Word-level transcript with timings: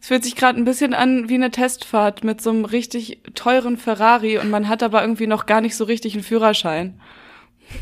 Es 0.00 0.08
fühlt 0.08 0.24
sich 0.24 0.34
gerade 0.36 0.58
ein 0.58 0.64
bisschen 0.64 0.94
an 0.94 1.28
wie 1.28 1.34
eine 1.34 1.50
Testfahrt 1.50 2.24
mit 2.24 2.40
so 2.40 2.50
einem 2.50 2.64
richtig 2.64 3.20
teuren 3.34 3.76
Ferrari 3.76 4.38
und 4.38 4.48
man 4.50 4.68
hat 4.68 4.82
aber 4.82 5.02
irgendwie 5.02 5.26
noch 5.26 5.44
gar 5.46 5.60
nicht 5.60 5.76
so 5.76 5.84
richtig 5.84 6.14
einen 6.14 6.22
Führerschein. 6.22 6.98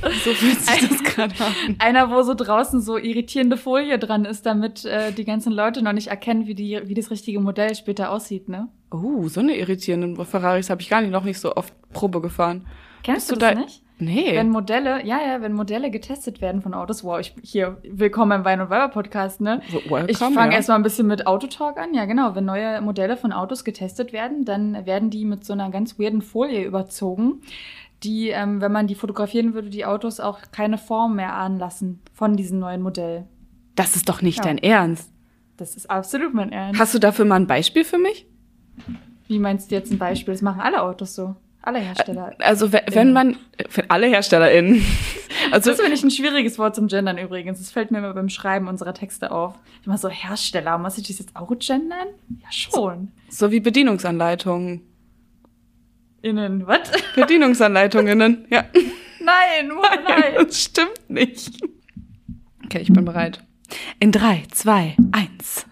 So 0.03 0.33
fühlt 0.35 0.61
sich 0.61 0.89
das 0.89 1.03
gerade 1.03 1.35
an. 1.43 1.77
Einer, 1.79 2.11
wo 2.11 2.21
so 2.23 2.35
draußen 2.35 2.83
so 2.83 2.99
irritierende 2.99 3.57
Folie 3.57 3.99
dran 3.99 4.27
ist, 4.27 4.45
damit 4.45 4.85
äh, 4.85 5.13
die 5.13 5.25
ganzen 5.25 5.51
Leute 5.53 5.81
noch 5.81 5.93
nicht 5.95 6.09
erkennen, 6.09 6.47
wie, 6.47 6.55
die, 6.55 6.81
wie 6.85 6.93
das 6.95 7.11
richtige 7.11 7.41
Modell 7.41 7.75
später 7.75 8.11
aussieht, 8.11 8.49
ne? 8.51 8.69
Oh, 8.91 9.29
so 9.29 9.41
eine 9.41 9.57
irritierende 9.57 10.23
Ferraris 10.27 10.69
habe 10.69 10.83
ich 10.83 10.91
gar 10.91 11.01
nicht 11.01 11.11
noch 11.11 11.25
nicht 11.25 11.41
so 11.41 11.57
oft 11.57 11.73
Probe 11.93 12.21
gefahren. 12.21 12.67
Kennst 13.03 13.29
Bist 13.29 13.41
du 13.41 13.47
das 13.47 13.55
da- 13.55 13.61
nicht? 13.61 13.83
Nee. 14.01 14.37
Wenn 14.37 14.51
Modelle, 14.51 15.05
ja, 15.05 15.19
ja, 15.21 15.41
wenn 15.41 15.53
Modelle 15.53 15.91
getestet 15.91 16.41
werden 16.41 16.63
von 16.63 16.73
Autos, 16.73 17.03
wow, 17.03 17.19
ich 17.19 17.35
hier, 17.43 17.79
willkommen 17.83 18.41
im 18.41 18.45
Wein 18.45 18.61
und 18.61 18.71
Weiber 18.71 18.93
Podcast, 18.93 19.41
ne? 19.41 19.61
Welcome, 19.73 20.09
ich 20.09 20.19
fange 20.19 20.53
ja. 20.53 20.57
erstmal 20.57 20.79
ein 20.79 20.85
bisschen 20.85 21.09
mit 21.09 21.27
Autotalk 21.27 21.79
an. 21.79 21.95
Ja, 21.95 22.05
genau. 22.05 22.37
Wenn 22.37 22.45
neue 22.45 22.81
Modelle 22.81 23.17
von 23.17 23.33
Autos 23.33 23.65
getestet 23.65 24.13
werden, 24.13 24.45
dann 24.45 24.87
werden 24.87 25.11
die 25.11 25.25
mit 25.25 25.45
so 25.45 25.53
einer 25.53 25.71
ganz 25.71 25.99
weirden 25.99 26.23
Folie 26.23 26.65
überzogen, 26.65 27.41
die, 28.05 28.29
ähm, 28.29 28.61
wenn 28.61 28.71
man 28.71 28.87
die 28.87 28.95
fotografieren 28.95 29.55
würde, 29.55 29.69
die 29.69 29.85
Autos 29.85 30.21
auch 30.21 30.39
keine 30.53 30.79
Form 30.79 31.17
mehr 31.17 31.35
anlassen 31.35 32.01
von 32.13 32.37
diesem 32.37 32.61
neuen 32.61 32.83
Modell. 32.83 33.27
Das 33.75 33.97
ist 33.97 34.09
doch 34.09 34.23
nicht 34.23 34.39
Ja. 34.39 34.45
dein 34.45 34.59
Ernst. 34.59 35.13
Das 35.57 35.75
ist 35.75 35.91
absolut 35.91 36.35
mein 36.35 36.53
Ernst. 36.53 36.81
Hast 36.81 36.95
du 36.95 37.01
dafür 37.01 37.25
mal 37.25 37.35
ein 37.35 37.49
Beispiel 37.49 37.85
für 37.85 37.99
mich? 37.99 38.27
Wie 39.27 39.41
meinst 39.41 39.73
du 39.73 39.75
jetzt 39.75 39.91
ein 39.91 39.99
Beispiel? 39.99 40.35
Das 40.35 40.43
machen 40.43 40.61
alle 40.61 40.83
Autos 40.83 41.17
so. 41.17 41.35
Alle 41.63 41.81
Hersteller. 41.81 42.35
Also 42.39 42.73
we- 42.73 42.83
wenn 42.93 43.13
man 43.13 43.37
für 43.69 43.91
alle 43.91 44.07
HerstellerInnen. 44.09 44.85
Also 45.53 45.71
Das 45.71 45.79
finde 45.81 45.95
ich 45.95 46.03
ein 46.03 46.11
schwieriges 46.11 46.59
Wort 46.59 46.75
zum 46.75 46.89
Gendern 46.89 47.17
übrigens. 47.17 47.59
Das 47.59 47.71
fällt 47.71 47.91
mir 47.91 47.99
immer 47.99 48.13
beim 48.13 48.29
Schreiben 48.29 48.67
unserer 48.67 48.93
Texte 48.93 49.31
auf. 49.31 49.55
Ich 49.81 49.87
immer 49.87 49.97
so 49.97 50.09
Hersteller, 50.09 50.77
muss 50.79 50.99
ich 50.99 51.07
das 51.07 51.19
jetzt 51.21 51.37
auch 51.37 51.49
gendern? 51.59 52.09
Ja, 52.43 52.51
schon. 52.51 53.13
so 53.31 53.51
wie 53.51 53.61
Bedienungsanleitungen. 53.61 54.83
Innen, 56.23 56.67
was? 56.67 56.91
Bedienungsanleitungen, 57.15 58.47
ja. 58.51 58.65
Nein, 59.21 59.71
oh 59.73 59.83
nein. 60.09 60.35
Das 60.37 60.65
stimmt 60.65 61.09
nicht. 61.09 61.51
Okay, 62.65 62.81
ich 62.81 62.93
bin 62.93 63.05
bereit. 63.05 63.41
In 64.01 64.11
drei, 64.13 64.43
zwei, 64.51 64.97
eins. 65.13 65.67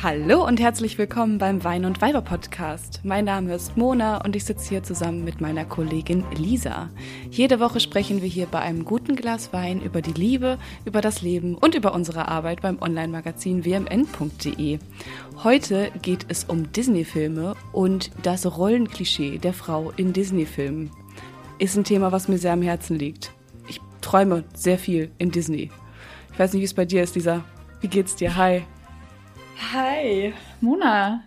Hallo 0.00 0.46
und 0.46 0.60
herzlich 0.60 0.96
willkommen 0.96 1.38
beim 1.38 1.64
Wein 1.64 1.84
und 1.84 2.00
Weiber 2.00 2.22
Podcast. 2.22 3.00
Mein 3.02 3.24
Name 3.24 3.52
ist 3.52 3.76
Mona 3.76 4.18
und 4.24 4.36
ich 4.36 4.44
sitze 4.44 4.68
hier 4.68 4.84
zusammen 4.84 5.24
mit 5.24 5.40
meiner 5.40 5.64
Kollegin 5.64 6.24
Lisa. 6.36 6.88
Jede 7.32 7.58
Woche 7.58 7.80
sprechen 7.80 8.22
wir 8.22 8.28
hier 8.28 8.46
bei 8.46 8.60
einem 8.60 8.84
guten 8.84 9.16
Glas 9.16 9.52
Wein 9.52 9.82
über 9.82 10.00
die 10.00 10.12
Liebe, 10.12 10.56
über 10.84 11.00
das 11.00 11.20
Leben 11.22 11.56
und 11.56 11.74
über 11.74 11.94
unsere 11.94 12.28
Arbeit 12.28 12.62
beim 12.62 12.80
Online-Magazin 12.80 13.64
wmn.de. 13.64 14.78
Heute 15.42 15.90
geht 16.00 16.26
es 16.28 16.44
um 16.44 16.70
Disney-Filme 16.70 17.56
und 17.72 18.12
das 18.22 18.46
Rollenklischee 18.56 19.38
der 19.38 19.52
Frau 19.52 19.90
in 19.96 20.12
Disney-Filmen. 20.12 20.92
Ist 21.58 21.76
ein 21.76 21.82
Thema, 21.82 22.12
was 22.12 22.28
mir 22.28 22.38
sehr 22.38 22.52
am 22.52 22.62
Herzen 22.62 22.96
liegt. 22.96 23.32
Ich 23.66 23.80
träume 24.00 24.44
sehr 24.54 24.78
viel 24.78 25.10
in 25.18 25.32
Disney. 25.32 25.72
Ich 26.32 26.38
weiß 26.38 26.52
nicht, 26.52 26.60
wie 26.60 26.66
es 26.66 26.74
bei 26.74 26.84
dir 26.84 27.02
ist, 27.02 27.16
Lisa. 27.16 27.42
Wie 27.80 27.88
geht's 27.88 28.14
dir? 28.14 28.36
Hi. 28.36 28.62
Hi, 29.72 30.32
Mona. 30.60 31.22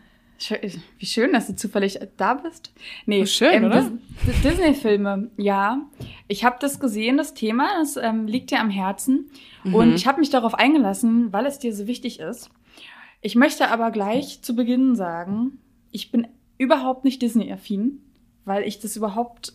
Wie 0.97 1.05
schön, 1.05 1.33
dass 1.33 1.47
du 1.47 1.55
zufällig 1.55 1.99
da 2.17 2.33
bist. 2.33 2.73
Nee, 3.05 3.21
Oh, 3.21 3.25
schön, 3.27 3.63
oder? 3.65 3.91
Dis- 4.25 4.41
Disney-Filme, 4.43 5.29
ja. 5.37 5.81
Ich 6.27 6.43
habe 6.43 6.55
das 6.59 6.79
gesehen, 6.79 7.17
das 7.17 7.35
Thema, 7.35 7.67
das 7.79 7.95
ähm, 7.97 8.25
liegt 8.25 8.49
dir 8.49 8.59
am 8.59 8.71
Herzen. 8.71 9.29
Mhm. 9.63 9.75
Und 9.75 9.93
ich 9.93 10.07
habe 10.07 10.19
mich 10.19 10.31
darauf 10.31 10.55
eingelassen, 10.55 11.31
weil 11.31 11.45
es 11.45 11.59
dir 11.59 11.75
so 11.75 11.85
wichtig 11.85 12.19
ist. 12.19 12.49
Ich 13.21 13.35
möchte 13.35 13.69
aber 13.69 13.91
gleich 13.91 14.41
zu 14.41 14.55
Beginn 14.55 14.95
sagen, 14.95 15.59
ich 15.91 16.11
bin 16.11 16.27
überhaupt 16.57 17.03
nicht 17.03 17.21
Disney-affin, 17.21 18.01
weil 18.45 18.63
ich 18.63 18.79
das 18.79 18.95
überhaupt. 18.95 19.53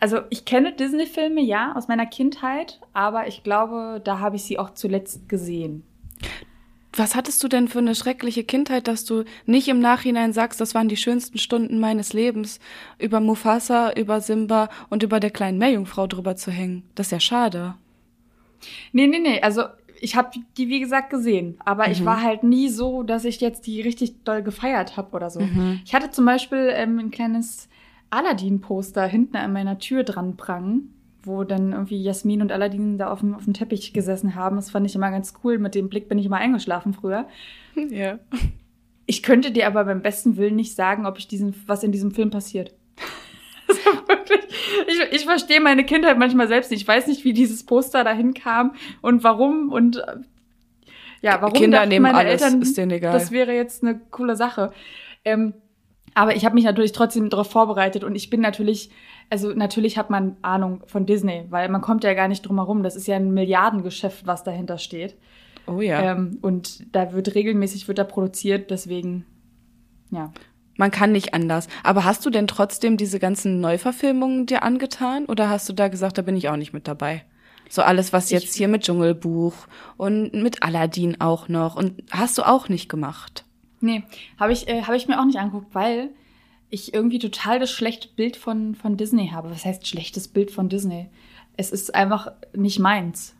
Also 0.00 0.20
ich 0.30 0.46
kenne 0.46 0.72
Disney-Filme, 0.72 1.42
ja, 1.42 1.74
aus 1.74 1.86
meiner 1.88 2.06
Kindheit, 2.06 2.80
aber 2.94 3.26
ich 3.26 3.42
glaube, 3.42 4.00
da 4.02 4.20
habe 4.20 4.36
ich 4.36 4.44
sie 4.44 4.58
auch 4.58 4.70
zuletzt 4.70 5.28
gesehen. 5.28 5.82
Was 6.98 7.14
hattest 7.14 7.42
du 7.44 7.48
denn 7.48 7.68
für 7.68 7.78
eine 7.78 7.94
schreckliche 7.94 8.42
Kindheit, 8.42 8.88
dass 8.88 9.04
du 9.04 9.22
nicht 9.46 9.68
im 9.68 9.78
Nachhinein 9.78 10.32
sagst, 10.32 10.60
das 10.60 10.74
waren 10.74 10.88
die 10.88 10.96
schönsten 10.96 11.38
Stunden 11.38 11.78
meines 11.78 12.12
Lebens, 12.12 12.58
über 12.98 13.20
Mufasa, 13.20 13.92
über 13.92 14.20
Simba 14.20 14.68
und 14.90 15.04
über 15.04 15.20
der 15.20 15.30
kleinen 15.30 15.58
Meerjungfrau 15.58 16.08
drüber 16.08 16.34
zu 16.34 16.50
hängen? 16.50 16.82
Das 16.96 17.06
ist 17.06 17.12
ja 17.12 17.20
schade. 17.20 17.74
Nee, 18.92 19.06
nee, 19.06 19.20
nee. 19.20 19.40
Also 19.40 19.62
ich 20.00 20.16
habe 20.16 20.30
die, 20.56 20.68
wie 20.68 20.80
gesagt, 20.80 21.10
gesehen. 21.10 21.58
Aber 21.64 21.88
ich 21.90 22.00
Mhm. 22.00 22.06
war 22.06 22.22
halt 22.22 22.42
nie 22.42 22.68
so, 22.68 23.04
dass 23.04 23.24
ich 23.24 23.40
jetzt 23.40 23.66
die 23.66 23.80
richtig 23.80 24.24
doll 24.24 24.42
gefeiert 24.42 24.96
habe 24.96 25.14
oder 25.14 25.30
so. 25.30 25.40
Mhm. 25.40 25.80
Ich 25.84 25.94
hatte 25.94 26.10
zum 26.10 26.24
Beispiel 26.24 26.70
ähm, 26.74 26.98
ein 26.98 27.10
kleines 27.12 27.68
Aladdin-Poster 28.10 29.06
hinten 29.06 29.36
an 29.36 29.52
meiner 29.52 29.78
Tür 29.78 30.02
dran 30.02 30.36
prangen, 30.36 30.94
wo 31.22 31.44
dann 31.44 31.72
irgendwie 31.72 32.02
Jasmin 32.02 32.42
und 32.42 32.52
Aladdin 32.52 32.98
da 32.98 33.10
auf 33.10 33.20
dem, 33.20 33.34
auf 33.34 33.44
dem 33.44 33.54
Teppich 33.54 33.92
gesessen 33.92 34.34
haben. 34.34 34.56
Das 34.56 34.70
fand 34.70 34.86
ich 34.86 34.94
immer 34.94 35.10
ganz 35.10 35.34
cool. 35.42 35.58
Mit 35.58 35.74
dem 35.74 35.88
Blick 35.88 36.08
bin 36.08 36.18
ich 36.18 36.26
immer 36.26 36.36
eingeschlafen 36.36 36.92
früher. 36.92 37.26
Ja. 37.90 38.18
Ich 39.06 39.22
könnte 39.22 39.50
dir 39.50 39.66
aber 39.66 39.84
beim 39.84 40.02
besten 40.02 40.36
Willen 40.36 40.56
nicht 40.56 40.74
sagen, 40.74 41.06
ob 41.06 41.18
ich 41.18 41.28
diesen, 41.28 41.54
was 41.66 41.82
in 41.82 41.92
diesem 41.92 42.10
Film 42.10 42.30
passiert. 42.30 42.74
Wirklich, 44.06 44.40
ich, 44.86 45.20
ich 45.20 45.24
verstehe 45.24 45.60
meine 45.60 45.84
Kindheit 45.84 46.18
manchmal 46.18 46.48
selbst 46.48 46.70
nicht. 46.70 46.82
Ich 46.82 46.88
weiß 46.88 47.06
nicht, 47.06 47.24
wie 47.24 47.32
dieses 47.32 47.64
Poster 47.64 48.04
dahin 48.04 48.34
kam 48.34 48.74
und 49.00 49.24
warum 49.24 49.70
und 49.72 49.96
äh, 49.96 50.16
ja, 51.20 51.40
warum 51.40 51.54
Kinder 51.54 51.86
nehmen 51.86 52.04
meine 52.04 52.18
alles, 52.18 52.42
Eltern, 52.42 52.62
ist 52.62 52.76
denen 52.76 52.92
egal. 52.92 53.12
das 53.12 53.30
wäre 53.30 53.52
jetzt 53.52 53.82
eine 53.82 53.98
coole 54.10 54.36
Sache. 54.36 54.72
Ähm, 55.24 55.54
aber 56.14 56.34
ich 56.34 56.44
habe 56.44 56.54
mich 56.54 56.64
natürlich 56.64 56.92
trotzdem 56.92 57.30
darauf 57.30 57.50
vorbereitet 57.50 58.04
und 58.04 58.14
ich 58.14 58.30
bin 58.30 58.40
natürlich, 58.40 58.90
also 59.30 59.52
natürlich 59.52 59.98
hat 59.98 60.10
man 60.10 60.36
Ahnung 60.42 60.82
von 60.86 61.06
Disney, 61.06 61.44
weil 61.50 61.68
man 61.68 61.80
kommt 61.80 62.04
ja 62.04 62.14
gar 62.14 62.28
nicht 62.28 62.42
drum 62.42 62.56
herum. 62.56 62.82
Das 62.82 62.96
ist 62.96 63.06
ja 63.06 63.16
ein 63.16 63.32
Milliardengeschäft, 63.32 64.26
was 64.26 64.44
dahinter 64.44 64.78
steht. 64.78 65.16
Oh 65.66 65.80
ja. 65.80 66.12
Ähm, 66.12 66.38
und 66.40 66.94
da 66.94 67.12
wird 67.12 67.34
regelmäßig 67.34 67.88
wird 67.88 67.98
da 67.98 68.04
produziert, 68.04 68.70
deswegen, 68.70 69.26
ja. 70.10 70.32
Man 70.76 70.90
kann 70.90 71.12
nicht 71.12 71.34
anders. 71.34 71.66
Aber 71.82 72.04
hast 72.04 72.24
du 72.24 72.30
denn 72.30 72.46
trotzdem 72.46 72.96
diese 72.96 73.18
ganzen 73.18 73.60
Neuverfilmungen 73.60 74.46
dir 74.46 74.62
angetan? 74.62 75.26
Oder 75.26 75.50
hast 75.50 75.68
du 75.68 75.72
da 75.72 75.88
gesagt, 75.88 76.18
da 76.18 76.22
bin 76.22 76.36
ich 76.36 76.48
auch 76.48 76.56
nicht 76.56 76.72
mit 76.72 76.86
dabei? 76.86 77.24
So 77.68 77.82
alles, 77.82 78.12
was 78.12 78.30
jetzt 78.30 78.54
hier 78.54 78.68
mit 78.68 78.84
Dschungelbuch 78.84 79.54
und 79.96 80.32
mit 80.32 80.62
Aladdin 80.62 81.20
auch 81.20 81.48
noch. 81.48 81.76
Und 81.76 82.02
hast 82.12 82.38
du 82.38 82.42
auch 82.44 82.68
nicht 82.68 82.88
gemacht? 82.88 83.44
Nee, 83.80 84.04
habe 84.38 84.52
ich, 84.52 84.68
äh, 84.68 84.82
hab 84.82 84.94
ich 84.94 85.08
mir 85.08 85.20
auch 85.20 85.24
nicht 85.24 85.38
angeguckt, 85.38 85.74
weil 85.74 86.10
ich 86.70 86.92
irgendwie 86.94 87.18
total 87.18 87.58
das 87.58 87.70
schlechte 87.70 88.08
Bild 88.08 88.36
von, 88.36 88.74
von 88.74 88.96
Disney 88.96 89.28
habe. 89.28 89.50
Was 89.50 89.64
heißt 89.64 89.86
schlechtes 89.86 90.28
Bild 90.28 90.50
von 90.50 90.68
Disney? 90.68 91.08
Es 91.56 91.70
ist 91.70 91.94
einfach 91.94 92.32
nicht 92.54 92.78
meins. 92.78 93.34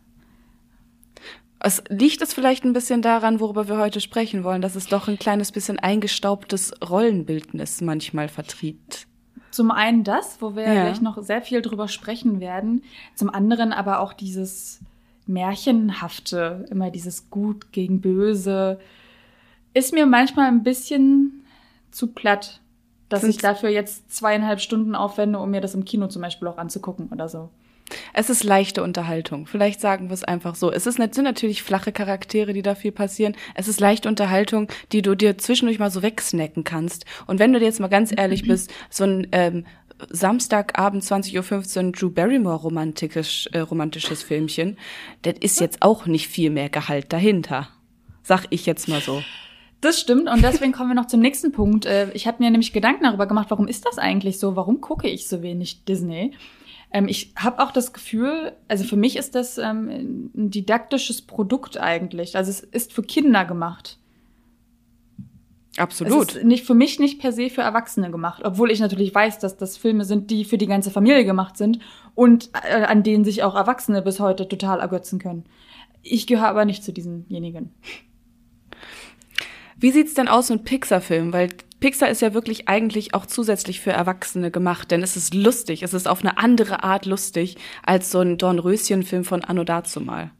Es 1.60 1.82
liegt 1.88 2.22
es 2.22 2.32
vielleicht 2.32 2.64
ein 2.64 2.72
bisschen 2.72 3.02
daran, 3.02 3.40
worüber 3.40 3.68
wir 3.68 3.78
heute 3.78 4.00
sprechen 4.00 4.44
wollen, 4.44 4.62
dass 4.62 4.76
es 4.76 4.86
doch 4.86 5.08
ein 5.08 5.18
kleines 5.18 5.50
bisschen 5.50 5.78
eingestaubtes 5.78 6.72
Rollenbildnis 6.88 7.80
manchmal 7.80 8.28
vertritt. 8.28 9.06
Zum 9.50 9.70
einen 9.72 10.04
das, 10.04 10.40
wo 10.40 10.54
wir 10.54 10.62
Ja. 10.72 10.84
gleich 10.84 11.00
noch 11.00 11.20
sehr 11.22 11.42
viel 11.42 11.60
drüber 11.62 11.88
sprechen 11.88 12.38
werden. 12.38 12.82
Zum 13.16 13.28
anderen 13.30 13.72
aber 13.72 14.00
auch 14.00 14.12
dieses 14.12 14.80
Märchenhafte, 15.26 16.64
immer 16.70 16.90
dieses 16.90 17.28
Gut 17.30 17.72
gegen 17.72 18.00
Böse, 18.00 18.78
ist 19.74 19.92
mir 19.92 20.06
manchmal 20.06 20.46
ein 20.48 20.62
bisschen 20.62 21.44
zu 21.90 22.08
platt, 22.08 22.60
dass 23.08 23.24
ich 23.24 23.38
dafür 23.38 23.70
jetzt 23.70 24.14
zweieinhalb 24.14 24.60
Stunden 24.60 24.94
aufwende, 24.94 25.38
um 25.38 25.50
mir 25.50 25.60
das 25.60 25.74
im 25.74 25.84
Kino 25.84 26.08
zum 26.08 26.22
Beispiel 26.22 26.48
auch 26.48 26.58
anzugucken 26.58 27.08
oder 27.10 27.28
so. 27.28 27.50
Es 28.12 28.30
ist 28.30 28.44
leichte 28.44 28.82
Unterhaltung. 28.82 29.46
Vielleicht 29.46 29.80
sagen 29.80 30.08
wir 30.08 30.14
es 30.14 30.24
einfach 30.24 30.54
so. 30.54 30.70
Es 30.70 30.86
ist, 30.86 30.96
sind 30.96 31.24
natürlich 31.24 31.62
flache 31.62 31.92
Charaktere, 31.92 32.52
die 32.52 32.62
da 32.62 32.74
viel 32.74 32.92
passieren. 32.92 33.34
Es 33.54 33.68
ist 33.68 33.80
leichte 33.80 34.08
Unterhaltung, 34.08 34.68
die 34.92 35.02
du 35.02 35.14
dir 35.14 35.38
zwischendurch 35.38 35.78
mal 35.78 35.90
so 35.90 36.02
wegsnacken 36.02 36.64
kannst. 36.64 37.04
Und 37.26 37.38
wenn 37.38 37.52
du 37.52 37.58
dir 37.58 37.66
jetzt 37.66 37.80
mal 37.80 37.88
ganz 37.88 38.12
ehrlich 38.14 38.42
bist, 38.46 38.70
so 38.90 39.04
ein 39.04 39.26
ähm, 39.32 39.64
Samstagabend 40.10 41.02
20.15 41.02 41.86
Uhr 41.86 41.92
Drew 41.92 42.10
Barrymore 42.10 42.60
romantisch, 42.60 43.48
äh, 43.52 43.60
romantisches 43.60 44.22
Filmchen, 44.22 44.76
das 45.22 45.34
ist 45.40 45.60
jetzt 45.60 45.82
auch 45.82 46.06
nicht 46.06 46.28
viel 46.28 46.50
mehr 46.50 46.68
Gehalt 46.68 47.12
dahinter. 47.12 47.68
Sag 48.22 48.46
ich 48.50 48.66
jetzt 48.66 48.88
mal 48.88 49.00
so. 49.00 49.22
Das 49.80 50.00
stimmt 50.00 50.28
und 50.28 50.42
deswegen 50.42 50.72
kommen 50.72 50.90
wir 50.90 50.94
noch 50.94 51.06
zum 51.06 51.20
nächsten 51.20 51.52
Punkt. 51.52 51.86
Äh, 51.86 52.10
Ich 52.12 52.26
habe 52.26 52.42
mir 52.42 52.50
nämlich 52.50 52.72
Gedanken 52.72 53.04
darüber 53.04 53.26
gemacht, 53.26 53.50
warum 53.50 53.68
ist 53.68 53.86
das 53.86 53.98
eigentlich 53.98 54.38
so? 54.38 54.56
Warum 54.56 54.80
gucke 54.80 55.08
ich 55.08 55.28
so 55.28 55.40
wenig 55.42 55.84
Disney? 55.84 56.32
Ähm, 56.92 57.06
Ich 57.06 57.32
habe 57.36 57.62
auch 57.62 57.70
das 57.70 57.92
Gefühl, 57.92 58.52
also 58.66 58.82
für 58.84 58.96
mich 58.96 59.16
ist 59.16 59.34
das 59.36 59.56
ähm, 59.56 60.30
ein 60.34 60.50
didaktisches 60.50 61.22
Produkt 61.22 61.78
eigentlich. 61.78 62.36
Also 62.36 62.50
es 62.50 62.60
ist 62.60 62.92
für 62.92 63.02
Kinder 63.02 63.44
gemacht. 63.44 63.98
Absolut. 65.76 66.30
Es 66.30 66.36
ist 66.36 66.44
nicht 66.44 66.66
für 66.66 66.74
mich 66.74 66.98
nicht 66.98 67.20
per 67.20 67.30
se 67.30 67.48
für 67.48 67.62
Erwachsene 67.62 68.10
gemacht, 68.10 68.42
obwohl 68.44 68.72
ich 68.72 68.80
natürlich 68.80 69.14
weiß, 69.14 69.38
dass 69.38 69.56
das 69.56 69.76
Filme 69.76 70.04
sind, 70.04 70.32
die 70.32 70.44
für 70.44 70.58
die 70.58 70.66
ganze 70.66 70.90
Familie 70.90 71.24
gemacht 71.24 71.56
sind 71.56 71.78
und 72.16 72.50
äh, 72.68 72.82
an 72.82 73.04
denen 73.04 73.24
sich 73.24 73.44
auch 73.44 73.54
Erwachsene 73.54 74.02
bis 74.02 74.18
heute 74.18 74.48
total 74.48 74.80
ergötzen 74.80 75.20
können. 75.20 75.44
Ich 76.02 76.26
gehöre 76.26 76.48
aber 76.48 76.64
nicht 76.64 76.82
zu 76.82 76.92
diesenjenigen. 76.92 77.70
Wie 79.80 79.92
sieht's 79.92 80.14
denn 80.14 80.26
aus 80.26 80.50
mit 80.50 80.64
Pixar-Filmen? 80.64 81.32
Weil 81.32 81.50
Pixar 81.78 82.08
ist 82.08 82.20
ja 82.20 82.34
wirklich 82.34 82.68
eigentlich 82.68 83.14
auch 83.14 83.26
zusätzlich 83.26 83.80
für 83.80 83.92
Erwachsene 83.92 84.50
gemacht, 84.50 84.90
denn 84.90 85.02
es 85.02 85.16
ist 85.16 85.34
lustig. 85.34 85.84
Es 85.84 85.94
ist 85.94 86.08
auf 86.08 86.20
eine 86.20 86.38
andere 86.38 86.82
Art 86.82 87.06
lustig 87.06 87.56
als 87.84 88.10
so 88.10 88.18
ein 88.18 88.38
Dornröschen-Film 88.38 89.24
von 89.24 89.44
Anno 89.44 89.62
dazumal. 89.62 90.32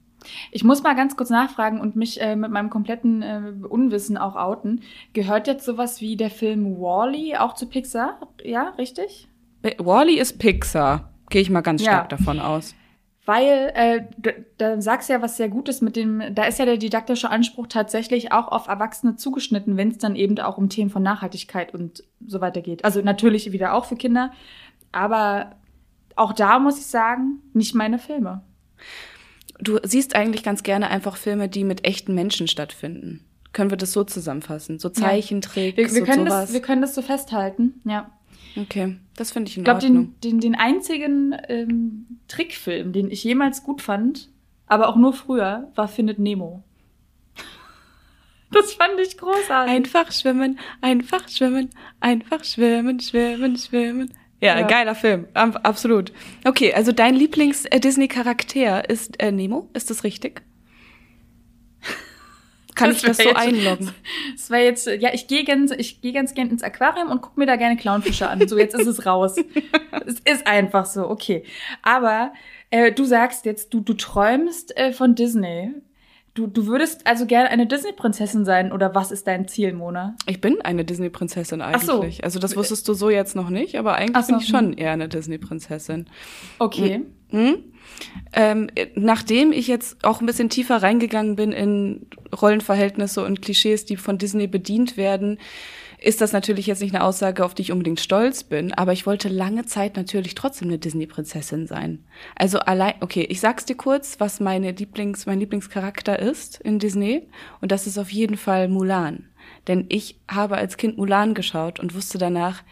Ich 0.51 0.65
muss 0.65 0.83
mal 0.83 0.97
ganz 0.97 1.17
kurz 1.17 1.31
nachfragen 1.31 1.81
und 1.81 1.95
mich 1.95 2.21
äh, 2.21 2.35
mit 2.35 2.51
meinem 2.51 2.69
kompletten 2.69 3.23
äh, 3.23 3.53
Unwissen 3.69 4.19
auch 4.19 4.35
outen. 4.35 4.83
Gehört 5.13 5.47
jetzt 5.47 5.65
sowas 5.65 6.01
wie 6.01 6.17
der 6.17 6.31
Film 6.31 6.77
Wally 6.81 7.35
-E 7.35 7.39
auch 7.39 7.55
zu 7.55 7.67
Pixar? 7.67 8.19
Ja, 8.43 8.71
richtig? 8.71 9.29
Wally 9.63 10.17
-E 10.17 10.21
ist 10.21 10.39
Pixar. 10.41 11.13
Gehe 11.31 11.43
ich 11.43 11.51
mal 11.51 11.61
ganz 11.61 11.83
stark 11.83 12.11
ja. 12.11 12.17
davon 12.17 12.41
aus. 12.41 12.75
Weil 13.29 13.73
äh, 13.75 14.05
da, 14.17 14.31
da 14.57 14.81
sagst 14.81 15.11
du 15.11 15.13
ja 15.13 15.21
was 15.21 15.37
sehr 15.37 15.51
Gutes 15.51 15.83
mit 15.83 15.97
dem, 15.97 16.35
da 16.35 16.45
ist 16.45 16.59
ja 16.59 16.65
der 16.65 16.79
didaktische 16.79 17.29
Anspruch 17.29 17.67
tatsächlich 17.67 18.33
auch 18.33 18.49
auf 18.49 18.69
Erwachsene 18.69 19.17
zugeschnitten, 19.17 19.77
wenn 19.77 19.91
es 19.91 19.99
dann 19.99 20.17
eben 20.17 20.39
auch 20.39 20.57
um 20.57 20.71
Themen 20.71 20.89
von 20.89 21.03
Nachhaltigkeit 21.03 21.75
und 21.75 22.05
so 22.27 22.41
weiter 22.41 22.63
geht. 22.63 22.87
Also 22.87 23.03
natürlich 23.03 23.53
wieder 23.53 23.75
auch 23.75 23.85
für 23.85 23.97
Kinder, 23.97 24.33
aber 24.93 25.57
auch 26.17 26.33
da 26.33 26.59
muss 26.59 26.79
ich 26.79 26.87
sagen, 26.87 27.43
nicht 27.53 27.75
meine 27.75 27.99
Filme. 27.99 28.41
Du 29.61 29.79
siehst 29.83 30.17
eigentlich 30.17 30.43
ganz 30.43 30.63
gerne 30.63 30.89
einfach 30.89 31.19
Filme, 31.19 31.51
die 31.51 31.65
mit 31.65 31.85
echten 31.85 32.15
Menschen 32.15 32.49
stattfinden. 32.49 33.27
Können 33.53 33.69
wir 33.69 33.77
das 33.77 33.93
so 33.93 34.05
zusammenfassen? 34.05 34.79
So 34.79 34.89
Zeichentricks 34.89 35.77
ja. 35.77 35.85
wir, 35.87 35.95
wir 35.95 36.05
können 36.07 36.27
sowas? 36.27 36.45
Das, 36.47 36.53
wir 36.55 36.63
können 36.63 36.81
das 36.81 36.95
so 36.95 37.03
festhalten, 37.03 37.83
ja. 37.85 38.11
Okay, 38.57 38.97
das 39.19 39.33
finde 39.33 39.51
ich 39.51 39.57
in 39.57 39.63
ich 39.63 39.65
glaub, 39.65 39.77
Ordnung. 39.77 39.91
Ich 39.91 40.21
glaube, 40.21 40.21
den, 40.21 40.41
den, 40.41 40.53
den 40.53 40.55
einzigen 40.55 41.37
ähm, 41.49 42.07
Trickfilm, 42.29 42.93
den 42.93 43.11
ich 43.11 43.25
jemals 43.25 43.65
gut 43.65 43.83
fand, 43.83 44.31
aber 44.67 44.89
auch 44.89 44.97
nur 44.97 45.13
früher, 45.13 45.71
war 45.75 45.89
Findet 45.89 46.19
Nemo. 46.19 46.63
Das 48.51 48.73
fand 48.73 48.99
ich 48.99 49.19
großartig. 49.19 49.75
Einfach 49.75 50.11
schwimmen, 50.11 50.59
einfach 50.81 51.29
schwimmen, 51.29 51.69
einfach 52.01 52.45
schwimmen, 52.45 52.99
schwimmen, 52.99 53.59
schwimmen. 53.59 54.11
Ja, 54.41 54.59
ja. 54.59 54.67
geiler 54.67 54.95
Film, 54.95 55.27
absolut. 55.35 56.13
Okay, 56.47 56.73
also 56.73 56.93
dein 56.93 57.15
Lieblings-Disney-Charakter 57.15 58.89
ist 58.89 59.21
äh, 59.21 59.33
Nemo, 59.33 59.69
ist 59.75 59.91
das 59.91 60.03
richtig? 60.03 60.43
Kann 62.79 62.91
das 62.91 62.99
ich 62.99 63.03
das 63.03 63.19
so 63.19 63.35
einloggen? 63.35 63.91
Das 64.33 64.51
wäre 64.51 64.65
jetzt, 64.65 64.87
ja, 64.87 65.11
ich 65.13 65.27
gehe 65.27 65.45
ganz, 65.45 65.71
ich 65.73 66.01
gehe 66.01 66.13
ganz 66.13 66.35
gern 66.35 66.51
ins 66.51 66.63
Aquarium 66.63 67.11
und 67.11 67.21
guck 67.21 67.37
mir 67.37 67.47
da 67.47 67.57
gerne 67.57 67.77
Clownfische 67.77 68.29
an. 68.29 68.47
So, 68.49 68.59
jetzt 68.59 68.75
ist 68.75 68.87
es 68.87 69.05
raus. 69.05 69.37
es 70.07 70.21
ist 70.21 70.47
einfach 70.47 70.87
so, 70.87 71.09
okay. 71.09 71.45
Aber 71.83 72.33
äh, 72.71 72.93
du 72.93 73.05
sagst 73.05 73.45
jetzt, 73.45 73.75
du, 73.75 73.81
du 73.81 73.95
träumst 73.95 74.77
äh, 74.77 74.93
von 74.93 75.15
Disney. 75.15 75.73
Du, 76.35 76.47
du 76.47 76.67
würdest 76.67 77.07
also 77.07 77.27
gerne 77.27 77.51
eine 77.51 77.67
Disney-Prinzessin 77.67 78.45
sein 78.45 78.71
oder 78.71 78.95
was 78.95 79.11
ist 79.11 79.27
dein 79.27 79.49
Ziel, 79.49 79.73
Mona? 79.73 80.15
Ich 80.27 80.41
bin 80.41 80.61
eine 80.61 80.85
Disney-Prinzessin 80.85 81.61
eigentlich. 81.61 81.85
So. 82.19 82.23
Also 82.23 82.39
das 82.39 82.55
wusstest 82.55 82.87
du 82.87 82.95
so 82.95 83.11
jetzt 83.11 83.35
noch 83.35 83.51
nicht, 83.51 83.77
aber 83.77 83.97
eigentlich 83.97 84.25
so. 84.25 84.33
bin 84.33 84.41
ich 84.41 84.49
schon 84.49 84.73
eher 84.73 84.93
eine 84.93 85.09
Disney-Prinzessin. 85.09 86.07
Okay. 86.61 87.03
Mhm. 87.33 87.65
Ähm, 88.33 88.69
nachdem 88.95 89.53
ich 89.53 89.67
jetzt 89.67 90.05
auch 90.05 90.21
ein 90.21 90.27
bisschen 90.27 90.51
tiefer 90.51 90.83
reingegangen 90.83 91.37
bin 91.37 91.53
in 91.53 92.07
Rollenverhältnisse 92.41 93.25
und 93.25 93.43
Klischees, 93.43 93.85
die 93.85 93.97
von 93.97 94.19
Disney 94.19 94.47
bedient 94.47 94.97
werden, 94.97 95.39
ist 96.01 96.21
das 96.21 96.33
natürlich 96.33 96.67
jetzt 96.67 96.81
nicht 96.81 96.95
eine 96.95 97.03
Aussage, 97.03 97.45
auf 97.45 97.55
die 97.55 97.63
ich 97.63 97.73
unbedingt 97.73 98.01
stolz 98.01 98.45
bin, 98.45 98.73
aber 98.73 98.93
ich 98.93 99.07
wollte 99.07 99.29
lange 99.29 99.67
Zeit 99.67 99.97
natürlich 99.97 100.35
trotzdem 100.35 100.69
eine 100.69 100.79
Disney-Prinzessin 100.79 101.67
sein. 101.67 102.05
Also 102.37 102.61
allein, 102.61 102.95
okay, 103.01 103.27
ich 103.29 103.41
sag's 103.41 103.65
dir 103.65 103.77
kurz, 103.77 104.21
was 104.21 104.39
meine 104.39 104.71
Lieblings, 104.71 105.27
mein 105.27 105.41
Lieblingscharakter 105.41 106.19
ist 106.19 106.61
in 106.61 106.79
Disney 106.79 107.27
und 107.61 107.73
das 107.73 107.87
ist 107.87 107.99
auf 107.99 108.11
jeden 108.11 108.37
Fall 108.37 108.69
Mulan. 108.69 109.29
Denn 109.67 109.87
ich 109.89 110.21
habe 110.29 110.57
als 110.57 110.77
Kind 110.77 110.99
Mulan 110.99 111.35
geschaut 111.35 111.81
und 111.81 111.95
wusste 111.95 112.19
danach, 112.19 112.63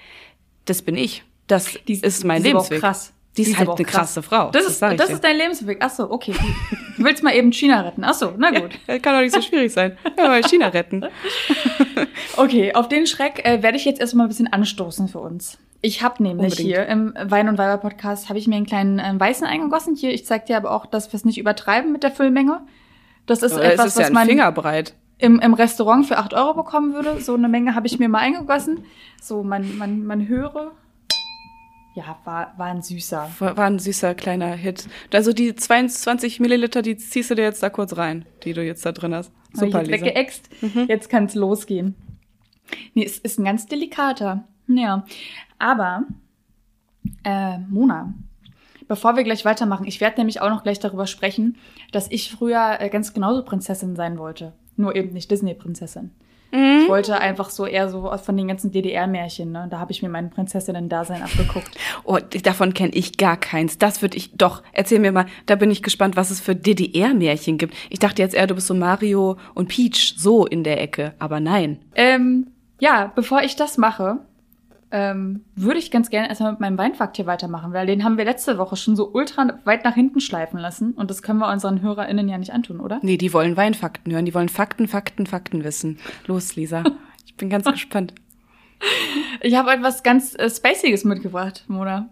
das 0.65 0.83
bin 0.83 0.97
ich. 0.97 1.25
Das 1.47 1.79
die, 1.87 1.95
ist 1.95 2.25
mein 2.25 2.43
die 2.43 2.49
Lebensweg. 2.49 2.81
krass. 2.81 3.12
Die 3.37 3.43
ist, 3.43 3.49
die 3.49 3.53
ist 3.53 3.59
halt 3.59 3.69
eine 3.69 3.85
krass. 3.85 3.93
krasse 3.93 4.23
Frau. 4.23 4.50
Das, 4.50 4.67
ist, 4.67 4.81
das, 4.81 4.97
das 4.97 5.11
ist 5.11 5.23
dein 5.23 5.37
Lebensweg. 5.37 5.79
Ach 5.81 5.91
so, 5.91 6.11
okay. 6.11 6.35
Du 6.97 7.05
willst 7.05 7.23
mal 7.23 7.35
eben 7.35 7.53
China 7.53 7.83
retten. 7.83 8.05
Ach 8.05 8.15
so, 8.15 8.33
na 8.37 8.50
gut. 8.50 8.79
Ja, 8.87 8.99
kann 8.99 9.15
doch 9.15 9.21
nicht 9.21 9.35
so 9.35 9.43
schwierig 9.43 9.73
sein. 9.73 9.99
Ja, 10.17 10.29
mal 10.29 10.43
China 10.43 10.69
retten. 10.69 11.05
okay, 12.37 12.75
auf 12.75 12.88
den 12.88 13.06
Schreck 13.06 13.44
äh, 13.44 13.62
werde 13.62 13.77
ich 13.77 13.85
jetzt 13.85 14.00
erstmal 14.00 14.27
ein 14.27 14.29
bisschen 14.29 14.50
anstoßen 14.50 15.09
für 15.09 15.19
uns. 15.19 15.59
Ich 15.83 16.03
habe 16.03 16.23
nämlich 16.23 16.53
Unbedingt. 16.53 16.69
hier 16.69 16.87
im 16.87 17.15
Wein 17.23 17.49
und 17.49 17.59
Weiber 17.59 17.77
Podcast 17.77 18.29
habe 18.29 18.38
ich 18.38 18.47
mir 18.47 18.56
einen 18.56 18.67
kleinen 18.67 18.99
äh, 18.99 19.12
Weißen 19.21 19.47
eingegossen. 19.47 19.94
Hier, 19.94 20.12
ich 20.12 20.25
zeig 20.25 20.47
dir 20.47 20.56
aber 20.56 20.71
auch, 20.71 20.87
dass 20.87 21.12
wir 21.12 21.19
es 21.19 21.25
nicht 21.25 21.38
übertreiben 21.38 21.93
mit 21.93 22.03
der 22.03 22.11
Füllmenge. 22.11 22.62
Das 23.27 23.43
ist 23.43 23.53
aber 23.53 23.65
etwas, 23.65 23.88
ist 23.88 23.99
ja 23.99 24.05
was 24.05 24.12
man 24.12 24.27
Fingerbreit. 24.27 24.94
Im, 25.19 25.41
im 25.41 25.55
Restaurant 25.55 26.06
für 26.06 26.19
acht 26.19 26.35
Euro 26.35 26.55
bekommen 26.55 26.94
würde. 26.94 27.21
So 27.21 27.35
eine 27.35 27.49
Menge 27.49 27.75
habe 27.75 27.87
ich 27.87 27.99
mir 27.99 28.09
mal 28.09 28.21
eingegossen. 28.21 28.85
So, 29.21 29.43
man, 29.43 29.77
man, 29.77 30.05
man 30.05 30.29
höre, 30.29 30.73
ja, 31.97 32.19
war, 32.25 32.53
war 32.59 32.67
ein 32.67 32.83
süßer. 32.83 33.31
War, 33.39 33.57
war 33.57 33.65
ein 33.65 33.79
süßer 33.79 34.15
kleiner 34.15 34.53
Hit. 34.55 34.87
Also 35.15 35.33
die 35.33 35.57
22 35.57 36.41
Milliliter, 36.41 36.83
die 36.83 36.99
ziehst 36.99 37.31
du 37.31 37.35
dir 37.35 37.45
jetzt 37.45 37.63
da 37.63 37.71
kurz 37.71 37.97
rein, 37.97 38.27
die 38.45 38.53
du 38.53 38.63
jetzt 38.63 38.85
da 38.85 38.93
drin 38.93 39.15
hast. 39.15 39.33
Super, 39.55 39.81
ich 39.83 39.89
Lisa. 39.89 40.05
weggeext. 40.05 40.51
Mhm. 40.61 40.87
Jetzt 40.89 41.09
kann 41.09 41.25
es 41.25 41.35
losgehen. 41.35 41.95
Nee, 42.93 43.05
es 43.05 43.17
ist 43.17 43.39
ein 43.39 43.45
ganz 43.45 43.65
delikater. 43.65 44.45
Ja. 44.69 45.07
Aber, 45.59 46.05
äh, 47.25 47.59
Mona, 47.61 48.13
bevor 48.89 49.17
wir 49.17 49.25
gleich 49.25 49.47
weitermachen, 49.47 49.87
ich 49.87 50.03
werde 50.03 50.19
nämlich 50.19 50.43
auch 50.43 50.51
noch 50.51 50.65
gleich 50.65 50.79
darüber 50.79 51.07
sprechen, 51.07 51.57
dass 51.93 52.11
ich 52.11 52.31
früher 52.31 52.77
äh, 52.79 52.91
ganz 52.91 53.15
genauso 53.15 53.43
Prinzessin 53.43 53.97
sein 53.97 54.19
wollte. 54.19 54.53
Nur 54.77 54.95
eben 54.95 55.15
nicht 55.15 55.31
Disney-Prinzessin. 55.31 56.11
Mhm. 56.53 56.81
Ich 56.83 56.89
wollte 56.89 57.19
einfach 57.19 57.51
so 57.51 57.67
eher 57.67 57.89
so 57.89 58.11
von 58.17 58.37
den 58.37 58.49
ganzen 58.49 58.71
DDR-Märchen, 58.71 59.51
ne? 59.53 59.67
Da 59.71 59.79
habe 59.79 59.93
ich 59.93 60.03
mir 60.03 60.09
mein 60.09 60.31
Prinzessinnen-Dasein 60.31 61.23
abgeguckt. 61.23 61.71
Oh, 62.05 62.19
davon 62.45 62.73
kenne 62.73 62.93
ich 62.95 63.17
gar 63.17 63.37
keins. 63.37 63.79
Das 63.79 64.01
würde 64.01 64.17
ich 64.17 64.37
doch. 64.37 64.63
Erzähl 64.73 65.01
mir 65.01 65.11
mal, 65.11 65.27
da 65.47 65.57
bin 65.57 65.73
ich 65.73 65.83
gespannt, 65.83 66.15
was 66.15 66.31
es 66.31 66.41
für 66.41 66.55
DDR-Märchen 66.55 67.59
gibt. 67.59 67.75
Ich 67.91 67.99
dachte 67.99 68.23
jetzt 68.23 68.35
eher, 68.35 68.47
du 68.47 68.55
bist 68.55 68.69
so 68.69 68.75
Mario 68.75 69.37
und 69.55 69.69
Peach, 69.69 70.15
so 70.17 70.47
in 70.47 70.63
der 70.63 70.81
Ecke. 70.81 71.15
Aber 71.19 71.41
nein. 71.41 71.79
Ähm, 71.97 72.49
ja, 72.79 73.11
bevor 73.15 73.43
ich 73.43 73.57
das 73.57 73.77
mache, 73.77 74.19
ähm, 74.91 75.44
würde 75.55 75.79
ich 75.79 75.91
ganz 75.91 76.11
gerne 76.11 76.29
erstmal 76.29 76.53
mit 76.53 76.61
meinem 76.61 76.79
Weinfakt 76.79 77.17
hier 77.17 77.27
weitermachen, 77.27 77.73
weil 77.73 77.87
den 77.87 78.05
haben 78.05 78.19
wir 78.19 78.25
letzte 78.25 78.59
Woche 78.59 78.77
schon 78.77 78.97
so 78.97 79.11
ultra 79.12 79.59
weit 79.64 79.85
nach 79.85 79.95
hinten 79.95 80.21
schleifen 80.21 80.59
lassen 80.59 80.93
und 80.93 81.11
das 81.11 81.23
können 81.23 81.38
wir 81.38 81.50
unseren 81.50 81.83
HörerInnen 81.83 82.28
ja 82.28 82.38
nicht 82.38 82.52
antun, 82.52 82.81
oder? 82.81 83.00
Nee, 83.02 83.16
die 83.16 83.33
wollen 83.33 83.57
Weinfakten 83.57 84.12
hören, 84.12 84.25
die 84.25 84.35
wollen 84.35 84.49
Fakten, 84.49 84.87
Fakten, 84.87 85.26
Fakten 85.26 85.64
wissen. 85.64 85.99
Los, 86.26 86.57
Lisa. 86.57 86.85
Ich 87.26 87.38
bin 87.38 87.50
ganz 87.50 87.66
gespannt. 87.66 88.14
Ich 89.43 89.57
habe 89.57 89.71
etwas 89.71 90.02
ganz 90.02 90.35
äh, 90.38 90.49
Spaciges 90.49 91.05
mitgebracht, 91.05 91.64
Mona. 91.69 92.09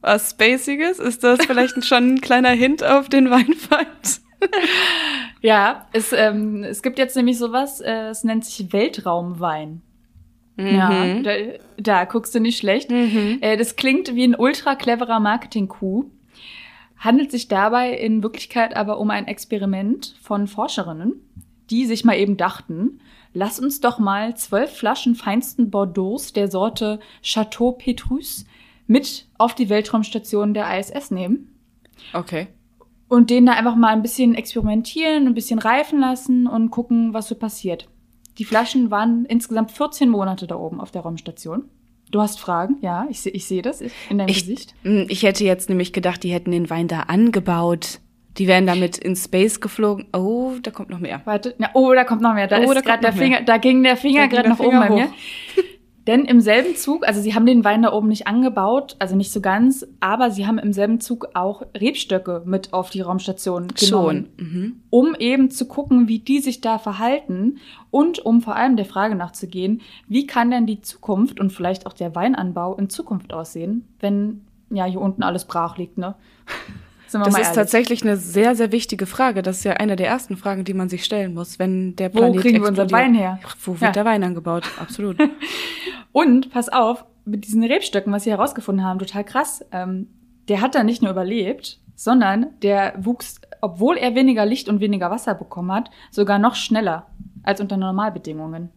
Was 0.00 0.30
Spaciges? 0.30 0.98
Ist 0.98 1.22
das 1.22 1.44
vielleicht 1.46 1.84
schon 1.84 2.14
ein 2.14 2.20
kleiner 2.20 2.50
Hint 2.50 2.82
auf 2.82 3.08
den 3.08 3.30
Weinfakt? 3.30 4.20
ja, 5.40 5.86
es, 5.92 6.12
ähm, 6.12 6.62
es 6.62 6.82
gibt 6.82 6.98
jetzt 6.98 7.16
nämlich 7.16 7.38
sowas, 7.38 7.80
äh, 7.80 8.08
es 8.08 8.24
nennt 8.24 8.44
sich 8.44 8.72
Weltraumwein. 8.72 9.82
Mhm. 10.56 10.66
Ja, 10.66 11.20
da, 11.20 11.30
da, 11.76 12.04
guckst 12.04 12.34
du 12.34 12.40
nicht 12.40 12.58
schlecht. 12.58 12.90
Mhm. 12.90 13.38
Äh, 13.40 13.56
das 13.56 13.76
klingt 13.76 14.14
wie 14.14 14.24
ein 14.24 14.36
ultra 14.36 14.76
cleverer 14.76 15.20
Marketing-Coup. 15.20 16.06
Handelt 16.96 17.30
sich 17.30 17.48
dabei 17.48 17.92
in 17.92 18.22
Wirklichkeit 18.22 18.76
aber 18.76 18.98
um 18.98 19.10
ein 19.10 19.26
Experiment 19.26 20.14
von 20.22 20.46
Forscherinnen, 20.46 21.14
die 21.70 21.86
sich 21.86 22.04
mal 22.04 22.16
eben 22.16 22.36
dachten, 22.36 23.00
lass 23.32 23.58
uns 23.58 23.80
doch 23.80 23.98
mal 23.98 24.36
zwölf 24.36 24.70
Flaschen 24.70 25.14
feinsten 25.14 25.70
Bordeaux 25.70 26.32
der 26.34 26.50
Sorte 26.50 27.00
Chateau 27.22 27.72
Petrus 27.72 28.46
mit 28.86 29.26
auf 29.38 29.54
die 29.54 29.68
Weltraumstation 29.68 30.54
der 30.54 30.78
ISS 30.78 31.10
nehmen. 31.10 31.54
Okay. 32.12 32.46
Und 33.08 33.30
denen 33.30 33.46
da 33.46 33.52
einfach 33.52 33.76
mal 33.76 33.92
ein 33.92 34.02
bisschen 34.02 34.34
experimentieren, 34.34 35.26
ein 35.26 35.34
bisschen 35.34 35.58
reifen 35.58 36.00
lassen 36.00 36.46
und 36.46 36.70
gucken, 36.70 37.12
was 37.12 37.28
so 37.28 37.34
passiert. 37.34 37.88
Die 38.38 38.44
Flaschen 38.44 38.90
waren 38.90 39.24
insgesamt 39.26 39.70
14 39.70 40.08
Monate 40.08 40.46
da 40.46 40.56
oben 40.56 40.80
auf 40.80 40.90
der 40.90 41.02
Raumstation. 41.02 41.64
Du 42.10 42.20
hast 42.20 42.40
Fragen? 42.40 42.76
Ja, 42.80 43.06
ich, 43.10 43.26
ich 43.26 43.46
sehe 43.46 43.62
das 43.62 43.80
in 43.80 44.18
deinem 44.18 44.28
ich, 44.28 44.40
Gesicht. 44.40 44.74
Hm, 44.82 45.06
ich 45.08 45.22
hätte 45.22 45.44
jetzt 45.44 45.68
nämlich 45.68 45.92
gedacht, 45.92 46.22
die 46.22 46.32
hätten 46.32 46.50
den 46.50 46.70
Wein 46.70 46.88
da 46.88 47.00
angebaut. 47.00 48.00
Die 48.38 48.48
wären 48.48 48.66
damit 48.66 48.98
in 48.98 49.14
Space 49.14 49.60
geflogen. 49.60 50.06
Oh, 50.12 50.52
da 50.60 50.72
kommt 50.72 50.90
noch 50.90 50.98
mehr. 50.98 51.22
Warte, 51.24 51.54
na, 51.58 51.70
oh, 51.74 51.92
da 51.94 52.02
kommt 52.02 52.20
noch 52.20 52.34
mehr. 52.34 52.48
Da 52.48 52.58
oh, 52.58 52.72
ist 52.72 52.84
gerade 52.84 53.00
der 53.00 53.12
Finger, 53.12 53.38
mehr. 53.38 53.44
da 53.44 53.58
ging 53.58 53.82
der 53.82 53.96
Finger 53.96 54.26
gerade 54.26 54.48
nach 54.48 54.58
oben 54.58 54.80
bei 54.80 54.90
mir. 54.90 55.08
Denn 56.06 56.26
im 56.26 56.40
selben 56.40 56.76
Zug, 56.76 57.06
also 57.06 57.20
sie 57.20 57.34
haben 57.34 57.46
den 57.46 57.64
Wein 57.64 57.82
da 57.82 57.92
oben 57.92 58.08
nicht 58.08 58.26
angebaut, 58.26 58.96
also 58.98 59.16
nicht 59.16 59.32
so 59.32 59.40
ganz, 59.40 59.86
aber 60.00 60.30
sie 60.30 60.46
haben 60.46 60.58
im 60.58 60.72
selben 60.72 61.00
Zug 61.00 61.28
auch 61.34 61.62
Rebstöcke 61.74 62.42
mit 62.44 62.72
auf 62.74 62.90
die 62.90 63.00
Raumstation 63.00 63.68
genommen, 63.68 64.28
Schon. 64.36 64.46
Mhm. 64.46 64.82
um 64.90 65.14
eben 65.18 65.50
zu 65.50 65.66
gucken, 65.66 66.06
wie 66.08 66.18
die 66.18 66.40
sich 66.40 66.60
da 66.60 66.78
verhalten 66.78 67.58
und 67.90 68.18
um 68.18 68.42
vor 68.42 68.56
allem 68.56 68.76
der 68.76 68.84
Frage 68.84 69.14
nachzugehen, 69.14 69.80
wie 70.06 70.26
kann 70.26 70.50
denn 70.50 70.66
die 70.66 70.82
Zukunft 70.82 71.40
und 71.40 71.52
vielleicht 71.52 71.86
auch 71.86 71.94
der 71.94 72.14
Weinanbau 72.14 72.76
in 72.76 72.90
Zukunft 72.90 73.32
aussehen, 73.32 73.88
wenn 74.00 74.42
ja 74.70 74.84
hier 74.84 75.00
unten 75.00 75.22
alles 75.22 75.46
brach 75.46 75.78
liegt, 75.78 75.96
ne? 75.96 76.16
Sind 77.14 77.20
wir 77.20 77.26
Das 77.26 77.32
mal 77.34 77.38
ist 77.42 77.46
ehrlich. 77.46 77.56
tatsächlich 77.56 78.02
eine 78.02 78.16
sehr, 78.16 78.56
sehr 78.56 78.72
wichtige 78.72 79.06
Frage. 79.06 79.42
Das 79.42 79.58
ist 79.58 79.64
ja 79.64 79.74
eine 79.74 79.94
der 79.94 80.08
ersten 80.08 80.36
Fragen, 80.36 80.64
die 80.64 80.74
man 80.74 80.88
sich 80.88 81.04
stellen 81.04 81.32
muss, 81.32 81.60
wenn 81.60 81.94
der 81.94 82.12
Wo 82.12 82.18
Planet 82.18 82.40
kriegen 82.40 82.60
wir 82.60 82.68
unseren 82.68 82.86
explodiert. 82.86 83.06
Wein 83.08 83.14
her? 83.14 83.38
Wo 83.64 83.70
wird 83.74 83.82
Ja. 83.82 83.90
der 83.92 84.04
Wein 84.04 84.24
angebaut? 84.24 84.64
Absolut. 84.80 85.16
Und 86.12 86.50
pass 86.50 86.68
auf, 86.68 87.04
mit 87.24 87.44
diesen 87.46 87.62
Rebstöcken, 87.62 88.12
was 88.12 88.24
sie 88.24 88.30
herausgefunden 88.30 88.84
haben, 88.84 88.98
total 88.98 89.22
krass. 89.22 89.64
Ähm, 89.70 90.08
der 90.48 90.60
hat 90.60 90.74
da 90.74 90.82
nicht 90.82 91.02
nur 91.02 91.12
überlebt, 91.12 91.78
sondern 91.94 92.46
der 92.62 92.94
wuchs, 92.98 93.40
obwohl 93.60 93.96
er 93.96 94.16
weniger 94.16 94.44
Licht 94.44 94.68
und 94.68 94.80
weniger 94.80 95.08
Wasser 95.12 95.36
bekommen 95.36 95.70
hat, 95.70 95.90
sogar 96.10 96.40
noch 96.40 96.56
schneller 96.56 97.06
als 97.44 97.60
unter 97.60 97.76
Normalbedingungen. 97.76 98.70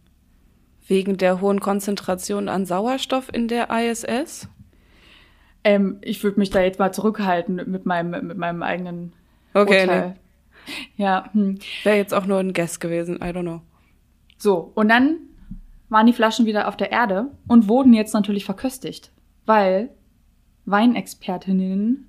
Wegen 0.86 1.16
der 1.16 1.40
hohen 1.40 1.58
Konzentration 1.58 2.48
an 2.48 2.66
Sauerstoff 2.66 3.28
in 3.34 3.48
der 3.48 3.68
ISS? 3.70 4.48
Ähm, 5.64 5.98
ich 6.02 6.22
würde 6.22 6.38
mich 6.38 6.50
da 6.50 6.60
jetzt 6.62 6.78
mal 6.78 6.92
zurückhalten 6.92 7.56
mit 7.66 7.84
meinem, 7.86 8.26
mit 8.26 8.38
meinem 8.38 8.62
eigenen 8.62 9.12
Okay, 9.54 9.82
Urteil. 9.82 10.16
Ja, 10.96 11.30
hm. 11.32 11.58
Wäre 11.82 11.96
jetzt 11.96 12.12
auch 12.14 12.26
nur 12.26 12.38
ein 12.38 12.52
Guess 12.52 12.78
gewesen. 12.80 13.16
I 13.16 13.28
don't 13.30 13.42
know. 13.42 13.62
So, 14.36 14.70
und 14.74 14.88
dann 14.88 15.16
waren 15.88 16.06
die 16.06 16.12
Flaschen 16.12 16.46
wieder 16.46 16.68
auf 16.68 16.76
der 16.76 16.92
Erde 16.92 17.28
und 17.46 17.68
wurden 17.68 17.94
jetzt 17.94 18.12
natürlich 18.12 18.44
verköstigt, 18.44 19.10
weil 19.46 19.90
Weinexpertinnen 20.66 22.04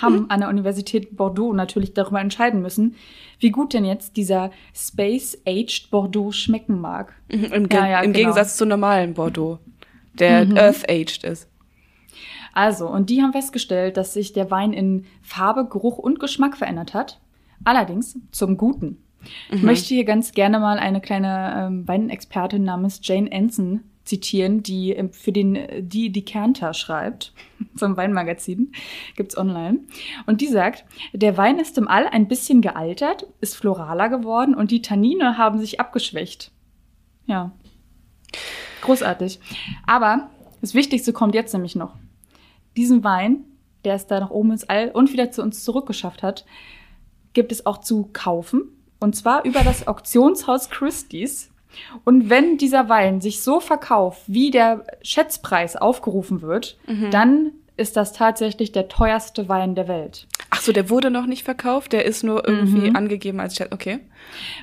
haben 0.00 0.30
an 0.30 0.40
der 0.40 0.48
Universität 0.48 1.16
Bordeaux 1.16 1.52
natürlich 1.52 1.92
darüber 1.92 2.18
entscheiden 2.20 2.62
müssen, 2.62 2.94
wie 3.40 3.50
gut 3.50 3.74
denn 3.74 3.84
jetzt 3.84 4.16
dieser 4.16 4.50
Space-Aged 4.74 5.90
Bordeaux 5.90 6.32
schmecken 6.32 6.80
mag. 6.80 7.12
Mhm, 7.30 7.44
Im, 7.52 7.68
Ge 7.68 7.78
Ja, 7.78 7.86
ja, 7.88 8.00
im 8.00 8.14
genau. 8.14 8.28
Gegensatz 8.30 8.56
zu 8.56 8.64
normalen 8.64 9.12
Bordeaux, 9.12 9.58
der 10.14 10.46
Mhm. 10.46 10.56
Earth-Aged 10.56 11.24
ist. 11.24 11.48
Also, 12.52 12.88
und 12.88 13.10
die 13.10 13.22
haben 13.22 13.32
festgestellt, 13.32 13.96
dass 13.96 14.12
sich 14.12 14.32
der 14.32 14.50
Wein 14.50 14.72
in 14.72 15.06
Farbe, 15.22 15.66
Geruch 15.68 15.98
und 15.98 16.20
Geschmack 16.20 16.56
verändert 16.56 16.94
hat. 16.94 17.20
Allerdings 17.64 18.18
zum 18.30 18.56
Guten. 18.56 18.98
Ich 19.50 19.62
möchte 19.62 19.94
hier 19.94 20.04
ganz 20.04 20.32
gerne 20.32 20.58
mal 20.58 20.78
eine 20.78 21.00
kleine 21.00 21.66
ähm, 21.66 21.86
Weinexpertin 21.86 22.64
namens 22.64 23.00
Jane 23.02 23.30
Anson 23.32 23.80
zitieren, 24.04 24.62
die 24.62 24.90
ähm, 24.90 25.12
für 25.12 25.32
den 25.32 25.56
äh, 25.56 25.82
die 25.82 26.10
die 26.10 26.24
Kernter 26.24 26.74
schreibt 26.74 27.32
zum 27.76 27.96
Weinmagazin. 27.96 28.72
Gibt's 29.16 29.36
online. 29.36 29.80
Und 30.26 30.40
die 30.40 30.48
sagt 30.48 30.84
der 31.12 31.36
Wein 31.36 31.58
ist 31.58 31.78
im 31.78 31.88
All 31.88 32.06
ein 32.06 32.28
bisschen 32.28 32.60
gealtert 32.60 33.26
ist 33.40 33.56
floraler 33.56 34.08
geworden 34.08 34.54
und 34.54 34.70
die 34.70 34.82
Tannine 34.82 35.38
haben 35.38 35.58
sich 35.58 35.80
abgeschwächt. 35.80 36.50
Ja. 37.26 37.52
Großartig. 38.82 39.38
Aber 39.86 40.30
das 40.60 40.74
Wichtigste 40.74 41.12
kommt 41.12 41.34
jetzt 41.34 41.52
nämlich 41.52 41.76
noch 41.76 41.94
diesen 42.76 43.04
Wein 43.04 43.44
der 43.84 43.94
es 43.94 44.06
da 44.06 44.20
nach 44.20 44.30
oben 44.30 44.52
ins 44.52 44.68
All 44.68 44.90
und 44.90 45.12
wieder 45.12 45.30
zu 45.30 45.42
uns 45.42 45.64
zurückgeschafft 45.64 46.22
hat 46.22 46.44
gibt 47.32 47.50
es 47.50 47.64
auch 47.64 47.78
zu 47.78 48.10
kaufen. 48.12 48.64
Und 49.00 49.16
zwar 49.16 49.44
über 49.46 49.60
das 49.60 49.88
Auktionshaus 49.88 50.68
Christie's. 50.68 51.50
Und 52.04 52.28
wenn 52.28 52.58
dieser 52.58 52.90
Wein 52.90 53.22
sich 53.22 53.42
so 53.42 53.58
verkauft, 53.58 54.22
wie 54.26 54.50
der 54.50 54.84
Schätzpreis 55.00 55.74
aufgerufen 55.76 56.42
wird, 56.42 56.78
dann 57.10 57.52
ist 57.82 57.96
das 57.96 58.12
tatsächlich 58.12 58.72
der 58.72 58.88
teuerste 58.88 59.48
Wein 59.48 59.74
der 59.74 59.88
Welt. 59.88 60.26
Ach 60.50 60.60
so, 60.60 60.72
der 60.72 60.88
wurde 60.88 61.10
noch 61.10 61.26
nicht 61.26 61.42
verkauft, 61.44 61.92
der 61.92 62.04
ist 62.04 62.22
nur 62.22 62.46
irgendwie 62.46 62.90
Mhm. 62.90 62.96
angegeben 62.96 63.40
als 63.40 63.54
Chat. 63.54 63.72
Okay. 63.72 63.98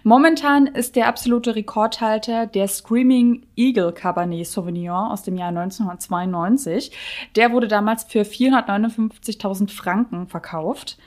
Momentan 0.03 0.67
ist 0.67 0.95
der 0.95 1.07
absolute 1.07 1.55
Rekordhalter 1.55 2.47
der 2.47 2.67
Screaming 2.67 3.45
Eagle 3.55 3.91
Cabernet 3.91 4.47
Sauvignon 4.47 5.11
aus 5.11 5.23
dem 5.23 5.35
Jahr 5.35 5.51
1992. 5.51 6.91
Der 7.35 7.51
wurde 7.51 7.67
damals 7.67 8.03
für 8.05 8.23
459.000 8.23 9.71
Franken 9.71 10.27
verkauft. 10.27 10.97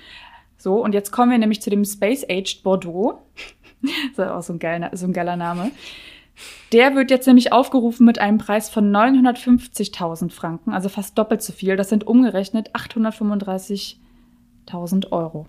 So, 0.58 0.74
und 0.82 0.92
jetzt 0.94 1.10
kommen 1.10 1.30
wir 1.30 1.38
nämlich 1.38 1.62
zu 1.62 1.70
dem 1.70 1.84
Space 1.84 2.24
Aged 2.28 2.62
Bordeaux. 2.62 3.22
das 3.82 4.26
ist 4.26 4.30
auch 4.30 4.42
so 4.42 4.52
ein, 4.52 4.58
geiler, 4.58 4.90
so 4.92 5.06
ein 5.06 5.12
geiler 5.12 5.36
Name. 5.36 5.70
Der 6.72 6.94
wird 6.94 7.10
jetzt 7.10 7.26
nämlich 7.26 7.52
aufgerufen 7.52 8.06
mit 8.06 8.18
einem 8.18 8.38
Preis 8.38 8.70
von 8.70 8.90
950.000 8.90 10.30
Franken, 10.30 10.72
also 10.72 10.88
fast 10.88 11.18
doppelt 11.18 11.42
so 11.42 11.52
viel. 11.52 11.76
Das 11.76 11.90
sind 11.90 12.06
umgerechnet 12.06 12.74
835.000 12.74 15.12
Euro. 15.12 15.46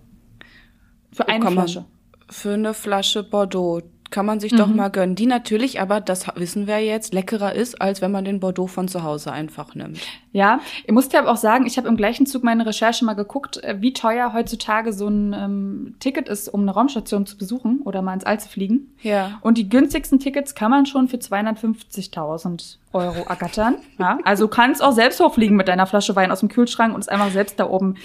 Für 1.10 1.24
Oh, 1.24 1.32
eine 1.32 1.50
Flasche. 1.50 1.86
Für 2.28 2.52
eine 2.54 2.74
Flasche 2.74 3.22
Bordeaux 3.22 3.82
kann 4.14 4.26
man 4.26 4.38
sich 4.38 4.52
doch 4.54 4.68
Mhm. 4.68 4.76
mal 4.76 4.90
gönnen. 4.90 5.16
Die 5.16 5.26
natürlich, 5.26 5.80
aber 5.80 6.00
das 6.00 6.28
wissen 6.36 6.68
wir 6.68 6.78
jetzt, 6.78 7.12
leckerer 7.12 7.52
ist, 7.52 7.82
als 7.82 8.00
wenn 8.00 8.12
man 8.12 8.24
den 8.24 8.38
Bordeaux 8.38 8.68
von 8.68 8.86
zu 8.86 9.02
Hause 9.02 9.32
einfach 9.32 9.74
nimmt. 9.74 9.98
Ja, 10.32 10.60
ich 10.84 10.92
musste 10.92 11.18
aber 11.18 11.32
auch 11.32 11.36
sagen, 11.36 11.66
ich 11.66 11.76
habe 11.78 11.88
im 11.88 11.96
gleichen 11.96 12.24
Zug 12.24 12.44
meine 12.44 12.64
Recherche 12.64 13.04
mal 13.04 13.14
geguckt, 13.14 13.56
äh, 13.64 13.76
wie 13.80 13.92
teuer 13.92 14.32
heutzutage 14.32 14.92
so 14.92 15.08
ein 15.08 15.32
ähm, 15.32 15.94
Ticket 15.98 16.28
ist, 16.28 16.48
um 16.48 16.60
eine 16.62 16.70
Raumstation 16.70 17.26
zu 17.26 17.36
besuchen 17.36 17.80
oder 17.84 18.02
mal 18.02 18.14
ins 18.14 18.24
All 18.24 18.38
zu 18.38 18.48
fliegen. 18.48 18.94
Ja. 19.02 19.38
Und 19.40 19.58
die 19.58 19.68
günstigsten 19.68 20.20
Tickets 20.20 20.54
kann 20.54 20.70
man 20.70 20.86
schon 20.86 21.08
für 21.08 21.18
250.000 21.18 22.76
Euro 22.92 23.24
ergattern. 23.28 23.76
Ja, 23.98 24.18
also 24.24 24.44
du 24.44 24.48
kannst 24.50 24.82
auch 24.82 24.92
selbst 24.92 25.20
hochfliegen 25.20 25.56
mit 25.56 25.68
deiner 25.68 25.86
Flasche 25.86 26.16
Wein 26.16 26.30
aus 26.32 26.40
dem 26.40 26.48
Kühlschrank 26.48 26.94
und 26.94 27.00
es 27.00 27.08
einfach 27.08 27.30
selbst 27.30 27.58
da 27.60 27.68
oben 27.68 27.96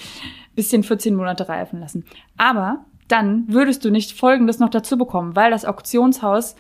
bisschen 0.56 0.84
14 0.84 1.16
Monate 1.16 1.48
reifen 1.50 1.80
lassen. 1.80 2.06
Aber 2.38 2.86
dann 3.10 3.46
würdest 3.48 3.84
du 3.84 3.90
nicht 3.90 4.18
Folgendes 4.18 4.60
noch 4.60 4.70
dazu 4.70 4.98
bekommen, 4.98 5.36
weil 5.36 5.52
das 5.52 5.66
Auktionshaus 5.66 6.56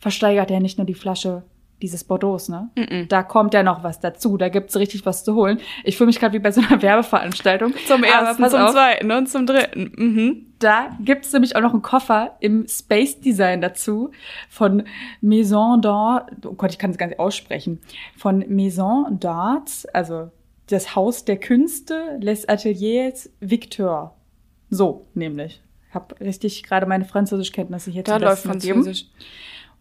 versteigert 0.00 0.50
ja 0.50 0.58
nicht 0.58 0.78
nur 0.78 0.86
die 0.86 0.94
Flasche 0.94 1.44
dieses 1.80 2.02
Bordeaux, 2.02 2.48
ne? 2.48 2.70
Da 3.08 3.22
kommt 3.22 3.54
ja 3.54 3.62
noch 3.62 3.84
was 3.84 4.00
dazu, 4.00 4.36
da 4.36 4.48
gibt's 4.48 4.76
richtig 4.76 5.06
was 5.06 5.22
zu 5.22 5.34
holen. 5.34 5.60
Ich 5.84 5.96
fühle 5.96 6.08
mich 6.08 6.18
gerade 6.18 6.34
wie 6.34 6.40
bei 6.40 6.50
so 6.50 6.60
einer 6.60 6.82
Werbeveranstaltung. 6.82 7.72
Zum 7.86 8.02
ersten, 8.02 8.42
pass 8.42 8.50
zum 8.50 8.60
auf, 8.60 8.72
zweiten 8.72 9.10
und 9.12 9.28
zum 9.28 9.46
dritten. 9.46 9.92
Mhm. 9.96 10.46
da 10.58 10.90
gibt's 11.00 11.32
nämlich 11.32 11.54
auch 11.54 11.60
noch 11.60 11.72
einen 11.72 11.82
Koffer 11.82 12.36
im 12.40 12.66
Space 12.66 13.20
Design 13.20 13.60
dazu 13.60 14.10
von 14.48 14.84
Maison 15.20 15.80
d'Art, 15.80 16.46
oh 16.46 16.54
Gott, 16.54 16.72
ich 16.72 16.78
kann 16.78 16.90
es 16.90 16.98
gar 16.98 17.06
nicht 17.06 17.20
aussprechen, 17.20 17.80
von 18.16 18.44
Maison 18.48 19.18
d'Art, 19.20 19.86
also 19.92 20.30
das 20.68 20.96
Haus 20.96 21.24
der 21.24 21.36
Künste, 21.36 22.18
Les 22.20 22.48
Ateliers 22.48 23.30
Victor. 23.40 24.17
So, 24.70 25.06
nämlich. 25.14 25.62
Ich 25.88 25.94
habe 25.94 26.20
richtig 26.20 26.62
gerade 26.64 26.86
meine 26.86 27.04
Französischkenntnisse 27.04 27.90
hier 27.90 28.02
Da 28.02 28.14
zum 28.18 28.22
läuft. 28.22 28.42
Französisch. 28.42 29.06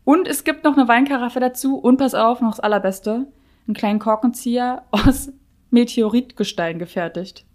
Und 0.03 0.27
es 0.27 0.43
gibt 0.45 0.63
noch 0.63 0.77
eine 0.77 0.87
Weinkaraffe 0.87 1.39
dazu. 1.39 1.77
Und 1.77 1.97
pass 1.97 2.15
auf, 2.15 2.39
noch 2.41 2.51
das 2.51 2.59
Allerbeste. 2.61 3.27
Einen 3.67 3.73
kleinen 3.75 3.99
Korkenzieher 3.99 4.83
aus 4.91 5.31
Meteoritgestein 5.71 6.79
gefertigt. 6.79 7.45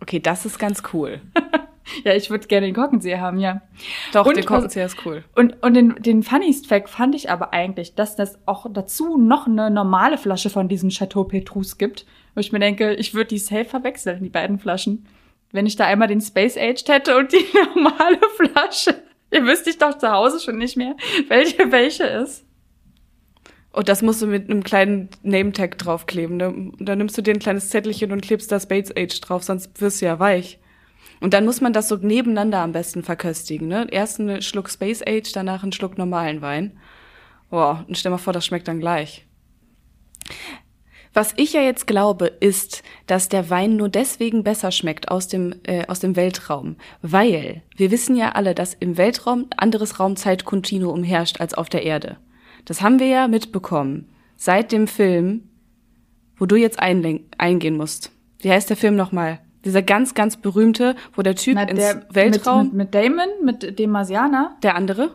Okay, 0.00 0.20
das 0.20 0.44
ist 0.46 0.58
ganz 0.58 0.82
cool. 0.92 1.20
Ja, 2.04 2.14
ich 2.14 2.30
würde 2.30 2.46
gerne 2.46 2.66
den 2.66 2.76
Korkenzieher 2.76 3.20
haben, 3.20 3.38
ja. 3.38 3.60
Doch, 4.12 4.24
Und 4.24 4.36
der 4.36 4.44
was- 4.44 4.48
Korkenzieher 4.48 4.86
ist 4.86 5.04
cool. 5.04 5.24
Und, 5.34 5.60
und 5.64 5.74
den, 5.74 5.96
den 6.00 6.22
funniest 6.22 6.68
Fact 6.68 6.88
fand 6.88 7.14
ich 7.14 7.28
aber 7.28 7.52
eigentlich, 7.52 7.96
dass 7.96 8.14
das 8.16 8.38
auch 8.46 8.66
dazu 8.72 9.18
noch 9.18 9.46
eine 9.46 9.68
normale 9.68 10.16
Flasche 10.16 10.48
von 10.48 10.68
diesem 10.68 10.88
Chateau 10.90 11.24
Petrus 11.24 11.76
gibt. 11.78 12.06
Wo 12.34 12.40
ich 12.40 12.50
mir 12.52 12.60
denke, 12.60 12.94
ich 12.94 13.14
würde 13.14 13.28
die 13.28 13.38
safe 13.38 13.64
verwechseln, 13.66 14.22
die 14.22 14.30
beiden 14.30 14.58
Flaschen. 14.60 15.06
Wenn 15.52 15.66
ich 15.66 15.76
da 15.76 15.86
einmal 15.86 16.08
den 16.08 16.20
Space 16.20 16.56
Aged 16.56 16.88
hätte 16.88 17.16
und 17.16 17.32
die 17.32 17.44
normale 17.74 18.20
Flasche. 18.36 19.02
Ihr 19.30 19.44
wüsste 19.44 19.70
ich 19.70 19.78
doch 19.78 19.96
zu 19.96 20.10
Hause 20.10 20.40
schon 20.40 20.58
nicht 20.58 20.76
mehr, 20.76 20.96
welche 21.28 21.70
welche 21.70 22.04
ist. 22.04 22.44
Und 23.72 23.88
das 23.88 24.02
musst 24.02 24.20
du 24.20 24.26
mit 24.26 24.50
einem 24.50 24.62
kleinen 24.62 25.08
Name-Tag 25.22 25.78
draufkleben. 25.78 26.36
Ne? 26.36 26.72
Da 26.78 26.94
nimmst 26.94 27.16
du 27.16 27.22
dir 27.22 27.32
ein 27.32 27.40
kleines 27.40 27.70
Zettelchen 27.70 28.12
und 28.12 28.20
klebst 28.20 28.52
da 28.52 28.60
Space 28.60 28.92
Age 28.94 29.18
drauf, 29.20 29.42
sonst 29.42 29.80
wirst 29.80 30.02
du 30.02 30.06
ja 30.06 30.18
weich. 30.18 30.58
Und 31.20 31.32
dann 31.32 31.46
muss 31.46 31.60
man 31.60 31.72
das 31.72 31.88
so 31.88 31.96
nebeneinander 31.96 32.58
am 32.58 32.72
besten 32.72 33.02
verköstigen. 33.02 33.68
Ne? 33.68 33.86
Erst 33.90 34.20
einen 34.20 34.42
Schluck 34.42 34.68
Space 34.68 35.02
Age, 35.06 35.32
danach 35.32 35.62
einen 35.62 35.72
Schluck 35.72 35.96
normalen 35.96 36.42
Wein. 36.42 36.78
Boah, 37.48 37.84
und 37.88 37.96
stell 37.96 38.10
mal 38.10 38.18
vor, 38.18 38.32
das 38.32 38.44
schmeckt 38.44 38.68
dann 38.68 38.80
gleich. 38.80 39.26
Was 41.14 41.34
ich 41.36 41.52
ja 41.52 41.60
jetzt 41.60 41.86
glaube, 41.86 42.26
ist, 42.26 42.82
dass 43.06 43.28
der 43.28 43.50
Wein 43.50 43.76
nur 43.76 43.88
deswegen 43.90 44.44
besser 44.44 44.70
schmeckt 44.70 45.10
aus 45.10 45.28
dem, 45.28 45.54
äh, 45.64 45.86
aus 45.86 46.00
dem 46.00 46.16
Weltraum. 46.16 46.76
Weil 47.02 47.62
wir 47.76 47.90
wissen 47.90 48.16
ja 48.16 48.30
alle, 48.30 48.54
dass 48.54 48.74
im 48.74 48.96
Weltraum 48.96 49.46
anderes 49.56 50.00
Raumzeitkontinuum 50.00 51.02
herrscht 51.04 51.40
als 51.40 51.52
auf 51.54 51.68
der 51.68 51.82
Erde. 51.82 52.16
Das 52.64 52.80
haben 52.80 52.98
wir 52.98 53.08
ja 53.08 53.28
mitbekommen. 53.28 54.08
Seit 54.36 54.72
dem 54.72 54.88
Film, 54.88 55.48
wo 56.36 56.46
du 56.46 56.56
jetzt 56.56 56.78
eingehen 56.80 57.76
musst. 57.76 58.10
Wie 58.38 58.50
heißt 58.50 58.70
der 58.70 58.76
Film 58.76 58.96
nochmal? 58.96 59.40
Dieser 59.64 59.82
ganz, 59.82 60.14
ganz 60.14 60.36
berühmte, 60.36 60.96
wo 61.14 61.22
der 61.22 61.36
Typ 61.36 61.54
Na, 61.54 61.62
ins 61.62 61.78
der 61.78 62.06
Weltraum, 62.10 62.72
Mit, 62.72 62.72
mit, 62.72 62.94
mit 62.94 62.94
Damon, 62.94 63.28
mit 63.44 63.78
dem 63.78 63.90
Marsianer. 63.90 64.56
der 64.62 64.74
andere? 64.74 65.14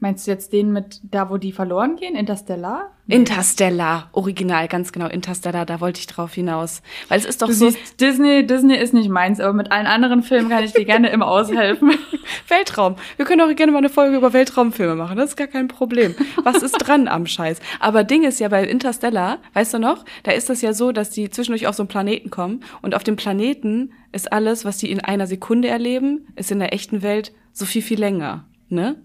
Meinst 0.00 0.26
du 0.26 0.30
jetzt 0.30 0.54
den 0.54 0.72
mit 0.72 0.98
da, 1.02 1.28
wo 1.28 1.36
die 1.36 1.52
verloren 1.52 1.96
gehen? 1.96 2.16
Interstellar? 2.16 2.90
Interstellar, 3.06 4.08
original, 4.12 4.66
ganz 4.66 4.92
genau, 4.92 5.08
Interstellar, 5.08 5.66
da 5.66 5.80
wollte 5.82 6.00
ich 6.00 6.06
drauf 6.06 6.32
hinaus. 6.32 6.80
Weil 7.08 7.18
es 7.18 7.26
ist 7.26 7.42
doch 7.42 7.48
du 7.48 7.52
so. 7.52 7.68
Siehst, 7.68 8.00
Disney, 8.00 8.46
Disney 8.46 8.76
ist 8.76 8.94
nicht 8.94 9.10
meins, 9.10 9.40
aber 9.40 9.52
mit 9.52 9.70
allen 9.70 9.86
anderen 9.86 10.22
Filmen 10.22 10.48
kann 10.48 10.64
ich 10.64 10.72
dir 10.72 10.86
gerne 10.86 11.10
immer 11.10 11.28
aushelfen. 11.28 11.92
Weltraum. 12.48 12.96
Wir 13.16 13.26
können 13.26 13.42
auch 13.42 13.54
gerne 13.54 13.72
mal 13.72 13.78
eine 13.78 13.90
Folge 13.90 14.16
über 14.16 14.32
Weltraumfilme 14.32 14.94
machen, 14.94 15.18
das 15.18 15.30
ist 15.30 15.36
gar 15.36 15.48
kein 15.48 15.68
Problem. 15.68 16.14
Was 16.44 16.62
ist 16.62 16.78
dran 16.78 17.06
am 17.06 17.26
Scheiß? 17.26 17.60
Aber 17.78 18.02
Ding 18.02 18.24
ist 18.24 18.40
ja 18.40 18.48
bei 18.48 18.64
Interstellar, 18.64 19.38
weißt 19.52 19.74
du 19.74 19.78
noch, 19.78 20.06
da 20.22 20.32
ist 20.32 20.48
das 20.48 20.62
ja 20.62 20.72
so, 20.72 20.92
dass 20.92 21.10
die 21.10 21.28
zwischendurch 21.28 21.66
auf 21.66 21.74
so 21.74 21.82
einen 21.82 21.88
Planeten 21.88 22.30
kommen 22.30 22.64
und 22.80 22.94
auf 22.94 23.04
dem 23.04 23.16
Planeten 23.16 23.92
ist 24.12 24.32
alles, 24.32 24.64
was 24.64 24.78
die 24.78 24.90
in 24.90 25.00
einer 25.00 25.26
Sekunde 25.26 25.68
erleben, 25.68 26.26
ist 26.36 26.50
in 26.50 26.58
der 26.58 26.72
echten 26.72 27.02
Welt 27.02 27.32
so 27.52 27.66
viel, 27.66 27.82
viel 27.82 27.98
länger, 27.98 28.46
ne? 28.70 28.96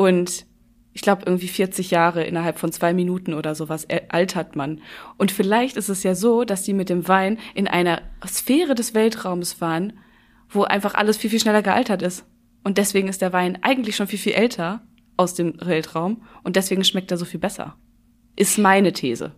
Und 0.00 0.46
ich 0.94 1.02
glaube, 1.02 1.24
irgendwie 1.26 1.48
40 1.48 1.90
Jahre 1.90 2.24
innerhalb 2.24 2.58
von 2.58 2.72
zwei 2.72 2.94
Minuten 2.94 3.34
oder 3.34 3.54
sowas 3.54 3.86
altert 4.08 4.56
man. 4.56 4.80
Und 5.18 5.30
vielleicht 5.30 5.76
ist 5.76 5.90
es 5.90 6.02
ja 6.04 6.14
so, 6.14 6.44
dass 6.44 6.62
die 6.62 6.72
mit 6.72 6.88
dem 6.88 7.06
Wein 7.06 7.38
in 7.54 7.68
einer 7.68 8.00
Sphäre 8.26 8.74
des 8.74 8.94
Weltraums 8.94 9.60
waren, 9.60 9.92
wo 10.48 10.62
einfach 10.62 10.94
alles 10.94 11.18
viel, 11.18 11.28
viel 11.28 11.40
schneller 11.40 11.60
gealtert 11.60 12.00
ist. 12.00 12.24
Und 12.64 12.78
deswegen 12.78 13.08
ist 13.08 13.20
der 13.20 13.34
Wein 13.34 13.58
eigentlich 13.60 13.94
schon 13.94 14.06
viel, 14.06 14.18
viel 14.18 14.32
älter 14.32 14.80
aus 15.18 15.34
dem 15.34 15.52
Weltraum 15.60 16.22
und 16.44 16.56
deswegen 16.56 16.82
schmeckt 16.82 17.10
er 17.10 17.18
so 17.18 17.26
viel 17.26 17.40
besser. 17.40 17.76
Ist 18.36 18.56
meine 18.56 18.94
These. 18.94 19.32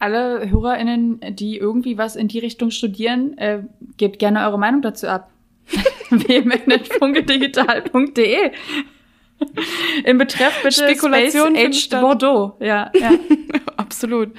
Alle 0.00 0.50
HörerInnen, 0.50 1.20
die 1.36 1.58
irgendwie 1.58 1.96
was 1.96 2.16
in 2.16 2.26
die 2.26 2.40
Richtung 2.40 2.72
studieren, 2.72 3.38
äh, 3.38 3.62
gebt 3.98 4.18
gerne 4.18 4.44
eure 4.44 4.58
Meinung 4.58 4.82
dazu 4.82 5.06
ab. 5.06 5.30
wmn.fungedigital.de 6.10 8.50
Im 10.04 10.18
Betreff 10.18 10.62
bitte 10.62 10.82
Spekulation 10.82 11.56
Space 11.56 11.88
Aged 11.90 12.00
Bordeaux. 12.00 12.56
Ja, 12.60 12.90
ja. 12.94 13.12
Absolut. 13.76 14.32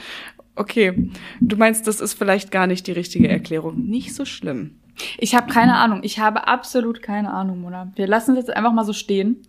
Okay. 0.56 1.10
Du 1.40 1.56
meinst, 1.56 1.88
das 1.88 2.02
ist 2.02 2.14
vielleicht 2.14 2.52
gar 2.52 2.68
nicht 2.68 2.88
die 2.88 2.92
richtige 2.92 3.30
Erklärung. 3.30 3.86
Nicht 3.86 4.14
so 4.14 4.26
schlimm. 4.26 4.80
Ich 5.18 5.34
habe 5.36 5.52
keine 5.52 5.76
Ahnung. 5.76 6.02
Ich 6.04 6.20
habe 6.20 6.48
absolut 6.48 7.02
keine 7.02 7.32
Ahnung, 7.32 7.62
Mona. 7.62 7.92
Wir 7.96 8.08
lassen 8.08 8.32
es 8.32 8.48
jetzt 8.48 8.56
einfach 8.56 8.74
mal 8.74 8.84
so 8.84 8.92
stehen. 8.92 9.42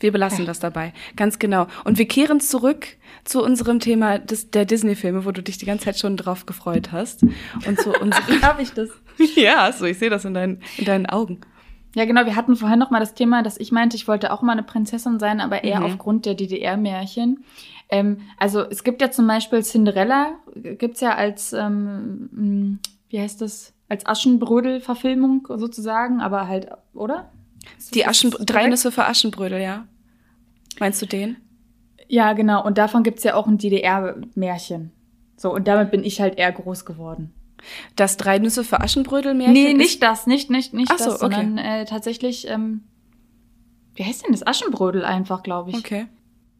Wir 0.00 0.12
belassen 0.12 0.40
ja. 0.40 0.46
das 0.46 0.58
dabei. 0.58 0.92
Ganz 1.16 1.38
genau. 1.38 1.66
Und 1.84 1.98
wir 1.98 2.08
kehren 2.08 2.40
zurück 2.40 2.86
zu 3.24 3.42
unserem 3.42 3.80
Thema 3.80 4.18
des, 4.18 4.50
der 4.50 4.64
Disney-Filme, 4.64 5.24
wo 5.24 5.30
du 5.30 5.42
dich 5.42 5.58
die 5.58 5.66
ganze 5.66 5.84
Zeit 5.84 5.98
schon 5.98 6.16
drauf 6.16 6.46
gefreut 6.46 6.92
hast. 6.92 7.22
Und 7.66 7.80
zu 7.80 7.92
unserem. 8.00 8.42
Habe 8.42 8.62
ich 8.62 8.72
das? 8.72 8.90
ja, 9.36 9.70
so 9.72 9.84
ich 9.84 9.98
sehe 9.98 10.10
das 10.10 10.24
in 10.24 10.34
deinen, 10.34 10.60
in 10.78 10.84
deinen 10.84 11.06
Augen. 11.06 11.40
Ja, 11.94 12.04
genau. 12.04 12.24
Wir 12.26 12.36
hatten 12.36 12.56
vorhin 12.56 12.78
noch 12.78 12.90
mal 12.90 13.00
das 13.00 13.14
Thema, 13.14 13.42
dass 13.42 13.58
ich 13.58 13.72
meinte, 13.72 13.96
ich 13.96 14.08
wollte 14.08 14.32
auch 14.32 14.42
mal 14.42 14.52
eine 14.52 14.62
Prinzessin 14.62 15.18
sein, 15.18 15.40
aber 15.40 15.64
eher 15.64 15.80
mhm. 15.80 15.86
aufgrund 15.86 16.26
der 16.26 16.34
DDR-Märchen. 16.34 17.44
Ähm, 17.88 18.22
also 18.38 18.62
es 18.62 18.82
gibt 18.82 19.00
ja 19.00 19.10
zum 19.10 19.26
Beispiel 19.26 19.62
Cinderella, 19.62 20.34
gibt's 20.54 21.00
ja 21.00 21.14
als, 21.14 21.52
ähm, 21.52 22.80
wie 23.08 23.20
heißt 23.20 23.40
das, 23.40 23.72
als 23.88 24.06
Aschenbrödel-Verfilmung 24.06 25.46
sozusagen, 25.56 26.20
aber 26.20 26.48
halt, 26.48 26.68
oder? 26.94 27.30
Die 27.94 28.06
Aschen 28.06 28.30
drei 28.40 28.66
Nüsse 28.66 28.90
für 28.90 29.06
Aschenbrödel, 29.06 29.60
ja. 29.60 29.86
Meinst 30.80 31.00
du 31.00 31.06
den? 31.06 31.36
Ja, 32.08 32.32
genau. 32.32 32.64
Und 32.64 32.78
davon 32.78 33.02
gibt's 33.02 33.24
ja 33.24 33.34
auch 33.34 33.46
ein 33.46 33.58
DDR-Märchen. 33.58 34.90
So, 35.36 35.54
und 35.54 35.68
damit 35.68 35.90
bin 35.90 36.04
ich 36.04 36.20
halt 36.20 36.38
eher 36.38 36.52
groß 36.52 36.84
geworden. 36.84 37.32
Das 37.96 38.16
drei 38.16 38.38
Nüsse 38.38 38.64
für 38.64 38.80
Aschenbrödel-Märchen? 38.80 39.52
Nee, 39.52 39.74
nicht 39.74 40.02
das, 40.02 40.26
nicht, 40.26 40.50
nicht, 40.50 40.74
nicht 40.74 40.90
Ach 40.92 40.98
so, 40.98 41.10
das, 41.10 41.22
okay. 41.22 41.34
sondern 41.34 41.58
äh, 41.58 41.84
tatsächlich, 41.84 42.48
ähm, 42.48 42.82
wie 43.94 44.04
heißt 44.04 44.24
denn 44.24 44.32
das? 44.32 44.46
Aschenbrödel 44.46 45.04
einfach, 45.04 45.42
glaube 45.42 45.70
ich. 45.70 45.76
Okay. 45.76 46.06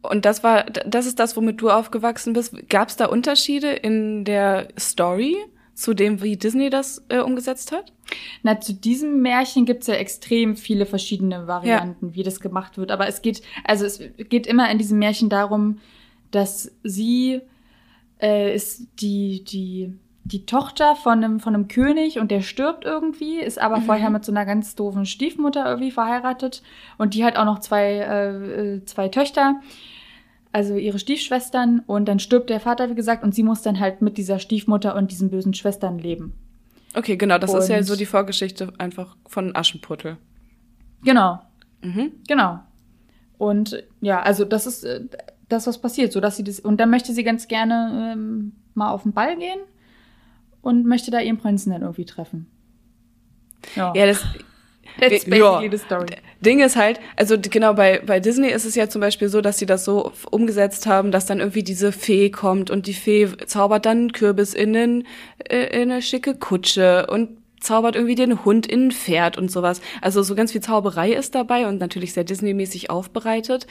Und 0.01 0.25
das 0.25 0.43
war, 0.43 0.65
das 0.65 1.05
ist 1.05 1.19
das, 1.19 1.35
womit 1.35 1.61
du 1.61 1.69
aufgewachsen 1.69 2.33
bist. 2.33 2.69
Gab 2.69 2.89
es 2.89 2.95
da 2.95 3.07
Unterschiede 3.07 3.71
in 3.71 4.23
der 4.23 4.67
Story 4.77 5.35
zu 5.73 5.93
dem, 5.93 6.21
wie 6.21 6.37
Disney 6.37 6.69
das 6.69 7.03
äh, 7.09 7.19
umgesetzt 7.19 7.71
hat? 7.71 7.91
Na, 8.43 8.59
zu 8.61 8.73
diesem 8.73 9.21
Märchen 9.21 9.65
gibt's 9.65 9.87
ja 9.87 9.95
extrem 9.95 10.55
viele 10.55 10.85
verschiedene 10.85 11.47
Varianten, 11.47 12.09
ja. 12.09 12.15
wie 12.15 12.23
das 12.23 12.39
gemacht 12.39 12.77
wird. 12.77 12.91
Aber 12.91 13.07
es 13.07 13.21
geht, 13.21 13.41
also 13.63 13.85
es 13.85 13.99
geht 14.29 14.47
immer 14.47 14.69
in 14.71 14.77
diesem 14.77 14.99
Märchen 14.99 15.29
darum, 15.29 15.79
dass 16.31 16.71
sie 16.83 17.41
äh, 18.21 18.55
ist 18.55 18.87
die, 18.99 19.43
die 19.43 19.93
die 20.25 20.47
Tochter 20.47 20.95
von 20.95 21.23
einem, 21.23 21.39
von 21.39 21.53
einem 21.53 21.67
König 21.67 22.19
und 22.19 22.31
der 22.31 22.41
stirbt 22.41 22.83
irgendwie, 22.83 23.39
ist 23.39 23.61
aber 23.61 23.77
mhm. 23.77 23.83
vorher 23.83 24.09
mit 24.09 24.25
so 24.25 24.31
einer 24.31 24.45
ganz 24.45 24.75
doofen 24.75 25.05
Stiefmutter 25.05 25.63
irgendwie 25.65 25.91
verheiratet 25.91 26.63
und 26.97 27.13
die 27.13 27.23
hat 27.23 27.37
auch 27.37 27.45
noch 27.45 27.59
zwei, 27.59 27.99
äh, 27.99 28.75
äh, 28.75 28.85
zwei 28.85 29.09
Töchter, 29.09 29.61
also 30.51 30.77
ihre 30.77 30.97
Stiefschwestern 30.97 31.83
und 31.85 32.05
dann 32.07 32.17
stirbt 32.17 32.49
der 32.49 32.59
Vater, 32.59 32.89
wie 32.89 32.95
gesagt, 32.95 33.23
und 33.23 33.35
sie 33.35 33.43
muss 33.43 33.61
dann 33.61 33.79
halt 33.79 34.01
mit 34.01 34.17
dieser 34.17 34.39
Stiefmutter 34.39 34.95
und 34.95 35.11
diesen 35.11 35.29
bösen 35.29 35.53
Schwestern 35.53 35.99
leben. 35.99 36.33
Okay, 36.95 37.17
genau, 37.17 37.37
das 37.37 37.53
und 37.53 37.59
ist 37.59 37.69
ja 37.69 37.83
so 37.83 37.95
die 37.95 38.07
Vorgeschichte 38.07 38.73
einfach 38.79 39.15
von 39.27 39.55
Aschenputtel. 39.55 40.17
Genau. 41.03 41.39
Mhm. 41.83 42.13
Genau. 42.27 42.61
Und 43.37 43.83
ja, 44.01 44.23
also 44.23 44.43
das 44.43 44.65
ist 44.65 44.85
äh, 44.85 45.01
das, 45.49 45.67
was 45.67 45.77
passiert, 45.77 46.13
so 46.13 46.19
dass 46.19 46.37
sie 46.37 46.43
das, 46.43 46.59
und 46.59 46.77
dann 46.77 46.89
möchte 46.89 47.13
sie 47.13 47.23
ganz 47.23 47.47
gerne 47.47 48.13
ähm, 48.13 48.53
mal 48.73 48.89
auf 48.89 49.03
den 49.03 49.13
Ball 49.13 49.37
gehen 49.37 49.59
und 50.65 50.85
möchte 50.85 51.11
da 51.11 51.19
ihren 51.19 51.37
Prinzen 51.37 51.71
dann 51.71 51.83
irgendwie 51.83 52.05
treffen. 52.05 52.47
Ja, 53.75 53.93
ja 53.95 54.07
das. 54.07 54.23
That's 54.99 55.25
basically 55.25 55.65
ja. 55.65 55.71
the 55.71 55.77
story. 55.77 56.05
Ding 56.39 56.61
ist 56.61 56.77
halt, 56.77 57.01
also 57.17 57.35
genau 57.37 57.73
bei, 57.73 58.01
bei 58.05 58.21
Disney 58.21 58.47
ist 58.49 58.65
es 58.65 58.75
ja 58.75 58.87
zum 58.87 59.01
Beispiel 59.01 59.27
so, 59.27 59.41
dass 59.41 59.57
sie 59.57 59.65
das 59.65 59.83
so 59.83 60.13
umgesetzt 60.31 60.87
haben, 60.87 61.11
dass 61.11 61.25
dann 61.25 61.39
irgendwie 61.39 61.63
diese 61.63 61.91
Fee 61.91 62.29
kommt 62.29 62.71
und 62.71 62.87
die 62.87 62.93
Fee 62.93 63.27
zaubert 63.45 63.85
dann 63.85 64.13
Kürbis 64.13 64.53
in, 64.53 64.73
in, 64.73 65.03
äh, 65.49 65.81
in 65.81 65.91
eine 65.91 66.01
schicke 66.01 66.35
Kutsche 66.35 67.07
und 67.07 67.37
zaubert 67.65 67.95
irgendwie 67.95 68.15
den 68.15 68.45
Hund 68.45 68.65
in 68.65 68.87
ein 68.87 68.91
Pferd 68.91 69.37
und 69.37 69.51
sowas. 69.51 69.81
Also 70.01 70.23
so 70.23 70.35
ganz 70.35 70.51
viel 70.51 70.61
Zauberei 70.61 71.13
ist 71.13 71.35
dabei 71.35 71.67
und 71.67 71.79
natürlich 71.79 72.13
sehr 72.13 72.23
Disney-mäßig 72.23 72.89
aufbereitet. 72.89 73.67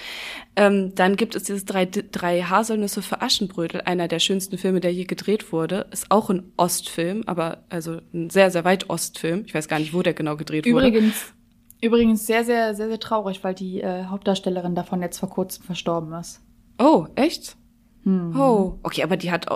Ähm, 0.56 0.94
dann 0.94 1.16
gibt 1.16 1.34
es 1.34 1.44
dieses 1.44 1.64
drei, 1.64 1.86
drei 1.86 2.42
Haselnüsse 2.42 3.02
für 3.02 3.22
Aschenbrödel, 3.22 3.80
einer 3.82 4.08
der 4.08 4.18
schönsten 4.18 4.58
Filme, 4.58 4.80
der 4.80 4.92
je 4.92 5.04
gedreht 5.04 5.52
wurde. 5.52 5.86
Ist 5.90 6.10
auch 6.10 6.30
ein 6.30 6.52
Ostfilm, 6.56 7.22
aber 7.26 7.64
also 7.70 8.00
ein 8.12 8.30
sehr, 8.30 8.50
sehr 8.50 8.64
weit 8.64 8.90
Ostfilm. 8.90 9.44
Ich 9.46 9.54
weiß 9.54 9.68
gar 9.68 9.78
nicht, 9.78 9.94
wo 9.94 10.02
der 10.02 10.14
genau 10.14 10.36
gedreht 10.36 10.66
Übrigens, 10.66 10.94
wurde. 10.94 10.98
Übrigens, 10.98 11.34
Übrigens 11.80 12.26
sehr, 12.26 12.44
sehr, 12.44 12.74
sehr, 12.74 12.88
sehr 12.88 13.00
traurig, 13.00 13.44
weil 13.44 13.54
die 13.54 13.80
äh, 13.80 14.04
Hauptdarstellerin 14.06 14.74
davon 14.74 15.02
jetzt 15.02 15.18
vor 15.18 15.28
kurzem 15.28 15.64
verstorben 15.64 16.12
ist. 16.14 16.40
Oh, 16.78 17.06
echt? 17.14 17.56
Hm. 18.04 18.38
Oh, 18.38 18.78
okay, 18.82 19.02
aber 19.02 19.16
die 19.16 19.30
hat, 19.30 19.46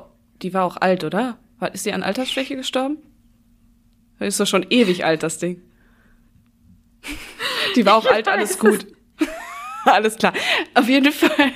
die 0.42 0.53
war 0.55 0.64
auch 0.64 0.77
alt, 0.77 1.05
oder? 1.05 1.38
Ist 1.72 1.85
sie 1.85 1.92
an 1.92 2.03
Altersschwäche 2.03 2.55
gestorben? 2.55 2.98
Das 4.18 4.28
ist 4.28 4.40
doch 4.40 4.46
schon 4.46 4.66
ewig 4.70 5.04
alt, 5.04 5.22
das 5.22 5.38
Ding. 5.38 5.62
Die 7.76 7.87
war 7.87 7.96
auch 7.96 8.07
alt, 8.07 8.28
alles 8.28 8.59
gut. 8.59 8.87
alles 9.85 10.16
klar. 10.16 10.33
Auf 10.74 10.88
jeden 10.88 11.12
Fall. 11.12 11.52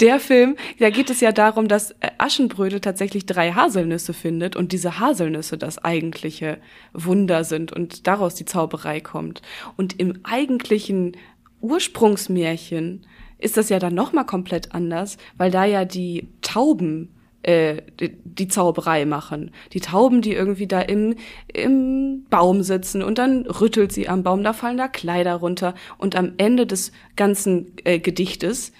Der 0.00 0.20
Film, 0.20 0.56
da 0.78 0.90
geht 0.90 1.10
es 1.10 1.20
ja 1.20 1.32
darum, 1.32 1.68
dass 1.68 1.94
Aschenbrödel 2.18 2.80
tatsächlich 2.80 3.26
drei 3.26 3.52
Haselnüsse 3.52 4.12
findet 4.12 4.56
und 4.56 4.72
diese 4.72 4.98
Haselnüsse 4.98 5.56
das 5.56 5.82
eigentliche 5.82 6.58
Wunder 6.92 7.44
sind 7.44 7.72
und 7.72 8.06
daraus 8.06 8.34
die 8.34 8.44
Zauberei 8.44 9.00
kommt. 9.00 9.42
Und 9.76 9.98
im 9.98 10.20
eigentlichen 10.24 11.16
Ursprungsmärchen 11.60 13.06
ist 13.38 13.56
das 13.56 13.68
ja 13.68 13.78
dann 13.78 13.94
noch 13.94 14.12
mal 14.12 14.24
komplett 14.24 14.72
anders, 14.72 15.16
weil 15.36 15.50
da 15.50 15.64
ja 15.64 15.84
die 15.84 16.28
Tauben 16.42 17.15
äh, 17.46 17.82
die, 18.00 18.16
die 18.24 18.48
Zauberei 18.48 19.04
machen. 19.06 19.52
Die 19.72 19.80
Tauben, 19.80 20.20
die 20.20 20.32
irgendwie 20.32 20.66
da 20.66 20.80
im, 20.80 21.14
im 21.52 22.24
Baum 22.28 22.62
sitzen 22.62 23.02
und 23.02 23.18
dann 23.18 23.46
rüttelt 23.46 23.92
sie 23.92 24.08
am 24.08 24.22
Baum, 24.22 24.42
da 24.42 24.52
fallen 24.52 24.76
da 24.76 24.88
Kleider 24.88 25.36
runter 25.36 25.74
und 25.96 26.16
am 26.16 26.34
Ende 26.38 26.66
des 26.66 26.92
ganzen 27.14 27.72
äh, 27.84 28.00
Gedichtes 28.00 28.72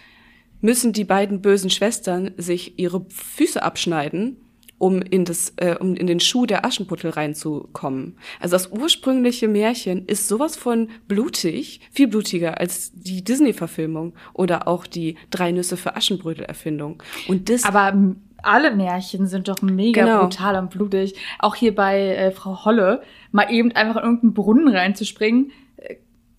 müssen 0.60 0.92
die 0.92 1.04
beiden 1.04 1.42
bösen 1.42 1.70
Schwestern 1.70 2.32
sich 2.36 2.78
ihre 2.78 3.06
Füße 3.08 3.62
abschneiden, 3.62 4.38
um 4.78 5.00
in 5.00 5.24
das, 5.24 5.52
äh, 5.56 5.76
um 5.78 5.94
in 5.94 6.06
den 6.06 6.18
Schuh 6.18 6.44
der 6.44 6.64
Aschenputtel 6.64 7.10
reinzukommen. 7.10 8.18
Also 8.40 8.56
das 8.56 8.72
ursprüngliche 8.72 9.48
Märchen 9.48 10.06
ist 10.06 10.28
sowas 10.28 10.56
von 10.56 10.90
blutig, 11.06 11.80
viel 11.92 12.08
blutiger 12.08 12.58
als 12.58 12.90
die 12.94 13.22
Disney-Verfilmung 13.22 14.14
oder 14.34 14.66
auch 14.66 14.86
die 14.86 15.16
Drei 15.30 15.52
Nüsse 15.52 15.76
für 15.76 15.94
Aschenbrödel-Erfindung. 15.94 17.02
Und 17.28 17.48
das. 17.48 17.64
Aber 17.64 18.16
alle 18.42 18.74
Märchen 18.74 19.26
sind 19.26 19.48
doch 19.48 19.62
mega 19.62 20.04
genau. 20.04 20.22
brutal 20.22 20.56
und 20.56 20.70
blutig. 20.70 21.14
Auch 21.38 21.54
hier 21.54 21.74
bei 21.74 22.00
äh, 22.00 22.30
Frau 22.30 22.64
Holle, 22.64 23.02
mal 23.32 23.50
eben 23.50 23.72
einfach 23.72 23.96
in 23.96 24.02
irgendeinen 24.02 24.34
Brunnen 24.34 24.68
reinzuspringen, 24.68 25.52
äh, 25.76 25.96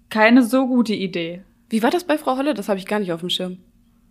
keine 0.10 0.44
so 0.44 0.68
gute 0.68 0.94
Idee. 0.94 1.44
Wie 1.70 1.84
war 1.84 1.90
das 1.90 2.06
bei 2.06 2.18
Frau 2.18 2.38
Holle? 2.38 2.54
Das 2.54 2.70
habe 2.70 2.80
ich 2.80 2.86
gar 2.86 3.00
nicht 3.00 3.12
auf 3.12 3.20
dem 3.20 3.30
Schirm. 3.30 3.58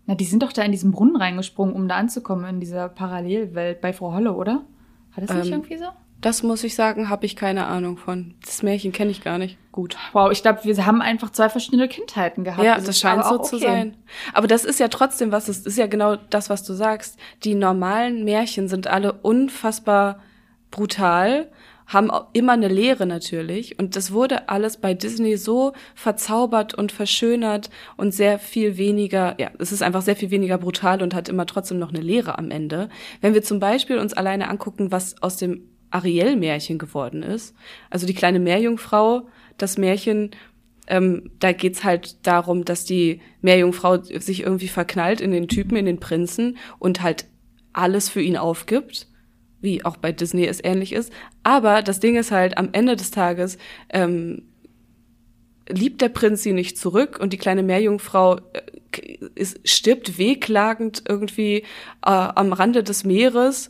Na, 0.05 0.15
die 0.15 0.25
sind 0.25 0.43
doch 0.43 0.53
da 0.53 0.61
in 0.63 0.71
diesen 0.71 0.91
Brunnen 0.91 1.15
reingesprungen, 1.15 1.75
um 1.75 1.87
da 1.87 1.95
anzukommen 1.95 2.45
in 2.45 2.59
dieser 2.59 2.87
Parallelwelt 2.87 3.81
bei 3.81 3.93
Frau 3.93 4.13
Holle, 4.13 4.33
oder? 4.33 4.63
Hat 5.11 5.23
das 5.23 5.35
nicht 5.35 5.47
ähm, 5.47 5.53
irgendwie 5.53 5.77
so? 5.77 5.87
Das 6.21 6.41
muss 6.41 6.63
ich 6.63 6.73
sagen, 6.73 7.09
habe 7.09 7.25
ich 7.25 7.35
keine 7.35 7.67
Ahnung 7.67 7.97
von. 7.97 8.33
Das 8.43 8.63
Märchen 8.63 8.91
kenne 8.91 9.11
ich 9.11 9.23
gar 9.23 9.37
nicht. 9.37 9.57
Gut. 9.71 9.97
Wow, 10.13 10.31
ich 10.31 10.41
glaube, 10.41 10.61
wir 10.63 10.85
haben 10.85 11.01
einfach 11.01 11.29
zwei 11.29 11.49
verschiedene 11.49 11.87
Kindheiten 11.87 12.43
gehabt. 12.43 12.63
Ja, 12.63 12.75
das, 12.75 12.85
das 12.85 12.99
scheint 12.99 13.23
so 13.23 13.35
okay. 13.35 13.49
zu 13.49 13.57
sein. 13.59 13.97
Aber 14.33 14.47
das 14.47 14.65
ist 14.65 14.79
ja 14.79 14.87
trotzdem 14.87 15.31
was, 15.31 15.47
es 15.47 15.65
ist 15.65 15.77
ja 15.77 15.85
genau 15.85 16.15
das, 16.15 16.49
was 16.49 16.63
du 16.63 16.73
sagst. 16.73 17.19
Die 17.43 17.53
normalen 17.53 18.23
Märchen 18.23 18.67
sind 18.67 18.87
alle 18.87 19.13
unfassbar 19.13 20.19
brutal, 20.71 21.51
haben 21.85 22.11
immer 22.33 22.53
eine 22.53 22.67
Lehre 22.67 23.05
natürlich. 23.05 23.77
Und 23.77 23.95
das 23.95 24.11
wurde 24.11 24.49
alles 24.49 24.77
bei 24.77 24.95
Disney 24.95 25.37
so 25.37 25.73
verzaubert 25.93 26.73
und 26.73 26.91
verschönert 26.91 27.69
und 27.95 28.11
sehr 28.11 28.39
viel 28.39 28.77
weniger, 28.77 29.35
ja, 29.39 29.51
es 29.59 29.71
ist 29.71 29.83
einfach 29.83 30.01
sehr 30.01 30.15
viel 30.15 30.31
weniger 30.31 30.57
brutal 30.57 31.03
und 31.03 31.13
hat 31.13 31.29
immer 31.29 31.45
trotzdem 31.45 31.77
noch 31.77 31.89
eine 31.89 32.01
Lehre 32.01 32.39
am 32.39 32.49
Ende. 32.49 32.89
Wenn 33.21 33.35
wir 33.35 33.43
zum 33.43 33.59
Beispiel 33.59 33.99
uns 33.99 34.13
alleine 34.13 34.49
angucken, 34.49 34.91
was 34.91 35.21
aus 35.21 35.37
dem 35.37 35.69
Ariel-Märchen 35.91 36.77
geworden 36.77 37.23
ist. 37.23 37.55
Also 37.89 38.05
die 38.05 38.13
kleine 38.13 38.39
Meerjungfrau, 38.39 39.27
das 39.57 39.77
Märchen, 39.77 40.31
ähm, 40.87 41.31
da 41.39 41.51
geht's 41.51 41.83
halt 41.83 42.25
darum, 42.25 42.65
dass 42.65 42.85
die 42.85 43.21
Meerjungfrau 43.41 44.01
sich 44.01 44.41
irgendwie 44.41 44.67
verknallt 44.67 45.21
in 45.21 45.31
den 45.31 45.47
Typen, 45.47 45.75
in 45.75 45.85
den 45.85 45.99
Prinzen 45.99 46.57
und 46.79 47.01
halt 47.01 47.25
alles 47.73 48.09
für 48.09 48.21
ihn 48.21 48.37
aufgibt, 48.37 49.07
wie 49.61 49.83
auch 49.85 49.97
bei 49.97 50.11
Disney 50.11 50.45
es 50.45 50.63
ähnlich 50.63 50.93
ist. 50.93 51.11
Aber 51.43 51.81
das 51.81 51.99
Ding 51.99 52.15
ist 52.15 52.31
halt, 52.31 52.57
am 52.57 52.69
Ende 52.71 52.95
des 52.95 53.11
Tages 53.11 53.57
ähm, 53.89 54.43
liebt 55.69 56.01
der 56.01 56.09
Prinz 56.09 56.43
sie 56.43 56.53
nicht 56.53 56.77
zurück 56.77 57.19
und 57.19 57.33
die 57.33 57.37
kleine 57.37 57.63
Meerjungfrau 57.63 58.37
äh, 58.37 59.17
ist, 59.35 59.67
stirbt 59.67 60.17
wehklagend 60.17 61.03
irgendwie 61.07 61.57
äh, 61.57 61.63
am 62.01 62.53
Rande 62.53 62.83
des 62.83 63.03
Meeres 63.03 63.69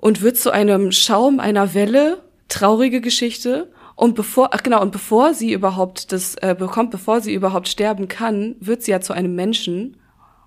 und 0.00 0.22
wird 0.22 0.36
zu 0.38 0.50
einem 0.50 0.92
Schaum 0.92 1.40
einer 1.40 1.74
Welle, 1.74 2.22
traurige 2.48 3.00
Geschichte. 3.00 3.70
Und 3.94 4.14
bevor, 4.14 4.54
ach 4.54 4.62
genau, 4.62 4.80
und 4.80 4.92
bevor 4.92 5.34
sie 5.34 5.52
überhaupt 5.52 6.10
das 6.10 6.34
äh, 6.36 6.56
bekommt, 6.58 6.90
bevor 6.90 7.20
sie 7.20 7.34
überhaupt 7.34 7.68
sterben 7.68 8.08
kann, 8.08 8.56
wird 8.60 8.82
sie 8.82 8.92
ja 8.92 9.00
zu 9.00 9.12
einem 9.12 9.34
Menschen. 9.34 9.98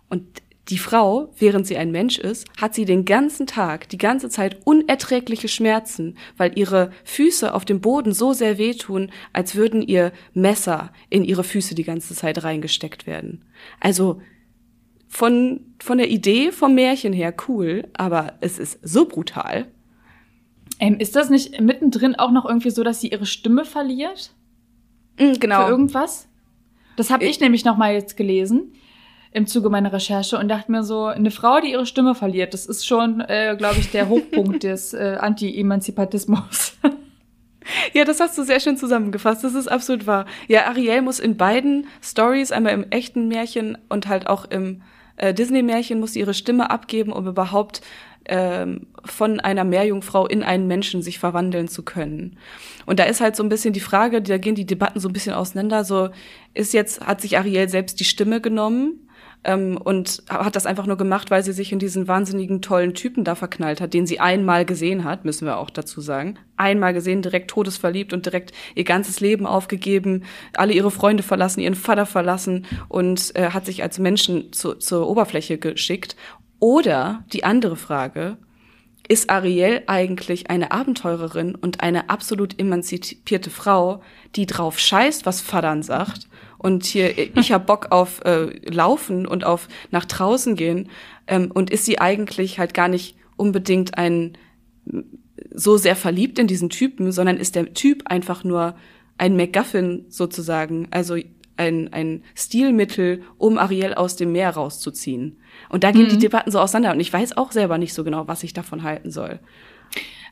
Und 0.09 0.25
die 0.69 0.77
Frau, 0.77 1.31
während 1.37 1.67
sie 1.67 1.77
ein 1.77 1.91
Mensch 1.91 2.17
ist, 2.17 2.47
hat 2.59 2.73
sie 2.73 2.85
den 2.85 3.05
ganzen 3.05 3.45
Tag, 3.45 3.89
die 3.89 3.97
ganze 3.97 4.29
Zeit 4.29 4.57
unerträgliche 4.63 5.49
Schmerzen, 5.49 6.17
weil 6.37 6.57
ihre 6.57 6.91
Füße 7.03 7.53
auf 7.53 7.65
dem 7.65 7.79
Boden 7.79 8.13
so 8.13 8.33
sehr 8.33 8.57
wehtun, 8.57 9.11
als 9.33 9.55
würden 9.55 9.81
ihr 9.81 10.13
Messer 10.33 10.91
in 11.09 11.23
ihre 11.25 11.43
Füße 11.43 11.75
die 11.75 11.83
ganze 11.83 12.15
Zeit 12.15 12.43
reingesteckt 12.43 13.05
werden. 13.05 13.43
Also 13.79 14.21
von, 15.13 15.59
von 15.79 15.99
der 15.99 16.09
Idee 16.09 16.51
vom 16.51 16.73
Märchen 16.73 17.13
her 17.13 17.35
cool, 17.47 17.87
aber 17.93 18.33
es 18.41 18.57
ist 18.57 18.79
so 18.81 19.05
brutal. 19.05 19.67
Ähm, 20.79 20.97
ist 20.97 21.15
das 21.15 21.29
nicht 21.29 21.61
mittendrin 21.61 22.15
auch 22.15 22.31
noch 22.31 22.45
irgendwie 22.45 22.71
so, 22.71 22.83
dass 22.83 22.99
sie 22.99 23.09
ihre 23.09 23.27
Stimme 23.27 23.63
verliert? 23.63 24.31
Mhm, 25.19 25.39
genau. 25.39 25.65
Für 25.65 25.71
irgendwas? 25.71 26.27
Das 26.97 27.11
habe 27.11 27.25
ich, 27.25 27.29
ich 27.29 27.39
nämlich 27.41 27.63
noch 27.63 27.77
mal 27.77 27.93
jetzt 27.93 28.17
gelesen 28.17 28.73
im 29.31 29.45
Zuge 29.45 29.69
meiner 29.69 29.93
Recherche 29.93 30.39
und 30.39 30.47
dachte 30.47 30.71
mir 30.71 30.83
so, 30.83 31.05
eine 31.05 31.29
Frau, 31.29 31.59
die 31.59 31.71
ihre 31.71 31.85
Stimme 31.85 32.15
verliert, 32.15 32.55
das 32.55 32.65
ist 32.65 32.87
schon, 32.87 33.21
äh, 33.21 33.55
glaube 33.55 33.77
ich, 33.79 33.91
der 33.91 34.09
Hochpunkt 34.09 34.63
des 34.63 34.93
äh, 34.93 35.17
Anti-Emanzipatismus. 35.19 36.77
Ja, 37.93 38.03
das 38.03 38.19
hast 38.19 38.37
du 38.37 38.43
sehr 38.43 38.59
schön 38.59 38.77
zusammengefasst. 38.77 39.43
Das 39.43 39.53
ist 39.53 39.67
absolut 39.67 40.05
wahr. 40.05 40.25
Ja, 40.47 40.65
Ariel 40.65 41.01
muss 41.01 41.19
in 41.19 41.37
beiden 41.37 41.87
Stories, 42.01 42.51
einmal 42.51 42.73
im 42.73 42.89
echten 42.89 43.27
Märchen 43.27 43.77
und 43.89 44.07
halt 44.07 44.27
auch 44.27 44.45
im 44.45 44.81
äh, 45.17 45.33
Disney-Märchen 45.33 45.99
muss 45.99 46.13
sie 46.13 46.19
ihre 46.19 46.33
Stimme 46.33 46.69
abgeben, 46.69 47.11
um 47.11 47.27
überhaupt 47.27 47.81
ähm, 48.25 48.87
von 49.03 49.39
einer 49.39 49.63
Meerjungfrau 49.63 50.27
in 50.27 50.43
einen 50.43 50.67
Menschen 50.67 51.01
sich 51.01 51.19
verwandeln 51.19 51.67
zu 51.67 51.83
können. 51.83 52.37
Und 52.85 52.99
da 52.99 53.03
ist 53.03 53.21
halt 53.21 53.35
so 53.35 53.43
ein 53.43 53.49
bisschen 53.49 53.73
die 53.73 53.79
Frage, 53.79 54.21
da 54.21 54.37
gehen 54.37 54.55
die 54.55 54.65
Debatten 54.65 54.99
so 54.99 55.09
ein 55.09 55.13
bisschen 55.13 55.33
auseinander. 55.33 55.83
So 55.83 56.09
ist 56.53 56.73
jetzt 56.73 57.05
hat 57.05 57.21
sich 57.21 57.37
Ariel 57.37 57.67
selbst 57.69 57.99
die 57.99 58.05
Stimme 58.05 58.39
genommen 58.39 59.07
ähm, 59.43 59.77
und 59.77 60.23
hat 60.29 60.55
das 60.55 60.65
einfach 60.65 60.85
nur 60.85 60.97
gemacht, 60.97 61.31
weil 61.31 61.43
sie 61.43 61.53
sich 61.53 61.71
in 61.71 61.79
diesen 61.79 62.07
wahnsinnigen 62.07 62.61
tollen 62.61 62.93
Typen 62.93 63.23
da 63.23 63.35
verknallt 63.35 63.81
hat, 63.81 63.93
den 63.93 64.07
sie 64.07 64.19
einmal 64.19 64.65
gesehen 64.65 65.03
hat, 65.03 65.25
müssen 65.25 65.45
wir 65.45 65.57
auch 65.57 65.69
dazu 65.69 66.01
sagen. 66.01 66.39
Einmal 66.55 66.93
gesehen, 66.93 67.21
direkt 67.21 67.49
todesverliebt 67.49 68.13
und 68.13 68.25
direkt 68.25 68.53
ihr 68.75 68.83
ganzes 68.83 69.19
Leben 69.19 69.45
aufgegeben, 69.45 70.23
alle 70.55 70.73
ihre 70.73 70.91
Freunde 70.91 71.23
verlassen, 71.23 71.59
ihren 71.59 71.75
Vater 71.75 72.05
verlassen 72.05 72.65
und 72.87 73.35
äh, 73.35 73.49
hat 73.49 73.65
sich 73.65 73.83
als 73.83 73.99
Menschen 73.99 74.53
zu, 74.53 74.75
zur 74.75 75.07
Oberfläche 75.07 75.57
geschickt. 75.57 76.15
Oder 76.59 77.25
die 77.33 77.43
andere 77.43 77.75
Frage, 77.75 78.37
ist 79.09 79.29
Ariel 79.29 79.83
eigentlich 79.87 80.49
eine 80.49 80.71
Abenteurerin 80.71 81.55
und 81.55 81.81
eine 81.81 82.09
absolut 82.09 82.57
emanzipierte 82.57 83.49
Frau, 83.49 84.01
die 84.37 84.45
drauf 84.45 84.79
scheißt, 84.79 85.25
was 85.25 85.41
Vadern 85.41 85.83
sagt 85.83 86.29
und 86.63 86.85
hier, 86.85 87.17
ich 87.37 87.51
hab 87.51 87.67
Bock 87.67 87.91
auf 87.91 88.23
äh, 88.25 88.45
Laufen 88.67 89.27
und 89.27 89.45
auf 89.45 89.67
nach 89.91 90.05
draußen 90.05 90.55
gehen. 90.55 90.89
Ähm, 91.27 91.51
und 91.53 91.69
ist 91.69 91.85
sie 91.85 91.99
eigentlich 91.99 92.57
halt 92.57 92.73
gar 92.73 92.87
nicht 92.87 93.15
unbedingt 93.35 93.97
ein 93.97 94.37
so 95.53 95.77
sehr 95.77 95.95
verliebt 95.95 96.39
in 96.39 96.47
diesen 96.47 96.69
Typen, 96.69 97.11
sondern 97.11 97.37
ist 97.37 97.55
der 97.55 97.73
Typ 97.73 98.03
einfach 98.05 98.43
nur 98.43 98.75
ein 99.17 99.35
MacGuffin 99.35 100.05
sozusagen, 100.09 100.87
also 100.91 101.17
ein, 101.57 101.91
ein 101.93 102.23
Stilmittel, 102.33 103.23
um 103.37 103.57
Ariel 103.57 103.93
aus 103.93 104.15
dem 104.15 104.31
Meer 104.31 104.51
rauszuziehen. 104.51 105.37
Und 105.69 105.83
da 105.83 105.91
gehen 105.91 106.05
mhm. 106.05 106.09
die 106.09 106.17
Debatten 106.17 106.49
so 106.49 106.59
auseinander 106.59 106.95
und 106.95 106.99
ich 106.99 107.13
weiß 107.13 107.37
auch 107.37 107.51
selber 107.51 107.77
nicht 107.77 107.93
so 107.93 108.03
genau, 108.03 108.27
was 108.27 108.43
ich 108.43 108.53
davon 108.53 108.83
halten 108.83 109.11
soll. 109.11 109.39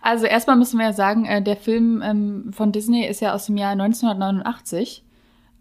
Also 0.01 0.25
erstmal 0.25 0.55
müssen 0.55 0.79
wir 0.79 0.87
ja 0.87 0.93
sagen, 0.93 1.25
äh, 1.25 1.43
der 1.43 1.57
Film 1.57 2.01
ähm, 2.03 2.53
von 2.53 2.71
Disney 2.71 3.05
ist 3.05 3.21
ja 3.21 3.33
aus 3.33 3.45
dem 3.45 3.57
Jahr 3.57 3.71
1989 3.73 5.03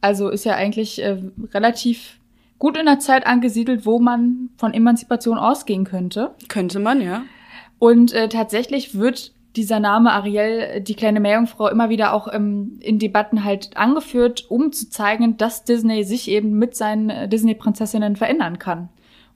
also 0.00 0.28
ist 0.28 0.44
ja 0.44 0.54
eigentlich 0.54 1.02
äh, 1.02 1.18
relativ 1.52 2.18
gut 2.58 2.76
in 2.76 2.86
der 2.86 2.98
Zeit 2.98 3.26
angesiedelt, 3.26 3.86
wo 3.86 3.98
man 3.98 4.50
von 4.56 4.74
Emanzipation 4.74 5.38
ausgehen 5.38 5.84
könnte. 5.84 6.34
Könnte 6.48 6.78
man, 6.78 7.00
ja. 7.00 7.22
Und 7.78 8.12
äh, 8.12 8.28
tatsächlich 8.28 8.94
wird 8.94 9.32
dieser 9.56 9.80
Name 9.80 10.12
Ariel, 10.12 10.80
die 10.80 10.94
kleine 10.94 11.18
Meerjungfrau, 11.18 11.68
immer 11.68 11.88
wieder 11.88 12.12
auch 12.12 12.32
ähm, 12.32 12.78
in 12.80 12.98
Debatten 12.98 13.44
halt 13.44 13.76
angeführt, 13.76 14.46
um 14.48 14.72
zu 14.72 14.90
zeigen, 14.90 15.36
dass 15.38 15.64
Disney 15.64 16.04
sich 16.04 16.28
eben 16.28 16.52
mit 16.58 16.76
seinen 16.76 17.10
äh, 17.10 17.28
Disney-Prinzessinnen 17.28 18.16
verändern 18.16 18.58
kann. 18.58 18.90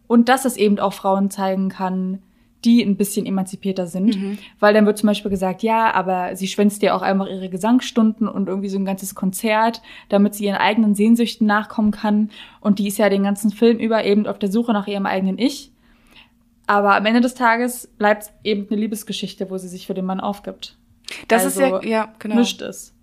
Und 0.07 0.29
dass 0.29 0.45
es 0.45 0.57
eben 0.57 0.79
auch 0.79 0.93
Frauen 0.93 1.31
zeigen 1.31 1.71
kann, 1.71 2.21
die 2.65 2.83
ein 2.83 2.97
bisschen 2.97 3.27
emanzipierter 3.27 3.87
sind. 3.87 4.17
Mhm. 4.17 4.39
Weil 4.61 4.75
dann 4.75 4.87
wird 4.87 4.99
zum 4.99 5.07
Beispiel 5.07 5.31
gesagt, 5.31 5.63
ja, 5.63 5.93
aber 5.93 6.37
sie 6.37 6.49
schwänzt 6.49 6.83
ja 6.83 6.97
auch 6.97 7.03
einfach 7.03 7.27
ihre 7.27 7.49
Gesangsstunden 7.49 8.29
und 8.29 8.49
irgendwie 8.49 8.69
so 8.69 8.79
ein 8.79 8.85
ganzes 8.85 9.15
Konzert, 9.15 9.83
damit 10.09 10.35
sie 10.35 10.45
ihren 10.45 10.57
eigenen 10.57 10.95
Sehnsüchten 10.95 11.47
nachkommen 11.47 11.91
kann. 11.91 12.31
Und 12.61 12.79
die 12.79 12.89
ist 12.89 12.99
ja 12.99 13.09
den 13.09 13.23
ganzen 13.23 13.51
Film 13.51 13.79
über 13.79 14.05
eben 14.05 14.27
auf 14.27 14.39
der 14.39 14.51
Suche 14.51 14.73
nach 14.73 14.87
ihrem 14.87 15.07
eigenen 15.07 15.39
Ich. 15.39 15.73
Aber 16.67 16.97
am 16.97 17.05
Ende 17.07 17.21
des 17.21 17.35
Tages 17.35 17.87
bleibt 17.99 18.33
eben 18.43 18.67
eine 18.69 18.81
Liebesgeschichte, 18.81 19.51
wo 19.51 19.59
sie 19.59 19.69
sich 19.69 19.87
für 19.87 19.95
den 19.95 20.07
Mann 20.07 20.21
aufgibt. 20.21 20.79
Das 21.29 21.45
also, 21.45 21.61
ist 21.61 21.69
ja, 21.69 21.75
also 21.75 21.89
ja, 21.89 22.15
genau. 22.19 22.37
Mischt 22.37 22.63
es. 22.63 22.95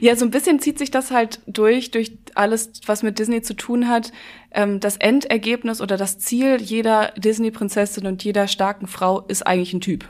Ja, 0.00 0.16
so 0.16 0.24
ein 0.24 0.30
bisschen 0.30 0.60
zieht 0.60 0.78
sich 0.78 0.90
das 0.90 1.10
halt 1.10 1.40
durch, 1.46 1.90
durch 1.90 2.16
alles, 2.34 2.72
was 2.86 3.02
mit 3.02 3.18
Disney 3.18 3.42
zu 3.42 3.54
tun 3.54 3.88
hat. 3.88 4.12
Ähm, 4.50 4.80
das 4.80 4.96
Endergebnis 4.96 5.80
oder 5.80 5.96
das 5.96 6.18
Ziel 6.18 6.60
jeder 6.60 7.12
Disney-Prinzessin 7.16 8.06
und 8.06 8.22
jeder 8.24 8.48
starken 8.48 8.86
Frau 8.86 9.20
ist 9.22 9.46
eigentlich 9.46 9.72
ein 9.72 9.80
Typ. 9.80 10.08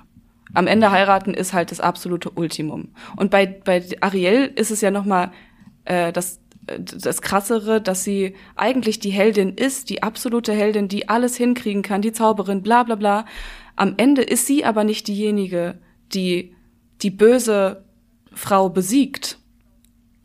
Am 0.53 0.66
Ende 0.66 0.90
heiraten 0.90 1.35
ist 1.35 1.53
halt 1.53 1.70
das 1.70 1.81
absolute 1.81 2.31
Ultimum. 2.31 2.90
Und 3.16 3.31
bei, 3.31 3.46
bei 3.46 3.85
Ariel 4.00 4.53
ist 4.55 4.70
es 4.70 4.81
ja 4.81 4.90
noch 4.90 5.05
mal 5.05 5.33
äh, 5.85 6.12
das 6.12 6.40
das 6.79 7.20
Krassere, 7.22 7.81
dass 7.81 8.05
sie 8.05 8.35
eigentlich 8.57 8.98
die 8.98 9.11
Heldin 9.11 9.55
ist, 9.55 9.90
die 9.90 10.03
absolute 10.03 10.53
Heldin, 10.53 10.88
die 10.88 11.09
alles 11.09 11.37
hinkriegen 11.37 11.83
kann, 11.83 12.03
die 12.03 12.12
Zauberin, 12.12 12.62
bla 12.62 12.85
bla 12.85 12.94
bla. 12.94 13.27
Am 13.77 13.94
Ende 13.96 14.22
ist 14.22 14.46
sie 14.46 14.64
aber 14.64 14.85
nicht 14.85 15.09
diejenige, 15.09 15.79
die 16.14 16.55
die 17.03 17.11
böse 17.11 17.84
Frau 18.35 18.68
besiegt. 18.68 19.38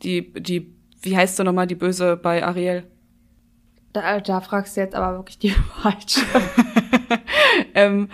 Die, 0.04 0.34
die, 0.34 0.74
wie 1.02 1.18
heißt 1.18 1.38
sie 1.38 1.44
nochmal, 1.44 1.68
die 1.68 1.76
böse 1.76 2.18
bei 2.18 2.44
Ariel? 2.44 2.84
Da, 3.94 4.20
da 4.20 4.42
fragst 4.42 4.78
du 4.78 4.82
jetzt 4.82 4.96
aber 4.96 5.18
wirklich 5.18 5.40
die 5.40 5.50
falsche. 5.82 6.22
ähm, 7.74 8.10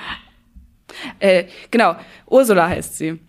äh, 1.19 1.45
genau, 1.71 1.95
Ursula 2.27 2.69
heißt 2.69 2.97
sie. 2.97 3.19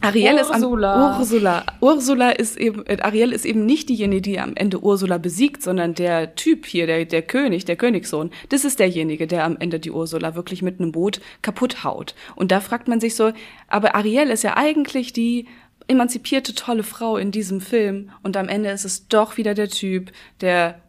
Ariel 0.00 0.34
Ursula. 0.34 1.12
ist 1.12 1.18
Ursula. 1.20 1.66
Ursula 1.80 2.30
ist 2.30 2.56
eben 2.56 2.84
äh, 2.86 2.98
Ariel 3.00 3.32
ist 3.32 3.44
eben 3.44 3.64
nicht 3.64 3.88
diejenige, 3.88 4.22
die 4.22 4.40
am 4.40 4.54
Ende 4.54 4.82
Ursula 4.82 5.18
besiegt, 5.18 5.62
sondern 5.62 5.94
der 5.94 6.34
Typ 6.34 6.66
hier, 6.66 6.86
der 6.86 7.04
der 7.04 7.22
König, 7.22 7.64
der 7.64 7.76
Königssohn. 7.76 8.30
Das 8.48 8.64
ist 8.64 8.80
derjenige, 8.80 9.26
der 9.26 9.44
am 9.44 9.56
Ende 9.58 9.78
die 9.78 9.90
Ursula 9.90 10.34
wirklich 10.34 10.62
mit 10.62 10.80
einem 10.80 10.92
Boot 10.92 11.20
kaputt 11.42 11.84
haut. 11.84 12.14
Und 12.34 12.50
da 12.50 12.60
fragt 12.60 12.88
man 12.88 13.00
sich 13.00 13.14
so, 13.14 13.32
aber 13.68 13.94
Ariel 13.94 14.30
ist 14.30 14.42
ja 14.42 14.56
eigentlich 14.56 15.12
die 15.12 15.46
emanzipierte 15.88 16.54
tolle 16.54 16.82
Frau 16.82 17.16
in 17.16 17.30
diesem 17.30 17.60
Film 17.60 18.10
und 18.22 18.36
am 18.36 18.48
Ende 18.48 18.70
ist 18.70 18.84
es 18.84 19.08
doch 19.08 19.36
wieder 19.36 19.54
der 19.54 19.68
Typ, 19.68 20.12
der 20.40 20.80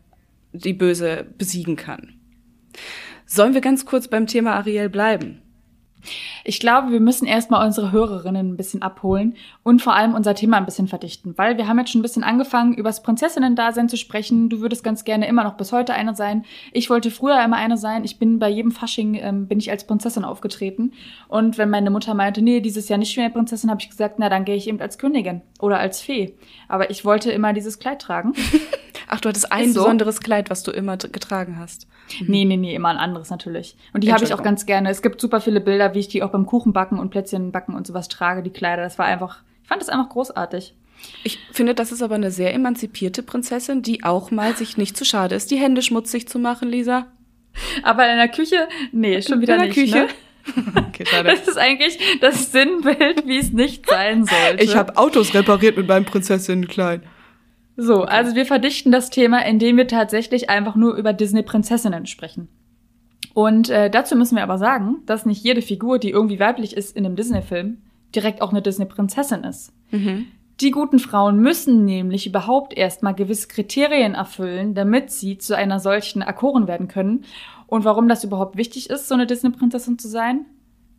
die 0.53 0.73
Böse 0.73 1.25
besiegen 1.37 1.75
kann. 1.75 2.19
Sollen 3.25 3.53
wir 3.53 3.61
ganz 3.61 3.85
kurz 3.85 4.07
beim 4.07 4.27
Thema 4.27 4.55
Ariel 4.55 4.89
bleiben? 4.89 5.41
Ich 6.43 6.59
glaube, 6.59 6.91
wir 6.91 6.99
müssen 6.99 7.25
erstmal 7.25 7.65
unsere 7.65 7.91
Hörerinnen 7.91 8.51
ein 8.51 8.57
bisschen 8.57 8.81
abholen 8.81 9.35
und 9.63 9.81
vor 9.81 9.95
allem 9.95 10.13
unser 10.13 10.35
Thema 10.35 10.57
ein 10.57 10.65
bisschen 10.65 10.87
verdichten, 10.87 11.37
weil 11.37 11.57
wir 11.57 11.67
haben 11.67 11.79
jetzt 11.79 11.91
schon 11.91 11.99
ein 11.99 12.03
bisschen 12.03 12.23
angefangen, 12.23 12.73
über 12.73 12.89
das 12.89 13.03
Prinzessinnen-Dasein 13.03 13.89
zu 13.89 13.97
sprechen. 13.97 14.49
Du 14.49 14.61
würdest 14.61 14.83
ganz 14.83 15.03
gerne 15.03 15.27
immer 15.27 15.43
noch 15.43 15.55
bis 15.55 15.71
heute 15.71 15.93
eine 15.93 16.15
sein. 16.15 16.45
Ich 16.71 16.89
wollte 16.89 17.11
früher 17.11 17.43
immer 17.43 17.57
eine 17.57 17.77
sein. 17.77 18.03
Ich 18.03 18.19
bin 18.19 18.39
bei 18.39 18.49
jedem 18.49 18.71
Fasching, 18.71 19.15
ähm, 19.15 19.47
bin 19.47 19.59
ich 19.59 19.71
als 19.71 19.85
Prinzessin 19.85 20.23
aufgetreten. 20.23 20.93
Und 21.27 21.57
wenn 21.57 21.69
meine 21.69 21.89
Mutter 21.89 22.13
meinte, 22.13 22.41
nee, 22.41 22.61
dieses 22.61 22.89
Jahr 22.89 22.99
nicht 22.99 23.17
mehr 23.17 23.29
Prinzessin, 23.29 23.69
habe 23.69 23.81
ich 23.81 23.89
gesagt, 23.89 24.15
na, 24.17 24.29
dann 24.29 24.45
gehe 24.45 24.55
ich 24.55 24.67
eben 24.67 24.81
als 24.81 24.97
Königin 24.97 25.41
oder 25.59 25.79
als 25.79 26.01
Fee. 26.01 26.35
Aber 26.67 26.89
ich 26.89 27.05
wollte 27.05 27.31
immer 27.31 27.53
dieses 27.53 27.79
Kleid 27.79 28.01
tragen. 28.01 28.33
Ach, 29.07 29.21
du 29.21 29.29
hattest 29.29 29.51
ein 29.51 29.71
so. 29.71 29.81
besonderes 29.81 30.19
Kleid, 30.19 30.49
was 30.49 30.63
du 30.63 30.71
immer 30.71 30.97
getragen 30.97 31.57
hast. 31.59 31.87
Nee, 32.27 32.45
nee, 32.45 32.57
nee, 32.57 32.75
immer 32.75 32.89
ein 32.89 32.97
anderes 32.97 33.29
natürlich. 33.29 33.75
Und 33.93 34.03
die 34.03 34.13
habe 34.13 34.23
ich 34.23 34.33
auch 34.33 34.43
ganz 34.43 34.65
gerne. 34.65 34.89
Es 34.89 35.01
gibt 35.01 35.19
super 35.19 35.41
viele 35.41 35.59
Bilder, 35.59 35.93
wie 35.93 35.99
ich 35.99 36.07
die 36.07 36.23
auch 36.23 36.31
beim 36.31 36.45
Kuchenbacken 36.45 36.99
und 36.99 37.09
Plätzchenbacken 37.09 37.75
und 37.75 37.87
sowas 37.87 38.09
trage, 38.09 38.43
die 38.43 38.51
Kleider. 38.51 38.83
Das 38.83 38.99
war 38.99 39.05
einfach, 39.05 39.39
ich 39.63 39.67
fand 39.67 39.81
das 39.81 39.89
einfach 39.89 40.09
großartig. 40.09 40.75
Ich 41.23 41.39
finde, 41.51 41.75
das 41.75 41.91
ist 41.91 42.01
aber 42.01 42.15
eine 42.15 42.31
sehr 42.31 42.53
emanzipierte 42.53 43.23
Prinzessin, 43.23 43.81
die 43.81 44.03
auch 44.03 44.31
mal 44.31 44.55
sich 44.55 44.77
nicht 44.77 44.95
zu 44.95 45.05
schade 45.05 45.35
ist, 45.35 45.51
die 45.51 45.57
Hände 45.57 45.81
schmutzig 45.81 46.27
zu 46.27 46.39
machen, 46.39 46.69
Lisa. 46.69 47.07
Aber 47.83 48.09
in 48.09 48.17
der 48.17 48.29
Küche, 48.29 48.67
nee, 48.91 49.21
schon 49.21 49.41
wieder 49.41 49.55
In 49.55 49.59
der 49.59 49.67
nicht. 49.69 49.79
Küche. 49.79 49.97
Ne? 49.97 50.07
Okay, 50.75 51.05
schade. 51.07 51.29
Das 51.29 51.47
ist 51.47 51.57
eigentlich 51.57 51.97
das 52.21 52.51
Sinnbild, 52.51 53.25
wie 53.25 53.39
es 53.39 53.51
nicht 53.51 53.89
sein 53.89 54.25
sollte. 54.25 54.95
Autos 54.95 55.33
repariert 55.33 55.75
mit 55.75 55.87
meinem 55.87 56.05
Prinzessinnenkleid. 56.05 57.01
So, 57.77 58.03
also 58.03 58.35
wir 58.35 58.45
verdichten 58.45 58.91
das 58.91 59.09
Thema, 59.09 59.45
indem 59.45 59.77
wir 59.77 59.87
tatsächlich 59.87 60.49
einfach 60.49 60.75
nur 60.75 60.95
über 60.95 61.13
Disney-Prinzessinnen 61.13 62.05
sprechen. 62.05 62.47
Und 63.33 63.69
äh, 63.69 63.89
dazu 63.89 64.15
müssen 64.15 64.37
wir 64.37 64.43
aber 64.43 64.57
sagen, 64.57 64.97
dass 65.05 65.25
nicht 65.25 65.43
jede 65.43 65.61
Figur, 65.61 65.99
die 65.99 66.11
irgendwie 66.11 66.39
weiblich 66.39 66.75
ist 66.75 66.95
in 66.95 67.05
einem 67.05 67.17
Disney-Film, 67.17 67.81
direkt 68.15 68.41
auch 68.41 68.51
eine 68.51 68.61
Disney-Prinzessin 68.61 69.43
ist. 69.43 69.73
Mhm. 69.91 70.27
Die 70.61 70.71
guten 70.71 70.99
Frauen 70.99 71.39
müssen 71.39 71.83
nämlich 71.83 72.25
überhaupt 72.27 72.77
erstmal 72.77 73.13
gewisse 73.13 73.49
Kriterien 73.49 74.13
erfüllen, 74.13 74.73
damit 74.73 75.11
sie 75.11 75.37
zu 75.37 75.57
einer 75.57 75.81
solchen 75.81 76.21
erkoren 76.21 76.67
werden 76.67 76.87
können. 76.87 77.25
Und 77.67 77.83
warum 77.83 78.07
das 78.07 78.23
überhaupt 78.23 78.55
wichtig 78.55 78.89
ist, 78.89 79.09
so 79.09 79.15
eine 79.15 79.27
Disney-Prinzessin 79.27 79.99
zu 79.99 80.07
sein? 80.07 80.45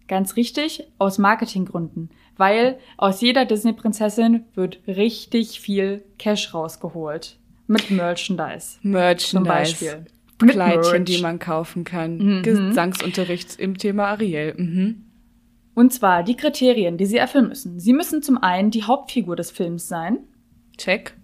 Ganz 0.09 0.37
richtig, 0.37 0.87
aus 0.99 1.17
Marketinggründen. 1.17 2.11
Weil 2.37 2.79
aus 2.97 3.21
jeder 3.21 3.45
Disney-Prinzessin 3.45 4.45
wird 4.55 4.81
richtig 4.87 5.61
viel 5.61 6.03
Cash 6.19 6.53
rausgeholt. 6.53 7.39
Mit 7.67 7.91
Merchandise. 7.91 8.79
Merchandise. 8.83 9.31
Zum 9.31 9.45
Beispiel. 9.45 10.07
Mit 10.41 10.51
Kleidchen, 10.53 10.93
Merch. 10.93 11.05
die 11.05 11.19
man 11.23 11.39
kaufen 11.39 11.85
kann. 11.85 12.19
Mhm. 12.19 12.43
Gesangsunterricht 12.43 13.59
im 13.59 13.79
Thema 13.79 14.09
Ariel. 14.09 14.55
Mhm. 14.57 15.07
Und 15.75 15.93
zwar 15.93 16.23
die 16.23 16.37
Kriterien, 16.37 16.97
die 16.97 17.07
sie 17.07 17.17
erfüllen 17.17 17.49
müssen. 17.49 17.81
Sie 17.81 17.93
müssen 17.93 18.23
zum 18.23 18.39
einen 18.39 18.71
die 18.71 18.85
Hauptfigur 18.85 19.37
des 19.37 19.51
Films 19.51 19.89
sein. 19.89 20.19
Check. 20.77 21.16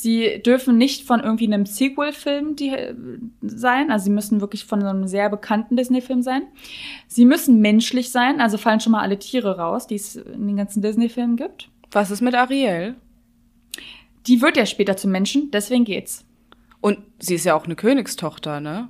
Sie 0.00 0.40
dürfen 0.42 0.78
nicht 0.78 1.06
von 1.06 1.20
irgendwie 1.20 1.44
einem 1.46 1.66
Sequel-Film 1.66 2.56
äh, 2.58 2.94
sein, 3.42 3.90
also 3.90 4.04
sie 4.04 4.10
müssen 4.10 4.40
wirklich 4.40 4.64
von 4.64 4.80
so 4.80 4.86
einem 4.86 5.06
sehr 5.06 5.28
bekannten 5.28 5.76
Disney-Film 5.76 6.22
sein. 6.22 6.44
Sie 7.06 7.26
müssen 7.26 7.60
menschlich 7.60 8.10
sein, 8.10 8.40
also 8.40 8.56
fallen 8.56 8.80
schon 8.80 8.92
mal 8.92 9.02
alle 9.02 9.18
Tiere 9.18 9.58
raus, 9.58 9.86
die 9.86 9.96
es 9.96 10.16
in 10.16 10.46
den 10.46 10.56
ganzen 10.56 10.80
Disney-Filmen 10.80 11.36
gibt. 11.36 11.68
Was 11.90 12.10
ist 12.10 12.22
mit 12.22 12.34
Ariel? 12.34 12.94
Die 14.26 14.40
wird 14.40 14.56
ja 14.56 14.64
später 14.64 14.96
zum 14.96 15.10
Menschen, 15.10 15.50
deswegen 15.50 15.84
geht's. 15.84 16.24
Und 16.80 16.96
sie 17.18 17.34
ist 17.34 17.44
ja 17.44 17.54
auch 17.54 17.66
eine 17.66 17.76
Königstochter, 17.76 18.58
ne? 18.60 18.88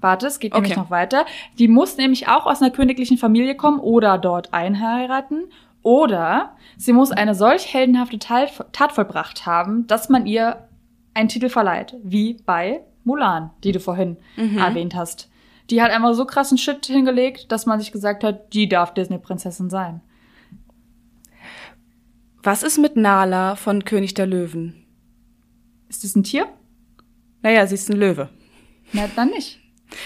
Warte, 0.00 0.28
es 0.28 0.38
geht 0.38 0.54
nämlich 0.54 0.72
Okay. 0.72 0.80
noch 0.80 0.90
weiter. 0.90 1.26
Die 1.58 1.66
muss 1.66 1.96
nämlich 1.96 2.28
auch 2.28 2.46
aus 2.46 2.62
einer 2.62 2.70
königlichen 2.70 3.18
Familie 3.18 3.56
kommen 3.56 3.80
oder 3.80 4.16
dort 4.16 4.54
einheiraten. 4.54 5.46
Oder 5.82 6.56
sie 6.76 6.92
muss 6.92 7.10
eine 7.10 7.34
solch 7.34 7.72
heldenhafte 7.72 8.18
Tat, 8.18 8.92
vollbracht 8.92 9.46
haben, 9.46 9.86
dass 9.86 10.08
man 10.08 10.26
ihr 10.26 10.68
einen 11.14 11.28
Titel 11.28 11.48
verleiht. 11.48 11.96
Wie 12.02 12.34
bei 12.46 12.82
Mulan, 13.04 13.50
die 13.64 13.72
du 13.72 13.80
vorhin 13.80 14.16
erwähnt 14.36 14.94
hast. 14.94 15.28
Die 15.70 15.82
hat 15.82 15.90
einmal 15.90 16.14
so 16.14 16.24
krassen 16.24 16.58
Shit 16.58 16.86
hingelegt, 16.86 17.50
dass 17.50 17.66
man 17.66 17.80
sich 17.80 17.92
gesagt 17.92 18.24
hat, 18.24 18.52
die 18.52 18.68
darf 18.68 18.94
Disney-Prinzessin 18.94 19.70
sein. 19.70 20.00
Was 22.42 22.62
ist 22.62 22.78
mit 22.78 22.96
Nala 22.96 23.56
von 23.56 23.84
König 23.84 24.14
der 24.14 24.26
Löwen? 24.26 24.84
Ist 25.88 26.04
das 26.04 26.16
ein 26.16 26.24
Tier? 26.24 26.48
Naja, 27.42 27.66
sie 27.66 27.74
ist 27.76 27.90
ein 27.90 27.96
Löwe. 27.96 28.28
Na, 28.92 29.08
dann 29.14 29.30
nicht. 29.30 29.60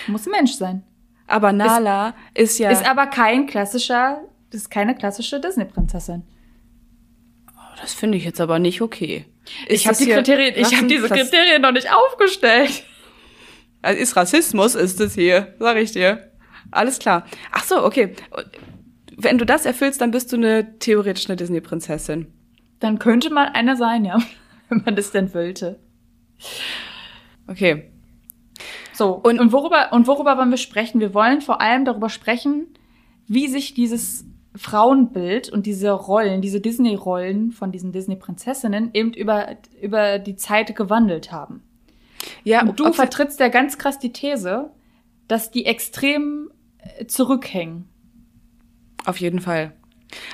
Muss 0.07 0.27
ein 0.27 0.33
Mensch 0.33 0.53
sein. 0.53 0.83
Aber 1.27 1.53
Nala 1.53 2.15
ist, 2.35 2.59
ja. 2.59 2.71
Ist 2.71 2.89
aber 2.89 3.07
kein 3.07 3.47
klassischer, 3.47 4.21
ist 4.55 4.71
keine 4.71 4.95
klassische 4.95 5.41
Disney-Prinzessin. 5.41 6.23
das 7.81 7.95
finde 7.95 8.19
ich 8.19 8.25
jetzt 8.25 8.41
aber 8.41 8.59
nicht 8.59 8.81
okay. 8.81 9.27
Ich 9.69 9.85
Ist 9.85 9.87
habe 9.87 9.97
das 9.97 10.05
die 10.05 10.13
Kriterien, 10.13 10.55
ich 10.57 10.77
habe 10.77 10.87
diese 10.87 11.09
Kriterien 11.09 11.63
noch 11.63 11.73
nicht 11.73 11.89
aufgestellt. 11.93 12.85
Also 13.83 14.01
ist 14.01 14.17
Rassismus, 14.17 14.75
ist 14.75 15.01
es 15.01 15.15
hier, 15.15 15.55
sag 15.59 15.77
ich 15.77 15.93
dir. 15.93 16.33
Alles 16.71 16.99
klar. 16.99 17.25
Ach 17.53 17.65
so, 17.65 17.85
okay. 17.85 18.15
Wenn 19.17 19.39
du 19.39 19.47
das 19.47 19.67
erfüllst, 19.67 20.01
dann 20.01 20.11
bist 20.11 20.33
du 20.33 20.37
eine 20.37 20.79
theoretisch 20.79 21.29
eine 21.29 21.37
Disney-Prinzessin. 21.37 22.27
Dann 22.81 22.99
könnte 22.99 23.31
man 23.31 23.49
eine 23.49 23.77
sein, 23.77 24.05
ja, 24.05 24.19
wenn 24.69 24.83
man 24.85 24.97
das 24.97 25.13
denn 25.13 25.33
wollte. 25.33 25.79
Okay. 27.47 27.91
So, 28.93 29.13
und, 29.13 29.39
und 29.39 29.53
worüber 29.53 29.93
und 29.93 30.07
worüber 30.07 30.37
wollen 30.39 30.51
wir 30.51 30.57
sprechen? 30.57 31.01
Wir 31.01 31.15
wollen 31.15 31.41
vor 31.43 31.61
allem 31.61 31.85
darüber 31.85 32.09
sprechen, 32.09 32.67
wie 33.29 33.47
sich 33.49 33.75
dieses 33.75 34.25
Frauenbild 34.57 35.49
und 35.49 35.67
diese 35.67 35.91
Rollen, 35.91 36.41
diese 36.41 36.61
Disney-Rollen 36.61 37.53
von 37.53 37.73
diesen 37.73 37.93
Disney-Prinzessinnen 37.93 38.91
eben 38.95 39.13
über, 39.13 39.57
über 39.81 40.19
die 40.19 40.37
Zeit 40.37 40.75
gewandelt 40.75 41.33
haben. 41.33 41.63
Ja, 42.45 42.63
Und 42.63 42.81
du 42.81 42.93
vertrittst 42.93 43.41
ja 43.41 43.49
ganz 43.49 43.79
krass 43.79 43.99
die 43.99 44.13
These, 44.13 44.71
dass 45.29 45.51
die 45.51 45.67
extrem 45.67 46.51
äh, 46.79 47.07
zurückhängen. 47.07 47.89
Auf 49.05 49.21
jeden 49.21 49.41
Fall. 49.41 49.73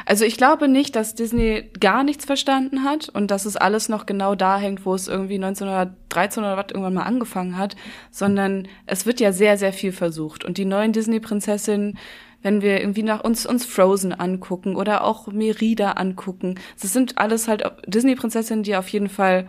Also 0.04 0.24
ich 0.24 0.37
glaube 0.37 0.68
nicht, 0.68 0.96
dass 0.96 1.14
Disney 1.14 1.70
gar 1.80 2.04
nichts 2.04 2.24
verstanden 2.24 2.85
hat 2.85 3.08
und 3.08 3.30
dass 3.30 3.46
es 3.46 3.56
alles 3.56 3.88
noch 3.88 4.06
genau 4.06 4.35
da 4.35 4.58
hängt, 4.58 4.85
wo 4.85 4.94
es 4.94 5.08
irgendwie 5.08 5.37
1913 5.37 6.42
oder 6.42 6.56
was 6.56 6.66
irgendwann 6.68 6.94
mal 6.94 7.02
angefangen 7.04 7.56
hat, 7.56 7.74
sondern 8.11 8.68
es 8.87 9.06
wird 9.06 9.20
ja 9.20 9.32
sehr, 9.32 9.56
sehr 9.56 9.72
viel 9.72 9.92
versucht. 9.92 10.44
Und 10.44 10.58
die 10.58 10.66
neuen 10.66 10.92
Disney-Prinzessinnen, 10.92 11.98
wenn 12.42 12.61
wir 12.61 12.81
irgendwie 12.81 13.02
nach 13.02 13.22
uns, 13.22 13.46
uns 13.46 13.64
Frozen 13.64 14.12
angucken 14.12 14.76
oder 14.76 15.05
auch 15.05 15.28
Merida 15.28 15.92
angucken, 15.92 16.57
das 16.81 16.92
sind 16.92 17.18
alles 17.18 17.48
halt 17.48 17.64
Disney-Prinzessinnen, 17.87 18.64
die 18.64 18.76
auf 18.76 18.88
jeden 18.88 19.09
Fall 19.09 19.48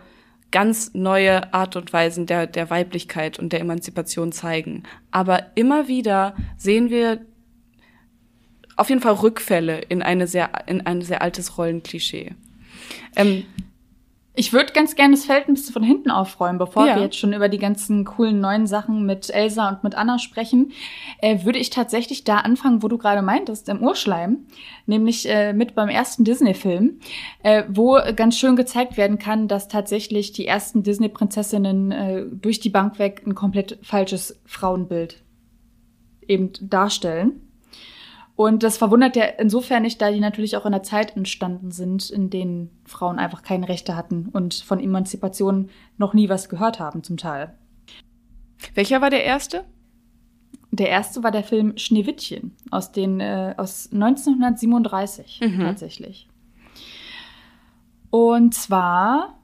ganz 0.52 0.94
neue 0.94 1.54
Art 1.54 1.76
und 1.76 1.92
Weisen 1.92 2.28
der, 2.28 2.46
der 2.46 2.70
Weiblichkeit 2.70 3.40
und 3.40 3.52
der 3.52 3.60
Emanzipation 3.60 4.32
zeigen. 4.32 4.84
Aber 5.10 5.48
immer 5.56 5.88
wieder 5.88 6.36
sehen 6.58 6.92
wir 6.92 7.26
auf 8.76 8.90
jeden 8.90 9.02
Fall 9.02 9.14
Rückfälle 9.14 9.80
in 9.80 10.02
eine 10.02 10.28
sehr 10.28 10.50
in 10.68 10.86
ein 10.86 11.02
sehr 11.02 11.22
altes 11.22 11.58
Rollenklischee. 11.58 12.36
Ähm, 13.16 13.46
Ich 14.36 14.52
würde 14.52 14.74
ganz 14.74 14.96
gerne 14.96 15.14
das 15.14 15.26
Feld 15.26 15.48
ein 15.48 15.54
bisschen 15.54 15.74
von 15.74 15.84
hinten 15.84 16.10
aufräumen, 16.10 16.58
bevor 16.58 16.88
Ja. 16.88 16.96
wir 16.96 17.04
jetzt 17.04 17.18
schon 17.18 17.34
über 17.34 17.50
die 17.50 17.60
ganzen 17.60 18.04
coolen 18.04 18.40
neuen 18.40 18.66
Sachen 18.66 19.06
mit 19.06 19.30
Elsa 19.30 19.70
und 19.70 19.84
mit 19.84 19.94
Anna 19.94 20.18
sprechen. 20.18 20.72
Äh, 21.20 21.46
würde 21.46 21.60
ich 21.60 21.70
tatsächlich 21.70 22.24
da 22.24 22.38
anfangen, 22.38 22.82
wo 22.82 22.88
du 22.88 22.98
gerade 22.98 23.22
meintest, 23.22 23.70
im 23.70 23.84
Urschleim, 23.84 24.48
nämlich 24.88 25.30
äh, 25.30 25.54
mit 25.54 25.76
beim 25.76 25.90
ersten 25.90 26.24
Disney-Film, 26.24 27.00
äh, 27.44 27.64
wo 27.70 28.00
ganz 28.16 28.36
schön 28.38 28.56
gezeigt 28.56 28.98
werden 28.98 29.20
kann, 29.20 29.48
dass 29.48 29.68
tatsächlich 29.68 30.32
die 30.32 30.48
ersten 30.48 30.82
Disney-Prinzessinnen 30.82 31.92
äh, 31.92 32.26
durch 32.32 32.60
die 32.60 32.70
Bank 32.70 32.98
weg 32.98 33.22
ein 33.28 33.36
komplett 33.36 33.78
falsches 33.84 34.42
Frauenbild 34.46 35.22
eben 36.28 36.52
darstellen. 36.60 37.43
Und 38.44 38.62
das 38.62 38.76
verwundert 38.76 39.16
ja 39.16 39.24
insofern 39.24 39.84
nicht, 39.84 40.02
da 40.02 40.12
die 40.12 40.20
natürlich 40.20 40.58
auch 40.58 40.66
in 40.66 40.74
der 40.74 40.84
Zeit 40.84 41.16
entstanden 41.16 41.72
sind, 41.72 42.10
in 42.10 42.30
denen 42.30 42.72
Frauen 42.86 43.18
einfach 43.18 43.42
keine 43.42 43.70
Rechte 43.70 43.96
hatten 43.96 44.28
und 44.34 44.54
von 44.56 44.82
Emanzipation 44.82 45.70
noch 45.98 46.14
nie 46.14 46.28
was 46.28 46.50
gehört 46.50 46.78
haben, 46.78 47.04
zum 47.04 47.16
Teil. 47.16 47.54
welcher 48.76 49.00
war 49.00 49.10
der 49.10 49.24
erste? 49.24 49.64
Der 50.72 50.90
erste 50.90 51.24
war 51.24 51.32
der 51.32 51.46
Film 51.46 51.78
Schneewittchen 51.78 52.52
aus, 52.70 52.92
den, 52.92 53.22
äh, 53.22 53.54
aus 53.56 53.90
1937 53.94 55.40
Mhm. 55.42 55.62
tatsächlich. 55.62 56.28
Und 58.10 58.54
zwar 58.54 59.40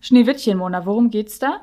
Schneewittchen, 0.00 0.58
Mona, 0.58 0.84
worum 0.84 1.08
geht's 1.10 1.38
da? 1.38 1.62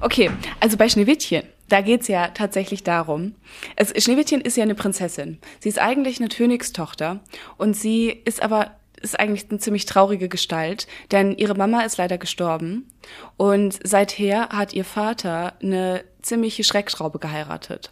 Okay, 0.00 0.30
also 0.58 0.78
bei 0.78 0.88
Schneewittchen, 0.88 1.42
da 1.68 1.80
geht's 1.80 2.08
ja 2.08 2.28
tatsächlich 2.28 2.84
darum. 2.84 3.34
Es, 3.76 3.90
Schneewittchen 4.02 4.40
ist 4.40 4.56
ja 4.56 4.62
eine 4.62 4.74
Prinzessin. 4.74 5.38
Sie 5.60 5.68
ist 5.68 5.78
eigentlich 5.78 6.18
eine 6.20 6.28
Königstochter 6.28 7.20
und 7.56 7.74
sie 7.74 8.08
ist 8.10 8.42
aber 8.42 8.72
ist 9.00 9.20
eigentlich 9.20 9.50
eine 9.50 9.58
ziemlich 9.58 9.84
traurige 9.84 10.28
Gestalt, 10.30 10.86
denn 11.10 11.36
ihre 11.36 11.54
Mama 11.54 11.82
ist 11.82 11.98
leider 11.98 12.16
gestorben 12.16 12.88
und 13.36 13.78
seither 13.84 14.48
hat 14.48 14.72
ihr 14.72 14.84
Vater 14.84 15.52
eine 15.62 16.04
ziemliche 16.22 16.64
Schreckschraube 16.64 17.18
geheiratet. 17.18 17.90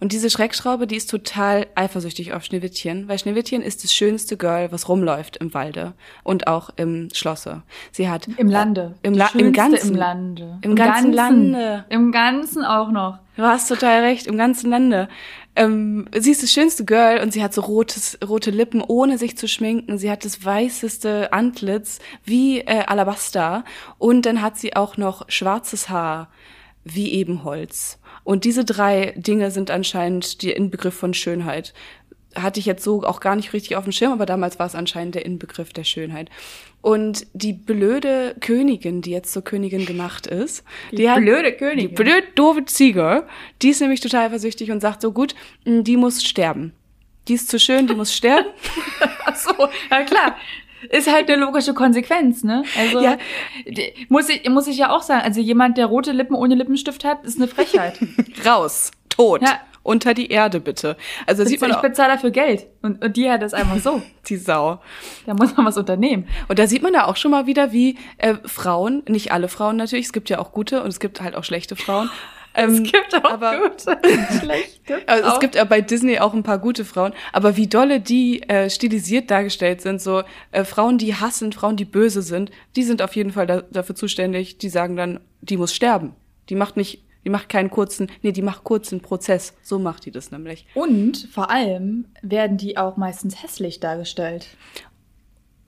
Und 0.00 0.12
diese 0.12 0.30
Schreckschraube, 0.30 0.86
die 0.86 0.96
ist 0.96 1.10
total 1.10 1.66
eifersüchtig 1.74 2.32
auf 2.32 2.44
Schneewittchen, 2.44 3.08
weil 3.08 3.18
Schneewittchen 3.18 3.62
ist 3.62 3.84
das 3.84 3.92
schönste 3.92 4.36
Girl, 4.36 4.72
was 4.72 4.88
rumläuft 4.88 5.36
im 5.38 5.52
Walde 5.54 5.94
und 6.22 6.46
auch 6.46 6.70
im 6.76 7.08
Schlosse. 7.12 7.62
Sie 7.92 8.08
hat 8.08 8.28
Im 8.36 8.48
Lande. 8.48 8.94
Im, 9.02 9.14
Die 9.14 9.18
La 9.18 9.30
im 9.34 9.52
ganzen 9.52 9.90
Im 9.90 9.94
Lande. 9.94 10.58
Im 10.62 10.76
ganzen 10.76 11.12
Lande. 11.12 11.84
Im 11.88 12.12
Ganzen 12.12 12.64
auch 12.64 12.90
noch. 12.90 13.18
Du 13.36 13.42
hast 13.42 13.68
total 13.68 14.02
recht, 14.02 14.26
im 14.26 14.36
ganzen 14.36 14.70
Lande. 14.70 15.08
Ähm, 15.56 16.08
sie 16.16 16.30
ist 16.30 16.42
das 16.42 16.52
schönste 16.52 16.84
Girl 16.84 17.20
und 17.22 17.32
sie 17.32 17.42
hat 17.42 17.54
so 17.54 17.60
rotes, 17.60 18.18
rote 18.26 18.50
Lippen, 18.50 18.82
ohne 18.82 19.18
sich 19.18 19.36
zu 19.36 19.48
schminken. 19.48 19.98
Sie 19.98 20.10
hat 20.10 20.24
das 20.24 20.44
weißeste 20.44 21.32
Antlitz 21.32 21.98
wie 22.24 22.60
äh, 22.60 22.84
Alabaster 22.86 23.64
und 23.98 24.26
dann 24.26 24.42
hat 24.42 24.58
sie 24.58 24.76
auch 24.76 24.96
noch 24.96 25.28
schwarzes 25.28 25.88
Haar 25.88 26.28
wie 26.84 27.12
Ebenholz. 27.12 27.99
Und 28.24 28.44
diese 28.44 28.64
drei 28.64 29.12
Dinge 29.16 29.50
sind 29.50 29.70
anscheinend 29.70 30.42
der 30.42 30.56
Inbegriff 30.56 30.94
von 30.94 31.14
Schönheit. 31.14 31.72
Hatte 32.36 32.60
ich 32.60 32.66
jetzt 32.66 32.84
so 32.84 33.02
auch 33.02 33.18
gar 33.20 33.34
nicht 33.34 33.52
richtig 33.52 33.74
auf 33.76 33.82
dem 33.84 33.92
Schirm, 33.92 34.12
aber 34.12 34.24
damals 34.26 34.58
war 34.60 34.66
es 34.66 34.76
anscheinend 34.76 35.16
der 35.16 35.26
Inbegriff 35.26 35.72
der 35.72 35.82
Schönheit. 35.84 36.30
Und 36.80 37.26
die 37.32 37.52
blöde 37.52 38.36
Königin, 38.40 39.02
die 39.02 39.10
jetzt 39.10 39.32
zur 39.32 39.42
Königin 39.42 39.84
gemacht 39.84 40.26
ist, 40.28 40.62
Die 40.92 41.08
blöde 41.16 41.52
Königin. 41.52 41.88
die 41.88 41.94
blöd 41.94 42.24
doofe 42.36 42.64
Ziege, 42.66 43.26
die 43.62 43.70
ist 43.70 43.80
nämlich 43.80 44.00
total 44.00 44.26
eifersüchtig 44.26 44.70
und 44.70 44.80
sagt 44.80 45.02
so, 45.02 45.12
gut, 45.12 45.34
mh, 45.64 45.82
die 45.82 45.96
muss 45.96 46.22
sterben. 46.22 46.72
Die 47.28 47.34
ist 47.34 47.48
zu 47.48 47.58
schön, 47.58 47.86
die 47.88 47.94
muss 47.94 48.14
sterben. 48.14 48.48
Ach 49.24 49.36
so, 49.36 49.52
ja 49.90 50.02
klar. 50.04 50.36
Ist 50.88 51.12
halt 51.12 51.30
eine 51.30 51.40
logische 51.42 51.74
Konsequenz, 51.74 52.42
ne? 52.42 52.62
Also 52.78 53.00
Ja. 53.00 53.18
muss 54.08 54.28
ich 54.28 54.48
muss 54.48 54.66
ich 54.66 54.78
ja 54.78 54.90
auch 54.90 55.02
sagen, 55.02 55.22
also 55.24 55.40
jemand, 55.40 55.76
der 55.78 55.86
rote 55.86 56.12
Lippen 56.12 56.34
ohne 56.34 56.54
Lippenstift 56.54 57.04
hat, 57.04 57.24
ist 57.24 57.36
eine 57.38 57.48
Frechheit. 57.48 57.98
Raus, 58.46 58.90
tot, 59.10 59.42
Ja. 59.42 59.60
unter 59.82 60.14
die 60.14 60.28
Erde 60.30 60.60
bitte. 60.60 60.96
Also 61.26 61.44
sieht 61.44 61.60
man 61.60 61.70
ich 61.70 61.76
bezahle 61.76 62.12
dafür 62.14 62.30
Geld 62.30 62.66
und, 62.82 63.04
und 63.04 63.16
die 63.16 63.30
hat 63.30 63.42
das 63.42 63.52
einfach 63.54 63.78
so. 63.78 64.00
die 64.28 64.36
Sau. 64.36 64.80
Da 65.26 65.34
muss 65.34 65.56
man 65.56 65.66
was 65.66 65.76
unternehmen. 65.76 66.26
Und 66.48 66.58
da 66.58 66.66
sieht 66.66 66.82
man 66.82 66.92
da 66.92 67.04
auch 67.04 67.16
schon 67.16 67.30
mal 67.30 67.46
wieder, 67.46 67.72
wie 67.72 67.98
äh, 68.18 68.34
Frauen, 68.46 69.02
nicht 69.08 69.32
alle 69.32 69.48
Frauen 69.48 69.76
natürlich, 69.76 70.06
es 70.06 70.12
gibt 70.12 70.30
ja 70.30 70.38
auch 70.38 70.52
gute 70.52 70.82
und 70.82 70.88
es 70.88 71.00
gibt 71.00 71.20
halt 71.20 71.34
auch 71.36 71.44
schlechte 71.44 71.76
Frauen. 71.76 72.08
Ähm, 72.54 72.82
es 72.84 72.92
gibt 72.92 73.14
auch 73.14 73.24
aber- 73.30 73.58
gute 73.70 73.90
und 74.02 74.40
schlechte. 74.40 74.98
Also 75.06 75.26
es 75.28 75.32
Auch. 75.34 75.40
gibt 75.40 75.54
ja 75.54 75.64
bei 75.64 75.80
Disney 75.80 76.18
auch 76.18 76.34
ein 76.34 76.42
paar 76.42 76.58
gute 76.58 76.84
Frauen, 76.84 77.12
aber 77.32 77.56
wie 77.56 77.66
dolle 77.68 78.00
die 78.00 78.42
äh, 78.48 78.68
stilisiert 78.68 79.30
dargestellt 79.30 79.80
sind, 79.80 80.00
so 80.00 80.22
äh, 80.50 80.64
Frauen, 80.64 80.98
die 80.98 81.14
hassen, 81.14 81.52
Frauen, 81.52 81.76
die 81.76 81.84
böse 81.84 82.22
sind, 82.22 82.50
die 82.76 82.82
sind 82.82 83.02
auf 83.02 83.14
jeden 83.14 83.30
Fall 83.30 83.46
da, 83.46 83.62
dafür 83.62 83.94
zuständig, 83.94 84.58
die 84.58 84.68
sagen 84.68 84.96
dann, 84.96 85.20
die 85.42 85.56
muss 85.56 85.74
sterben. 85.74 86.14
Die 86.48 86.56
macht 86.56 86.76
nicht, 86.76 87.04
die 87.24 87.30
macht 87.30 87.48
keinen 87.48 87.70
kurzen, 87.70 88.10
nee, 88.22 88.32
die 88.32 88.42
macht 88.42 88.64
kurzen 88.64 89.00
Prozess. 89.00 89.54
So 89.62 89.78
macht 89.78 90.04
die 90.06 90.10
das 90.10 90.32
nämlich. 90.32 90.66
Und 90.74 91.28
vor 91.32 91.50
allem 91.50 92.06
werden 92.22 92.56
die 92.56 92.76
auch 92.76 92.96
meistens 92.96 93.42
hässlich 93.42 93.78
dargestellt. 93.78 94.48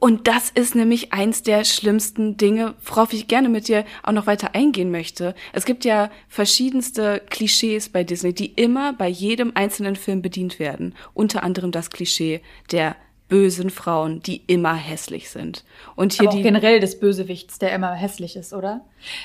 Und 0.02 0.26
das 0.26 0.50
ist 0.50 0.74
nämlich 0.74 1.12
eins 1.12 1.44
der 1.44 1.62
schlimmsten 1.62 2.36
Dinge, 2.36 2.74
worauf 2.84 3.12
ich 3.12 3.28
gerne 3.28 3.48
mit 3.48 3.68
dir 3.68 3.84
auch 4.02 4.10
noch 4.10 4.26
weiter 4.26 4.52
eingehen 4.52 4.90
möchte. 4.90 5.32
Es 5.52 5.64
gibt 5.64 5.84
ja 5.84 6.10
verschiedenste 6.26 7.22
Klischees 7.30 7.88
bei 7.88 8.02
Disney, 8.02 8.34
die 8.34 8.46
immer 8.46 8.94
bei 8.94 9.06
jedem 9.06 9.52
einzelnen 9.54 9.94
Film 9.94 10.20
bedient 10.20 10.58
werden. 10.58 10.96
Unter 11.14 11.44
anderem 11.44 11.70
das 11.70 11.90
Klischee 11.90 12.40
der 12.72 12.96
bösen 13.28 13.70
Frauen, 13.70 14.20
die 14.20 14.42
immer 14.48 14.74
hässlich 14.74 15.30
sind. 15.30 15.64
Und 15.94 16.14
hier 16.14 16.26
Aber 16.26 16.36
die 16.36 16.42
generell 16.42 16.80
des 16.80 16.98
Bösewichts, 16.98 17.60
der 17.60 17.72
immer 17.72 17.92
hässlich 17.92 18.34
ist, 18.34 18.52
oder? 18.52 18.80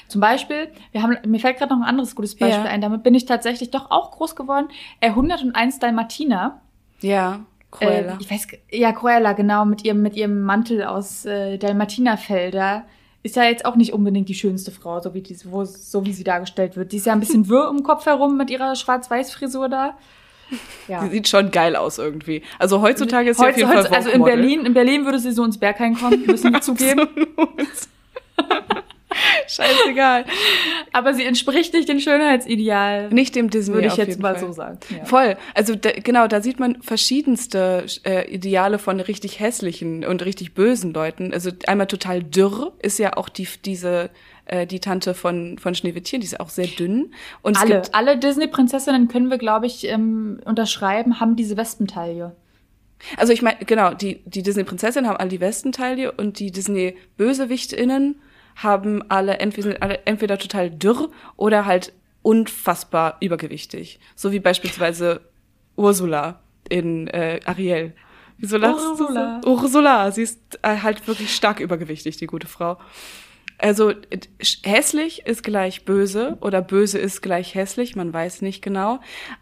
Zum 0.08 0.22
Beispiel, 0.22 0.68
wir 0.92 1.02
haben, 1.02 1.18
mir 1.26 1.40
fällt 1.40 1.58
gerade 1.58 1.74
noch 1.74 1.82
ein 1.82 1.90
anderes 1.90 2.16
gutes 2.16 2.36
Beispiel 2.36 2.66
Ja. 2.66 2.70
ein, 2.70 2.82
damit 2.82 3.02
bin 3.02 3.16
ich 3.16 3.26
tatsächlich 3.26 3.72
doch 3.72 3.90
auch 3.90 4.12
groß 4.12 4.36
geworden. 4.36 4.68
Äh, 5.00 5.10
101 5.10 5.80
Dalmatiner. 5.80 6.62
ja, 7.02 7.48
Cruella. 7.72 8.14
Äh, 8.14 8.18
ich 8.20 8.32
weiß, 8.32 8.48
ja, 8.72 8.92
Cruella, 8.92 9.34
genau, 9.34 9.66
mit 9.66 9.84
ihrem, 9.84 10.02
mit 10.02 10.16
ihrem 10.16 10.42
Mantel 10.42 10.84
aus 10.84 11.26
äh, 11.26 11.58
Dalmatinerfelder. 11.58 12.86
Ist 13.24 13.36
ja 13.36 13.44
jetzt 13.44 13.66
auch 13.66 13.76
nicht 13.76 13.94
unbedingt 13.94 14.30
die 14.30 14.36
schönste 14.36 14.72
Frau, 14.72 15.02
so 15.02 15.14
wie, 15.14 15.22
die, 15.22 15.38
wo, 15.46 15.66
so 15.66 16.06
wie 16.06 16.14
sie 16.14 16.24
dargestellt 16.24 16.78
wird. 16.78 16.92
Die 16.92 16.98
ist 16.98 17.06
ja 17.06 17.14
ein 17.14 17.20
bisschen 17.20 17.48
wirr 17.50 17.70
im 17.70 17.84
Kopf 17.84 18.06
herum 18.06 18.38
mit 18.38 18.50
ihrer 18.50 18.76
Schwarz-Weiß-Frisur 18.76 19.70
da. 19.70 19.98
Ja. 20.88 21.02
Sie 21.04 21.10
sieht 21.10 21.28
schon 21.28 21.52
geil 21.52 21.76
aus 21.76 21.98
irgendwie. 21.98 22.42
Also 22.58 22.82
heutzutage 22.82 23.32
ist 23.32 23.40
sie 23.40 23.46
auf 23.46 23.58
jeden 23.58 23.70
Fall 23.70 23.86
also 23.88 24.10
in. 24.10 24.24
Berlin, 24.24 24.66
in 24.66 24.74
Berlin 24.74 25.04
würde 25.04 25.20
sie 25.20 25.34
so 25.34 25.44
ins 25.44 25.58
Berghain 25.58 25.96
kommen, 25.96 26.26
müssen 26.26 26.54
wir 26.54 26.62
zugeben. 26.62 27.08
Scheißegal. 29.48 30.26
Aber 30.92 31.14
sie 31.14 31.26
entspricht 31.26 31.74
nicht 31.74 31.90
dem 31.90 32.00
Schönheitsideal. 32.00 33.10
Nicht 33.10 33.36
dem 33.36 33.50
Disney 33.50 33.76
würde 33.76 33.88
ich 33.88 33.98
jetzt 33.98 34.20
mal 34.20 34.36
Fall. 34.36 34.48
so 34.48 34.52
sagen. 34.52 34.80
Ja. 34.90 35.06
Voll. 35.06 35.38
Also 35.54 35.76
da, 35.76 35.92
genau, 35.92 36.28
da 36.28 36.42
sieht 36.42 36.60
man 36.60 36.82
verschiedenste 36.82 37.86
äh, 38.04 38.30
Ideale 38.34 38.80
von 38.80 39.00
richtig 39.00 39.40
hässlichen 39.40 40.06
und 40.06 40.24
richtig 40.24 40.54
bösen 40.54 40.94
Leuten. 40.94 41.34
Also 41.34 41.52
einmal 41.68 41.88
total 41.88 42.24
dürr 42.24 42.74
ist 42.80 43.00
ja 43.00 43.16
auch 43.18 43.30
die 43.30 43.48
diese 43.66 44.10
äh, 44.46 44.66
die 44.66 44.80
Tante 44.80 45.14
von 45.14 45.58
von 45.58 45.76
Schneewittchen, 45.76 46.22
die 46.22 46.28
ist 46.28 46.40
auch 46.40 46.50
sehr 46.50 46.68
dünn. 46.68 47.14
Und 47.42 47.60
Alle, 47.60 47.82
alle 47.92 48.18
Disney-Prinzessinnen 48.18 49.08
können 49.08 49.30
wir, 49.30 49.38
glaube 49.38 49.66
ich, 49.66 49.88
ähm, 49.88 50.40
unterschreiben, 50.46 51.20
haben 51.20 51.36
diese 51.36 51.58
Wespentaille. 51.58 52.36
also 53.18 53.34
ich 53.34 53.42
meine 53.42 53.58
genau 53.66 53.94
die 53.94 54.22
die 54.26 54.44
Disney 54.44 54.64
Prinzessin 54.64 55.08
haben 55.08 55.18
alle 55.18 55.30
die 55.30 55.40
Westentaille 55.40 56.12
und 56.12 56.40
die 56.40 56.52
Disney 56.52 56.98
Bösewichtinnen 57.18 58.20
haben 58.58 59.04
alle 59.10 59.38
entweder 59.38 59.82
alle 59.82 60.06
entweder 60.06 60.38
total 60.38 60.70
dürr 60.70 61.10
oder 61.36 61.66
halt 61.66 61.94
unfassbar 62.22 63.18
übergewichtig, 63.22 64.00
so 64.16 64.32
wie 64.32 64.40
beispielsweise 64.40 65.22
Ursula 65.76 66.42
in 66.70 67.08
äh, 67.08 67.40
Ariel. 67.46 67.94
Wieso 68.38 68.58
lachst 68.58 68.86
du 68.86 68.96
so? 68.96 69.04
Ursula. 69.06 69.42
Ursula, 69.46 70.12
sie 70.12 70.24
ist 70.24 70.60
äh, 70.62 70.78
halt 70.78 71.08
wirklich 71.08 71.34
stark 71.34 71.60
übergewichtig, 71.60 72.18
die 72.18 72.28
gute 72.28 72.48
Frau. 72.48 72.78
Also 73.60 73.92
hässlich 74.64 75.26
ist 75.26 75.42
gleich 75.44 75.84
böse 75.84 76.38
oder 76.42 76.62
böse 76.62 77.00
ist 77.00 77.22
gleich 77.22 77.56
hässlich, 77.56 77.96
man 77.96 78.14
weiß 78.14 78.44
nicht 78.44 78.62
genau. 78.62 79.00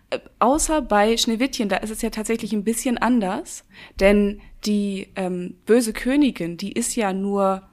Äh, 0.10 0.19
außer 0.39 0.82
bei 0.82 1.17
Schneewittchen, 1.17 1.67
da 1.67 1.78
ist 1.78 1.89
es 1.89 2.01
ja 2.01 2.10
tatsächlich 2.10 2.54
ein 2.54 2.63
bisschen 2.63 2.97
anders, 2.97 3.65
denn 3.99 4.41
die 4.65 5.10
ähm, 5.17 5.56
böse 5.65 5.91
Königin, 5.91 6.56
die 6.56 6.71
ist 6.71 6.95
ja 6.95 7.12
nur, 7.12 7.63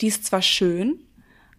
die 0.00 0.08
ist 0.08 0.26
zwar 0.26 0.42
schön, 0.42 0.98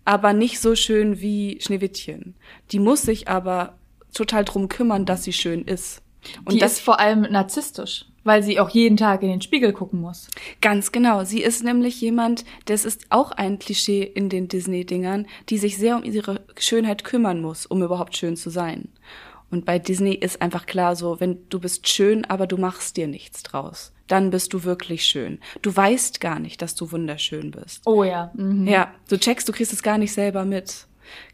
aber 0.03 0.33
nicht 0.33 0.59
so 0.59 0.75
schön 0.75 1.19
wie 1.19 1.59
Schneewittchen. 1.61 2.35
Die 2.71 2.79
muss 2.79 3.01
sich 3.01 3.27
aber 3.27 3.77
total 4.13 4.45
drum 4.45 4.69
kümmern, 4.69 5.05
dass 5.05 5.23
sie 5.23 5.33
schön 5.33 5.63
ist. 5.63 6.01
Und 6.43 6.53
die 6.53 6.59
das 6.59 6.73
ist 6.73 6.81
vor 6.81 6.99
allem 6.99 7.21
narzisstisch, 7.21 8.05
weil 8.23 8.41
sie 8.41 8.59
auch 8.59 8.69
jeden 8.69 8.97
Tag 8.97 9.21
in 9.21 9.29
den 9.29 9.41
Spiegel 9.41 9.73
gucken 9.73 10.01
muss. 10.01 10.27
Ganz 10.61 10.91
genau. 10.91 11.23
Sie 11.23 11.41
ist 11.41 11.63
nämlich 11.63 12.01
jemand, 12.01 12.45
das 12.65 12.85
ist 12.85 13.05
auch 13.09 13.31
ein 13.31 13.59
Klischee 13.59 14.03
in 14.03 14.29
den 14.29 14.47
Disney-Dingern, 14.47 15.27
die 15.49 15.57
sich 15.57 15.77
sehr 15.77 15.97
um 15.97 16.03
ihre 16.03 16.41
Schönheit 16.57 17.03
kümmern 17.03 17.41
muss, 17.41 17.65
um 17.65 17.83
überhaupt 17.83 18.17
schön 18.17 18.35
zu 18.37 18.49
sein. 18.49 18.89
Und 19.51 19.65
bei 19.65 19.79
Disney 19.79 20.13
ist 20.13 20.41
einfach 20.41 20.65
klar 20.65 20.95
so, 20.95 21.19
wenn 21.19 21.37
du 21.49 21.59
bist 21.59 21.87
schön, 21.87 22.25
aber 22.25 22.47
du 22.47 22.57
machst 22.57 22.97
dir 22.97 23.07
nichts 23.07 23.43
draus, 23.43 23.93
dann 24.07 24.29
bist 24.29 24.53
du 24.53 24.63
wirklich 24.63 25.05
schön. 25.05 25.39
Du 25.61 25.75
weißt 25.75 26.19
gar 26.19 26.39
nicht, 26.39 26.61
dass 26.61 26.75
du 26.75 26.91
wunderschön 26.91 27.51
bist. 27.51 27.81
Oh 27.85 28.03
ja. 28.03 28.31
Mhm. 28.35 28.67
Ja, 28.67 28.93
du 29.09 29.17
checkst, 29.17 29.47
du 29.47 29.53
kriegst 29.53 29.73
es 29.73 29.83
gar 29.83 29.97
nicht 29.97 30.13
selber 30.13 30.45
mit. 30.45 30.87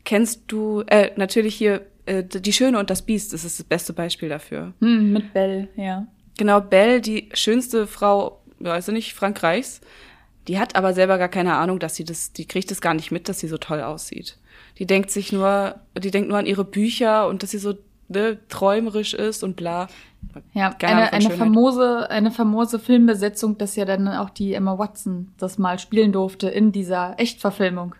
Kennst 0.04 0.44
du, 0.48 0.82
äh, 0.88 1.12
natürlich 1.16 1.56
hier, 1.56 1.86
äh, 2.06 2.24
Die 2.24 2.54
Schöne 2.54 2.80
und 2.80 2.90
das 2.90 3.02
Biest, 3.02 3.34
das 3.34 3.46
ist 3.46 3.60
das 3.60 3.66
beste 3.66 3.94
Beispiel 3.94 4.30
dafür. 4.30 4.74
Hm, 4.82 5.14
mit 5.14 5.34
Belle, 5.34 5.70
ja. 5.76 6.08
Genau, 6.38 6.60
Belle, 6.60 7.02
die 7.02 7.30
schönste 7.34 7.88
Frau, 7.88 8.42
weiß 8.60 8.90
ich 8.90 8.94
nicht, 8.94 9.14
Frankreichs, 9.14 9.82
die 10.48 10.60
hat 10.60 10.76
aber 10.76 10.94
selber 10.94 11.18
gar 11.18 11.30
keine 11.30 11.54
Ahnung, 11.56 11.80
dass 11.80 11.96
sie 11.96 12.04
das, 12.04 12.34
die 12.34 12.46
kriegt 12.46 12.72
es 12.72 12.82
gar 12.82 12.94
nicht 12.94 13.12
mit, 13.12 13.30
dass 13.30 13.40
sie 13.40 13.48
so 13.48 13.58
toll 13.58 13.82
aussieht. 13.82 14.38
Die 14.80 14.88
denkt 14.88 15.12
sich 15.12 15.32
nur, 15.32 15.76
die 15.98 16.12
denkt 16.12 16.30
nur 16.30 16.40
an 16.40 16.48
ihre 16.48 16.66
Bücher 16.66 17.28
und 17.28 17.44
dass 17.44 17.52
sie 17.52 17.60
so 17.60 17.76
ne, 18.12 18.38
träumerisch 18.50 19.14
ist 19.14 19.44
und 19.44 19.56
bla. 19.56 19.88
Ja, 20.54 20.76
eine, 20.84 21.14
eine 21.14 21.32
famose, 21.32 22.10
eine 22.10 22.32
famose 22.32 22.80
Filmbesetzung, 22.80 23.58
dass 23.58 23.76
ja 23.76 23.86
dann 23.86 24.08
auch 24.08 24.30
die 24.30 24.54
Emma 24.54 24.78
Watson 24.78 25.34
das 25.38 25.58
mal 25.58 25.80
spielen 25.80 26.12
durfte 26.12 26.48
in 26.48 26.72
dieser 26.72 27.20
Echtverfilmung. 27.20 27.96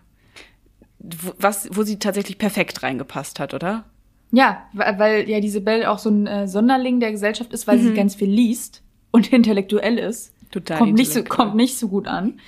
Wo, 0.98 1.32
was, 1.38 1.68
wo 1.72 1.82
sie 1.82 1.98
tatsächlich 1.98 2.38
perfekt 2.38 2.82
reingepasst 2.82 3.40
hat, 3.40 3.54
oder? 3.54 3.84
Ja, 4.30 4.62
weil, 4.72 5.28
ja 5.28 5.40
diese 5.40 5.60
Belle 5.60 5.90
auch 5.90 5.98
so 5.98 6.10
ein 6.10 6.26
äh, 6.26 6.48
Sonderling 6.48 7.00
der 7.00 7.10
Gesellschaft 7.10 7.52
ist, 7.52 7.66
weil 7.66 7.78
sie 7.78 7.92
ganz 7.92 8.14
viel 8.14 8.30
liest 8.30 8.82
und 9.10 9.32
intellektuell 9.32 9.98
ist. 9.98 10.32
Total 10.52 10.78
kommt 10.78 10.94
nicht 10.94 11.12
so 11.12 11.24
kommt 11.24 11.54
nicht 11.54 11.78
so 11.78 11.88
gut 11.88 12.06
an. 12.06 12.38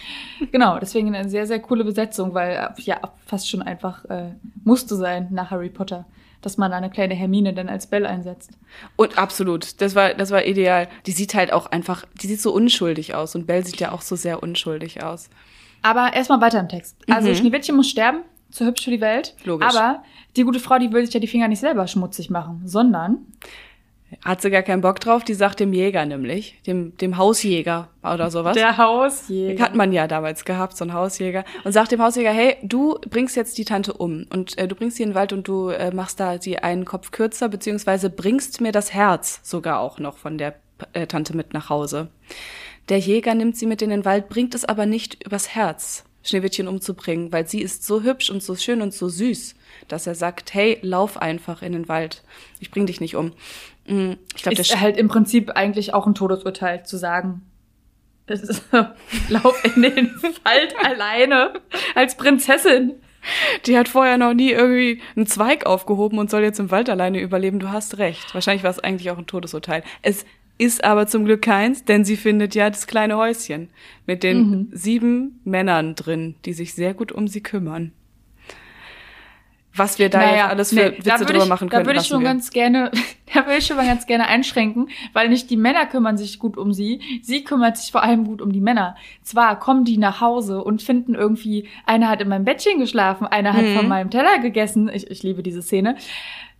Genau, 0.52 0.78
deswegen 0.78 1.14
eine 1.14 1.28
sehr 1.28 1.46
sehr 1.46 1.58
coole 1.58 1.84
Besetzung, 1.84 2.34
weil 2.34 2.52
äh, 2.52 2.82
ja 2.82 3.00
fast 3.24 3.48
schon 3.48 3.62
einfach 3.62 4.04
äh, 4.06 4.32
musste 4.62 4.94
sein 4.94 5.28
nach 5.30 5.50
Harry 5.50 5.70
Potter, 5.70 6.04
dass 6.44 6.56
man 6.56 6.72
eine 6.72 6.90
kleine 6.90 7.14
Hermine 7.14 7.52
dann 7.54 7.68
als 7.68 7.86
Belle 7.86 8.08
einsetzt. 8.08 8.50
Und 8.96 9.18
absolut, 9.18 9.80
das 9.80 9.94
war, 9.94 10.14
das 10.14 10.30
war 10.30 10.44
ideal. 10.44 10.88
Die 11.06 11.12
sieht 11.12 11.34
halt 11.34 11.52
auch 11.52 11.66
einfach, 11.66 12.04
die 12.20 12.26
sieht 12.26 12.40
so 12.40 12.52
unschuldig 12.52 13.14
aus 13.14 13.34
und 13.34 13.46
Belle 13.46 13.64
sieht 13.64 13.80
ja 13.80 13.92
auch 13.92 14.02
so 14.02 14.16
sehr 14.16 14.42
unschuldig 14.42 15.02
aus. 15.02 15.30
Aber 15.82 16.12
erstmal 16.14 16.40
weiter 16.40 16.60
im 16.60 16.68
Text. 16.68 16.96
Also 17.10 17.28
Mhm. 17.28 17.34
Schneewittchen 17.34 17.76
muss 17.76 17.88
sterben 17.90 18.22
zu 18.50 18.64
hübsch 18.64 18.84
für 18.84 18.90
die 18.90 19.00
Welt. 19.00 19.34
Logisch. 19.44 19.68
Aber 19.74 20.02
die 20.36 20.44
gute 20.44 20.60
Frau, 20.60 20.78
die 20.78 20.92
will 20.92 21.04
sich 21.04 21.12
ja 21.14 21.20
die 21.20 21.26
Finger 21.26 21.48
nicht 21.48 21.60
selber 21.60 21.86
schmutzig 21.86 22.30
machen, 22.30 22.62
sondern 22.64 23.18
Hat 24.22 24.42
sie 24.42 24.50
gar 24.50 24.62
keinen 24.62 24.80
Bock 24.80 25.00
drauf, 25.00 25.24
die 25.24 25.34
sagt 25.34 25.60
dem 25.60 25.72
Jäger 25.72 26.04
nämlich, 26.06 26.60
dem, 26.66 26.96
dem 26.98 27.16
Hausjäger 27.16 27.88
oder 28.02 28.30
sowas. 28.30 28.54
der 28.54 28.76
Hausjäger. 28.76 29.64
Hat 29.64 29.74
man 29.74 29.92
ja 29.92 30.06
damals 30.06 30.44
gehabt, 30.44 30.76
so 30.76 30.84
ein 30.84 30.92
Hausjäger. 30.92 31.44
Und 31.64 31.72
sagt 31.72 31.90
dem 31.90 32.00
Hausjäger, 32.00 32.30
hey, 32.30 32.56
du 32.62 32.98
bringst 33.10 33.34
jetzt 33.34 33.58
die 33.58 33.64
Tante 33.64 33.92
um. 33.92 34.26
Und 34.30 34.56
äh, 34.56 34.68
du 34.68 34.74
bringst 34.74 34.98
sie 34.98 35.02
in 35.02 35.10
den 35.10 35.14
Wald 35.14 35.32
und 35.32 35.48
du 35.48 35.68
äh, 35.68 35.92
machst 35.92 36.20
da 36.20 36.40
sie 36.40 36.58
einen 36.58 36.84
Kopf 36.84 37.10
kürzer, 37.10 37.48
beziehungsweise 37.48 38.08
bringst 38.10 38.60
mir 38.60 38.72
das 38.72 38.92
Herz 38.92 39.40
sogar 39.42 39.80
auch 39.80 39.98
noch 39.98 40.16
von 40.16 40.38
der 40.38 40.54
äh, 40.92 41.06
Tante 41.06 41.36
mit 41.36 41.52
nach 41.52 41.68
Hause. 41.68 42.08
Der 42.88 42.98
Jäger 42.98 43.34
nimmt 43.34 43.56
sie 43.56 43.66
mit 43.66 43.82
in 43.82 43.90
den 43.90 44.04
Wald, 44.04 44.28
bringt 44.28 44.54
es 44.54 44.64
aber 44.64 44.86
nicht 44.86 45.24
übers 45.24 45.54
Herz, 45.54 46.04
Schneewittchen 46.22 46.68
umzubringen, 46.68 47.32
weil 47.32 47.46
sie 47.46 47.62
ist 47.62 47.84
so 47.84 48.02
hübsch 48.02 48.30
und 48.30 48.42
so 48.42 48.56
schön 48.56 48.82
und 48.82 48.92
so 48.92 49.08
süß, 49.08 49.54
dass 49.88 50.06
er 50.06 50.14
sagt, 50.14 50.52
hey, 50.54 50.78
lauf 50.82 51.16
einfach 51.20 51.62
in 51.62 51.72
den 51.72 51.88
Wald. 51.88 52.22
Ich 52.60 52.70
bring 52.70 52.86
dich 52.86 53.00
nicht 53.00 53.16
um. 53.16 53.32
Mm, 53.86 54.12
Ich 54.34 54.42
glaube, 54.42 54.56
der 54.56 54.64
ist 54.64 54.80
halt 54.80 54.96
im 54.96 55.08
Prinzip 55.08 55.50
eigentlich 55.56 55.94
auch 55.94 56.06
ein 56.06 56.14
Todesurteil 56.14 56.84
zu 56.84 56.96
sagen. 56.96 57.42
Es 58.26 58.42
ist, 58.42 58.64
lauf 59.28 59.62
in 59.76 59.82
den 59.82 60.10
Wald 60.44 60.74
alleine 60.82 61.52
als 61.94 62.16
Prinzessin. 62.16 62.94
Die 63.66 63.76
hat 63.78 63.88
vorher 63.88 64.18
noch 64.18 64.34
nie 64.34 64.50
irgendwie 64.50 65.00
einen 65.16 65.26
Zweig 65.26 65.64
aufgehoben 65.66 66.18
und 66.18 66.30
soll 66.30 66.42
jetzt 66.42 66.60
im 66.60 66.70
Wald 66.70 66.90
alleine 66.90 67.20
überleben. 67.20 67.58
Du 67.58 67.70
hast 67.70 67.98
recht. 67.98 68.34
Wahrscheinlich 68.34 68.64
war 68.64 68.70
es 68.70 68.80
eigentlich 68.80 69.10
auch 69.10 69.18
ein 69.18 69.26
Todesurteil. 69.26 69.82
Es 70.02 70.26
ist 70.58 70.84
aber 70.84 71.06
zum 71.06 71.24
Glück 71.24 71.42
keins, 71.42 71.84
denn 71.84 72.04
sie 72.04 72.16
findet 72.16 72.54
ja 72.54 72.68
das 72.70 72.86
kleine 72.86 73.16
Häuschen 73.16 73.70
mit 74.06 74.22
den 74.22 74.68
sieben 74.72 75.40
Männern 75.44 75.94
drin, 75.94 76.36
die 76.44 76.52
sich 76.52 76.74
sehr 76.74 76.94
gut 76.94 77.12
um 77.12 77.26
sie 77.28 77.42
kümmern. 77.42 77.92
Was 79.76 79.98
wir 79.98 80.08
da 80.08 80.20
jetzt 80.34 80.44
alles 80.44 80.68
für 80.70 80.74
nee, 80.76 80.98
Witze 80.98 81.02
da 81.10 81.16
drüber 81.18 81.42
ich, 81.42 81.48
machen 81.48 81.68
Da 81.68 81.76
können, 81.78 81.86
würde 81.86 82.00
ich 82.00 82.06
schon 82.06 82.20
wir. 82.22 82.28
ganz 82.28 82.50
gerne, 82.50 82.90
da 83.34 83.44
würde 83.46 83.58
ich 83.58 83.66
schon 83.66 83.76
mal 83.76 83.86
ganz 83.86 84.06
gerne 84.06 84.26
einschränken, 84.28 84.88
weil 85.12 85.28
nicht 85.28 85.50
die 85.50 85.56
Männer 85.56 85.86
kümmern 85.86 86.16
sich 86.16 86.38
gut 86.38 86.56
um 86.56 86.72
sie, 86.72 87.00
sie 87.22 87.42
kümmert 87.44 87.76
sich 87.76 87.90
vor 87.90 88.02
allem 88.02 88.24
gut 88.24 88.40
um 88.40 88.52
die 88.52 88.60
Männer. 88.60 88.94
Zwar 89.22 89.58
kommen 89.58 89.84
die 89.84 89.96
nach 89.98 90.20
Hause 90.20 90.62
und 90.62 90.80
finden 90.82 91.14
irgendwie, 91.14 91.68
einer 91.86 92.08
hat 92.08 92.20
in 92.20 92.28
meinem 92.28 92.44
Bettchen 92.44 92.78
geschlafen, 92.78 93.26
einer 93.26 93.52
hat 93.52 93.64
Mhm. 93.64 93.74
von 93.76 93.88
meinem 93.88 94.10
Teller 94.10 94.38
gegessen. 94.38 94.88
Ich, 94.92 95.10
ich 95.10 95.22
liebe 95.22 95.42
diese 95.42 95.62
Szene. 95.62 95.96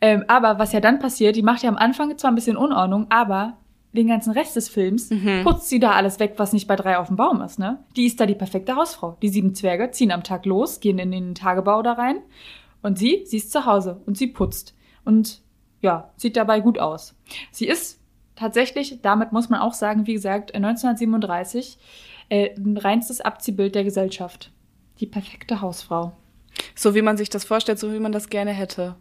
Ähm, 0.00 0.24
aber 0.28 0.58
was 0.58 0.72
ja 0.72 0.80
dann 0.80 0.98
passiert, 0.98 1.36
die 1.36 1.42
macht 1.42 1.62
ja 1.62 1.68
am 1.68 1.76
Anfang 1.76 2.16
zwar 2.18 2.32
ein 2.32 2.34
bisschen 2.34 2.56
Unordnung, 2.56 3.06
aber 3.10 3.56
den 3.92 4.08
ganzen 4.08 4.32
Rest 4.32 4.56
des 4.56 4.68
Films 4.68 5.10
Mhm. 5.10 5.42
putzt 5.44 5.68
sie 5.68 5.78
da 5.78 5.92
alles 5.92 6.18
weg, 6.18 6.34
was 6.38 6.52
nicht 6.52 6.66
bei 6.66 6.74
drei 6.74 6.98
auf 6.98 7.06
dem 7.06 7.16
Baum 7.16 7.40
ist, 7.42 7.60
ne? 7.60 7.78
Die 7.94 8.06
ist 8.06 8.18
da 8.18 8.26
die 8.26 8.34
perfekte 8.34 8.74
Hausfrau. 8.74 9.16
Die 9.22 9.28
sieben 9.28 9.54
Zwerge 9.54 9.92
ziehen 9.92 10.10
am 10.10 10.24
Tag 10.24 10.46
los, 10.46 10.80
gehen 10.80 10.98
in 10.98 11.12
den 11.12 11.36
Tagebau 11.36 11.80
da 11.82 11.92
rein. 11.92 12.16
Und 12.84 12.98
sie, 12.98 13.22
sie 13.24 13.38
ist 13.38 13.50
zu 13.50 13.64
Hause 13.64 14.02
und 14.04 14.18
sie 14.18 14.26
putzt. 14.26 14.74
Und 15.06 15.40
ja, 15.80 16.12
sieht 16.16 16.36
dabei 16.36 16.60
gut 16.60 16.78
aus. 16.78 17.14
Sie 17.50 17.66
ist 17.66 17.98
tatsächlich, 18.36 19.00
damit 19.00 19.32
muss 19.32 19.48
man 19.48 19.60
auch 19.60 19.72
sagen, 19.72 20.06
wie 20.06 20.12
gesagt, 20.12 20.54
1937 20.54 21.78
äh, 22.28 22.54
ein 22.54 22.76
reinstes 22.76 23.22
Abziehbild 23.22 23.74
der 23.74 23.84
Gesellschaft. 23.84 24.52
Die 25.00 25.06
perfekte 25.06 25.62
Hausfrau. 25.62 26.12
So 26.74 26.94
wie 26.94 27.00
man 27.00 27.16
sich 27.16 27.30
das 27.30 27.46
vorstellt, 27.46 27.78
so 27.78 27.90
wie 27.90 28.00
man 28.00 28.12
das 28.12 28.28
gerne 28.28 28.52
hätte. 28.52 28.96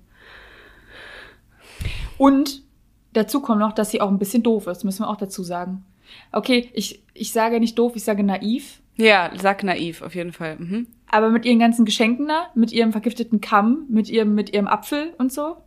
Und 2.17 2.63
dazu 3.11 3.41
kommt 3.41 3.59
noch, 3.59 3.73
dass 3.73 3.91
sie 3.91 3.99
auch 3.99 4.09
ein 4.09 4.17
bisschen 4.17 4.43
doof 4.43 4.67
ist, 4.67 4.85
müssen 4.85 5.03
wir 5.03 5.09
auch 5.09 5.17
dazu 5.17 5.43
sagen. 5.43 5.83
Okay, 6.31 6.69
ich, 6.73 7.01
ich 7.13 7.31
sage 7.31 7.59
nicht 7.59 7.77
doof, 7.77 7.93
ich 7.95 8.03
sage 8.03 8.23
naiv. 8.23 8.79
Ja, 8.95 9.31
sag 9.39 9.63
naiv, 9.63 10.01
auf 10.01 10.13
jeden 10.15 10.33
Fall. 10.33 10.57
Mhm. 10.57 10.87
Aber 11.09 11.29
mit 11.29 11.45
ihren 11.45 11.59
ganzen 11.59 11.85
Geschenken 11.85 12.27
da, 12.27 12.47
mit 12.55 12.71
ihrem 12.71 12.91
vergifteten 12.91 13.41
Kamm, 13.41 13.85
mit 13.89 14.09
ihrem, 14.09 14.35
mit 14.35 14.53
ihrem 14.53 14.67
Apfel 14.67 15.13
und 15.17 15.31
so. 15.31 15.57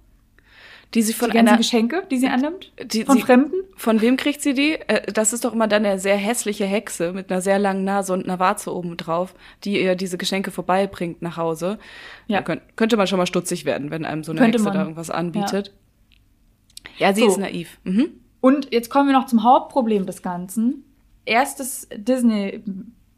Die 0.94 1.02
sie 1.02 1.12
von 1.12 1.30
die 1.30 1.34
ganzen 1.34 1.48
einer, 1.48 1.58
Geschenke, 1.58 2.04
die 2.10 2.16
sie 2.16 2.28
annimmt. 2.28 2.72
die, 2.92 3.04
Von 3.04 3.16
sie, 3.16 3.22
Fremden. 3.22 3.54
Von 3.76 4.00
wem 4.00 4.16
kriegt 4.16 4.40
sie 4.40 4.54
die? 4.54 4.74
Äh, 4.74 5.10
Das 5.12 5.32
ist 5.32 5.44
doch 5.44 5.52
immer 5.52 5.66
dann 5.66 5.84
eine 5.84 5.98
sehr 5.98 6.16
hässliche 6.16 6.64
Hexe 6.64 7.12
mit 7.12 7.30
einer 7.30 7.40
sehr 7.40 7.58
langen 7.58 7.82
Nase 7.82 8.12
und 8.12 8.24
einer 8.24 8.38
Warze 8.38 8.72
oben 8.72 8.96
drauf, 8.96 9.34
die 9.64 9.82
ihr 9.82 9.96
diese 9.96 10.16
Geschenke 10.16 10.52
vorbeibringt 10.52 11.22
nach 11.22 11.36
Hause. 11.36 11.80
Ja. 12.28 12.38
Da 12.38 12.44
könnt, 12.44 12.62
könnte 12.76 12.96
man 12.96 13.08
schon 13.08 13.18
mal 13.18 13.26
stutzig 13.26 13.64
werden, 13.64 13.90
wenn 13.90 14.04
einem 14.04 14.22
so 14.22 14.30
eine 14.30 14.40
Könnte 14.40 14.58
Hexe 14.58 14.64
man. 14.64 14.74
da 14.74 14.80
irgendwas 14.82 15.10
anbietet. 15.10 15.72
Ja, 16.98 17.12
sie 17.12 17.22
So. 17.22 17.28
ist 17.28 17.38
naiv. 17.38 17.78
Mhm. 17.82 18.10
Und 18.46 18.72
jetzt 18.72 18.90
kommen 18.90 19.08
wir 19.08 19.18
noch 19.18 19.26
zum 19.26 19.42
Hauptproblem 19.42 20.06
des 20.06 20.22
Ganzen. 20.22 20.84
Erstes 21.24 21.88
Disney, 21.92 22.62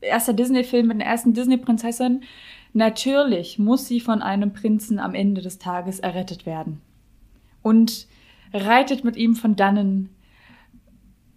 erster 0.01 0.33
Disney-Film 0.33 0.87
mit 0.87 1.01
der 1.01 1.07
ersten 1.07 1.35
Disney-Prinzessin. 1.35 2.22
Natürlich 2.72 3.59
muss 3.59 3.87
sie 3.87 4.01
von 4.01 4.22
einem 4.22 4.55
Prinzen 4.55 4.99
am 4.99 5.14
Ende 5.14 5.43
des 5.43 5.59
Tages 5.59 6.01
errettet 6.01 6.47
werden. 6.47 6.81
Und 7.61 8.07
reitet 8.55 9.05
mit 9.05 9.16
ihm 9.16 9.37
von 9.37 9.55
dannen 9.55 10.09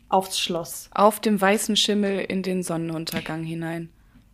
aufs 0.07 0.39
Schloss. 0.39 0.89
Auf 0.93 1.19
dem 1.19 1.41
weißen 1.41 1.75
Schimmel 1.75 2.19
in 2.19 2.43
den 2.43 2.63
Sonnenuntergang 2.63 3.43
hinein. 3.43 3.89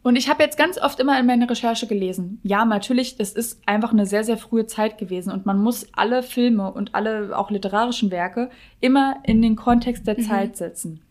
Und 0.07 0.15
ich 0.15 0.29
habe 0.29 0.41
jetzt 0.41 0.57
ganz 0.57 0.77
oft 0.77 1.01
immer 1.01 1.19
in 1.19 1.25
meiner 1.25 1.49
Recherche 1.49 1.85
gelesen, 1.85 2.39
ja, 2.41 2.63
natürlich, 2.63 3.17
das 3.17 3.33
ist 3.33 3.61
einfach 3.65 3.91
eine 3.91 4.05
sehr, 4.05 4.23
sehr 4.23 4.37
frühe 4.37 4.65
Zeit 4.65 4.97
gewesen 4.97 5.33
und 5.33 5.45
man 5.45 5.61
muss 5.61 5.85
alle 5.91 6.23
Filme 6.23 6.71
und 6.71 6.95
alle 6.95 7.37
auch 7.37 7.51
literarischen 7.51 8.09
Werke 8.09 8.49
immer 8.79 9.17
in 9.23 9.41
den 9.41 9.57
Kontext 9.57 10.07
der 10.07 10.17
Zeit 10.17 10.55
setzen. 10.55 11.01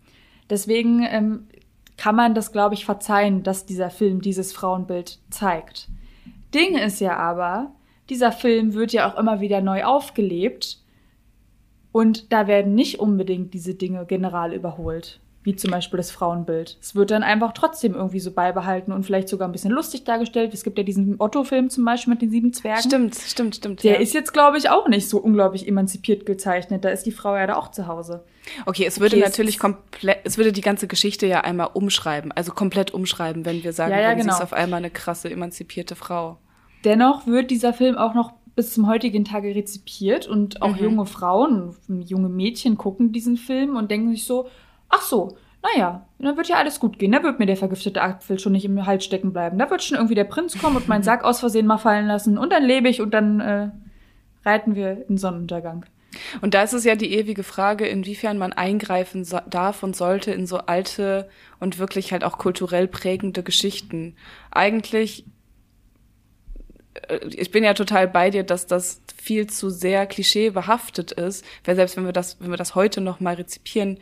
Deswegen 0.49 1.03
ähm, 1.03 1.47
kann 1.99 2.17
man 2.17 2.35
das, 2.35 2.53
glaube 2.53 2.73
ich, 2.73 2.87
verzeihen, 2.87 3.43
dass 3.43 3.67
dieser 3.67 3.91
Film 3.91 4.23
dieses 4.23 4.55
Frauenbild 4.55 5.19
zeigt. 5.29 5.91
Ding 6.55 6.79
ist 6.79 7.01
ja 7.01 7.19
aber, 7.19 7.75
dieser 8.09 8.33
Film 8.33 8.73
wird 8.73 8.95
ja 8.95 9.13
auch 9.13 9.19
immer 9.19 9.43
wieder 9.43 9.61
neu 9.61 9.85
aufgelebt 9.85 10.79
und 11.93 12.33
da 12.33 12.47
werden 12.47 12.75
nicht 12.75 12.99
unbedingt 12.99 13.53
diese 13.53 13.75
Dinge 13.75 14.07
general 14.07 14.55
überholt, 14.55 15.21
wie 15.47 15.55
zum 15.55 15.71
Beispiel 15.71 15.97
das 15.97 16.11
Frauenbild. 16.11 16.77
Es 16.83 16.97
wird 16.97 17.13
dann 17.13 17.23
einfach 17.23 17.53
trotzdem 17.53 17.95
irgendwie 17.95 18.19
so 18.19 18.33
beibehalten 18.33 18.91
und 18.91 19.05
vielleicht 19.07 19.29
sogar 19.29 19.47
ein 19.49 19.53
bisschen 19.53 19.71
lustig 19.71 20.03
dargestellt. 20.03 20.53
Es 20.53 20.65
gibt 20.65 20.77
ja 20.77 20.83
diesen 20.83 21.21
Otto-Film 21.21 21.71
zum 21.71 21.85
Beispiel 21.85 22.13
mit 22.15 22.21
den 22.21 22.31
sieben 22.33 22.53
Zwergen. 22.53 22.83
Stimmt, 22.83 23.15
stimmt, 23.15 23.55
stimmt. 23.55 23.85
Der 23.85 23.95
ja. 23.95 24.01
ist 24.01 24.13
jetzt, 24.13 24.33
glaube 24.33 24.59
ich, 24.59 24.71
auch 24.71 24.89
nicht 24.89 25.09
so 25.09 25.19
unglaublich 25.19 25.69
emanzipiert 25.69 26.27
gezeichnet. 26.27 26.85
Da 26.85 26.89
ist 26.89 27.07
die 27.07 27.13
Frau 27.13 27.37
ja 27.37 27.47
da 27.47 27.55
auch 27.55 27.71
zu 27.71 27.87
Hause. 27.87 28.25
Okay, 28.67 28.87
es 28.87 28.99
würde 28.99 29.17
Okay, 29.17 29.25
natürlich 29.25 29.61
komplett, 29.61 30.19
es 30.25 30.37
würde 30.37 30.51
die 30.51 30.61
ganze 30.63 30.89
Geschichte 30.89 31.27
ja 31.27 31.43
einmal 31.43 31.71
umschreiben, 31.75 32.33
also 32.33 32.53
komplett 32.53 32.93
umschreiben, 32.93 33.45
wenn 33.45 33.63
wir 33.63 33.73
sagen, 33.73 33.93
Ja, 33.93 34.01
ja, 34.01 34.09
würden, 34.09 34.19
sie 34.19 34.23
genau. 34.25 34.37
ist 34.37 34.43
auf 34.43 34.53
einmal 34.53 34.79
eine 34.79 34.91
krasse, 34.91 35.31
emanzipierte 35.31 35.95
Frau. 35.95 36.39
Dennoch 36.85 37.27
wird 37.29 37.53
dieser 37.53 37.73
Film 37.73 37.97
auch 37.97 38.15
noch 38.15 38.33
bis 38.57 38.73
zum 38.73 38.89
heutigen 38.89 39.25
Tage 39.25 39.55
rezipiert 39.55 40.27
und 40.27 40.63
auch 40.63 40.77
Mhm. 40.77 40.83
junge 40.83 41.07
Frauen, 41.07 41.77
junge 41.89 42.29
Mädchen 42.29 42.77
gucken 42.77 43.13
diesen 43.13 43.37
Film 43.37 43.77
und 43.77 43.91
denken 43.93 44.11
sich 44.11 44.25
so, 44.25 44.49
ach 44.89 45.03
so, 45.03 45.37
naja, 45.75 46.07
dann 46.19 46.37
wird 46.37 46.49
ja 46.49 46.57
alles 46.57 46.81
gut 46.81 46.99
gehen. 46.99 47.13
Da 47.13 47.23
wird 47.23 47.39
mir 47.39 47.47
der 47.47 47.57
vergiftete 47.57 48.03
Apfel 48.03 48.39
schon 48.39 48.53
nicht 48.53 48.65
im 48.65 48.87
Hals 48.87 49.05
stecken 49.05 49.33
bleiben. 49.33 49.59
Da 49.59 49.71
wird 49.71 49.83
schon 49.83 49.97
irgendwie 49.97 50.15
der 50.15 50.25
Prinz 50.25 50.59
kommen 50.59 50.77
und 50.77 50.89
meinen 50.89 51.03
Sack 51.05 51.25
aus 51.25 51.41
Versehen 51.41 51.67
mal 51.67 51.79
fallen 51.79 52.07
lassen 52.07 52.39
und 52.39 52.53
dann 52.53 52.65
lebe 52.65 52.89
ich 52.89 53.01
und 53.01 53.13
dann 53.13 53.41
äh, 53.41 53.69
reiten 54.45 54.75
wir 54.75 55.09
in 55.09 55.19
Sonnenuntergang. 55.19 55.87
Und 56.41 56.55
da 56.55 56.63
ist 56.63 56.73
es 56.73 56.85
ja 56.85 56.95
die 56.95 57.13
ewige 57.13 57.43
Frage, 57.43 57.87
inwiefern 57.87 58.39
man 58.39 58.53
eingreifen 58.53 59.25
so 59.25 59.39
darf 59.49 59.83
und 59.83 59.97
sollte 59.97 60.33
in 60.33 60.47
so 60.47 60.59
alte 60.59 61.29
und 61.61 61.79
wirklich 61.79 62.13
halt 62.13 62.25
auch 62.25 62.39
kulturell 62.39 62.89
prägende 62.89 63.43
Geschichten. 63.43 64.17
Eigentlich, 64.51 65.27
äh, 67.09 67.27
ich 67.29 67.51
bin 67.51 67.65
ja 67.65 67.75
total 67.75 68.09
bei 68.09 68.31
dir, 68.31 68.45
dass 68.45 68.67
das 68.67 69.03
viel 69.17 69.47
zu 69.49 69.71
sehr 69.71 70.07
klischeebehaftet 70.07 71.13
ist, 71.13 71.45
weil 71.65 71.77
selbst 71.77 71.97
wenn 71.97 72.07
wir 72.07 72.13
das, 72.13 72.41
wenn 72.41 72.51
wir 72.51 72.57
das 72.57 72.75
heute 72.75 73.01
noch 73.01 73.21
mal 73.21 73.35
rezipieren, 73.35 73.99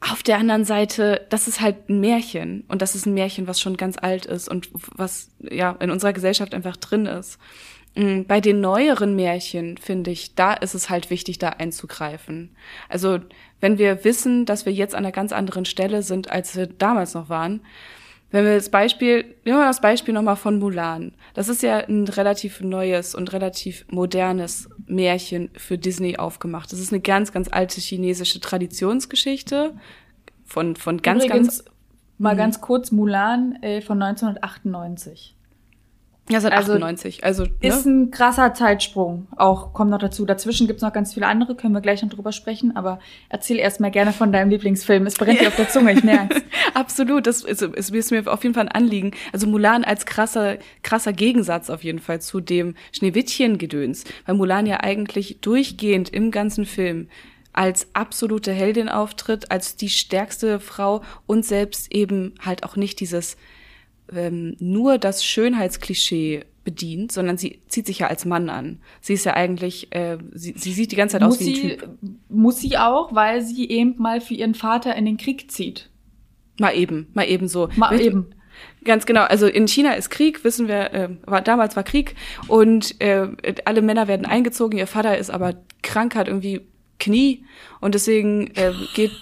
auf 0.00 0.22
der 0.22 0.38
anderen 0.38 0.64
Seite, 0.64 1.26
das 1.28 1.46
ist 1.46 1.60
halt 1.60 1.88
ein 1.90 2.00
Märchen 2.00 2.64
und 2.68 2.80
das 2.80 2.94
ist 2.94 3.06
ein 3.06 3.14
Märchen, 3.14 3.46
was 3.46 3.60
schon 3.60 3.76
ganz 3.76 3.96
alt 4.00 4.24
ist 4.26 4.48
und 4.48 4.70
was 4.96 5.30
ja 5.40 5.72
in 5.80 5.90
unserer 5.90 6.14
Gesellschaft 6.14 6.54
einfach 6.54 6.76
drin 6.76 7.04
ist. 7.06 7.38
Mm, 7.94 8.22
Bei 8.22 8.40
den 8.40 8.60
neueren 8.60 9.14
Märchen, 9.14 9.76
finde 9.76 10.10
ich, 10.10 10.34
da 10.34 10.54
ist 10.54 10.74
es 10.74 10.88
halt 10.88 11.10
wichtig, 11.10 11.38
da 11.38 11.50
einzugreifen. 11.50 12.56
Also, 12.88 13.18
wenn 13.60 13.76
wir 13.78 14.04
wissen, 14.04 14.46
dass 14.46 14.64
wir 14.64 14.72
jetzt 14.72 14.94
an 14.94 15.04
einer 15.04 15.12
ganz 15.12 15.32
anderen 15.32 15.66
Stelle 15.66 16.02
sind, 16.02 16.30
als 16.30 16.56
wir 16.56 16.66
damals 16.66 17.12
noch 17.14 17.28
waren, 17.28 17.60
wenn 18.30 18.44
wir 18.44 18.54
das 18.54 18.68
Beispiel, 18.68 19.24
nehmen 19.44 19.58
wir 19.58 19.66
das 19.66 19.80
Beispiel 19.80 20.14
nochmal 20.14 20.36
von 20.36 20.58
Mulan. 20.58 21.12
Das 21.34 21.48
ist 21.48 21.62
ja 21.62 21.78
ein 21.78 22.06
relativ 22.06 22.60
neues 22.60 23.14
und 23.14 23.32
relativ 23.32 23.84
modernes 23.90 24.68
Märchen 24.86 25.50
für 25.56 25.78
Disney 25.78 26.16
aufgemacht. 26.16 26.72
Das 26.72 26.78
ist 26.78 26.92
eine 26.92 27.00
ganz, 27.00 27.32
ganz 27.32 27.48
alte 27.50 27.80
chinesische 27.80 28.40
Traditionsgeschichte 28.40 29.74
von, 30.44 30.76
von 30.76 31.02
ganz, 31.02 31.24
Übrigens, 31.24 31.64
ganz, 31.64 31.64
mal 32.18 32.36
ganz 32.36 32.60
kurz, 32.60 32.92
Mulan 32.92 33.56
äh, 33.62 33.80
von 33.80 34.00
1998. 34.00 35.36
Ja, 36.28 36.40
seit 36.40 36.52
also 36.52 36.72
98. 36.72 37.24
Also 37.24 37.44
ne? 37.44 37.50
ist 37.60 37.86
ein 37.86 38.10
krasser 38.10 38.54
Zeitsprung. 38.54 39.26
Auch 39.36 39.72
kommt 39.72 39.90
noch 39.90 39.98
dazu. 39.98 40.24
Dazwischen 40.24 40.66
gibt's 40.68 40.82
noch 40.82 40.92
ganz 40.92 41.14
viele 41.14 41.26
andere, 41.26 41.56
können 41.56 41.74
wir 41.74 41.80
gleich 41.80 42.02
noch 42.02 42.10
drüber 42.10 42.30
sprechen. 42.30 42.76
Aber 42.76 43.00
erzähl 43.28 43.58
erst 43.58 43.80
mal 43.80 43.90
gerne 43.90 44.12
von 44.12 44.30
deinem 44.30 44.50
Lieblingsfilm. 44.50 45.06
Es 45.06 45.14
brennt 45.14 45.40
dir 45.40 45.48
auf 45.48 45.56
der 45.56 45.68
Zunge, 45.68 45.92
ich 45.92 46.04
merk's. 46.04 46.36
Absolut, 46.74 47.26
das 47.26 47.42
ist, 47.42 47.62
ist, 47.62 47.90
ist 47.90 48.10
mir 48.12 48.32
auf 48.32 48.44
jeden 48.44 48.54
Fall 48.54 48.68
ein 48.68 48.72
Anliegen. 48.72 49.12
Also 49.32 49.48
Mulan 49.48 49.82
als 49.82 50.06
krasser, 50.06 50.58
krasser 50.82 51.12
Gegensatz 51.12 51.68
auf 51.68 51.82
jeden 51.82 51.98
Fall 51.98 52.20
zu 52.20 52.40
dem 52.40 52.74
Schneewittchen-Gedöns. 52.92 54.04
Weil 54.26 54.36
Mulan 54.36 54.66
ja 54.66 54.80
eigentlich 54.80 55.38
durchgehend 55.40 56.10
im 56.10 56.30
ganzen 56.30 56.64
Film 56.64 57.08
als 57.52 57.88
absolute 57.94 58.52
Heldin 58.52 58.88
auftritt, 58.88 59.50
als 59.50 59.74
die 59.74 59.88
stärkste 59.88 60.60
Frau 60.60 61.02
und 61.26 61.44
selbst 61.44 61.92
eben 61.92 62.34
halt 62.40 62.62
auch 62.62 62.76
nicht 62.76 63.00
dieses 63.00 63.36
ähm, 64.14 64.56
nur 64.58 64.98
das 64.98 65.24
Schönheitsklischee 65.24 66.44
bedient, 66.64 67.12
sondern 67.12 67.38
sie 67.38 67.62
zieht 67.68 67.86
sich 67.86 68.00
ja 68.00 68.08
als 68.08 68.24
Mann 68.24 68.50
an. 68.50 68.80
Sie 69.00 69.14
ist 69.14 69.24
ja 69.24 69.34
eigentlich, 69.34 69.94
äh, 69.94 70.18
sie, 70.32 70.54
sie 70.56 70.72
sieht 70.72 70.92
die 70.92 70.96
ganze 70.96 71.18
Zeit 71.18 71.26
muss 71.26 71.36
aus 71.36 71.40
wie 71.40 71.50
ein 71.50 71.54
sie, 71.54 71.76
Typ. 71.76 71.88
Muss 72.28 72.60
sie 72.60 72.76
auch, 72.76 73.14
weil 73.14 73.42
sie 73.42 73.68
eben 73.68 73.96
mal 73.98 74.20
für 74.20 74.34
ihren 74.34 74.54
Vater 74.54 74.94
in 74.94 75.06
den 75.06 75.16
Krieg 75.16 75.50
zieht. 75.50 75.88
Mal 76.58 76.76
eben, 76.76 77.08
mal 77.14 77.28
eben 77.28 77.48
so. 77.48 77.68
Mal 77.76 77.92
Mit, 77.92 78.02
eben. 78.02 78.34
Ganz 78.84 79.06
genau. 79.06 79.22
Also 79.22 79.46
in 79.46 79.68
China 79.68 79.92
ist 79.92 80.10
Krieg, 80.10 80.44
wissen 80.44 80.68
wir, 80.68 80.92
äh, 80.92 81.08
war, 81.24 81.40
damals 81.40 81.76
war 81.76 81.82
Krieg 81.82 82.14
und 82.48 83.00
äh, 83.00 83.28
alle 83.64 83.80
Männer 83.80 84.08
werden 84.08 84.26
eingezogen. 84.26 84.78
Ihr 84.78 84.86
Vater 84.86 85.16
ist 85.16 85.30
aber 85.30 85.54
krank, 85.82 86.14
hat 86.14 86.28
irgendwie 86.28 86.60
Knie 86.98 87.44
und 87.80 87.94
deswegen 87.94 88.48
äh, 88.48 88.72
geht 88.94 89.12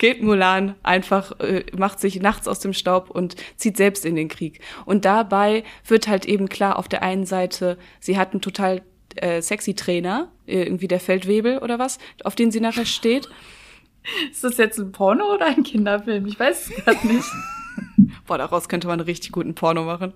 geht 0.00 0.22
Mulan 0.22 0.76
einfach, 0.82 1.38
äh, 1.40 1.62
macht 1.76 2.00
sich 2.00 2.20
nachts 2.22 2.48
aus 2.48 2.58
dem 2.58 2.72
Staub 2.72 3.10
und 3.10 3.36
zieht 3.56 3.76
selbst 3.76 4.06
in 4.06 4.16
den 4.16 4.28
Krieg. 4.28 4.60
Und 4.86 5.04
dabei 5.04 5.62
wird 5.86 6.08
halt 6.08 6.24
eben 6.24 6.48
klar, 6.48 6.78
auf 6.78 6.88
der 6.88 7.02
einen 7.02 7.26
Seite, 7.26 7.76
sie 8.00 8.16
hat 8.16 8.32
einen 8.32 8.40
total 8.40 8.82
äh, 9.16 9.42
sexy 9.42 9.74
Trainer, 9.74 10.32
äh, 10.46 10.62
irgendwie 10.62 10.88
der 10.88 11.00
Feldwebel 11.00 11.58
oder 11.58 11.78
was, 11.78 11.98
auf 12.24 12.34
den 12.34 12.50
sie 12.50 12.60
nachher 12.60 12.86
steht. 12.86 13.28
Ist 14.30 14.42
das 14.42 14.56
jetzt 14.56 14.78
ein 14.78 14.90
Porno 14.90 15.34
oder 15.34 15.46
ein 15.46 15.62
Kinderfilm? 15.62 16.26
Ich 16.26 16.40
weiß 16.40 16.70
es 16.70 16.84
gerade 16.84 17.06
nicht. 17.06 17.28
Boah, 18.26 18.38
daraus 18.38 18.70
könnte 18.70 18.86
man 18.86 19.00
einen 19.00 19.06
richtig 19.06 19.32
guten 19.32 19.54
Porno 19.54 19.84
machen. 19.84 20.14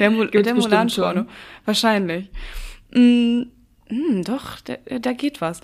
Der, 0.00 0.10
Mul 0.10 0.30
der 0.30 0.54
Mulan-Porno. 0.54 1.26
Wahrscheinlich. 1.66 2.30
Mm, 2.94 3.42
mm, 3.90 4.22
doch, 4.24 4.60
da, 4.60 4.76
da 4.98 5.12
geht 5.12 5.42
was. 5.42 5.60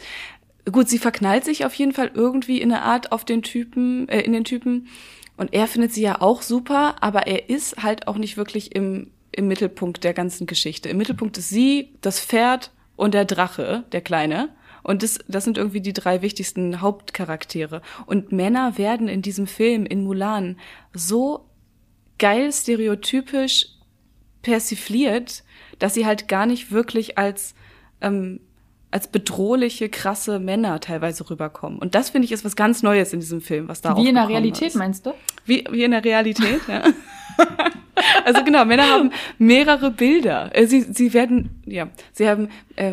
Gut, 0.70 0.88
sie 0.88 0.98
verknallt 0.98 1.44
sich 1.44 1.64
auf 1.64 1.74
jeden 1.74 1.92
Fall 1.92 2.10
irgendwie 2.14 2.60
in 2.60 2.72
eine 2.72 2.82
Art 2.82 3.12
auf 3.12 3.24
den 3.24 3.42
Typen, 3.42 4.08
äh, 4.08 4.20
in 4.20 4.32
den 4.32 4.44
Typen. 4.44 4.88
Und 5.36 5.52
er 5.52 5.66
findet 5.66 5.92
sie 5.92 6.02
ja 6.02 6.20
auch 6.20 6.42
super, 6.42 6.96
aber 7.02 7.26
er 7.26 7.50
ist 7.50 7.82
halt 7.82 8.08
auch 8.08 8.16
nicht 8.16 8.36
wirklich 8.36 8.74
im, 8.74 9.10
im 9.32 9.48
Mittelpunkt 9.48 10.04
der 10.04 10.14
ganzen 10.14 10.46
Geschichte. 10.46 10.88
Im 10.88 10.96
Mittelpunkt 10.96 11.36
ist 11.36 11.48
sie, 11.48 11.90
das 12.00 12.20
Pferd 12.20 12.70
und 12.96 13.14
der 13.14 13.24
Drache, 13.24 13.84
der 13.92 14.00
Kleine. 14.00 14.50
Und 14.82 15.02
das, 15.02 15.18
das 15.28 15.44
sind 15.44 15.58
irgendwie 15.58 15.80
die 15.80 15.92
drei 15.92 16.22
wichtigsten 16.22 16.80
Hauptcharaktere. 16.80 17.82
Und 18.06 18.32
Männer 18.32 18.78
werden 18.78 19.08
in 19.08 19.22
diesem 19.22 19.46
Film, 19.46 19.86
in 19.86 20.04
Mulan, 20.04 20.58
so 20.92 21.46
geil 22.18 22.52
stereotypisch 22.52 23.66
persifliert, 24.42 25.42
dass 25.78 25.94
sie 25.94 26.06
halt 26.06 26.28
gar 26.28 26.46
nicht 26.46 26.70
wirklich 26.70 27.18
als 27.18 27.54
ähm, 28.00 28.40
als 28.94 29.08
bedrohliche, 29.08 29.88
krasse 29.88 30.38
Männer 30.38 30.78
teilweise 30.78 31.28
rüberkommen. 31.28 31.80
Und 31.80 31.96
das 31.96 32.10
finde 32.10 32.26
ich 32.26 32.32
ist 32.32 32.44
was 32.44 32.54
ganz 32.54 32.84
Neues 32.84 33.12
in 33.12 33.18
diesem 33.18 33.40
Film, 33.40 33.66
was 33.66 33.80
da 33.80 33.96
Wie 33.96 34.08
in 34.08 34.14
der 34.14 34.28
Realität, 34.28 34.68
ist. 34.68 34.76
meinst 34.76 35.04
du? 35.04 35.12
Wie, 35.44 35.64
wie 35.68 35.82
in 35.82 35.90
der 35.90 36.04
Realität, 36.04 36.60
ja. 36.68 36.84
also 38.24 38.44
genau, 38.44 38.64
Männer 38.64 38.88
haben 38.88 39.10
mehrere 39.36 39.90
Bilder. 39.90 40.52
Äh, 40.54 40.68
sie, 40.68 40.82
sie 40.82 41.12
werden, 41.12 41.60
ja, 41.66 41.88
sie 42.12 42.28
haben, 42.28 42.50
äh, 42.76 42.92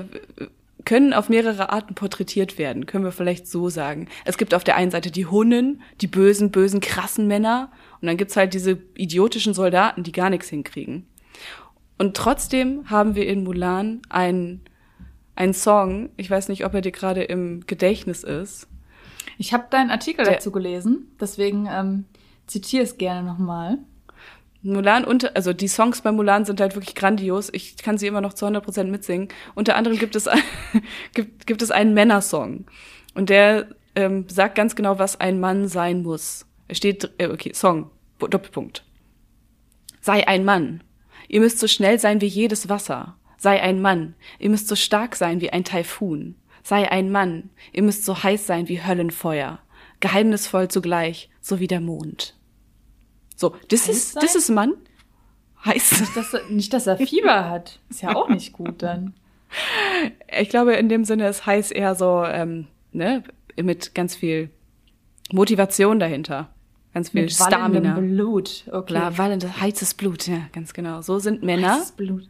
können 0.86 1.14
auf 1.14 1.30
mehrere 1.30 1.72
Arten 1.72 1.94
porträtiert 1.94 2.58
werden, 2.58 2.88
können 2.88 3.04
wir 3.04 3.12
vielleicht 3.12 3.46
so 3.46 3.70
sagen. 3.70 4.08
Es 4.26 4.40
gibt 4.40 4.56
auf 4.56 4.64
der 4.64 4.78
einen 4.78 4.90
Seite 4.90 5.12
die 5.12 5.28
Hunnen, 5.28 5.84
die 6.02 6.08
bösen, 6.08 6.50
bösen, 6.50 6.80
krassen 6.80 7.28
Männer. 7.28 7.72
Und 8.02 8.08
dann 8.08 8.18
gibt's 8.18 8.36
halt 8.36 8.56
diese 8.56 8.80
idiotischen 8.96 9.54
Soldaten, 9.54 10.02
die 10.02 10.14
gar 10.14 10.32
nichts 10.32 10.50
hinkriegen. 10.50 11.06
Und 12.00 12.18
trotzdem 12.18 12.90
haben 12.90 13.14
wir 13.14 13.28
in 13.28 13.44
Mulan 13.44 14.02
einen 14.10 14.62
ein 15.36 15.54
Song, 15.54 16.10
ich 16.18 16.30
weiß 16.30 16.50
nicht, 16.50 16.66
ob 16.66 16.74
er 16.74 16.82
dir 16.82 16.92
gerade 16.92 17.24
im 17.24 17.66
Gedächtnis 17.66 18.24
ist. 18.24 18.68
Ich 19.38 19.54
habe 19.54 19.66
deinen 19.70 19.90
Artikel 19.90 20.26
Der, 20.26 20.36
dazu 20.36 20.52
gelesen, 20.52 21.16
deswegen 21.20 21.68
ähm, 21.72 22.06
zitiere 22.48 22.84
es 22.84 22.98
gerne 22.98 23.26
nochmal. 23.26 23.78
Mulan 24.64 25.06
und 25.06 25.36
also 25.36 25.54
die 25.54 25.68
Songs 25.68 26.02
bei 26.02 26.12
Mulan 26.12 26.46
sind 26.46 26.62
halt 26.62 26.76
wirklich 26.76 26.94
grandios. 26.94 27.50
Ich 27.52 27.78
kann 27.78 27.98
sie 27.98 28.08
immer 28.08 28.22
noch 28.22 28.34
zu 28.34 28.46
100% 28.46 28.84
mitsingen. 28.86 29.30
Unter 29.56 29.76
anderem 29.76 29.98
gibt 29.98 30.16
es 30.16 30.30
gibt, 31.14 31.48
gibt 31.48 31.62
es 31.62 31.72
einen 31.72 31.94
Männersong 31.96 32.66
und 33.16 33.30
der 33.30 33.70
ähm, 33.96 34.26
sagt 34.30 34.56
ganz 34.56 34.76
genau, 34.76 35.00
was 35.00 35.20
ein 35.20 35.40
Mann 35.40 35.68
sein 35.68 36.04
muss. 36.04 36.46
Er 36.68 36.76
steht 36.76 37.12
äh, 37.18 37.28
okay, 37.28 37.54
Song 37.54 37.90
Doppelpunkt. 38.20 38.86
Sei 40.00 40.28
ein 40.28 40.46
Mann. 40.46 40.84
Ihr 41.28 41.42
müsst 41.42 41.60
so 41.60 41.68
schnell 41.68 42.00
sein 42.00 42.22
wie 42.22 42.28
jedes 42.28 42.70
Wasser. 42.70 43.18
Sei 43.42 43.60
ein 43.60 43.82
Mann, 43.82 44.14
ihr 44.38 44.52
müsst 44.52 44.68
so 44.68 44.76
stark 44.76 45.16
sein 45.16 45.42
wie 45.42 45.50
ein 45.50 45.64
Taifun. 45.64 46.36
Sei 46.62 46.92
ein 46.92 47.12
Mann, 47.12 47.50
ihr 47.74 47.82
müsst 47.82 48.06
so 48.06 48.22
heiß 48.22 48.46
sein 48.46 48.68
wie 48.68 48.84
Höllenfeuer. 48.84 49.58
Geheimnisvoll 50.00 50.68
zugleich, 50.68 51.28
so 51.42 51.60
wie 51.60 51.66
der 51.66 51.82
Mond. 51.82 52.36
So, 53.36 53.56
das 53.70 53.90
ist, 53.90 54.16
das 54.18 54.36
ist 54.36 54.52
Mann. 54.52 54.76
Heiß. 55.66 56.02
Nicht 56.02 56.16
dass, 56.16 56.34
er, 56.36 56.50
nicht, 56.52 56.72
dass 56.72 56.86
er 56.86 56.98
Fieber 56.98 57.50
hat. 57.50 57.80
Ist 57.90 58.04
ja 58.04 58.16
auch 58.16 58.30
nicht 58.30 58.54
gut 58.54 58.84
dann. 58.84 59.16
Ich 60.40 60.50
glaube, 60.50 60.74
in 60.74 60.88
dem 60.88 61.04
Sinne 61.04 61.28
ist 61.28 61.48
heiß 61.48 61.72
eher 61.72 61.96
so, 61.96 62.24
ähm, 62.24 62.68
ne, 62.92 63.24
mit 63.60 63.96
ganz 63.96 64.16
viel 64.16 64.52
Motivation 65.32 66.00
dahinter. 66.00 66.54
Ganz 66.94 67.10
viel 67.10 67.22
Mit 67.22 67.32
Stamina. 67.32 67.94
Blut, 68.00 68.66
okay. 68.72 68.94
Klar, 68.94 69.18
wallende, 69.18 69.62
heißes 69.62 69.94
Blut, 69.94 70.28
ja, 70.28 70.48
ganz 70.52 70.74
genau. 70.74 71.02
So 71.02 71.20
sind 71.20 71.42
Männer. 71.42 71.76
Heißes 71.76 71.92
Blut. 71.94 72.28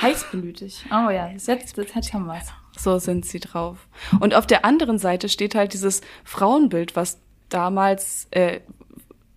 Heißblütig. 0.00 0.84
Oh 0.90 1.10
ja, 1.10 1.28
jetzt, 1.32 1.48
jetzt, 1.48 1.76
jetzt 1.76 2.12
haben 2.12 2.26
wir's. 2.26 2.48
So 2.76 2.98
sind 2.98 3.24
sie 3.24 3.40
drauf. 3.40 3.88
Und 4.20 4.34
auf 4.34 4.46
der 4.46 4.64
anderen 4.64 4.98
Seite 4.98 5.28
steht 5.28 5.54
halt 5.54 5.72
dieses 5.72 6.00
Frauenbild, 6.24 6.96
was 6.96 7.20
damals, 7.48 8.28
äh, 8.30 8.60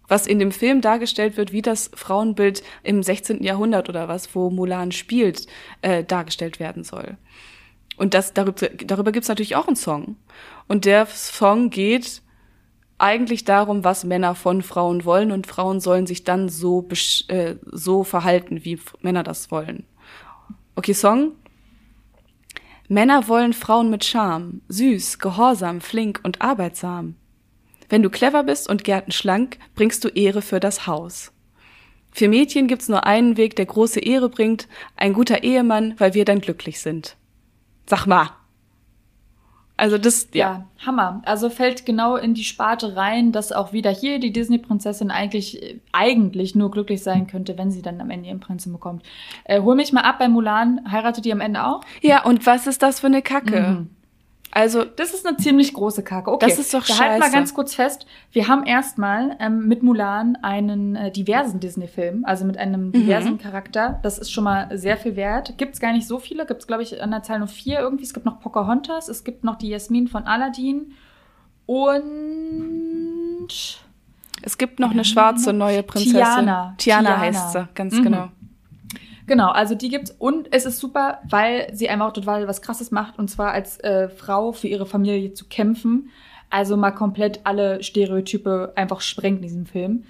was 0.08 0.28
in 0.28 0.40
dem 0.40 0.52
Film 0.52 0.82
dargestellt 0.82 1.38
wird, 1.38 1.52
wie 1.52 1.62
das 1.62 1.92
Frauenbild 1.94 2.64
im 2.84 3.02
16. 3.02 3.44
Jahrhundert 3.44 3.90
oder 3.90 4.08
was, 4.08 4.36
wo 4.36 4.50
Mulan 4.50 4.92
spielt, 4.92 5.48
äh, 5.82 6.04
dargestellt 6.04 6.60
werden 6.60 6.84
soll. 6.84 7.18
Und 7.98 8.14
das, 8.14 8.34
darüber, 8.34 8.68
darüber 8.68 9.12
gibt's 9.12 9.30
natürlich 9.30 9.56
auch 9.56 9.68
einen 9.68 9.76
Song. 9.76 10.18
Und 10.68 10.86
der 10.86 11.06
Song 11.06 11.70
geht 11.70 12.22
eigentlich 13.06 13.46
darum, 13.46 13.84
was 13.84 14.04
Männer 14.04 14.34
von 14.34 14.64
Frauen 14.64 15.06
wollen 15.06 15.32
und 15.32 15.46
Frauen 15.46 15.80
sollen 15.80 16.08
sich 16.08 16.24
dann 16.24 16.50
so, 16.50 16.88
äh, 17.28 17.56
so 17.72 18.04
verhalten, 18.04 18.66
wie 18.66 18.80
Männer 19.02 19.22
das 19.22 19.52
wollen. 19.52 19.86
Okay, 20.76 20.94
Song. 20.94 21.34
Männer 22.88 23.28
wollen 23.28 23.54
Frauen 23.54 23.92
mit 23.92 24.04
Charme, 24.06 24.62
süß, 24.70 25.20
gehorsam, 25.20 25.82
flink 25.82 26.20
und 26.24 26.42
arbeitsam. 26.42 27.16
Wenn 27.90 28.02
du 28.02 28.10
clever 28.10 28.44
bist 28.44 28.68
und 28.68 28.84
gärtenschlank, 28.84 29.60
bringst 29.76 30.04
du 30.04 30.08
Ehre 30.08 30.42
für 30.42 30.60
das 30.60 30.88
Haus. 30.88 31.32
Für 32.12 32.28
Mädchen 32.28 32.68
gibt's 32.68 32.90
nur 32.90 33.06
einen 33.06 33.38
Weg, 33.38 33.56
der 33.56 33.68
große 33.68 34.00
Ehre 34.00 34.30
bringt, 34.30 34.68
ein 34.96 35.14
guter 35.14 35.44
Ehemann, 35.44 35.94
weil 36.00 36.16
wir 36.16 36.26
dann 36.26 36.42
glücklich 36.42 36.80
sind. 36.80 37.18
Sag 37.86 38.08
mal, 38.08 38.32
also 39.78 39.98
das, 39.98 40.30
ja. 40.34 40.40
ja. 40.40 40.66
Hammer. 40.86 41.22
Also 41.26 41.50
fällt 41.50 41.86
genau 41.86 42.16
in 42.16 42.34
die 42.34 42.44
Sparte 42.44 42.96
rein, 42.96 43.32
dass 43.32 43.52
auch 43.52 43.74
wieder 43.74 43.92
hier 43.92 44.20
die 44.20 44.32
Disney-Prinzessin 44.32 45.12
eigentlich, 45.12 45.80
eigentlich 45.92 46.56
nur 46.56 46.72
glücklich 46.72 47.04
sein 47.04 47.28
könnte, 47.28 47.58
wenn 47.58 47.72
sie 47.72 47.82
dann 47.82 48.00
am 48.00 48.10
Ende 48.10 48.30
ihren 48.30 48.40
Prinzen 48.40 48.72
bekommt. 48.72 49.04
Äh, 49.44 49.62
hol 49.62 49.76
mich 49.76 49.92
mal 49.92 50.02
ab 50.02 50.20
bei 50.20 50.30
Mulan. 50.30 50.82
Heiratet 50.90 51.26
die 51.26 51.34
am 51.34 51.42
Ende 51.42 51.66
auch? 51.66 51.82
Ja, 52.02 52.24
und 52.24 52.46
was 52.46 52.68
ist 52.68 52.82
das 52.82 53.02
für 53.02 53.08
eine 53.08 53.22
Kacke? 53.22 53.62
Mhm. 53.62 53.90
Also, 54.56 54.86
das 54.86 55.14
ist 55.14 55.28
eine 55.28 55.36
ziemlich 55.36 55.74
große 55.74 56.02
Kacke. 56.02 56.32
Okay, 56.32 56.48
das 56.48 56.58
ist 56.58 56.74
doch 56.74 56.86
scheiße. 56.86 57.04
Halt 57.04 57.20
mal 57.20 57.30
ganz 57.30 57.54
kurz 57.54 57.76
fest. 57.76 58.06
Wir 58.32 58.48
haben 58.48 58.64
erstmal 58.64 59.36
ähm, 59.42 59.68
mit 59.68 59.84
Mulan 59.84 60.38
einen 60.44 60.96
äh, 60.96 61.12
diversen 61.12 61.60
Disney-Film, 61.60 62.24
also 62.24 62.46
mit 62.46 62.58
einem 62.58 62.88
mhm. 62.88 62.92
diversen 62.94 63.34
mhm. 63.34 63.38
Charakter. 63.40 64.00
Das 64.02 64.18
ist 64.18 64.32
schon 64.32 64.46
mal 64.46 64.70
sehr 64.78 64.96
viel 64.96 65.18
wert. 65.18 65.58
Gibt's 65.58 65.82
gar 65.82 65.92
nicht 65.92 66.08
so 66.08 66.20
viele. 66.20 66.46
Gibt's 66.46 66.68
glaube 66.68 66.84
ich 66.84 67.04
an 67.04 67.12
der 67.12 67.22
Zahl 67.22 67.40
nur 67.40 67.50
vier 67.50 67.80
irgendwie. 67.80 68.06
Es 68.06 68.14
gibt 68.14 68.26
noch 68.26 68.40
Pocahontas, 68.40 69.10
es 69.10 69.26
gibt 69.26 69.44
noch 69.44 69.58
die 69.58 69.68
Jasmin 69.68 70.08
von 70.08 70.24
Aladdin 70.24 70.94
und 71.66 73.50
es 74.42 74.58
gibt 74.58 74.80
noch 74.80 74.92
eine 74.92 75.04
schwarze 75.04 75.52
neue 75.52 75.84
Prinzessin. 75.84 76.16
Tiana. 76.16 76.76
Tiana, 76.78 77.10
Tiana. 77.10 77.20
heißt 77.20 77.52
sie, 77.52 77.68
ganz 77.76 77.96
mhm. 77.96 78.04
genau. 78.04 78.30
Genau, 79.28 79.50
also 79.50 79.74
die 79.74 79.90
gibt's 79.90 80.12
und 80.12 80.54
es 80.54 80.66
ist 80.66 80.80
super, 80.80 81.20
weil 81.30 81.68
sie 81.74 81.90
einfach 81.90 82.14
total 82.14 82.48
was 82.48 82.62
Krasses 82.62 82.92
macht 82.92 83.18
und 83.18 83.30
zwar 83.30 83.52
als 83.52 83.80
äh, 83.80 84.10
Frau 84.10 84.52
für 84.52 84.68
ihre 84.68 84.86
Familie 84.86 85.34
zu 85.34 85.46
kämpfen. 85.46 86.12
Also 86.50 86.78
mal 86.78 86.92
komplett 86.92 87.42
alle 87.44 87.82
Stereotype 87.82 88.74
einfach 88.76 89.02
sprengt 89.02 89.38
in 89.38 89.44
diesem 89.44 89.66
Film. 89.66 90.04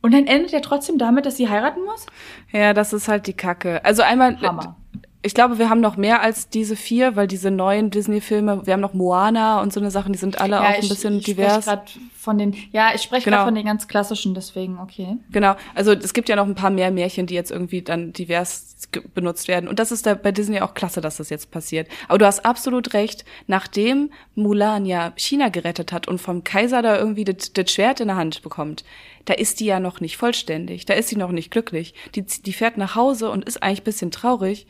Und 0.00 0.12
dann 0.12 0.26
endet 0.26 0.52
er 0.52 0.62
trotzdem 0.62 0.98
damit, 0.98 1.24
dass 1.24 1.36
sie 1.36 1.48
heiraten 1.48 1.80
muss? 1.84 2.06
Ja, 2.52 2.74
das 2.74 2.92
ist 2.92 3.08
halt 3.08 3.26
die 3.26 3.32
Kacke. 3.32 3.84
Also 3.84 4.02
einmal, 4.02 4.38
Hammer. 4.40 4.76
Ich 5.24 5.32
glaube, 5.32 5.58
wir 5.58 5.70
haben 5.70 5.80
noch 5.80 5.96
mehr 5.96 6.20
als 6.20 6.50
diese 6.50 6.76
vier, 6.76 7.16
weil 7.16 7.26
diese 7.26 7.50
neuen 7.50 7.90
Disney-Filme, 7.90 8.66
wir 8.66 8.74
haben 8.74 8.80
noch 8.80 8.92
Moana 8.92 9.62
und 9.62 9.72
so 9.72 9.80
eine 9.80 9.90
Sachen, 9.90 10.12
die 10.12 10.18
sind 10.18 10.38
alle 10.38 10.60
auch 10.60 10.64
ein 10.64 10.86
bisschen 10.86 11.16
ich 11.16 11.24
divers. 11.24 11.66
Von 12.14 12.36
den, 12.38 12.54
ja, 12.72 12.90
ich 12.94 13.02
spreche 13.02 13.24
Genau. 13.24 13.38
gerade 13.38 13.48
von 13.48 13.54
den 13.54 13.66
ganz 13.66 13.88
klassischen, 13.88 14.34
deswegen, 14.34 14.78
okay. 14.78 15.16
Genau, 15.30 15.56
also 15.74 15.92
es 15.92 16.12
gibt 16.12 16.28
ja 16.28 16.36
noch 16.36 16.46
ein 16.46 16.54
paar 16.54 16.70
mehr 16.70 16.90
Märchen, 16.90 17.26
die 17.26 17.34
jetzt 17.34 17.50
irgendwie 17.50 17.80
dann 17.82 18.12
divers 18.12 18.88
benutzt 19.14 19.48
werden. 19.48 19.66
Und 19.68 19.78
das 19.78 19.92
ist 19.92 20.04
da 20.06 20.14
bei 20.14 20.30
Disney 20.30 20.60
auch 20.60 20.74
klasse, 20.74 21.00
dass 21.00 21.16
das 21.16 21.30
jetzt 21.30 21.50
passiert. 21.50 21.88
Aber 22.08 22.18
du 22.18 22.26
hast 22.26 22.44
absolut 22.44 22.92
recht, 22.92 23.24
nachdem 23.46 24.10
Mulan 24.34 24.84
ja 24.84 25.12
China 25.16 25.48
gerettet 25.48 25.90
hat 25.92 26.06
und 26.06 26.18
vom 26.18 26.44
Kaiser 26.44 26.82
da 26.82 26.98
irgendwie 26.98 27.24
das 27.24 27.52
das 27.54 27.70
Schwert 27.70 28.00
in 28.00 28.08
der 28.08 28.16
Hand 28.16 28.42
bekommt, 28.42 28.84
da 29.24 29.32
ist 29.34 29.60
die 29.60 29.66
ja 29.66 29.80
noch 29.80 30.00
nicht 30.00 30.18
vollständig, 30.18 30.84
da 30.84 30.94
ist 30.94 31.08
sie 31.08 31.16
noch 31.16 31.32
nicht 31.32 31.50
glücklich. 31.50 31.94
Die, 32.14 32.22
die 32.22 32.52
fährt 32.52 32.76
nach 32.76 32.94
Hause 32.94 33.30
und 33.30 33.44
ist 33.46 33.62
eigentlich 33.62 33.80
ein 33.80 33.84
bisschen 33.84 34.10
traurig, 34.10 34.66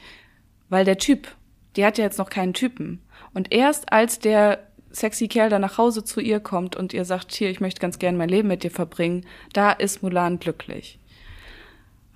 weil 0.68 0.84
der 0.84 0.98
Typ, 0.98 1.28
die 1.76 1.84
hat 1.84 1.98
ja 1.98 2.04
jetzt 2.04 2.18
noch 2.18 2.30
keinen 2.30 2.54
Typen. 2.54 3.02
Und 3.32 3.52
erst 3.52 3.92
als 3.92 4.18
der 4.18 4.58
sexy 4.90 5.28
Kerl 5.28 5.50
dann 5.50 5.62
nach 5.62 5.78
Hause 5.78 6.04
zu 6.04 6.20
ihr 6.20 6.40
kommt 6.40 6.76
und 6.76 6.92
ihr 6.92 7.04
sagt, 7.04 7.32
hier, 7.32 7.50
ich 7.50 7.60
möchte 7.60 7.80
ganz 7.80 7.98
gern 7.98 8.16
mein 8.16 8.28
Leben 8.28 8.48
mit 8.48 8.62
dir 8.62 8.70
verbringen, 8.70 9.26
da 9.52 9.72
ist 9.72 10.02
Mulan 10.02 10.38
glücklich. 10.38 10.98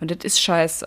Und 0.00 0.10
das 0.10 0.24
ist 0.24 0.40
scheiße. 0.40 0.86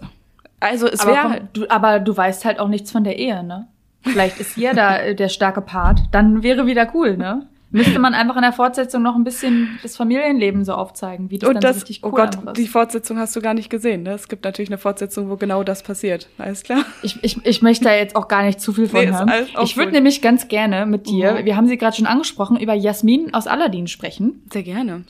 Also 0.60 0.88
es 0.88 1.06
wäre 1.06 1.38
komm, 1.38 1.50
du, 1.54 1.70
aber 1.70 2.00
du 2.00 2.16
weißt 2.16 2.46
halt 2.46 2.60
auch 2.60 2.68
nichts 2.68 2.92
von 2.92 3.04
der 3.04 3.18
Ehe, 3.18 3.44
ne? 3.44 3.68
Vielleicht 4.04 4.40
ist 4.40 4.56
hier 4.56 4.74
da 4.74 4.98
äh, 5.00 5.16
der 5.16 5.30
starke 5.30 5.62
Part. 5.62 6.02
Dann 6.12 6.44
wäre 6.44 6.66
wieder 6.66 6.92
cool, 6.94 7.18
ne? 7.18 7.48
Müsste 7.72 8.00
man 8.00 8.14
einfach 8.14 8.36
in 8.36 8.42
der 8.42 8.52
Fortsetzung 8.52 9.02
noch 9.02 9.16
ein 9.16 9.24
bisschen 9.24 9.80
das 9.82 9.96
Familienleben 9.96 10.66
so 10.66 10.74
aufzeigen, 10.74 11.32
wie 11.32 11.38
das 11.40 11.48
und 11.48 11.56
dann 11.56 11.62
das, 11.62 11.78
so 11.78 11.80
richtig 11.82 12.02
oh 12.04 12.08
cool 12.08 12.14
Gott, 12.16 12.38
einfach 12.38 12.54
die. 12.54 12.68
Fortsetzung 12.68 13.18
hast 13.18 13.34
du 13.36 13.42
gar 13.42 13.54
nicht 13.54 13.70
gesehen. 13.70 14.04
Ne? 14.04 14.12
Es 14.12 14.28
gibt 14.28 14.44
natürlich 14.44 14.70
eine 14.70 14.78
Fortsetzung, 14.78 15.30
wo 15.30 15.38
genau 15.38 15.64
das 15.64 15.82
passiert. 15.82 16.28
Alles 16.38 16.64
klar? 16.64 16.84
Ich, 17.02 17.24
ich, 17.24 17.46
ich 17.46 17.62
möchte 17.62 17.86
da 17.86 17.96
jetzt 17.96 18.16
auch 18.16 18.28
gar 18.28 18.44
nicht 18.44 18.60
zu 18.60 18.74
viel 18.74 18.88
von 18.88 19.00
Nee, 19.00 19.12
hören. 19.12 19.32
Ich 19.64 19.78
würde 19.78 19.94
nämlich 19.94 20.22
ganz 20.22 20.48
gerne 20.50 20.86
mit 20.86 21.08
dir, 21.08 21.34
Mhm. 21.34 21.46
wir 21.46 21.56
haben 21.56 21.68
sie 21.68 21.78
gerade 21.78 21.96
schon 21.96 22.08
angesprochen, 22.08 22.58
über 22.60 22.74
Jasmin 22.74 23.34
aus 23.34 23.48
Aladdin 23.48 23.88
sprechen. 23.88 24.44
Sehr 24.52 24.64
gerne. 24.64 25.06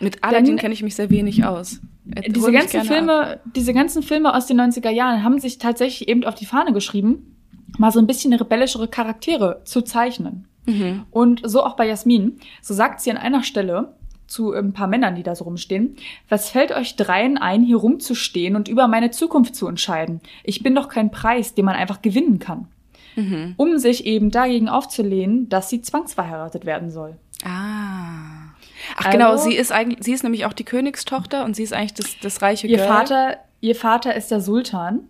Mit 0.00 0.24
Aladdin 0.24 0.56
kenne 0.56 0.72
ich 0.74 0.82
mich 0.82 0.94
sehr 0.96 1.10
wenig 1.10 1.44
aus. 1.44 1.80
Diese 2.04 2.50
ganzen 2.50 2.80
ab. 2.80 2.86
Filme, 2.86 3.40
diese 3.54 3.72
ganzen 3.74 4.02
Filme 4.02 4.34
aus 4.34 4.46
den 4.46 4.60
90er 4.60 4.90
Jahren 4.90 5.22
haben 5.22 5.38
sich 5.38 5.58
tatsächlich 5.58 6.08
eben 6.08 6.24
auf 6.24 6.34
die 6.34 6.46
Fahne 6.46 6.72
geschrieben, 6.72 7.36
mal 7.78 7.92
so 7.92 8.00
ein 8.00 8.06
bisschen 8.06 8.32
rebellischere 8.32 8.88
Charaktere 8.88 9.60
zu 9.64 9.82
zeichnen. 9.82 10.48
Mhm. 10.66 11.04
Und 11.10 11.40
so 11.44 11.62
auch 11.64 11.74
bei 11.76 11.86
Jasmin. 11.86 12.38
So 12.60 12.74
sagt 12.74 13.00
sie 13.00 13.10
an 13.10 13.16
einer 13.16 13.42
Stelle 13.42 13.94
zu 14.26 14.52
ein 14.52 14.72
paar 14.72 14.86
Männern, 14.86 15.14
die 15.14 15.22
da 15.22 15.34
so 15.34 15.44
rumstehen, 15.44 15.96
was 16.28 16.48
fällt 16.50 16.72
euch 16.72 16.96
dreien 16.96 17.36
ein, 17.36 17.62
hier 17.62 17.76
rumzustehen 17.76 18.56
und 18.56 18.68
über 18.68 18.86
meine 18.88 19.10
Zukunft 19.10 19.54
zu 19.56 19.66
entscheiden? 19.68 20.20
Ich 20.44 20.62
bin 20.62 20.74
doch 20.74 20.88
kein 20.88 21.10
Preis, 21.10 21.54
den 21.54 21.64
man 21.64 21.74
einfach 21.74 22.00
gewinnen 22.00 22.38
kann. 22.38 22.68
Mhm. 23.16 23.54
Um 23.58 23.76
sich 23.78 24.06
eben 24.06 24.30
dagegen 24.30 24.68
aufzulehnen, 24.70 25.48
dass 25.50 25.68
sie 25.68 25.82
zwangsverheiratet 25.82 26.64
werden 26.64 26.90
soll. 26.90 27.16
Ah. 27.44 28.54
Ach 28.96 29.04
Also- 29.06 29.10
genau, 29.10 29.36
sie 29.36 29.54
ist 29.54 29.70
eigentlich, 29.72 30.02
sie 30.02 30.12
ist 30.12 30.22
nämlich 30.22 30.46
auch 30.46 30.52
die 30.54 30.64
Königstochter 30.64 31.44
und 31.44 31.54
sie 31.54 31.62
ist 31.64 31.72
eigentlich 31.74 31.94
das, 31.94 32.16
das 32.22 32.40
reiche 32.40 32.66
Ihr 32.68 32.78
Girl. 32.78 32.88
Vater, 32.88 33.36
ihr 33.60 33.74
Vater 33.76 34.14
ist 34.14 34.30
der 34.30 34.40
Sultan. 34.40 35.00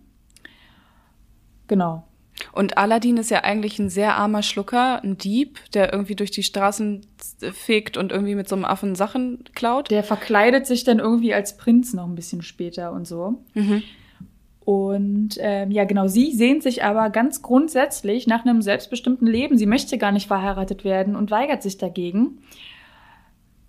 Genau. 1.67 2.03
Und 2.51 2.77
Aladdin 2.77 3.17
ist 3.17 3.31
ja 3.31 3.43
eigentlich 3.43 3.79
ein 3.79 3.89
sehr 3.89 4.15
armer 4.15 4.43
Schlucker, 4.43 5.03
ein 5.03 5.17
Dieb, 5.17 5.59
der 5.73 5.93
irgendwie 5.93 6.15
durch 6.15 6.31
die 6.31 6.43
Straßen 6.43 7.05
fegt 7.51 7.97
und 7.97 8.11
irgendwie 8.11 8.35
mit 8.35 8.49
so 8.49 8.55
einem 8.55 8.65
Affen 8.65 8.95
Sachen 8.95 9.43
klaut. 9.55 9.89
Der 9.91 10.03
verkleidet 10.03 10.67
sich 10.67 10.83
dann 10.83 10.99
irgendwie 10.99 11.33
als 11.33 11.57
Prinz 11.57 11.93
noch 11.93 12.05
ein 12.05 12.15
bisschen 12.15 12.41
später 12.41 12.91
und 12.91 13.07
so. 13.07 13.43
Mhm. 13.53 13.83
Und 14.65 15.37
ähm, 15.39 15.71
ja, 15.71 15.83
genau, 15.83 16.07
sie 16.07 16.31
sehnt 16.31 16.63
sich 16.63 16.83
aber 16.83 17.09
ganz 17.09 17.41
grundsätzlich 17.41 18.27
nach 18.27 18.45
einem 18.45 18.61
selbstbestimmten 18.61 19.27
Leben. 19.27 19.57
Sie 19.57 19.65
möchte 19.65 19.97
gar 19.97 20.11
nicht 20.11 20.27
verheiratet 20.27 20.85
werden 20.85 21.15
und 21.15 21.31
weigert 21.31 21.61
sich 21.61 21.77
dagegen. 21.77 22.39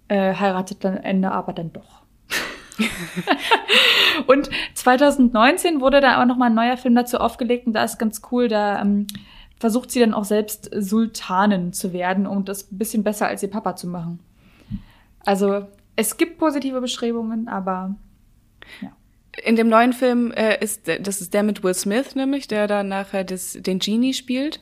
Äh, 0.07 0.35
heiratet 0.35 0.85
dann 0.85 0.97
Ende 0.97 1.33
aber 1.33 1.53
dann 1.53 1.73
doch. 1.73 2.03
und 4.27 4.51
2019 4.75 5.81
wurde 5.81 6.01
da 6.01 6.15
aber 6.15 6.27
noch 6.27 6.37
mal 6.37 6.47
ein 6.47 6.55
neuer 6.55 6.77
Film 6.77 6.95
dazu 6.95 7.19
aufgelegt 7.19 7.67
und 7.67 7.73
da 7.73 7.85
ist 7.85 7.99
ganz 7.99 8.23
cool, 8.31 8.49
da 8.49 8.81
ähm, 8.81 9.07
versucht 9.59 9.91
sie 9.91 10.01
dann 10.01 10.15
auch 10.15 10.25
selbst 10.25 10.71
Sultanin 10.77 11.73
zu 11.73 11.93
werden 11.93 12.27
und 12.27 12.49
das 12.49 12.71
ein 12.71 12.79
bisschen 12.79 13.05
besser 13.05 13.27
als 13.29 13.43
ihr 13.43 13.51
Papa 13.51 13.77
zu 13.77 13.87
machen. 13.87 14.21
Also 15.21 15.67
es 15.97 16.17
gibt 16.17 16.39
positive 16.39 16.81
Bestrebungen, 16.81 17.49
aber 17.49 17.95
In 19.45 19.57
dem 19.57 19.69
neuen 19.69 19.93
Film 19.93 20.33
äh, 20.33 20.63
ist, 20.63 20.87
das 20.87 21.21
ist 21.21 21.35
der 21.35 21.43
mit 21.43 21.63
Will 21.65 21.75
Smith 21.75 22.15
nämlich, 22.15 22.47
der 22.47 22.67
dann 22.67 22.89
nachher 22.89 23.25
das, 23.25 23.59
den 23.61 23.79
Genie 23.79 24.15
spielt. 24.15 24.61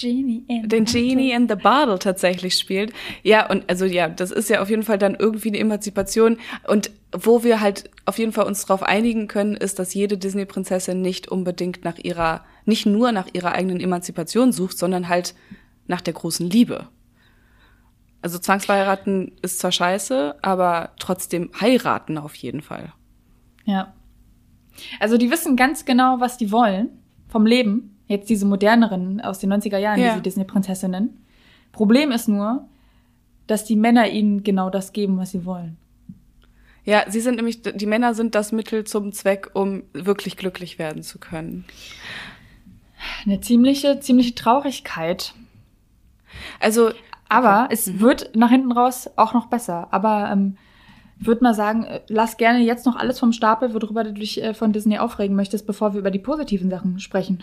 Genie 0.00 0.44
in 0.48 0.68
Den 0.68 0.84
Genie 0.84 1.32
in 1.32 1.48
the 1.48 1.54
Bottle 1.54 1.98
tatsächlich 1.98 2.54
spielt. 2.56 2.92
Ja, 3.22 3.48
und 3.50 3.68
also 3.68 3.84
ja, 3.84 4.08
das 4.08 4.30
ist 4.30 4.48
ja 4.48 4.62
auf 4.62 4.70
jeden 4.70 4.82
Fall 4.82 4.98
dann 4.98 5.14
irgendwie 5.14 5.48
eine 5.48 5.58
Emanzipation. 5.58 6.38
Und 6.66 6.90
wo 7.12 7.44
wir 7.44 7.60
halt 7.60 7.90
auf 8.06 8.18
jeden 8.18 8.32
Fall 8.32 8.46
uns 8.46 8.64
darauf 8.64 8.82
einigen 8.82 9.28
können, 9.28 9.56
ist, 9.56 9.78
dass 9.78 9.94
jede 9.94 10.16
Disney-Prinzessin 10.16 11.00
nicht 11.02 11.28
unbedingt 11.28 11.84
nach 11.84 11.98
ihrer, 11.98 12.44
nicht 12.64 12.86
nur 12.86 13.12
nach 13.12 13.28
ihrer 13.32 13.52
eigenen 13.52 13.80
Emanzipation 13.80 14.52
sucht, 14.52 14.78
sondern 14.78 15.08
halt 15.08 15.34
nach 15.86 16.00
der 16.00 16.14
großen 16.14 16.48
Liebe. 16.48 16.88
Also 18.22 18.38
Zwangsverheiraten 18.38 19.32
ist 19.42 19.58
zwar 19.58 19.72
scheiße, 19.72 20.36
aber 20.42 20.90
trotzdem 20.98 21.50
heiraten 21.60 22.18
auf 22.18 22.34
jeden 22.34 22.60
Fall. 22.60 22.92
Ja. 23.64 23.94
Also 24.98 25.16
die 25.16 25.30
wissen 25.30 25.56
ganz 25.56 25.84
genau, 25.84 26.20
was 26.20 26.36
die 26.36 26.52
wollen 26.52 26.90
vom 27.28 27.46
Leben. 27.46 27.89
Jetzt 28.10 28.28
diese 28.28 28.44
moderneren 28.44 29.20
aus 29.20 29.38
den 29.38 29.52
90er 29.52 29.78
Jahren, 29.78 30.00
Ja. 30.00 30.10
diese 30.10 30.22
Disney-Prinzessinnen. 30.22 31.16
Problem 31.70 32.10
ist 32.10 32.26
nur, 32.26 32.66
dass 33.46 33.64
die 33.64 33.76
Männer 33.76 34.08
ihnen 34.08 34.42
genau 34.42 34.68
das 34.68 34.92
geben, 34.92 35.16
was 35.16 35.30
sie 35.30 35.44
wollen. 35.44 35.76
Ja, 36.84 37.04
sie 37.08 37.20
sind 37.20 37.36
nämlich, 37.36 37.62
die 37.62 37.86
Männer 37.86 38.14
sind 38.14 38.34
das 38.34 38.50
Mittel 38.50 38.82
zum 38.82 39.12
Zweck, 39.12 39.50
um 39.54 39.84
wirklich 39.92 40.36
glücklich 40.36 40.76
werden 40.80 41.04
zu 41.04 41.20
können. 41.20 41.64
Eine 43.24 43.40
ziemliche, 43.40 44.00
ziemliche 44.00 44.34
Traurigkeit. 44.34 45.32
Also, 46.58 46.90
Aber 47.28 47.68
es 47.70 48.00
wird 48.00 48.34
nach 48.34 48.50
hinten 48.50 48.72
raus 48.72 49.08
auch 49.14 49.34
noch 49.34 49.46
besser. 49.46 49.86
Aber 49.92 50.30
ähm, 50.32 50.56
ich 51.20 51.28
würde 51.28 51.44
mal 51.44 51.54
sagen, 51.54 51.84
äh, 51.84 52.00
lass 52.08 52.38
gerne 52.38 52.58
jetzt 52.58 52.86
noch 52.86 52.96
alles 52.96 53.20
vom 53.20 53.32
Stapel, 53.32 53.72
worüber 53.72 54.02
du 54.02 54.12
dich 54.12 54.42
äh, 54.42 54.52
von 54.52 54.72
Disney 54.72 54.98
aufregen 54.98 55.36
möchtest, 55.36 55.64
bevor 55.64 55.92
wir 55.92 56.00
über 56.00 56.10
die 56.10 56.18
positiven 56.18 56.70
Sachen 56.70 56.98
sprechen. 56.98 57.40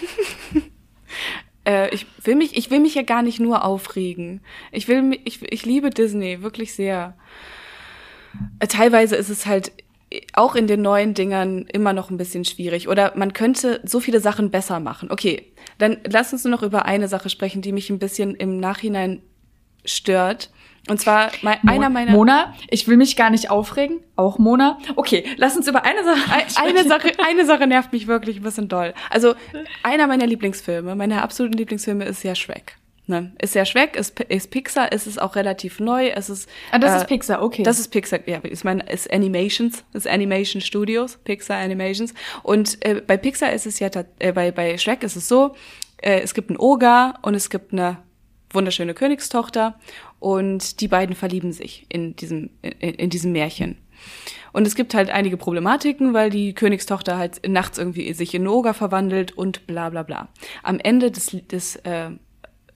äh, 1.66 1.94
ich 1.94 2.06
will 2.24 2.34
mich, 2.34 2.56
ich 2.56 2.70
will 2.70 2.80
mich 2.80 2.94
ja 2.94 3.02
gar 3.02 3.22
nicht 3.22 3.40
nur 3.40 3.64
aufregen. 3.64 4.40
Ich 4.70 4.88
will, 4.88 5.18
ich, 5.24 5.42
ich 5.42 5.64
liebe 5.64 5.90
Disney 5.90 6.42
wirklich 6.42 6.74
sehr. 6.74 7.16
Äh, 8.58 8.66
Teilweise 8.66 9.16
ist 9.16 9.28
es 9.28 9.46
halt 9.46 9.72
äh, 10.10 10.20
auch 10.32 10.54
in 10.54 10.66
den 10.66 10.82
neuen 10.82 11.14
Dingern 11.14 11.66
immer 11.66 11.92
noch 11.92 12.10
ein 12.10 12.16
bisschen 12.16 12.44
schwierig. 12.44 12.88
Oder 12.88 13.12
man 13.16 13.32
könnte 13.32 13.80
so 13.84 14.00
viele 14.00 14.20
Sachen 14.20 14.50
besser 14.50 14.80
machen. 14.80 15.10
Okay, 15.10 15.52
dann 15.78 15.98
lass 16.08 16.32
uns 16.32 16.44
nur 16.44 16.52
noch 16.52 16.62
über 16.62 16.84
eine 16.84 17.08
Sache 17.08 17.30
sprechen, 17.30 17.62
die 17.62 17.72
mich 17.72 17.90
ein 17.90 17.98
bisschen 17.98 18.34
im 18.34 18.58
Nachhinein 18.58 19.22
stört. 19.84 20.50
Und 20.88 21.00
zwar 21.00 21.30
mein, 21.42 21.58
einer 21.66 21.88
meiner 21.90 22.10
Mona, 22.12 22.54
ich 22.68 22.88
will 22.88 22.96
mich 22.96 23.14
gar 23.16 23.30
nicht 23.30 23.50
aufregen. 23.50 24.00
Auch 24.16 24.38
Mona. 24.38 24.78
Okay, 24.96 25.24
lass 25.36 25.56
uns 25.56 25.68
über 25.68 25.84
eine 25.84 26.02
Sache. 26.02 26.20
Ein- 26.32 26.42
Eine 26.76 26.88
Sache, 26.88 27.12
eine 27.24 27.46
Sache 27.46 27.66
nervt 27.68 27.92
mich 27.92 28.06
wirklich 28.08 28.38
ein 28.38 28.42
bisschen 28.42 28.68
doll. 28.68 28.92
Also, 29.08 29.34
einer 29.84 30.06
meiner 30.08 30.26
Lieblingsfilme, 30.26 30.94
meine 30.96 31.22
absoluten 31.22 31.56
Lieblingsfilme 31.56 32.04
ist 32.04 32.24
ja 32.24 32.34
Shrek. 32.34 32.76
Ne? 33.06 33.32
Ist 33.40 33.54
ja 33.54 33.64
Shrek, 33.64 33.96
ist, 33.96 34.18
ist 34.20 34.50
Pixar, 34.50 34.90
ist 34.92 35.06
es 35.06 35.18
auch 35.18 35.34
relativ 35.36 35.80
neu, 35.80 36.08
es 36.08 36.30
ist. 36.30 36.48
Ah, 36.70 36.78
das 36.78 36.92
äh, 36.92 36.96
ist 36.98 37.06
Pixar, 37.08 37.42
okay. 37.42 37.62
Das 37.64 37.78
ist 37.80 37.88
Pixar, 37.88 38.20
ja, 38.26 38.40
ich 38.42 38.62
meine, 38.64 38.82
ist 38.84 39.12
Animations, 39.12 39.84
ist 39.92 40.06
Animation 40.08 40.60
Studios, 40.60 41.16
Pixar 41.24 41.58
Animations. 41.58 42.14
Und 42.44 42.84
äh, 42.84 43.02
bei 43.06 43.16
Pixar 43.16 43.52
ist 43.52 43.66
es 43.66 43.78
ja, 43.80 43.88
äh, 44.18 44.32
bei, 44.32 44.50
bei 44.52 44.78
Shrek 44.78 45.02
ist 45.02 45.16
es 45.16 45.26
so, 45.28 45.54
äh, 46.00 46.20
es 46.20 46.32
gibt 46.34 46.50
einen 46.50 46.58
Oger 46.58 47.14
und 47.22 47.34
es 47.34 47.50
gibt 47.50 47.72
eine 47.72 47.98
wunderschöne 48.54 48.94
Königstochter 48.94 49.78
und 50.18 50.80
die 50.80 50.88
beiden 50.88 51.14
verlieben 51.14 51.52
sich 51.52 51.86
in 51.88 52.16
diesem, 52.16 52.50
in, 52.62 52.94
in 52.94 53.10
diesem 53.10 53.32
Märchen. 53.32 53.76
Und 54.52 54.66
es 54.66 54.74
gibt 54.74 54.94
halt 54.94 55.10
einige 55.10 55.36
Problematiken, 55.36 56.12
weil 56.12 56.28
die 56.30 56.54
Königstochter 56.54 57.16
halt 57.16 57.46
nachts 57.48 57.78
irgendwie 57.78 58.12
sich 58.12 58.34
in 58.34 58.46
Oger 58.46 58.74
verwandelt 58.74 59.32
und 59.32 59.66
bla 59.66 59.88
bla 59.90 60.02
bla. 60.02 60.28
Am 60.62 60.78
Ende 60.78 61.10
des, 61.10 61.36
des 61.48 61.76
äh, 61.76 62.10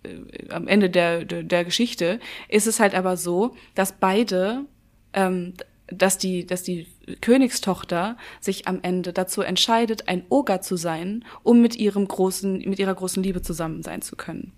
äh, 0.07 0.49
am 0.51 0.69
Ende 0.69 0.91
der, 0.91 1.25
der, 1.25 1.43
der 1.43 1.65
Geschichte 1.65 2.21
ist 2.49 2.67
es 2.67 2.81
halt 2.81 2.95
aber 2.95 3.17
so, 3.17 3.55
dass 3.75 3.93
beide, 3.93 4.65
ähm, 5.13 5.55
dass 5.89 6.19
die, 6.19 6.47
dass 6.47 6.63
die 6.63 6.87
Königstochter 7.21 8.17
sich 8.41 8.67
am 8.67 8.81
Ende 8.83 9.13
dazu 9.13 9.43
entscheidet, 9.43 10.09
ein 10.09 10.25
Oger 10.29 10.61
zu 10.61 10.77
sein, 10.77 11.25
um 11.43 11.61
mit 11.61 11.77
ihrem 11.77 12.09
großen, 12.09 12.59
mit 12.69 12.79
ihrer 12.79 12.95
großen 12.95 13.23
Liebe 13.23 13.43
zusammen 13.43 13.83
sein 13.83 14.03
zu 14.03 14.17
können. 14.17 14.53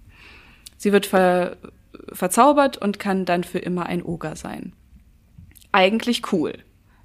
Sie 0.78 0.92
wird 0.92 1.04
ver, 1.04 1.58
verzaubert 2.12 2.78
und 2.78 2.98
kann 2.98 3.26
dann 3.26 3.44
für 3.44 3.58
immer 3.58 3.84
ein 3.86 4.02
Oger 4.02 4.34
sein. 4.36 4.72
eigentlich 5.72 6.32
cool. 6.32 6.54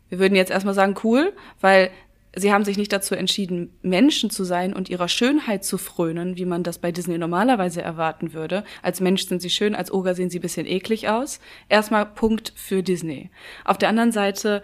Wir 0.09 0.19
würden 0.19 0.35
jetzt 0.35 0.51
erstmal 0.51 0.73
sagen 0.73 0.95
cool, 1.03 1.33
weil 1.59 1.89
sie 2.35 2.53
haben 2.53 2.63
sich 2.63 2.77
nicht 2.77 2.93
dazu 2.93 3.15
entschieden, 3.15 3.73
Menschen 3.81 4.29
zu 4.29 4.43
sein 4.43 4.73
und 4.73 4.89
ihrer 4.89 5.07
Schönheit 5.07 5.65
zu 5.65 5.77
frönen, 5.77 6.37
wie 6.37 6.45
man 6.45 6.63
das 6.63 6.79
bei 6.79 6.91
Disney 6.91 7.17
normalerweise 7.17 7.81
erwarten 7.81 8.33
würde. 8.33 8.63
Als 8.81 9.01
Mensch 9.01 9.25
sind 9.25 9.41
sie 9.41 9.49
schön, 9.49 9.75
als 9.75 9.91
Oger 9.91 10.15
sehen 10.15 10.29
sie 10.29 10.39
ein 10.39 10.43
bisschen 10.43 10.65
eklig 10.65 11.09
aus. 11.09 11.39
Erstmal 11.67 12.05
Punkt 12.05 12.53
für 12.55 12.83
Disney. 12.83 13.31
Auf 13.65 13.77
der 13.77 13.89
anderen 13.89 14.11
Seite 14.11 14.63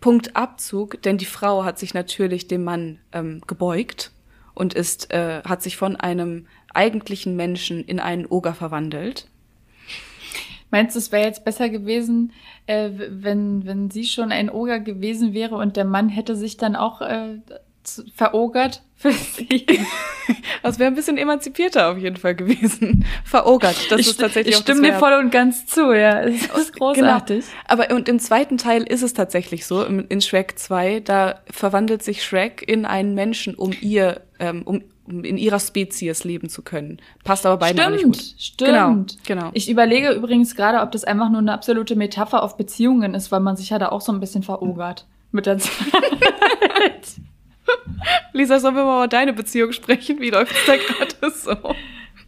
Punkt 0.00 0.36
Abzug, 0.36 1.02
denn 1.02 1.18
die 1.18 1.24
Frau 1.24 1.64
hat 1.64 1.78
sich 1.78 1.94
natürlich 1.94 2.48
dem 2.48 2.64
Mann 2.64 3.00
ähm, 3.12 3.40
gebeugt 3.46 4.12
und 4.54 4.72
ist, 4.72 5.12
äh, 5.12 5.42
hat 5.44 5.62
sich 5.62 5.76
von 5.76 5.96
einem 5.96 6.46
eigentlichen 6.74 7.36
Menschen 7.36 7.84
in 7.84 8.00
einen 8.00 8.26
Oger 8.26 8.54
verwandelt. 8.54 9.28
Meinst 10.70 10.96
du, 10.96 10.98
es 10.98 11.12
wäre 11.12 11.24
jetzt 11.24 11.44
besser 11.44 11.68
gewesen, 11.68 12.32
äh, 12.66 12.90
wenn, 12.92 13.64
wenn 13.66 13.90
sie 13.90 14.04
schon 14.04 14.32
ein 14.32 14.50
Oger 14.50 14.80
gewesen 14.80 15.32
wäre 15.32 15.56
und 15.56 15.76
der 15.76 15.84
Mann 15.84 16.08
hätte 16.08 16.34
sich 16.36 16.56
dann 16.56 16.76
auch 16.76 17.00
äh, 17.00 17.38
verogert 18.14 18.82
für 18.96 19.12
sie? 19.12 19.66
Das 20.62 20.80
wäre 20.80 20.90
ein 20.90 20.96
bisschen 20.96 21.16
emanzipierter 21.16 21.92
auf 21.92 21.98
jeden 21.98 22.16
Fall 22.16 22.34
gewesen. 22.34 23.04
Verogert. 23.24 23.76
Das 23.90 24.00
ich, 24.00 24.08
ist 24.08 24.16
tatsächlich 24.20 24.56
ich 24.56 24.60
stimme 24.60 24.82
dir 24.82 24.94
voll 24.94 25.12
und 25.12 25.30
ganz 25.30 25.64
zu, 25.66 25.92
ja. 25.92 26.22
Das 26.22 26.34
ist 26.34 26.72
genau. 26.72 26.92
großartig. 26.92 27.44
Genau. 27.44 27.60
Aber 27.68 27.94
und 27.94 28.08
im 28.08 28.18
zweiten 28.18 28.58
Teil 28.58 28.82
ist 28.82 29.02
es 29.02 29.14
tatsächlich 29.14 29.64
so, 29.66 29.84
in 29.84 30.20
Shrek 30.20 30.58
2, 30.58 31.00
da 31.00 31.40
verwandelt 31.48 32.02
sich 32.02 32.24
Shrek 32.24 32.64
in 32.66 32.84
einen 32.84 33.14
Menschen, 33.14 33.54
um 33.54 33.72
ihr, 33.80 34.22
ähm, 34.40 34.62
um 34.64 34.82
in 35.08 35.38
ihrer 35.38 35.58
Spezies 35.58 36.24
leben 36.24 36.48
zu 36.48 36.62
können. 36.62 37.00
Passt 37.24 37.46
aber 37.46 37.56
beiden 37.58 37.80
stimmt, 37.80 37.86
auch 37.86 37.92
nicht 37.92 38.04
gut. 38.04 38.34
Stimmt, 38.38 39.18
genau, 39.26 39.40
genau. 39.40 39.50
Ich 39.54 39.70
überlege 39.70 40.12
übrigens 40.12 40.56
gerade, 40.56 40.80
ob 40.80 40.92
das 40.92 41.04
einfach 41.04 41.30
nur 41.30 41.40
eine 41.40 41.52
absolute 41.52 41.96
Metapher 41.96 42.42
auf 42.42 42.56
Beziehungen 42.56 43.14
ist, 43.14 43.30
weil 43.32 43.40
man 43.40 43.56
sich 43.56 43.70
ja 43.70 43.78
da 43.78 43.90
auch 43.90 44.00
so 44.00 44.12
ein 44.12 44.20
bisschen 44.20 44.42
verogert 44.42 45.06
mit 45.32 45.46
der 45.46 45.58
Zeit. 45.58 45.72
Lisa, 48.32 48.60
sollen 48.60 48.76
wir 48.76 48.84
mal 48.84 49.04
über 49.04 49.08
deine 49.08 49.32
Beziehung 49.32 49.72
sprechen? 49.72 50.20
Wie 50.20 50.30
läuft 50.30 50.52
es 50.52 50.66
da 50.66 50.76
gerade 50.76 51.34
so? 51.34 51.56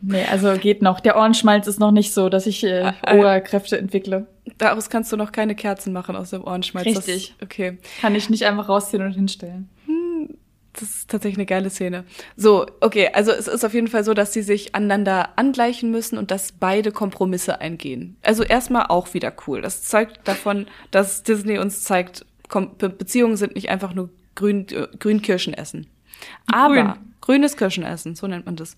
Nee, 0.01 0.24
also 0.31 0.53
geht 0.55 0.83
noch. 0.83 1.01
Der 1.01 1.16
Ohrenschmalz 1.16 1.66
ist 1.66 1.81
noch 1.81 1.91
nicht 1.91 2.12
so, 2.12 2.29
dass 2.29 2.47
ich 2.47 2.64
äh, 2.64 2.83
ah, 2.83 2.95
ah. 3.03 3.16
Ohrkräfte 3.16 3.79
entwickle. 3.79 4.26
Daraus 4.57 4.91
kannst 4.91 5.12
du 5.12 5.16
noch 5.16 5.33
keine 5.33 5.55
Kerzen 5.55 5.93
machen 5.93 6.16
aus 6.16 6.31
dem 6.31 6.45
Ohrenschmalz. 6.45 6.87
Richtig. 6.87 7.35
Das, 7.39 7.47
okay. 7.47 7.79
Kann 8.01 8.14
ich 8.14 8.31
nicht 8.31 8.45
einfach 8.45 8.68
rausziehen 8.68 9.03
und 9.03 9.12
hinstellen. 9.12 9.68
Das 10.79 10.91
ist 10.91 11.11
tatsächlich 11.11 11.39
eine 11.39 11.47
geile 11.47 11.70
Szene. 11.70 12.05
So, 12.37 12.66
okay, 12.81 13.11
also 13.12 13.33
es 13.33 13.49
ist 13.49 13.64
auf 13.64 13.74
jeden 13.74 13.89
Fall 13.89 14.05
so, 14.05 14.14
dass 14.14 14.33
sie 14.33 14.43
sich 14.43 14.76
aneinander 14.76 15.31
angleichen 15.37 15.91
müssen 15.91 16.18
und 16.18 16.31
dass 16.31 16.53
beide 16.53 16.93
Kompromisse 16.93 17.61
eingehen. 17.61 18.16
Also 18.22 18.45
erstmal 18.45 18.87
auch 18.87 19.12
wieder 19.12 19.33
cool. 19.47 19.61
Das 19.61 19.83
zeugt 19.83 20.20
davon, 20.24 20.66
dass 20.93 21.24
Disney 21.24 21.59
uns 21.59 21.83
zeigt, 21.83 22.24
Beziehungen 22.49 23.37
sind 23.37 23.57
nicht 23.57 23.70
einfach 23.70 23.93
nur 23.93 24.11
grün, 24.37 24.68
äh, 24.68 24.87
Grünkirschen 24.99 25.53
essen. 25.53 25.89
Aber 26.47 26.74
Grün. 26.74 27.14
grünes 27.20 27.57
Kirschenessen, 27.57 28.14
so 28.14 28.29
nennt 28.29 28.47
man 28.47 28.57
das. 28.57 28.76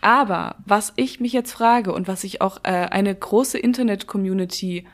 Aber 0.00 0.56
was 0.64 0.92
ich 0.96 1.20
mich 1.20 1.32
jetzt 1.32 1.52
frage 1.52 1.92
und 1.92 2.08
was 2.08 2.22
sich 2.22 2.40
auch 2.40 2.58
äh, 2.62 2.70
eine 2.70 3.14
große 3.14 3.58
Internet-Community 3.58 4.86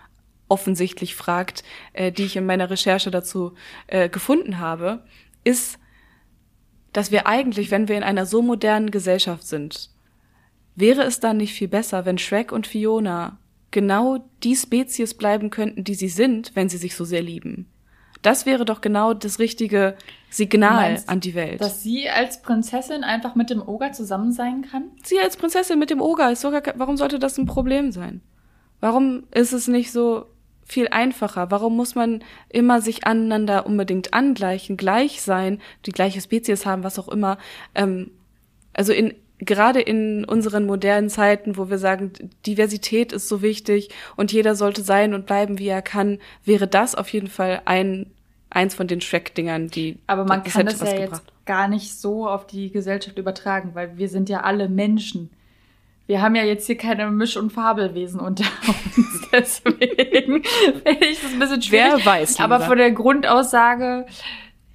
offensichtlich 0.49 1.15
fragt, 1.15 1.63
äh, 1.93 2.11
die 2.11 2.25
ich 2.25 2.37
in 2.37 2.47
meiner 2.47 2.71
Recherche 2.71 3.11
dazu 3.11 3.55
äh, 3.87 4.09
gefunden 4.09 4.59
habe, 4.59 5.05
ist, 5.45 5.79
dass 6.95 7.11
wir 7.11 7.27
eigentlich, 7.27 7.71
wenn 7.71 7.89
wir 7.89 7.97
in 7.97 8.03
einer 8.03 8.25
so 8.25 8.41
modernen 8.41 8.91
Gesellschaft 8.91 9.47
sind, 9.47 9.91
wäre 10.77 11.03
es 11.03 11.21
dann 11.21 11.37
nicht 11.37 11.53
viel 11.53 11.69
besser, 11.69 12.07
wenn 12.07 12.17
Shrek 12.17 12.53
und 12.53 12.67
Fiona 12.67 13.39
genau 13.73 14.25
die 14.43 14.57
Spezies 14.57 15.13
bleiben 15.13 15.51
könnten, 15.51 15.85
die 15.85 15.95
sie 15.95 16.09
sind, 16.09 16.53
wenn 16.55 16.69
sie 16.69 16.79
sich 16.79 16.95
so 16.95 17.05
sehr 17.05 17.21
lieben. 17.21 17.67
Das 18.23 18.47
wäre 18.47 18.65
doch 18.65 18.81
genau 18.81 19.13
das 19.13 19.39
richtige 19.39 19.97
Signal 20.31 20.91
meinst, 20.91 21.09
an 21.09 21.21
die 21.21 21.35
Welt. 21.35 21.61
Dass 21.61 21.83
sie 21.83 22.09
als 22.09 22.41
Prinzessin 22.41 23.05
einfach 23.05 23.35
mit 23.35 23.51
dem 23.51 23.61
Oger 23.61 23.93
zusammen 23.93 24.33
sein 24.33 24.63
kann? 24.63 24.93
Sie 25.03 25.19
als 25.19 25.37
Prinzessin 25.37 25.79
mit 25.79 25.91
dem 25.91 26.01
Oger 26.01 26.31
ist 26.31 26.41
sogar, 26.41 26.63
warum 26.77 26.97
sollte 26.97 27.19
das 27.19 27.37
ein 27.37 27.47
Problem 27.47 27.93
sein? 27.93 28.23
Warum 28.81 29.25
ist 29.33 29.53
es 29.53 29.67
nicht 29.69 29.93
so 29.93 30.27
viel 30.65 30.89
einfacher? 30.89 31.51
Warum 31.51 31.77
muss 31.77 31.95
man 31.95 32.23
immer 32.49 32.81
sich 32.81 33.07
aneinander 33.07 33.67
unbedingt 33.67 34.15
angleichen, 34.15 34.77
gleich 34.77 35.23
sein, 35.23 35.61
die 35.87 35.93
gleiche 35.93 36.21
Spezies 36.21 36.67
haben, 36.67 36.85
was 36.85 36.99
auch 36.99 37.09
immer? 37.09 37.39
Ähm, 37.75 38.11
also 38.73 38.93
in 38.93 39.15
gerade 39.39 39.81
in 39.81 40.25
unseren 40.25 40.65
modernen 40.65 41.11
Zeiten, 41.11 41.57
wo 41.57 41.69
wir 41.69 41.79
sagen, 41.79 42.13
Diversität 42.47 43.13
ist 43.13 43.29
so 43.29 43.43
wichtig 43.43 43.91
und 44.17 44.33
jeder 44.33 44.55
sollte 44.55 44.83
sein 44.83 45.13
und 45.13 45.27
bleiben, 45.27 45.59
wie 45.59 45.69
er 45.69 45.83
kann, 45.83 46.19
wäre 46.45 46.67
das 46.67 46.95
auf 46.95 47.09
jeden 47.09 47.27
Fall 47.29 47.63
ein 47.65 48.07
eins 48.55 48.75
von 48.75 48.87
den 48.87 49.01
Shrek-Dingern, 49.01 49.69
die. 49.69 49.99
Aber 50.07 50.25
man 50.25 50.45
das 50.45 50.53
kann 50.53 50.67
das 50.67 50.81
ja 50.81 50.93
gebracht. 50.93 51.23
jetzt 51.27 51.47
gar 51.47 51.69
nicht 51.69 51.99
so 51.99 52.29
auf 52.29 52.47
die 52.47 52.71
Gesellschaft 52.71 53.19
übertragen, 53.19 53.71
weil 53.75 53.99
wir 53.99 54.09
sind 54.09 54.29
ja 54.29 54.43
alle 54.43 54.69
Menschen 54.69 55.31
wir 56.07 56.21
haben 56.21 56.35
ja 56.35 56.45
jetzt 56.45 56.67
hier 56.67 56.77
keine 56.77 57.11
Misch- 57.11 57.37
und 57.37 57.51
Fabelwesen 57.51 58.21
unter 58.21 58.45
uns. 58.67 59.29
Deswegen 59.33 60.45
finde 60.85 61.07
ich 61.07 61.21
das 61.21 61.33
ein 61.33 61.39
bisschen 61.39 61.63
schwer. 61.63 61.95
Wer 61.97 62.07
weiß. 62.07 62.39
Lieber. 62.39 62.45
Aber 62.45 62.61
von 62.61 62.79
der 62.79 62.93
Grundaussage, 62.93 64.07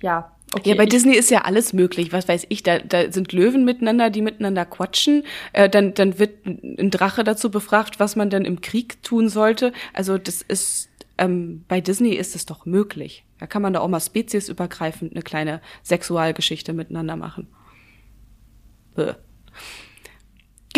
ja. 0.01 0.31
Okay, 0.51 0.69
ja, 0.69 0.75
bei 0.75 0.87
Disney 0.87 1.15
ist 1.15 1.29
ja 1.29 1.41
alles 1.41 1.73
möglich. 1.73 2.11
Was 2.11 2.27
weiß 2.27 2.47
ich, 2.49 2.63
da, 2.63 2.79
da 2.79 3.11
sind 3.11 3.31
Löwen 3.33 3.65
miteinander, 3.65 4.09
die 4.09 4.23
miteinander 4.23 4.65
quatschen. 4.65 5.23
Äh, 5.53 5.69
dann, 5.69 5.93
dann 5.93 6.17
wird 6.17 6.43
ein 6.47 6.89
Drache 6.89 7.23
dazu 7.23 7.51
befragt, 7.51 7.99
was 7.99 8.15
man 8.15 8.31
denn 8.31 8.45
im 8.45 8.61
Krieg 8.61 9.03
tun 9.03 9.29
sollte. 9.29 9.73
Also 9.93 10.17
das 10.17 10.41
ist, 10.41 10.89
ähm, 11.19 11.65
bei 11.67 11.81
Disney 11.81 12.15
ist 12.15 12.35
es 12.35 12.47
doch 12.47 12.65
möglich. 12.65 13.25
Da 13.39 13.45
kann 13.45 13.61
man 13.61 13.73
da 13.73 13.81
auch 13.81 13.87
mal 13.87 13.99
speziesübergreifend 13.99 15.11
eine 15.13 15.21
kleine 15.21 15.61
Sexualgeschichte 15.83 16.73
miteinander 16.73 17.15
machen. 17.15 17.47
Bäh. 18.95 19.13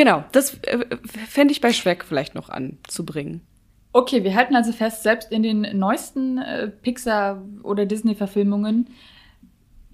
Genau, 0.02 0.24
das 0.32 0.56
äh, 0.64 0.84
fände 1.06 1.52
ich 1.52 1.62
bei 1.62 1.72
Shrek 1.72 2.04
vielleicht 2.04 2.34
noch 2.34 2.50
anzubringen. 2.50 3.42
Okay, 3.94 4.24
wir 4.24 4.34
halten 4.34 4.56
also 4.56 4.72
fest, 4.72 5.04
selbst 5.04 5.32
in 5.32 5.44
den 5.44 5.78
neuesten 5.78 6.40
äh, 6.40 6.72
Pixar- 6.84 7.40
oder 7.62 7.86
Disney-Verfilmungen 7.86 8.88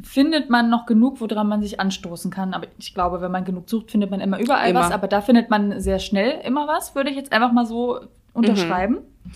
findet 0.01 0.49
man 0.49 0.69
noch 0.69 0.85
genug, 0.85 1.19
woran 1.19 1.49
man 1.49 1.61
sich 1.61 1.81
anstoßen 1.81 2.31
kann. 2.31 2.53
Aber 2.53 2.67
ich 2.77 2.93
glaube, 2.93 3.19
wenn 3.19 3.33
man 3.33 3.43
genug 3.43 3.69
sucht, 3.69 3.91
findet 3.91 4.09
man 4.09 4.21
immer 4.21 4.39
überall 4.39 4.69
immer. 4.69 4.79
was. 4.79 4.91
Aber 4.91 5.09
da 5.09 5.19
findet 5.19 5.49
man 5.49 5.81
sehr 5.81 5.99
schnell 5.99 6.39
immer 6.45 6.69
was, 6.69 6.95
würde 6.95 7.09
ich 7.09 7.17
jetzt 7.17 7.33
einfach 7.33 7.51
mal 7.51 7.65
so 7.65 7.99
unterschreiben. 8.31 8.99
Mhm. 9.25 9.31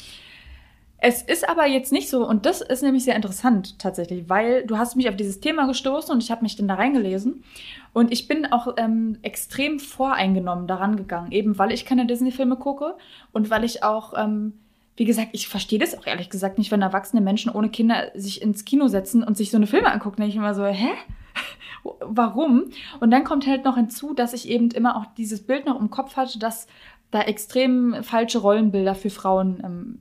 Es 1.03 1.23
ist 1.23 1.49
aber 1.49 1.65
jetzt 1.65 1.91
nicht 1.91 2.09
so, 2.09 2.27
und 2.27 2.45
das 2.45 2.61
ist 2.61 2.83
nämlich 2.83 3.03
sehr 3.03 3.15
interessant 3.15 3.79
tatsächlich, 3.79 4.29
weil 4.29 4.63
du 4.67 4.77
hast 4.77 4.95
mich 4.95 5.09
auf 5.09 5.15
dieses 5.15 5.39
Thema 5.39 5.65
gestoßen 5.65 6.13
und 6.13 6.21
ich 6.21 6.29
habe 6.29 6.43
mich 6.43 6.55
dann 6.55 6.67
da 6.67 6.75
reingelesen. 6.75 7.43
Und 7.91 8.11
ich 8.11 8.27
bin 8.27 8.45
auch 8.45 8.75
ähm, 8.77 9.17
extrem 9.23 9.79
voreingenommen 9.79 10.67
daran 10.67 10.95
gegangen, 10.95 11.31
eben 11.31 11.57
weil 11.57 11.71
ich 11.71 11.85
keine 11.85 12.05
Disney-Filme 12.05 12.55
gucke 12.55 12.95
und 13.33 13.49
weil 13.49 13.63
ich 13.63 13.83
auch, 13.83 14.13
ähm, 14.15 14.53
wie 14.95 15.05
gesagt, 15.05 15.29
ich 15.31 15.47
verstehe 15.47 15.79
das 15.79 15.97
auch 15.97 16.05
ehrlich 16.05 16.29
gesagt 16.29 16.59
nicht, 16.59 16.69
wenn 16.69 16.83
erwachsene 16.83 17.21
Menschen 17.21 17.51
ohne 17.51 17.69
Kinder 17.69 18.11
sich 18.13 18.39
ins 18.39 18.63
Kino 18.63 18.87
setzen 18.87 19.23
und 19.23 19.35
sich 19.35 19.49
so 19.49 19.57
eine 19.57 19.65
Filme 19.65 19.91
angucken. 19.91 20.17
Denke 20.17 20.29
ich 20.29 20.37
immer 20.37 20.53
so, 20.53 20.67
hä? 20.67 20.91
Warum? 21.99 22.65
Und 22.99 23.09
dann 23.09 23.23
kommt 23.23 23.47
halt 23.47 23.65
noch 23.65 23.75
hinzu, 23.75 24.13
dass 24.13 24.33
ich 24.33 24.47
eben 24.47 24.69
immer 24.69 24.97
auch 24.97 25.05
dieses 25.17 25.41
Bild 25.41 25.65
noch 25.65 25.81
im 25.81 25.89
Kopf 25.89 26.15
hatte, 26.15 26.37
dass 26.37 26.67
da 27.09 27.23
extrem 27.23 28.03
falsche 28.03 28.37
Rollenbilder 28.37 28.93
für 28.93 29.09
Frauen 29.09 29.61
ähm, 29.65 29.99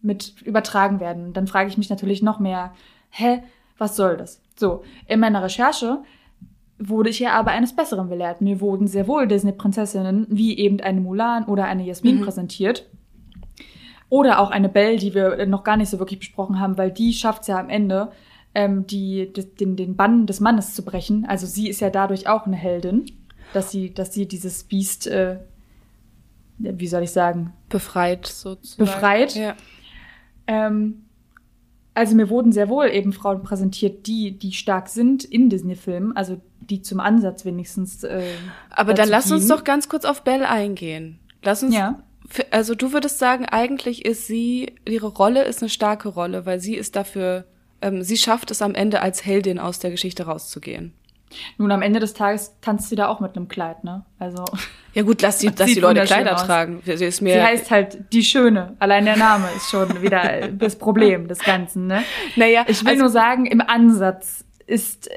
mit 0.00 0.40
übertragen 0.42 1.00
werden. 1.00 1.32
Dann 1.32 1.46
frage 1.46 1.68
ich 1.68 1.78
mich 1.78 1.90
natürlich 1.90 2.22
noch 2.22 2.38
mehr, 2.38 2.72
hä, 3.10 3.42
was 3.78 3.96
soll 3.96 4.16
das? 4.16 4.40
So, 4.56 4.82
in 5.06 5.20
meiner 5.20 5.42
Recherche 5.42 6.02
wurde 6.78 7.10
ich 7.10 7.18
ja 7.18 7.32
aber 7.32 7.50
eines 7.50 7.74
Besseren 7.74 8.08
belehrt. 8.08 8.40
Mir 8.40 8.60
wurden 8.60 8.86
sehr 8.86 9.08
wohl 9.08 9.26
Disney-Prinzessinnen 9.26 10.26
wie 10.30 10.56
eben 10.58 10.80
eine 10.80 11.00
Mulan 11.00 11.44
oder 11.44 11.64
eine 11.64 11.84
Jasmin 11.84 12.20
mhm. 12.20 12.24
präsentiert. 12.24 12.86
Oder 14.10 14.38
auch 14.38 14.50
eine 14.50 14.68
Belle, 14.68 14.96
die 14.96 15.14
wir 15.14 15.44
noch 15.46 15.64
gar 15.64 15.76
nicht 15.76 15.90
so 15.90 15.98
wirklich 15.98 16.20
besprochen 16.20 16.60
haben, 16.60 16.78
weil 16.78 16.90
die 16.90 17.12
schafft 17.12 17.42
es 17.42 17.48
ja 17.48 17.58
am 17.58 17.68
Ende, 17.68 18.10
ähm, 18.54 18.86
die, 18.86 19.32
den, 19.32 19.76
den 19.76 19.96
Bann 19.96 20.26
des 20.26 20.40
Mannes 20.40 20.74
zu 20.74 20.82
brechen. 20.82 21.26
Also 21.26 21.46
sie 21.46 21.68
ist 21.68 21.80
ja 21.80 21.90
dadurch 21.90 22.26
auch 22.28 22.46
eine 22.46 22.56
Heldin, 22.56 23.06
dass 23.52 23.70
sie, 23.70 23.92
dass 23.92 24.14
sie 24.14 24.26
dieses 24.26 24.64
Biest, 24.64 25.06
äh, 25.08 25.40
wie 26.58 26.86
soll 26.86 27.02
ich 27.02 27.10
sagen? 27.10 27.52
Befreit 27.68 28.26
sozusagen. 28.26 28.84
Befreit. 28.84 29.34
Ja. 29.34 29.54
Ähm, 30.48 31.04
also 31.94 32.14
mir 32.14 32.30
wurden 32.30 32.52
sehr 32.52 32.68
wohl 32.68 32.86
eben 32.86 33.12
Frauen 33.12 33.42
präsentiert, 33.42 34.06
die, 34.06 34.32
die 34.32 34.52
stark 34.52 34.88
sind 34.88 35.24
in 35.24 35.50
Disney-Filmen, 35.50 36.16
also 36.16 36.40
die 36.60 36.82
zum 36.82 37.00
Ansatz 37.00 37.44
wenigstens. 37.44 38.04
Äh, 38.04 38.22
Aber 38.70 38.94
dann 38.94 39.08
lass 39.08 39.30
uns 39.30 39.46
doch 39.48 39.64
ganz 39.64 39.88
kurz 39.88 40.04
auf 40.04 40.22
Belle 40.22 40.48
eingehen. 40.48 41.18
Lass 41.42 41.62
uns. 41.62 41.74
Ja. 41.74 42.02
Also 42.50 42.74
du 42.74 42.92
würdest 42.92 43.18
sagen, 43.18 43.46
eigentlich 43.46 44.04
ist 44.04 44.26
sie, 44.26 44.74
ihre 44.86 45.08
Rolle 45.08 45.44
ist 45.44 45.62
eine 45.62 45.70
starke 45.70 46.08
Rolle, 46.08 46.46
weil 46.46 46.60
sie 46.60 46.74
ist 46.74 46.94
dafür, 46.94 47.46
ähm, 47.80 48.02
sie 48.02 48.16
schafft 48.16 48.50
es 48.50 48.62
am 48.62 48.74
Ende 48.74 49.00
als 49.00 49.24
Heldin 49.24 49.58
aus 49.58 49.78
der 49.78 49.90
Geschichte 49.90 50.24
rauszugehen. 50.24 50.92
Nun, 51.58 51.70
am 51.70 51.82
Ende 51.82 52.00
des 52.00 52.14
Tages 52.14 52.54
tanzt 52.60 52.88
sie 52.88 52.96
da 52.96 53.08
auch 53.08 53.20
mit 53.20 53.36
einem 53.36 53.48
Kleid, 53.48 53.84
ne? 53.84 54.04
Also. 54.18 54.44
Ja 54.94 55.02
gut, 55.02 55.22
lass 55.22 55.38
die, 55.38 55.50
lass 55.56 55.72
die 55.72 55.80
Leute 55.80 56.02
Kleider 56.04 56.34
aus. 56.34 56.46
tragen. 56.46 56.80
Sie, 56.84 56.92
ist 57.04 57.20
mir 57.20 57.34
sie 57.34 57.42
heißt 57.42 57.70
halt 57.70 58.12
die 58.12 58.24
Schöne. 58.24 58.76
Allein 58.78 59.04
der 59.04 59.16
Name 59.16 59.46
ist 59.56 59.70
schon 59.70 60.02
wieder 60.02 60.48
das 60.52 60.76
Problem 60.76 61.28
des 61.28 61.38
Ganzen, 61.40 61.86
ne? 61.86 62.02
Naja. 62.36 62.64
Ich 62.66 62.82
will 62.82 62.92
also, 62.92 63.02
nur 63.02 63.10
sagen, 63.10 63.46
im 63.46 63.60
Ansatz 63.60 64.44
ist 64.66 65.08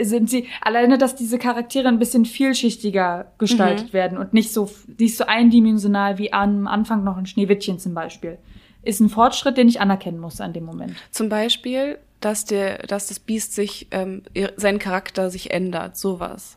sind 0.00 0.30
sie 0.30 0.48
alleine, 0.62 0.96
dass 0.96 1.16
diese 1.16 1.38
Charaktere 1.38 1.88
ein 1.88 1.98
bisschen 1.98 2.24
vielschichtiger 2.24 3.32
gestaltet 3.38 3.88
mhm. 3.88 3.92
werden 3.92 4.18
und 4.18 4.32
nicht 4.32 4.52
so 4.52 4.70
nicht 4.98 5.16
so 5.16 5.26
eindimensional 5.26 6.18
wie 6.18 6.32
am 6.32 6.66
Anfang 6.66 7.04
noch 7.04 7.18
ein 7.18 7.26
Schneewittchen 7.26 7.78
zum 7.78 7.92
Beispiel, 7.92 8.38
ist 8.82 9.00
ein 9.00 9.10
Fortschritt, 9.10 9.58
den 9.58 9.68
ich 9.68 9.80
anerkennen 9.80 10.18
muss 10.18 10.40
an 10.40 10.52
dem 10.52 10.64
Moment. 10.64 10.94
Zum 11.10 11.28
Beispiel 11.28 11.98
dass 12.20 12.44
der, 12.44 12.78
dass 12.86 13.08
das 13.08 13.18
Biest 13.18 13.54
sich, 13.54 13.88
ähm, 13.90 14.22
sein 14.56 14.78
Charakter 14.78 15.30
sich 15.30 15.50
ändert, 15.50 15.96
sowas. 15.96 16.56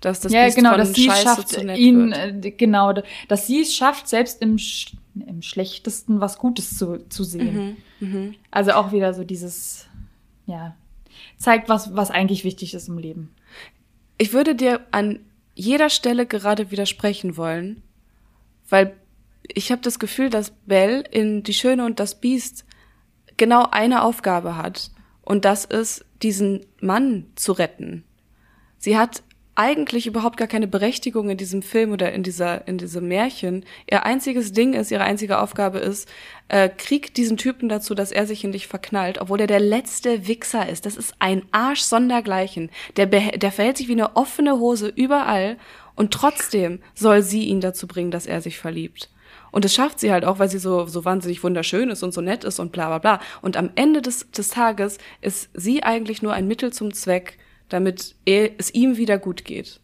Dass 0.00 0.20
das 0.20 0.32
ja, 0.32 0.44
Biest 0.44 0.56
genau, 0.56 0.70
von 0.70 0.78
dass 0.78 0.92
sie 0.92 1.10
schafft, 1.10 1.56
ihn, 1.56 2.10
wird. 2.10 2.44
Äh, 2.44 2.50
genau, 2.50 2.92
dass 3.28 3.46
sie 3.46 3.62
es 3.62 3.74
schafft, 3.74 4.08
selbst 4.08 4.42
im, 4.42 4.58
im 5.26 5.42
Schlechtesten 5.42 6.20
was 6.20 6.38
Gutes 6.38 6.76
zu, 6.76 7.08
zu 7.08 7.24
sehen. 7.24 7.76
Mhm, 8.00 8.26
mh. 8.26 8.34
Also 8.50 8.72
auch 8.72 8.92
wieder 8.92 9.14
so 9.14 9.24
dieses, 9.24 9.86
ja, 10.46 10.74
zeigt, 11.38 11.68
was, 11.68 11.94
was 11.94 12.10
eigentlich 12.10 12.44
wichtig 12.44 12.74
ist 12.74 12.88
im 12.88 12.98
Leben. 12.98 13.34
Ich 14.18 14.32
würde 14.32 14.54
dir 14.54 14.80
an 14.90 15.20
jeder 15.54 15.90
Stelle 15.90 16.26
gerade 16.26 16.70
widersprechen 16.70 17.36
wollen, 17.36 17.82
weil 18.68 18.94
ich 19.46 19.70
habe 19.70 19.82
das 19.82 19.98
Gefühl, 19.98 20.30
dass 20.30 20.50
Belle 20.66 21.00
in 21.10 21.42
Die 21.42 21.54
Schöne 21.54 21.84
und 21.84 22.00
das 22.00 22.20
Biest 22.20 22.64
genau 23.36 23.68
eine 23.70 24.02
Aufgabe 24.02 24.56
hat. 24.56 24.90
Und 25.24 25.44
das 25.44 25.64
ist, 25.64 26.04
diesen 26.22 26.66
Mann 26.80 27.26
zu 27.34 27.52
retten. 27.52 28.04
Sie 28.78 28.96
hat 28.98 29.22
eigentlich 29.56 30.06
überhaupt 30.06 30.36
gar 30.36 30.48
keine 30.48 30.66
Berechtigung 30.66 31.30
in 31.30 31.36
diesem 31.36 31.62
Film 31.62 31.92
oder 31.92 32.12
in 32.12 32.22
dieser 32.22 32.66
in 32.66 32.76
diesem 32.76 33.06
Märchen. 33.06 33.64
Ihr 33.88 34.04
einziges 34.04 34.52
Ding 34.52 34.74
ist, 34.74 34.90
ihre 34.90 35.04
einzige 35.04 35.38
Aufgabe 35.38 35.78
ist, 35.78 36.08
äh, 36.48 36.68
kriegt 36.68 37.16
diesen 37.16 37.36
Typen 37.36 37.68
dazu, 37.68 37.94
dass 37.94 38.10
er 38.10 38.26
sich 38.26 38.42
in 38.42 38.52
dich 38.52 38.66
verknallt, 38.66 39.20
obwohl 39.20 39.40
er 39.40 39.46
der 39.46 39.60
letzte 39.60 40.26
Wichser 40.26 40.68
ist. 40.68 40.86
Das 40.86 40.96
ist 40.96 41.14
ein 41.20 41.42
Arsch 41.52 41.82
sondergleichen. 41.82 42.70
Der 42.96 43.06
der 43.06 43.52
verhält 43.52 43.76
sich 43.76 43.88
wie 43.88 43.92
eine 43.92 44.16
offene 44.16 44.58
Hose 44.58 44.88
überall 44.88 45.56
und 45.94 46.12
trotzdem 46.12 46.80
soll 46.94 47.22
sie 47.22 47.44
ihn 47.44 47.60
dazu 47.60 47.86
bringen, 47.86 48.10
dass 48.10 48.26
er 48.26 48.40
sich 48.40 48.58
verliebt. 48.58 49.08
Und 49.54 49.64
das 49.64 49.72
schafft 49.72 50.00
sie 50.00 50.10
halt 50.10 50.24
auch, 50.24 50.40
weil 50.40 50.48
sie 50.48 50.58
so, 50.58 50.86
so 50.86 51.04
wahnsinnig 51.04 51.44
wunderschön 51.44 51.88
ist 51.88 52.02
und 52.02 52.12
so 52.12 52.20
nett 52.20 52.42
ist 52.42 52.58
und 52.58 52.72
bla 52.72 52.88
bla 52.88 52.98
bla. 52.98 53.20
Und 53.40 53.56
am 53.56 53.70
Ende 53.76 54.02
des, 54.02 54.28
des 54.32 54.48
Tages 54.48 54.98
ist 55.20 55.48
sie 55.54 55.84
eigentlich 55.84 56.22
nur 56.22 56.32
ein 56.32 56.48
Mittel 56.48 56.72
zum 56.72 56.92
Zweck, 56.92 57.38
damit 57.68 58.16
er, 58.24 58.50
es 58.58 58.74
ihm 58.74 58.96
wieder 58.96 59.16
gut 59.16 59.44
geht. 59.44 59.78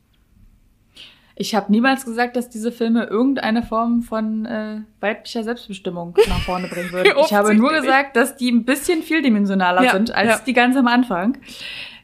Ich 1.37 1.55
habe 1.55 1.71
niemals 1.71 2.05
gesagt, 2.05 2.35
dass 2.35 2.51
diese 2.51 2.73
Filme 2.73 3.05
irgendeine 3.05 3.63
Form 3.63 4.03
von 4.03 4.45
äh, 4.45 4.81
weiblicher 4.99 5.45
Selbstbestimmung 5.45 6.17
nach 6.29 6.41
vorne 6.41 6.67
bringen 6.73 6.91
würden. 6.91 7.13
ich 7.25 7.33
habe 7.33 7.55
nur 7.55 7.71
gesagt, 7.71 8.17
dass 8.17 8.37
die 8.37 8.51
ein 8.51 8.65
bisschen 8.65 9.05
vieldimensionaler 9.05 9.85
ja, 9.85 9.93
sind 9.93 10.13
als 10.13 10.29
ja. 10.31 10.41
die 10.45 10.53
ganz 10.53 10.77
am 10.77 10.89
Anfang. 10.89 11.39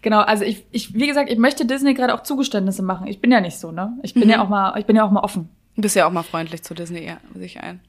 Genau, 0.03 0.21
also 0.21 0.45
ich, 0.45 0.65
ich, 0.71 0.95
wie 0.95 1.09
gesagt, 1.09 1.33
ich 1.33 1.39
möchte 1.39 1.67
Disney 1.67 1.95
gerade 1.95 2.15
auch 2.15 2.23
Zugeständnisse 2.23 2.85
machen. 2.85 3.09
Ich 3.09 3.21
bin 3.21 3.33
ja 3.33 3.41
nicht 3.41 3.59
so, 3.59 3.73
ne? 3.73 3.99
Ich 4.05 4.15
bin 4.15 4.27
mhm. 4.27 4.31
ja 4.31 4.45
auch 4.45 4.49
mal, 4.49 4.79
ich 4.79 4.87
bin 4.87 4.95
ja 4.95 5.05
auch 5.05 5.11
mal 5.11 5.25
offen. 5.25 5.49
Du 5.77 5.83
bist 5.83 5.95
ja 5.95 6.07
auch 6.07 6.13
mal 6.13 6.23
freundlich 6.23 6.63
zu 6.63 6.75
Disney, 6.75 7.07
ja, 7.07 7.19
sich 7.35 7.61
ein. 7.61 7.81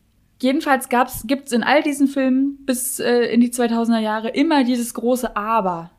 Jedenfalls 0.41 0.89
gab's, 0.89 1.25
gibt's 1.25 1.51
in 1.51 1.63
all 1.63 1.81
diesen 1.81 2.07
Filmen 2.07 2.59
bis 2.65 2.99
äh, 2.99 3.25
in 3.33 3.41
die 3.41 3.49
2000er 3.49 3.99
Jahre 3.99 4.29
immer 4.29 4.63
dieses 4.63 4.93
große 4.93 5.35
Aber, 5.35 5.89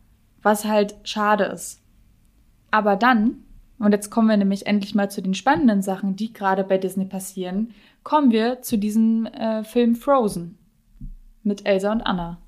was 0.42 0.64
halt 0.64 0.96
schade 1.02 1.44
ist. 1.44 1.82
Aber 2.70 2.96
dann, 2.96 3.38
und 3.78 3.92
jetzt 3.92 4.10
kommen 4.10 4.28
wir 4.28 4.36
nämlich 4.36 4.66
endlich 4.66 4.94
mal 4.94 5.10
zu 5.10 5.22
den 5.22 5.34
spannenden 5.34 5.82
Sachen, 5.82 6.14
die 6.14 6.32
gerade 6.32 6.62
bei 6.62 6.78
Disney 6.78 7.06
passieren, 7.06 7.74
kommen 8.04 8.30
wir 8.30 8.62
zu 8.62 8.76
diesem 8.78 9.26
äh, 9.26 9.64
Film 9.64 9.96
Frozen 9.96 10.58
mit 11.42 11.66
Elsa 11.66 11.90
und 11.90 12.02
Anna. 12.02 12.38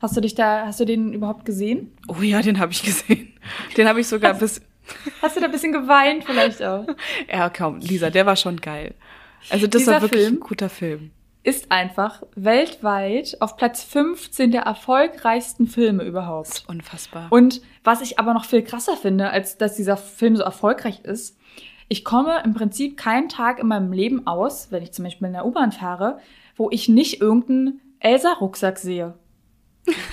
Hast 0.00 0.16
du 0.16 0.20
dich 0.20 0.34
da, 0.34 0.66
hast 0.66 0.80
du 0.80 0.84
den 0.84 1.14
überhaupt 1.14 1.44
gesehen? 1.44 1.96
Oh 2.08 2.20
ja, 2.20 2.42
den 2.42 2.58
habe 2.58 2.72
ich 2.72 2.82
gesehen. 2.82 3.32
Den 3.76 3.88
habe 3.88 4.00
ich 4.00 4.08
sogar 4.08 4.34
bis 4.34 4.60
Hast 5.22 5.36
du 5.36 5.40
da 5.40 5.46
ein 5.46 5.52
bisschen 5.52 5.72
geweint 5.72 6.24
vielleicht 6.24 6.62
auch? 6.62 6.86
ja, 7.32 7.48
kaum. 7.50 7.80
Lisa, 7.80 8.10
der 8.10 8.26
war 8.26 8.36
schon 8.36 8.60
geil. 8.60 8.94
Also 9.50 9.66
das 9.66 9.80
Dieser 9.80 9.92
war 9.94 10.02
wirklich 10.02 10.22
Film 10.22 10.34
ein 10.34 10.40
guter 10.40 10.68
Film. 10.68 11.10
Ist 11.42 11.70
einfach 11.70 12.22
weltweit 12.36 13.36
auf 13.40 13.56
Platz 13.56 13.82
15 13.82 14.50
der 14.50 14.62
erfolgreichsten 14.62 15.66
Filme 15.66 16.02
überhaupt. 16.04 16.64
Unfassbar. 16.68 17.26
Und 17.30 17.60
was 17.82 18.00
ich 18.00 18.18
aber 18.18 18.32
noch 18.32 18.46
viel 18.46 18.62
krasser 18.62 18.96
finde, 18.96 19.30
als 19.30 19.58
dass 19.58 19.76
dieser 19.76 19.98
Film 19.98 20.36
so 20.36 20.42
erfolgreich 20.42 21.00
ist, 21.04 21.36
ich 21.88 22.02
komme 22.02 22.42
im 22.44 22.54
Prinzip 22.54 22.96
keinen 22.96 23.28
Tag 23.28 23.58
in 23.58 23.66
meinem 23.66 23.92
Leben 23.92 24.26
aus, 24.26 24.68
wenn 24.70 24.82
ich 24.82 24.92
zum 24.92 25.04
Beispiel 25.04 25.26
in 25.26 25.34
der 25.34 25.44
U-Bahn 25.44 25.70
fahre, 25.70 26.18
wo 26.56 26.70
ich 26.70 26.88
nicht 26.88 27.20
irgendeinen 27.20 27.80
Elsa-Rucksack 28.00 28.78
sehe. 28.78 29.14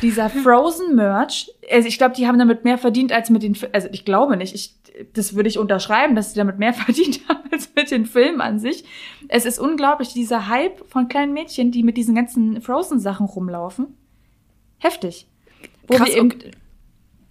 Dieser 0.01 0.30
Frozen 0.30 0.95
Merch, 0.95 1.49
also 1.72 1.88
ich 1.88 1.97
glaube, 1.97 2.15
die 2.15 2.28
haben 2.28 2.38
damit 2.38 2.63
mehr 2.65 2.78
verdient 2.78 3.11
als 3.13 3.30
mit 3.30 3.43
den, 3.43 3.57
also 3.72 3.88
ich 3.91 4.03
glaube 4.03 4.36
nicht, 4.36 4.53
ich, 4.53 4.76
das 5.13 5.34
würde 5.34 5.47
ich 5.47 5.57
unterschreiben, 5.57 6.15
dass 6.15 6.34
sie 6.34 6.38
damit 6.38 6.59
mehr 6.59 6.74
verdient 6.74 7.22
haben 7.30 7.49
als 7.51 7.69
mit 7.76 7.89
den 7.89 8.05
Filmen 8.05 8.41
an 8.41 8.59
sich. 8.59 8.84
Es 9.30 9.45
ist 9.45 9.59
unglaublich, 9.59 10.13
dieser 10.13 10.47
Hype 10.47 10.86
von 10.89 11.07
kleinen 11.07 11.34
Mädchen, 11.34 11.72
die 11.72 11.84
mit 11.84 11.95
diesen 11.95 12.15
ganzen 12.15 12.61
Frozen 12.61 12.99
Sachen 12.99 13.26
rumlaufen. 13.26 13.95
Heftig. 14.78 15.28
Wo 15.88 15.95
Krass, 15.95 16.09
wir 16.09 16.17
eben, 16.17 16.34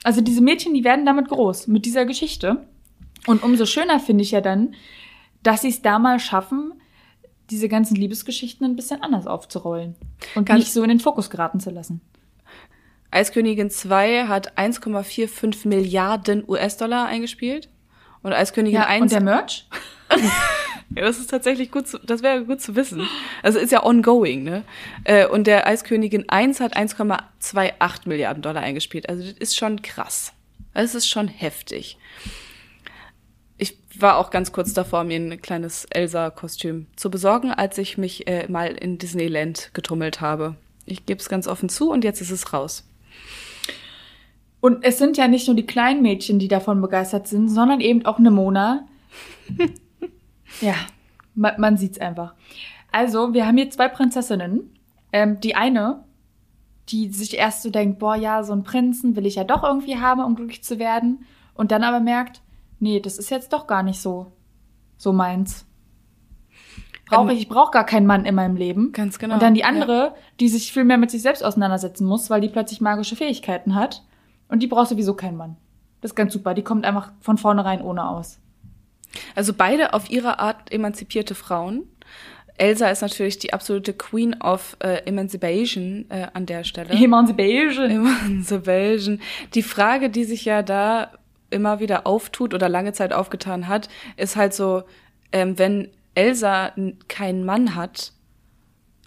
also 0.03 0.21
diese 0.21 0.41
Mädchen, 0.41 0.73
die 0.73 0.85
werden 0.85 1.05
damit 1.05 1.29
groß, 1.29 1.67
mit 1.67 1.85
dieser 1.85 2.07
Geschichte. 2.07 2.67
Und 3.27 3.43
umso 3.43 3.67
schöner 3.67 4.01
finde 4.01 4.23
ich 4.23 4.31
ja 4.31 4.41
dann, 4.41 4.75
dass 5.43 5.63
sie 5.63 5.69
es 5.69 5.83
da 5.83 5.99
mal 5.99 6.19
schaffen, 6.19 6.73
diese 7.51 7.69
ganzen 7.69 7.97
Liebesgeschichten 7.97 8.65
ein 8.65 8.77
bisschen 8.77 9.03
anders 9.03 9.27
aufzurollen 9.27 9.97
und 10.35 10.49
nicht 10.49 10.73
so 10.73 10.83
in 10.83 10.89
den 10.89 11.01
Fokus 11.01 11.31
geraten 11.31 11.61
zu 11.61 11.71
lassen. 11.71 12.01
Eiskönigin 13.11 13.71
2 13.71 14.27
hat 14.27 14.57
1,45 14.57 15.67
Milliarden 15.67 16.45
US-Dollar 16.49 17.07
eingespielt. 17.07 17.69
Und 18.23 18.33
Eiskönigin 18.33 18.81
ja, 18.81 18.87
1. 18.87 19.03
Und 19.03 19.13
der 19.13 19.21
Merch? 19.23 19.67
ja, 20.95 21.03
das 21.03 21.19
ist 21.19 21.31
tatsächlich 21.31 21.71
gut 21.71 21.89
zu, 21.89 21.99
das 21.99 22.23
wäre 22.23 22.45
gut 22.45 22.61
zu 22.61 22.77
wissen. 22.77 23.09
Also 23.43 23.59
ist 23.59 23.73
ja 23.73 23.85
ongoing, 23.85 24.45
ne? 24.45 24.65
Äh, 25.05 25.27
und 25.27 25.47
der 25.47 25.67
Eiskönigin 25.67 26.29
1 26.29 26.61
hat 26.61 26.77
1,28 26.77 28.09
Milliarden 28.09 28.43
Dollar 28.43 28.63
eingespielt. 28.63 29.09
Also 29.09 29.25
das 29.25 29.33
ist 29.33 29.57
schon 29.57 29.83
krass. 29.83 30.33
Das 30.75 30.95
ist 30.95 31.09
schon 31.09 31.29
heftig. 31.29 31.99
Ich 33.59 33.77
war 33.99 34.19
auch 34.19 34.31
ganz 34.31 34.53
kurz 34.53 34.73
davor, 34.73 35.05
mir 35.05 35.17
ein 35.19 35.43
kleines 35.43 35.85
Elsa-Kostüm 35.87 36.87
zu 36.97 37.11
besorgen, 37.11 37.51
als 37.51 37.77
ich 37.79 37.99
mich 37.99 38.27
äh, 38.27 38.47
mal 38.49 38.69
in 38.69 38.99
Disneyland 38.99 39.71
getummelt 39.75 40.21
habe. 40.21 40.57
Ich 40.87 41.07
gebe 41.07 41.21
es 41.21 41.29
ganz 41.29 41.47
offen 41.47 41.69
zu 41.69 41.91
und 41.91 42.05
jetzt 42.05 42.21
ist 42.21 42.31
es 42.31 42.53
raus. 42.53 42.85
Und 44.61 44.85
es 44.85 44.99
sind 44.99 45.17
ja 45.17 45.27
nicht 45.27 45.47
nur 45.47 45.57
die 45.57 45.67
kleinen 45.67 46.03
Mädchen, 46.03 46.39
die 46.39 46.49
davon 46.49 46.81
begeistert 46.81 47.27
sind, 47.27 47.49
sondern 47.49 47.81
eben 47.81 48.05
auch 48.05 48.19
eine 48.19 48.31
Mona. 48.31 48.87
ja, 50.61 50.75
man, 51.35 51.55
man 51.59 51.77
sieht's 51.79 51.99
einfach. 51.99 52.35
Also, 52.93 53.33
wir 53.33 53.47
haben 53.47 53.57
hier 53.57 53.71
zwei 53.71 53.89
Prinzessinnen. 53.89 54.77
Ähm, 55.13 55.41
die 55.41 55.57
eine, 55.57 56.05
die 56.91 57.09
sich 57.09 57.37
erst 57.37 57.63
so 57.63 57.71
denkt, 57.71 57.99
boah, 57.99 58.15
ja, 58.15 58.43
so 58.43 58.53
einen 58.53 58.63
Prinzen 58.63 59.17
will 59.17 59.27
ich 59.27 59.37
ja 59.37 59.45
doch 59.45 59.65
irgendwie 59.65 59.99
haben, 59.99 60.23
um 60.23 60.37
glücklich 60.37 60.63
zu 60.63 60.79
werden. 60.79 61.25
Und 61.55 61.73
dann 61.73 61.83
aber 61.83 62.01
merkt, 62.01 62.43
nee, 62.79 63.01
das 63.01 63.19
ist 63.19 63.31
jetzt 63.31 63.53
doch 63.53 63.67
gar 63.67 63.83
nicht 63.83 64.01
so, 64.01 64.33
so 64.99 65.13
meins. 65.13 65.67
Brauche 67.07 67.31
ähm, 67.31 67.37
ich, 67.37 67.43
ich 67.43 67.49
brauche 67.49 67.71
gar 67.71 67.87
keinen 67.87 68.07
Mann 68.07 68.25
in 68.25 68.35
meinem 68.35 68.57
Leben. 68.57 68.93
Ganz 68.93 69.19
genau. 69.19 69.35
Und 69.35 69.43
dann 69.43 69.55
die 69.55 69.65
andere, 69.65 69.97
ja. 69.97 70.15
die 70.39 70.49
sich 70.49 70.73
viel 70.73 70.85
mehr 70.85 70.99
mit 70.99 71.11
sich 71.11 71.23
selbst 71.23 71.43
auseinandersetzen 71.43 72.07
muss, 72.07 72.31
weil 72.31 72.41
die 72.41 72.49
plötzlich 72.49 72.81
magische 72.81 73.17
Fähigkeiten 73.17 73.75
hat 73.75 74.03
und 74.51 74.63
die 74.63 74.67
braucht 74.67 74.89
sowieso 74.89 75.15
keinen 75.15 75.37
Mann. 75.37 75.57
Das 76.01 76.13
ist 76.13 76.17
ganz 76.17 76.33
super. 76.33 76.55
Die 76.55 76.63
kommt 76.63 76.85
einfach 76.85 77.13
von 77.21 77.39
vornherein 77.39 77.83
ohne 77.83 78.09
aus. 78.09 78.39
Also 79.35 79.53
beide 79.53 79.93
auf 79.93 80.11
ihre 80.11 80.39
Art 80.39 80.73
emanzipierte 80.73 81.35
Frauen. 81.35 81.85
Elsa 82.57 82.91
ist 82.91 83.01
natürlich 83.01 83.39
die 83.39 83.53
absolute 83.55 83.95
Queen 83.95 84.37
of 84.43 84.77
äh, 84.81 85.03
Emancipation 85.07 86.05
äh, 86.11 86.27
an 86.35 86.47
der 86.47 86.65
Stelle. 86.65 86.91
Emancipation. 86.91 87.91
Emancipation. 87.91 89.21
Die 89.55 89.63
Frage, 89.63 90.11
die 90.11 90.25
sich 90.25 90.45
ja 90.45 90.63
da 90.63 91.13
immer 91.49 91.81
wieder 91.81 92.07
auftut 92.07 92.55
oder 92.55 92.69
lange 92.69 92.93
Zeit 92.93 93.13
aufgetan 93.13 93.67
hat, 93.67 93.89
ist 94.17 94.37
halt 94.37 94.55
so, 94.55 94.83
ähm, 95.33 95.59
wenn 95.59 95.89
Elsa 96.15 96.73
keinen 97.09 97.45
Mann 97.45 97.75
hat, 97.75 98.13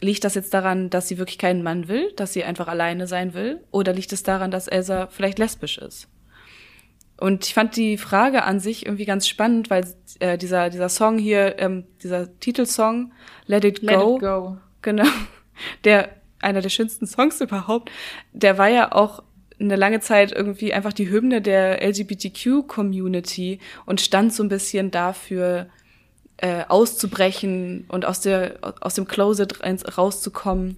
liegt 0.02 0.24
das 0.24 0.36
jetzt 0.36 0.54
daran, 0.54 0.89
dass 0.89 1.08
sie 1.08 1.18
wirklich 1.18 1.38
keinen 1.38 1.64
Mann 1.64 1.88
will, 1.88 2.12
dass 2.16 2.34
sie 2.34 2.44
einfach 2.44 2.68
alleine 2.68 3.08
sein 3.08 3.34
will? 3.34 3.62
Oder 3.72 3.94
liegt 3.94 4.12
es 4.14 4.24
daran, 4.24 4.52
dass 4.52 4.68
Elsa 4.68 5.08
vielleicht 5.08 5.39
lesbisch 5.39 5.78
ist? 5.78 6.08
Und 7.18 7.46
ich 7.46 7.54
fand 7.54 7.76
die 7.78 7.98
Frage 7.98 8.44
an 8.44 8.60
sich 8.60 8.86
irgendwie 8.86 9.06
ganz 9.06 9.28
spannend, 9.28 9.70
weil 9.70 9.86
äh, 10.20 10.38
dieser, 10.38 10.70
dieser 10.70 10.89
Song 10.89 11.18
hier, 11.18 11.60
ähm, 11.60 11.86
dieser 12.02 12.38
Titelsong, 12.39 13.14
Let 13.46 13.64
It 13.64 13.82
Go, 13.82 13.88
Let 13.88 14.00
It 14.00 14.20
Go. 14.20 14.58
genau, 14.82 15.08
der 15.86 16.10
einer 16.39 16.62
der 16.62 16.70
schönsten 16.70 17.08
Songs 17.08 17.39
überhaupt, 17.39 17.91
der 18.34 18.58
war 18.58 18.68
ja 18.68 18.91
auch 18.91 19.24
eine 19.60 19.76
lange 19.76 20.02
Zeit 20.02 20.32
irgendwie 20.32 20.74
einfach 20.74 20.94
die 20.94 21.10
Hymne 21.10 21.41
der 21.41 21.82
LGBTQ-Community 21.88 23.60
und 23.86 24.02
stand 24.02 24.34
so 24.34 24.44
ein 24.44 24.50
bisschen 24.50 24.91
dafür, 24.91 25.68
äh, 26.38 26.64
auszubrechen 26.68 27.86
und 27.90 28.06
aus, 28.06 28.22
der, 28.22 28.58
aus 28.82 28.96
dem 28.96 29.08
Closet 29.08 29.60
rauszukommen. 29.98 30.78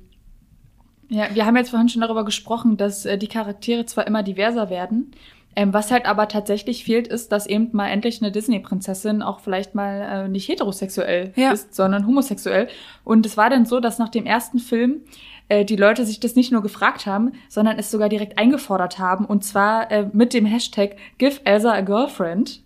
Ja, 1.09 1.27
wir 1.33 1.45
haben 1.45 1.55
jetzt 1.55 1.69
vorhin 1.69 1.89
schon 1.89 2.01
darüber 2.01 2.25
gesprochen, 2.25 2.77
dass 2.77 3.05
äh, 3.05 3.17
die 3.17 3.27
Charaktere 3.27 3.85
zwar 3.85 4.07
immer 4.07 4.23
diverser 4.23 4.69
werden, 4.69 5.11
ähm, 5.55 5.73
was 5.73 5.91
halt 5.91 6.05
aber 6.05 6.27
tatsächlich 6.27 6.83
fehlt, 6.83 7.07
ist, 7.07 7.31
dass 7.31 7.47
eben 7.47 7.69
mal 7.71 7.87
endlich 7.87 8.21
eine 8.21 8.31
Disney-Prinzessin 8.31 9.21
auch 9.21 9.39
vielleicht 9.39 9.73
mal 9.73 10.25
äh, 10.25 10.27
nicht 10.27 10.49
heterosexuell 10.49 11.31
ja. 11.35 11.51
ist, 11.51 11.73
sondern 11.73 12.05
homosexuell. 12.05 12.67
Und 13.03 13.25
es 13.25 13.37
war 13.37 13.49
dann 13.49 13.65
so, 13.65 13.79
dass 13.79 13.97
nach 13.97 14.09
dem 14.09 14.25
ersten 14.25 14.59
Film 14.59 15.01
äh, 15.47 15.63
die 15.63 15.77
Leute 15.77 16.05
sich 16.05 16.19
das 16.19 16.35
nicht 16.35 16.51
nur 16.51 16.61
gefragt 16.61 17.05
haben, 17.05 17.33
sondern 17.47 17.79
es 17.79 17.89
sogar 17.89 18.09
direkt 18.09 18.37
eingefordert 18.37 18.99
haben. 18.99 19.25
Und 19.25 19.45
zwar 19.45 19.89
äh, 19.91 20.09
mit 20.11 20.33
dem 20.33 20.45
Hashtag 20.45 20.97
Give 21.17 21.39
Elsa 21.45 21.71
a 21.71 21.81
Girlfriend. 21.81 22.61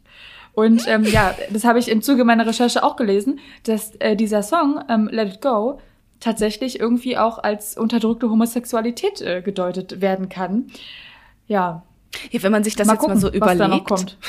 Und 0.60 0.90
ähm, 0.90 1.06
ja, 1.06 1.34
das 1.50 1.64
habe 1.64 1.80
ich 1.80 1.88
im 1.88 2.02
Zuge 2.02 2.26
meiner 2.26 2.46
Recherche 2.46 2.84
auch 2.84 2.98
gelesen, 2.98 3.40
dass 3.64 3.96
äh, 3.96 4.18
dieser 4.18 4.44
Song 4.44 4.84
ähm, 4.90 5.08
Let 5.10 5.36
It 5.36 5.42
Go 5.42 5.80
tatsächlich 6.20 6.82
irgendwie 6.82 7.18
auch 7.18 7.42
als 7.42 7.78
unterdrückte 7.78 8.30
Homosexualität 8.30 9.22
äh, 9.22 9.42
gedeutet 9.42 10.02
werden 10.02 10.28
kann. 10.28 10.68
Ja, 11.48 11.84
ja, 12.30 12.44
wenn 12.44 12.52
man 12.52 12.66
sich 12.66 12.76
das 12.76 12.88
mal 12.88 12.96
jetzt 12.96 13.00
gucken, 13.00 13.16
mal 13.16 13.22
so 13.22 13.30
überlegt. 13.30 13.46
Was 13.46 13.58
da 13.58 13.68
noch 13.70 13.84
kommt. 13.86 14.18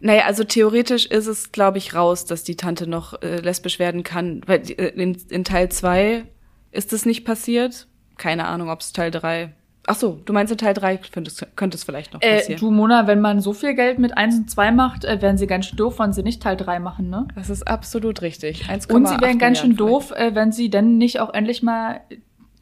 Naja, 0.00 0.24
also 0.26 0.42
theoretisch 0.42 1.06
ist 1.06 1.26
es, 1.26 1.52
glaube 1.52 1.78
ich, 1.78 1.94
raus, 1.94 2.24
dass 2.24 2.42
die 2.42 2.56
Tante 2.56 2.88
noch 2.88 3.20
äh, 3.22 3.36
lesbisch 3.36 3.78
werden 3.78 4.02
kann. 4.02 4.42
Weil 4.46 4.62
äh, 4.72 4.88
in, 4.88 5.16
in 5.28 5.44
Teil 5.44 5.70
2 5.70 6.24
ist 6.72 6.92
es 6.92 7.04
nicht 7.04 7.24
passiert. 7.24 7.86
Keine 8.16 8.46
Ahnung, 8.46 8.70
ob 8.70 8.80
es 8.80 8.92
Teil 8.92 9.10
3. 9.12 9.54
Ach 9.90 9.94
so, 9.94 10.20
du 10.24 10.32
meinst 10.32 10.52
in 10.52 10.58
Teil 10.58 10.74
3 10.74 10.98
könnte 10.98 11.30
es 11.30 11.84
vielleicht 11.84 12.12
noch 12.12 12.20
passieren. 12.20 12.52
Äh, 12.52 12.60
du, 12.60 12.70
Mona, 12.70 13.06
wenn 13.06 13.20
man 13.20 13.40
so 13.40 13.54
viel 13.54 13.74
Geld 13.74 13.98
mit 13.98 14.16
1 14.16 14.36
und 14.36 14.50
2 14.50 14.70
macht, 14.70 15.04
äh, 15.04 15.22
werden 15.22 15.38
sie 15.38 15.46
ganz 15.46 15.66
schön 15.66 15.78
doof, 15.78 15.98
wenn 15.98 16.12
sie 16.12 16.22
nicht 16.22 16.42
Teil 16.42 16.56
3 16.56 16.78
machen, 16.78 17.08
ne? 17.08 17.26
Das 17.34 17.48
ist 17.48 17.66
absolut 17.66 18.20
richtig. 18.20 18.68
1, 18.68 18.86
und 18.86 19.08
sie 19.08 19.18
wären 19.20 19.38
ganz 19.38 19.60
schön 19.60 19.76
doof, 19.76 20.12
äh, 20.12 20.34
wenn 20.34 20.52
sie 20.52 20.68
dann 20.68 20.98
nicht 20.98 21.20
auch 21.20 21.32
endlich 21.32 21.62
mal 21.62 22.02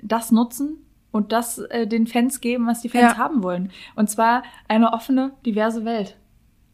das 0.03 0.31
nutzen, 0.31 0.79
und 1.17 1.33
das 1.33 1.59
äh, 1.59 1.87
den 1.87 2.07
Fans 2.07 2.41
geben, 2.41 2.67
was 2.67 2.83
die 2.83 2.91
Fans 2.91 3.15
ja. 3.15 3.17
haben 3.17 3.43
wollen. 3.43 3.73
Und 3.97 4.09
zwar 4.11 4.43
eine 4.69 4.93
offene, 4.93 5.33
diverse 5.45 5.85
Welt. 5.85 6.17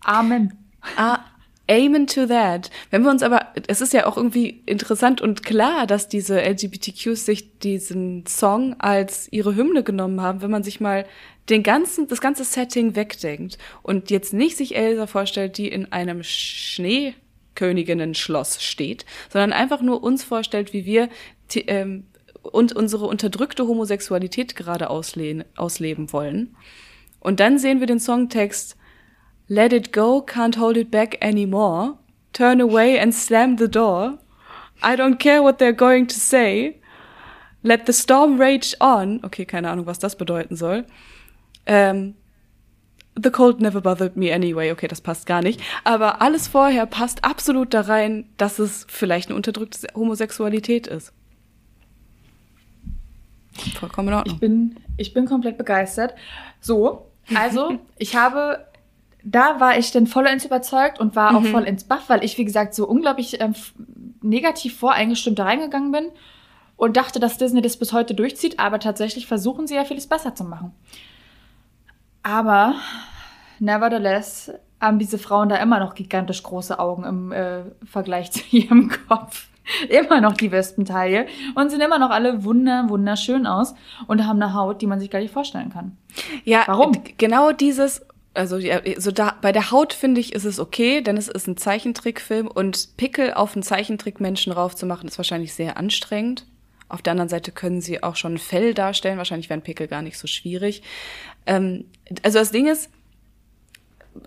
Amen. 0.05 0.59
Ah, 0.97 1.21
Amen 1.73 2.07
to 2.07 2.27
that. 2.27 2.71
Wenn 2.91 3.03
wir 3.03 3.11
uns 3.11 3.23
aber, 3.23 3.47
es 3.67 3.81
ist 3.81 3.95
ja 3.95 4.07
auch 4.07 4.19
irgendwie 4.19 4.63
interessant 4.67 5.23
und 5.23 5.43
klar, 5.43 5.87
dass 5.87 6.07
diese 6.07 6.39
LGBTQs 6.39 7.25
sich 7.25 7.59
diesen 7.61 8.27
Song 8.27 8.79
als 8.79 9.33
ihre 9.33 9.57
Hymne 9.57 9.83
genommen 9.83 10.21
haben, 10.21 10.43
wenn 10.43 10.51
man 10.51 10.65
sich 10.65 10.81
mal 10.81 11.07
den 11.49 11.63
ganzen, 11.63 12.09
das 12.09 12.21
ganze 12.21 12.45
Setting 12.45 12.95
wegdenkt 12.95 13.57
und 13.83 14.11
jetzt 14.11 14.35
nicht 14.35 14.59
sich 14.59 14.77
Elsa 14.77 15.07
vorstellt, 15.07 15.57
die 15.57 15.69
in 15.69 15.91
einem 15.93 16.23
Schneeköniginnen-Schloss 16.23 18.63
steht, 18.63 19.07
sondern 19.31 19.55
einfach 19.55 19.81
nur 19.81 20.03
uns 20.03 20.25
vorstellt, 20.25 20.75
wie 20.75 20.85
wir 20.85 21.09
ähm, 21.55 22.05
und 22.43 22.75
unsere 22.75 23.07
unterdrückte 23.07 23.67
Homosexualität 23.67 24.57
gerade 24.57 24.91
ausleben, 24.91 25.45
ausleben 25.57 26.13
wollen. 26.13 26.55
Und 27.19 27.41
dann 27.41 27.59
sehen 27.59 27.81
wir 27.81 27.87
den 27.87 28.01
Songtext 28.01 28.77
Let 29.53 29.73
it 29.75 29.93
go, 29.93 30.23
can't 30.23 30.55
hold 30.55 30.79
it 30.79 30.91
back 30.91 31.19
anymore. 31.21 31.99
Turn 32.33 32.59
away 32.59 32.99
and 32.99 33.15
slam 33.15 33.57
the 33.57 33.69
door. 33.69 34.19
I 34.83 34.97
don't 34.97 35.19
care 35.19 35.43
what 35.43 35.59
they're 35.59 35.77
going 35.77 36.07
to 36.07 36.19
say. 36.19 36.81
Let 37.63 37.85
the 37.85 37.93
storm 37.93 38.41
rage 38.41 38.75
on. 38.81 39.21
Okay, 39.23 39.45
keine 39.45 39.69
Ahnung, 39.69 39.85
was 39.85 39.99
das 39.99 40.17
bedeuten 40.17 40.57
soll. 40.57 40.87
Ähm, 41.67 42.15
the 43.15 43.31
cold 43.31 43.61
never 43.61 43.83
bothered 43.83 44.17
me 44.17 44.33
anyway. 44.33 44.71
Okay, 44.73 44.89
das 44.89 45.03
passt 45.03 45.27
gar 45.27 45.43
nicht. 45.43 45.61
Aber 45.85 46.23
alles 46.23 46.49
vorher 46.49 46.87
passt 46.87 47.23
absolut 47.23 47.75
da 47.75 47.83
rein, 47.83 48.25
dass 48.39 48.59
es 48.59 48.87
vielleicht 48.89 49.29
eine 49.29 49.37
unterdrückte 49.37 49.87
Homosexualität 49.95 50.87
ist. 50.87 51.13
Vollkommen 53.79 54.09
in 54.09 54.15
Ordnung. 54.15 54.35
Ich 54.35 54.41
bin, 54.41 54.77
ich 54.97 55.13
bin 55.13 55.27
komplett 55.27 55.59
begeistert. 55.59 56.15
So, 56.61 57.11
also 57.35 57.79
ich 57.99 58.17
habe, 58.17 58.67
da 59.25 59.61
war 59.61 59.79
ich 59.79 59.93
dann 59.93 60.07
vollends 60.07 60.45
überzeugt 60.45 60.99
und 60.99 61.17
war 61.17 61.37
auch 61.37 61.43
mhm. 61.43 61.53
voll 61.53 61.65
ins 61.65 61.85
Buff, 61.85 62.09
weil 62.09 62.25
ich, 62.25 62.39
wie 62.39 62.45
gesagt, 62.45 62.75
so 62.75 62.87
unglaublich 62.87 63.41
ähm, 63.41 63.55
negativ 64.21 64.79
voreingestimmt 64.79 65.39
da 65.39 65.45
reingegangen 65.45 65.93
bin 65.93 66.07
und 66.77 66.97
dachte, 66.97 67.21
dass 67.21 67.39
Disney 67.39 67.63
das 67.63 67.77
bis 67.77 67.93
heute 67.93 68.15
durchzieht, 68.15 68.59
aber 68.59 68.81
tatsächlich 68.81 69.27
versuchen 69.27 69.67
sie 69.67 69.77
ja 69.77 69.85
vieles 69.85 70.07
besser 70.07 70.35
zu 70.35 70.45
machen. 70.45 70.73
Aber, 72.23 72.75
nevertheless, 73.59 74.53
haben 74.81 74.99
diese 74.99 75.19
Frauen 75.19 75.49
da 75.49 75.57
immer 75.57 75.79
noch 75.79 75.95
gigantisch 75.95 76.43
große 76.43 76.79
Augen 76.79 77.05
im 77.05 77.33
äh, 77.33 77.63
Vergleich 77.85 78.33
zu 78.33 78.43
ihrem 78.51 78.91
Kopf. 79.09 79.49
immer 79.89 80.21
noch 80.21 80.33
die 80.33 80.51
Wespentaille 80.51 81.27
und 81.55 81.71
sehen 81.71 81.81
immer 81.81 82.01
noch 82.01 82.11
alle 82.11 82.43
wunder, 82.43 82.87
wunderschön 82.89 83.47
aus 83.47 83.77
und 84.09 84.27
haben 84.27 84.43
eine 84.43 84.55
Haut, 84.55 84.83
die 84.83 84.89
man 84.89 84.99
sich 84.99 85.09
gar 85.09 85.21
nicht 85.21 85.33
vorstellen 85.33 85.71
kann. 85.71 85.97
Ja, 86.45 86.65
warum? 86.67 86.93
Genau 87.17 87.53
dieses 87.53 88.05
also 88.35 88.57
ja, 88.57 88.81
so 88.99 89.11
da 89.11 89.37
bei 89.43 89.53
der 89.53 89.71
Haut 89.71 89.93
finde 89.93 90.21
ich 90.21 90.33
ist 90.33 90.45
es 90.45 90.59
okay, 90.59 91.03
denn 91.03 91.17
es 91.17 91.29
ist 91.29 91.47
ein 91.47 91.57
Zeichentrickfilm 91.57 92.47
und 92.47 92.97
Pickel 92.97 93.35
auf 93.35 93.55
einen 93.55 93.63
Zeichentrickmenschen 93.63 94.53
raufzumachen 94.53 95.09
ist 95.09 95.19
wahrscheinlich 95.19 95.53
sehr 95.55 95.77
anstrengend. 95.77 96.47
Auf 96.89 97.03
der 97.03 97.13
anderen 97.13 97.29
Seite 97.29 97.53
können 97.53 97.81
sie 97.81 98.03
auch 98.03 98.17
schon 98.17 98.37
Fell 98.37 98.75
darstellen. 98.75 99.17
Wahrscheinlich 99.17 99.49
wären 99.49 99.63
Pickel 99.63 99.87
gar 99.89 100.03
nicht 100.03 100.19
so 100.19 100.27
schwierig. 100.27 100.83
Ähm, 101.47 101.87
also 102.23 102.39
das 102.39 102.53
Ding 102.53 102.67
ist, 102.69 102.91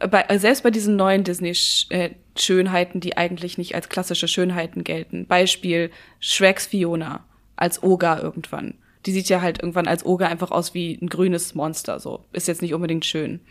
bei, 0.10 0.26
selbst 0.38 0.64
bei 0.64 0.72
diesen 0.72 0.96
neuen 0.96 1.24
Disney-Schönheiten, 1.24 3.02
die 3.02 3.18
eigentlich 3.18 3.60
nicht 3.60 3.76
als 3.76 3.90
klassische 3.90 4.28
Schönheiten 4.28 4.84
gelten. 4.84 5.28
Beispiel 5.28 5.92
Shreks 6.20 6.66
Fiona 6.66 7.24
als 7.56 7.84
Oga 7.84 8.20
irgendwann. 8.20 8.76
Die 9.06 9.12
sieht 9.12 9.30
ja 9.30 9.42
halt 9.42 9.60
irgendwann 9.62 9.88
als 9.88 10.04
Oga 10.04 10.28
einfach 10.28 10.50
aus 10.50 10.74
wie 10.74 10.98
ein 11.00 11.08
grünes 11.08 11.54
Monster, 11.54 12.00
so. 12.00 12.26
Ist 12.34 12.48
jetzt 12.48 12.64
nicht 12.64 12.74
unbedingt 12.74 13.06
schön. 13.06 13.42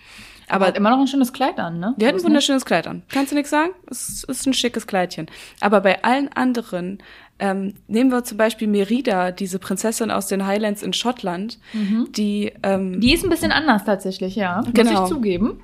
Aber 0.48 0.66
hat 0.66 0.76
immer 0.76 0.90
noch 0.90 0.98
ein 0.98 1.06
schönes 1.06 1.32
Kleid 1.32 1.58
an, 1.58 1.80
ne? 1.80 1.94
Die 1.96 2.06
hat 2.06 2.14
ein 2.14 2.22
wunderschönes 2.22 2.64
Kleid 2.64 2.86
an. 2.86 3.02
Kannst 3.08 3.32
du 3.32 3.36
nichts 3.36 3.50
sagen? 3.50 3.72
Es 3.90 4.24
ist 4.24 4.46
ein 4.46 4.54
schickes 4.54 4.86
Kleidchen. 4.86 5.26
Aber 5.60 5.80
bei 5.80 6.02
allen 6.04 6.28
anderen, 6.32 6.98
ähm, 7.38 7.74
nehmen 7.88 8.10
wir 8.10 8.24
zum 8.24 8.38
Beispiel 8.38 8.68
Merida, 8.68 9.32
diese 9.32 9.58
Prinzessin 9.58 10.10
aus 10.10 10.26
den 10.26 10.46
Highlands 10.46 10.82
in 10.82 10.92
Schottland, 10.92 11.58
mhm. 11.72 12.08
die 12.12 12.52
ähm, 12.62 13.00
Die 13.00 13.12
ist 13.12 13.24
ein 13.24 13.30
bisschen 13.30 13.52
anders 13.52 13.84
tatsächlich, 13.84 14.36
ja. 14.36 14.62
Genau. 14.72 14.92
Muss 14.92 15.10
ich 15.10 15.14
zugeben. 15.14 15.60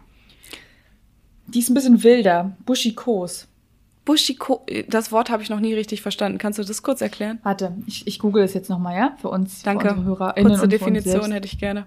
Die 1.46 1.58
ist 1.58 1.68
ein 1.68 1.74
bisschen 1.74 2.02
wilder, 2.02 2.56
buschikos. 2.64 3.46
Buschiko, 4.04 4.64
das 4.88 5.12
Wort 5.12 5.30
habe 5.30 5.42
ich 5.42 5.50
noch 5.50 5.60
nie 5.60 5.74
richtig 5.74 6.00
verstanden. 6.02 6.38
Kannst 6.38 6.58
du 6.58 6.64
das 6.64 6.82
kurz 6.82 7.00
erklären? 7.00 7.38
Warte, 7.42 7.76
ich, 7.86 8.06
ich 8.06 8.18
google 8.18 8.42
es 8.42 8.54
jetzt 8.54 8.70
nochmal, 8.70 8.96
ja? 8.96 9.16
Für 9.20 9.28
uns, 9.28 9.62
Danke. 9.62 9.88
Für 9.88 9.94
unsere 9.94 10.06
HörerInnen 10.06 10.52
Kurze 10.52 10.68
Definition 10.68 11.32
hätte 11.32 11.46
ich 11.46 11.58
gerne. 11.58 11.86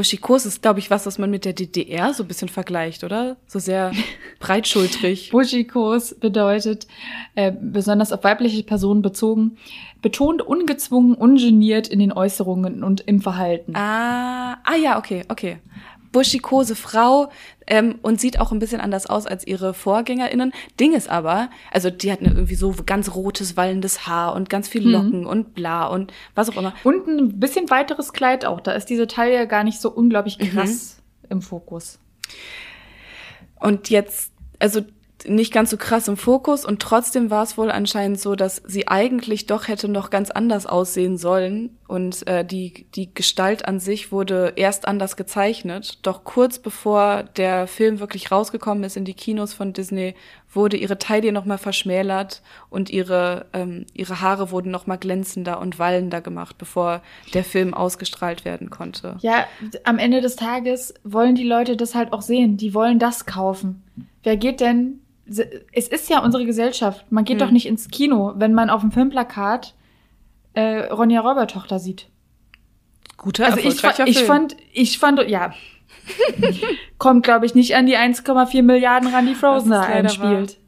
Buschikos 0.00 0.46
ist, 0.46 0.62
glaube 0.62 0.78
ich, 0.78 0.90
was, 0.90 1.04
was 1.04 1.18
man 1.18 1.30
mit 1.30 1.44
der 1.44 1.52
DDR 1.52 2.14
so 2.14 2.24
ein 2.24 2.26
bisschen 2.26 2.48
vergleicht, 2.48 3.04
oder? 3.04 3.36
So 3.46 3.58
sehr 3.58 3.92
breitschultrig. 4.40 5.28
Buschikos 5.28 6.14
bedeutet, 6.14 6.86
äh, 7.34 7.52
besonders 7.52 8.10
auf 8.10 8.24
weibliche 8.24 8.62
Personen 8.62 9.02
bezogen, 9.02 9.58
betont 10.00 10.40
ungezwungen, 10.40 11.14
ungeniert 11.14 11.86
in 11.86 11.98
den 11.98 12.14
Äußerungen 12.14 12.82
und 12.82 13.02
im 13.02 13.20
Verhalten. 13.20 13.76
Ah, 13.76 14.54
ah 14.64 14.76
ja, 14.82 14.96
okay, 14.96 15.26
okay 15.28 15.58
buschikose 16.12 16.74
Frau 16.74 17.30
ähm, 17.66 17.98
und 18.02 18.20
sieht 18.20 18.40
auch 18.40 18.52
ein 18.52 18.58
bisschen 18.58 18.80
anders 18.80 19.06
aus 19.06 19.26
als 19.26 19.46
ihre 19.46 19.74
VorgängerInnen. 19.74 20.52
Ding 20.78 20.92
ist 20.92 21.08
aber, 21.08 21.50
also 21.70 21.90
die 21.90 22.10
hat 22.10 22.20
irgendwie 22.20 22.54
so 22.54 22.74
ganz 22.84 23.14
rotes, 23.14 23.56
wallendes 23.56 24.06
Haar 24.06 24.34
und 24.34 24.50
ganz 24.50 24.68
viel 24.68 24.82
mhm. 24.82 24.90
Locken 24.90 25.20
mhm. 25.20 25.26
und 25.26 25.54
bla 25.54 25.86
und 25.86 26.12
was 26.34 26.48
auch 26.50 26.56
immer. 26.56 26.74
Und 26.84 27.06
ein 27.06 27.38
bisschen 27.38 27.70
weiteres 27.70 28.12
Kleid 28.12 28.44
auch. 28.44 28.60
Da 28.60 28.72
ist 28.72 28.86
diese 28.86 29.06
Taille 29.06 29.46
gar 29.46 29.64
nicht 29.64 29.80
so 29.80 29.90
unglaublich 29.90 30.38
mhm. 30.38 30.50
krass 30.50 30.96
mhm. 31.22 31.28
im 31.30 31.42
Fokus. 31.42 31.98
Und 33.60 33.90
jetzt, 33.90 34.32
also 34.58 34.80
nicht 35.26 35.52
ganz 35.52 35.70
so 35.70 35.76
krass 35.76 36.08
im 36.08 36.16
Fokus 36.16 36.64
und 36.64 36.80
trotzdem 36.80 37.30
war 37.30 37.42
es 37.42 37.58
wohl 37.58 37.70
anscheinend 37.70 38.20
so, 38.20 38.34
dass 38.34 38.56
sie 38.66 38.88
eigentlich 38.88 39.46
doch 39.46 39.68
hätte 39.68 39.88
noch 39.88 40.10
ganz 40.10 40.30
anders 40.30 40.66
aussehen 40.66 41.18
sollen 41.18 41.76
und 41.86 42.26
äh, 42.26 42.44
die 42.44 42.86
die 42.94 43.12
Gestalt 43.12 43.66
an 43.66 43.80
sich 43.80 44.12
wurde 44.12 44.54
erst 44.56 44.88
anders 44.88 45.16
gezeichnet. 45.16 45.98
Doch 46.02 46.24
kurz 46.24 46.58
bevor 46.58 47.24
der 47.36 47.66
Film 47.66 48.00
wirklich 48.00 48.30
rausgekommen 48.30 48.84
ist 48.84 48.96
in 48.96 49.04
die 49.04 49.14
Kinos 49.14 49.52
von 49.52 49.72
Disney, 49.72 50.14
wurde 50.52 50.76
ihre 50.76 50.98
Taille 50.98 51.32
noch 51.32 51.44
mal 51.44 51.58
verschmälert 51.58 52.42
und 52.70 52.90
ihre 52.90 53.46
ähm, 53.52 53.86
ihre 53.92 54.20
Haare 54.20 54.50
wurden 54.50 54.70
noch 54.70 54.86
mal 54.86 54.96
glänzender 54.96 55.60
und 55.60 55.78
wallender 55.78 56.20
gemacht, 56.20 56.56
bevor 56.58 57.02
der 57.34 57.44
Film 57.44 57.74
ausgestrahlt 57.74 58.44
werden 58.44 58.70
konnte. 58.70 59.16
Ja, 59.20 59.46
am 59.84 59.98
Ende 59.98 60.20
des 60.20 60.36
Tages 60.36 60.94
wollen 61.04 61.34
die 61.34 61.44
Leute 61.44 61.76
das 61.76 61.94
halt 61.94 62.12
auch 62.12 62.22
sehen. 62.22 62.56
Die 62.56 62.74
wollen 62.74 62.98
das 62.98 63.26
kaufen. 63.26 63.82
Wer 64.22 64.36
geht 64.36 64.60
denn 64.60 65.00
es 65.72 65.88
ist 65.88 66.10
ja 66.10 66.22
unsere 66.22 66.44
Gesellschaft. 66.44 67.10
Man 67.10 67.24
geht 67.24 67.40
hm. 67.40 67.46
doch 67.46 67.52
nicht 67.52 67.66
ins 67.66 67.88
Kino, 67.88 68.32
wenn 68.36 68.52
man 68.52 68.70
auf 68.70 68.80
dem 68.80 68.90
Filmplakat 68.90 69.74
äh, 70.54 70.86
Ronja 70.86 71.20
Räubertochter 71.20 71.78
sieht. 71.78 72.08
Guter, 73.16 73.46
Also 73.46 73.58
ich, 73.60 73.80
fa- 73.80 74.04
ich 74.06 74.16
Film. 74.18 74.26
fand, 74.26 74.56
ich 74.72 74.98
fand, 74.98 75.20
ja. 75.28 75.54
Kommt, 76.98 77.24
glaube 77.24 77.46
ich, 77.46 77.54
nicht 77.54 77.76
an 77.76 77.86
die 77.86 77.96
1,4 77.96 78.62
Milliarden 78.62 79.08
ran, 79.12 79.26
die 79.26 79.34
Frozen 79.34 79.70
da 79.70 79.82
einspielt. 79.82 80.58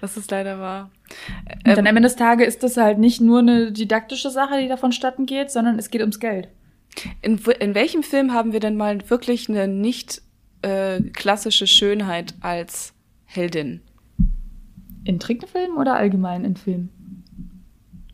Das 0.00 0.16
ist 0.16 0.30
leider 0.30 0.58
wahr. 0.60 0.90
Und 1.58 1.66
dann 1.66 1.78
Ähm, 1.78 1.86
am 1.86 1.96
Ende 1.96 2.02
des 2.08 2.16
Tages 2.16 2.48
ist 2.48 2.62
das 2.62 2.76
halt 2.76 2.98
nicht 2.98 3.20
nur 3.20 3.40
eine 3.40 3.72
didaktische 3.72 4.30
Sache, 4.30 4.60
die 4.60 4.68
da 4.68 4.76
vonstatten 4.76 5.26
geht, 5.26 5.50
sondern 5.50 5.78
es 5.78 5.90
geht 5.90 6.00
ums 6.00 6.20
Geld. 6.20 6.48
in, 7.22 7.38
in 7.60 7.74
welchem 7.74 8.02
Film 8.02 8.32
haben 8.32 8.52
wir 8.52 8.60
denn 8.60 8.76
mal 8.76 8.98
wirklich 9.10 9.48
eine 9.48 9.68
nicht 9.68 10.22
äh, 10.62 11.00
klassische 11.12 11.66
Schönheit 11.66 12.34
als 12.40 12.94
Heldin? 13.24 13.82
In 15.06 15.20
Trickfilmen 15.20 15.76
oder 15.76 15.94
allgemein 15.94 16.44
in 16.44 16.56
Filmen? 16.56 16.90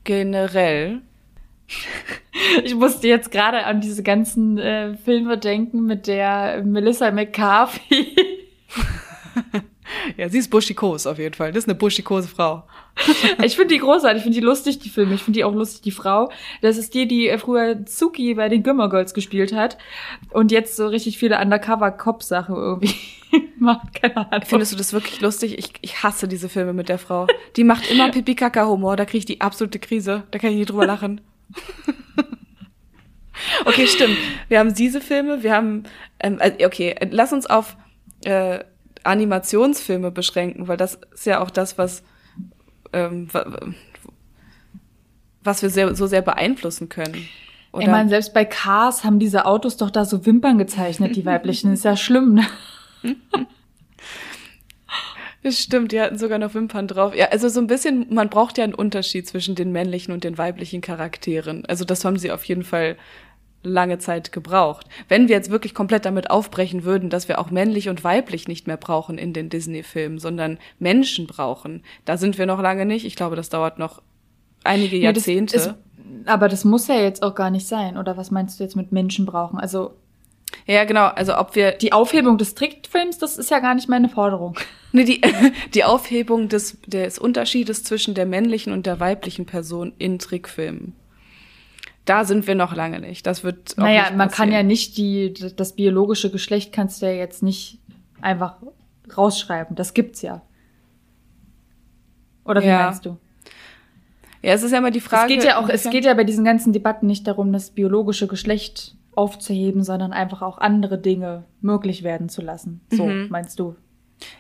Generell. 0.05 1.01
Ich 2.64 2.74
musste 2.74 3.09
jetzt 3.09 3.30
gerade 3.30 3.64
an 3.64 3.80
diese 3.80 4.03
ganzen 4.03 4.59
äh, 4.59 4.97
Filme 4.97 5.38
denken 5.38 5.86
mit 5.86 6.07
der 6.07 6.62
Melissa 6.64 7.11
McCarthy. 7.11 8.16
Ja, 10.16 10.28
sie 10.28 10.38
ist 10.38 10.51
buschikos 10.51 11.07
auf 11.07 11.18
jeden 11.18 11.34
Fall. 11.34 11.53
Das 11.53 11.64
ist 11.64 11.68
eine 11.68 11.78
buschikose 11.78 12.28
Frau. 12.28 12.64
Ich 13.43 13.57
finde 13.57 13.74
die 13.74 13.80
großartig, 13.80 14.18
ich 14.18 14.22
finde 14.22 14.38
die 14.38 14.45
lustig, 14.45 14.78
die 14.78 14.88
Filme. 14.88 15.14
Ich 15.14 15.22
finde 15.22 15.38
die 15.38 15.45
auch 15.45 15.55
lustig, 15.55 15.82
die 15.82 15.90
Frau. 15.90 16.30
Das 16.61 16.76
ist 16.76 16.95
die, 16.95 17.09
die 17.09 17.28
äh, 17.28 17.38
früher 17.38 17.84
Zuki 17.86 18.34
bei 18.34 18.49
den 18.49 18.62
Gilmore 18.62 18.90
Girls 18.90 19.14
gespielt 19.14 19.53
hat 19.53 19.78
und 20.30 20.53
jetzt 20.53 20.76
so 20.76 20.86
richtig 20.86 21.18
viele 21.18 21.40
Undercover-Cop-Sachen 21.40 22.55
irgendwie 22.55 22.95
macht. 23.59 23.95
Keine 24.01 24.30
Ahnung. 24.30 24.47
Findest 24.47 24.72
du 24.72 24.76
das 24.76 24.93
wirklich 24.93 25.20
lustig? 25.20 25.59
Ich, 25.59 25.72
ich 25.80 26.03
hasse 26.03 26.28
diese 26.28 26.49
Filme 26.49 26.72
mit 26.72 26.88
der 26.88 26.99
Frau. 26.99 27.26
Die 27.57 27.64
macht 27.64 27.90
immer 27.90 28.11
Pipi-Kaka-Humor. 28.11 28.97
Da 28.97 29.05
kriege 29.05 29.18
ich 29.18 29.24
die 29.24 29.40
absolute 29.40 29.78
Krise. 29.78 30.24
Da 30.30 30.38
kann 30.38 30.51
ich 30.51 30.57
nicht 30.57 30.70
drüber 30.70 30.86
lachen. 30.86 31.20
okay, 33.64 33.86
stimmt. 33.86 34.18
Wir 34.49 34.59
haben 34.59 34.74
diese 34.74 35.01
Filme. 35.01 35.43
Wir 35.43 35.55
haben, 35.55 35.84
ähm, 36.20 36.36
also, 36.40 36.57
okay, 36.66 36.95
lass 37.11 37.32
uns 37.32 37.47
auf 37.47 37.76
äh, 38.24 38.61
Animationsfilme 39.05 40.11
beschränken, 40.11 40.68
weil 40.68 40.76
das 40.76 40.98
ist 41.12 41.26
ja 41.26 41.40
auch 41.40 41.50
das, 41.50 41.78
was 41.78 42.03
ähm, 42.92 43.32
wa- 43.32 43.59
was 45.44 45.62
wir 45.62 45.70
sehr, 45.70 45.94
so 45.94 46.07
sehr 46.07 46.22
beeinflussen 46.22 46.88
können. 46.88 47.26
ich 47.78 47.86
meine, 47.88 48.09
selbst 48.09 48.32
bei 48.34 48.44
Cars 48.44 49.03
haben 49.03 49.18
diese 49.18 49.44
Autos 49.46 49.76
doch 49.76 49.90
da 49.90 50.05
so 50.05 50.24
Wimpern 50.26 50.57
gezeichnet, 50.59 51.16
die 51.16 51.24
weiblichen. 51.24 51.72
Ist 51.72 51.84
ja 51.84 51.96
schlimm, 51.96 52.34
ne? 52.34 52.46
Das 55.44 55.59
stimmt, 55.59 55.90
die 55.90 56.00
hatten 56.00 56.18
sogar 56.18 56.38
noch 56.38 56.55
Wimpern 56.55 56.86
drauf. 56.86 57.16
Ja, 57.16 57.26
also 57.30 57.48
so 57.48 57.59
ein 57.61 57.66
bisschen, 57.66 58.07
man 58.14 58.28
braucht 58.28 58.59
ja 58.59 58.64
einen 58.64 58.74
Unterschied 58.74 59.26
zwischen 59.26 59.57
den 59.57 59.72
männlichen 59.72 60.14
und 60.14 60.22
den 60.22 60.38
weiblichen 60.38 60.80
Charakteren. 60.82 61.66
Also 61.66 61.84
das 61.84 62.05
haben 62.05 62.16
sie 62.16 62.30
auf 62.30 62.44
jeden 62.44 62.62
Fall 62.62 62.96
lange 63.62 63.98
Zeit 63.98 64.32
gebraucht. 64.32 64.86
Wenn 65.08 65.28
wir 65.28 65.36
jetzt 65.36 65.50
wirklich 65.50 65.74
komplett 65.74 66.04
damit 66.04 66.30
aufbrechen 66.30 66.84
würden, 66.84 67.10
dass 67.10 67.28
wir 67.28 67.38
auch 67.38 67.50
männlich 67.50 67.88
und 67.88 68.02
weiblich 68.04 68.48
nicht 68.48 68.66
mehr 68.66 68.76
brauchen 68.76 69.18
in 69.18 69.32
den 69.32 69.48
Disney-Filmen, 69.50 70.18
sondern 70.18 70.58
Menschen 70.78 71.26
brauchen, 71.26 71.82
da 72.04 72.16
sind 72.16 72.38
wir 72.38 72.46
noch 72.46 72.60
lange 72.60 72.86
nicht. 72.86 73.04
Ich 73.04 73.16
glaube, 73.16 73.36
das 73.36 73.48
dauert 73.48 73.78
noch 73.78 74.02
einige 74.64 74.96
das 74.96 75.02
Jahrzehnte. 75.04 75.56
ist- 75.56 75.74
aber 76.26 76.48
das 76.48 76.64
muss 76.64 76.88
ja 76.88 76.96
jetzt 76.96 77.22
auch 77.22 77.34
gar 77.34 77.50
nicht 77.50 77.66
sein. 77.66 77.96
Oder 77.96 78.16
was 78.16 78.30
meinst 78.30 78.58
du 78.58 78.64
jetzt 78.64 78.76
mit 78.76 78.92
Menschen 78.92 79.26
brauchen? 79.26 79.58
Also 79.58 79.94
ja, 80.66 80.84
genau. 80.84 81.06
Also 81.06 81.36
ob 81.38 81.54
wir 81.56 81.72
die 81.72 81.92
Aufhebung 81.92 82.36
des 82.38 82.54
Trickfilms, 82.54 83.18
das 83.18 83.38
ist 83.38 83.50
ja 83.50 83.58
gar 83.60 83.74
nicht 83.74 83.88
meine 83.88 84.08
Forderung. 84.08 84.56
Nee, 84.94 85.04
die, 85.04 85.22
die 85.74 85.84
Aufhebung 85.84 86.50
des, 86.50 86.76
des 86.86 87.18
Unterschiedes 87.18 87.82
zwischen 87.82 88.12
der 88.12 88.26
männlichen 88.26 88.74
und 88.74 88.84
der 88.84 89.00
weiblichen 89.00 89.46
Person 89.46 89.94
in 89.96 90.18
Trickfilmen. 90.18 90.94
Da 92.05 92.24
sind 92.24 92.46
wir 92.46 92.55
noch 92.57 92.74
lange 92.74 92.98
nicht. 92.98 93.26
Das 93.26 93.44
wird 93.44 93.74
auch 93.78 93.82
Naja, 93.84 94.11
man 94.16 94.28
kann 94.30 94.50
ja 94.50 94.62
nicht 94.62 94.96
die, 94.96 95.32
das 95.57 95.74
biologische 95.76 96.30
Geschlecht 96.30 96.72
kannst 96.72 97.00
du 97.00 97.07
ja 97.07 97.12
jetzt 97.12 97.42
nicht 97.42 97.78
einfach 98.20 98.57
rausschreiben. 99.16 99.76
Das 99.76 99.94
gibt's 99.94 100.20
ja. 100.22 100.42
Oder 102.44 102.62
wie 102.62 102.66
Ja. 102.66 102.84
meinst 102.86 103.07
du? 103.07 103.16
Ja, 104.42 104.53
es 104.55 104.62
ist 104.64 104.72
ja 104.72 104.78
immer 104.78 104.90
die 104.90 105.00
Frage. 105.00 105.32
es 105.32 105.38
geht 105.38 105.44
ja 105.48 105.59
auch, 105.59 105.68
es 105.68 105.88
geht 105.88 106.05
ja 106.05 106.14
bei 106.14 106.24
diesen 106.24 106.44
ganzen 106.44 106.72
Debatten 106.72 107.07
nicht 107.07 107.26
darum, 107.28 107.53
das 107.53 107.70
biologische 107.70 108.26
Geschlecht 108.26 108.96
aufzuheben, 109.14 109.84
sondern 109.84 110.12
einfach 110.12 110.42
auch 110.42 110.59
andere 110.59 110.98
Dinge 110.98 111.44
möglich 111.61 112.03
werden 112.03 112.28
zu 112.28 112.42
lassen. 112.42 112.80
So, 112.90 113.07
Mhm. 113.07 113.26
meinst 113.30 113.61
du? 113.61 113.76